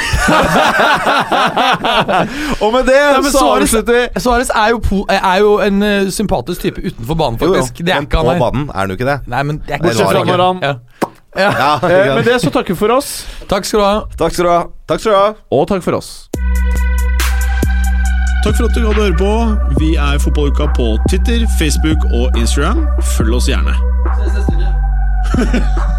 Og 2.63 2.73
med 2.73 2.83
det 2.87 2.99
så 3.31 3.39
Suarez- 3.39 3.61
avslutter 3.63 3.93
vi. 3.93 4.07
Suárez 4.19 4.49
er, 4.55 4.71
er 5.19 5.37
jo 5.39 5.59
en 5.63 5.83
uh, 5.83 6.09
sympatisk 6.11 6.61
type 6.61 6.81
utenfor 6.83 7.15
banen, 7.19 7.37
Jo, 7.41 7.47
jo. 7.55 7.61
Det 7.77 7.89
er 7.89 7.95
men 7.95 8.03
ikke 8.09 8.17
på 8.23 8.29
han 8.33 8.39
banen 8.43 8.69
er 8.69 8.73
han 8.81 8.89
jo 8.89 8.93
ikke 8.99 9.05
det. 9.11 9.19
Nei, 9.27 9.43
men 9.43 9.57
det 9.67 9.73
er 9.73 9.77
Bortsett 9.83 9.99
ikke 9.99 10.11
fra 10.11 10.19
han. 10.19 10.27
når 10.27 10.37
han- 10.45 10.59
Ja. 10.63 10.73
Ja, 11.37 11.79
Eh, 11.83 12.15
med 12.15 12.23
det 12.25 12.39
så 12.41 12.49
takker 12.49 12.73
vi 12.73 12.79
for 12.79 12.89
oss. 12.91 13.25
Takk 13.47 13.65
skal 13.65 13.79
du 13.79 13.85
ha. 13.85 14.01
Takk 14.17 14.31
skal 14.33 14.45
du 14.45 14.49
ha. 14.51 14.63
Takk 14.89 14.99
skal 14.99 15.11
du 15.11 15.17
ha. 15.17 15.33
Og 15.51 15.67
takk 15.69 15.83
for 15.85 15.93
oss. 15.99 16.27
Takk 18.43 18.55
for 18.57 18.63
at 18.65 18.73
du 18.73 18.81
hadde 18.87 19.01
høre 19.03 19.17
på. 19.19 19.57
Vi 19.79 19.95
er 19.95 20.17
Fotballuka 20.19 20.67
på 20.75 20.97
Twitter, 21.09 21.45
Facebook 21.59 21.97
og 22.13 22.37
Instagram. 22.39 22.87
Følg 23.15 23.33
oss 23.35 23.47
gjerne. 23.47 23.73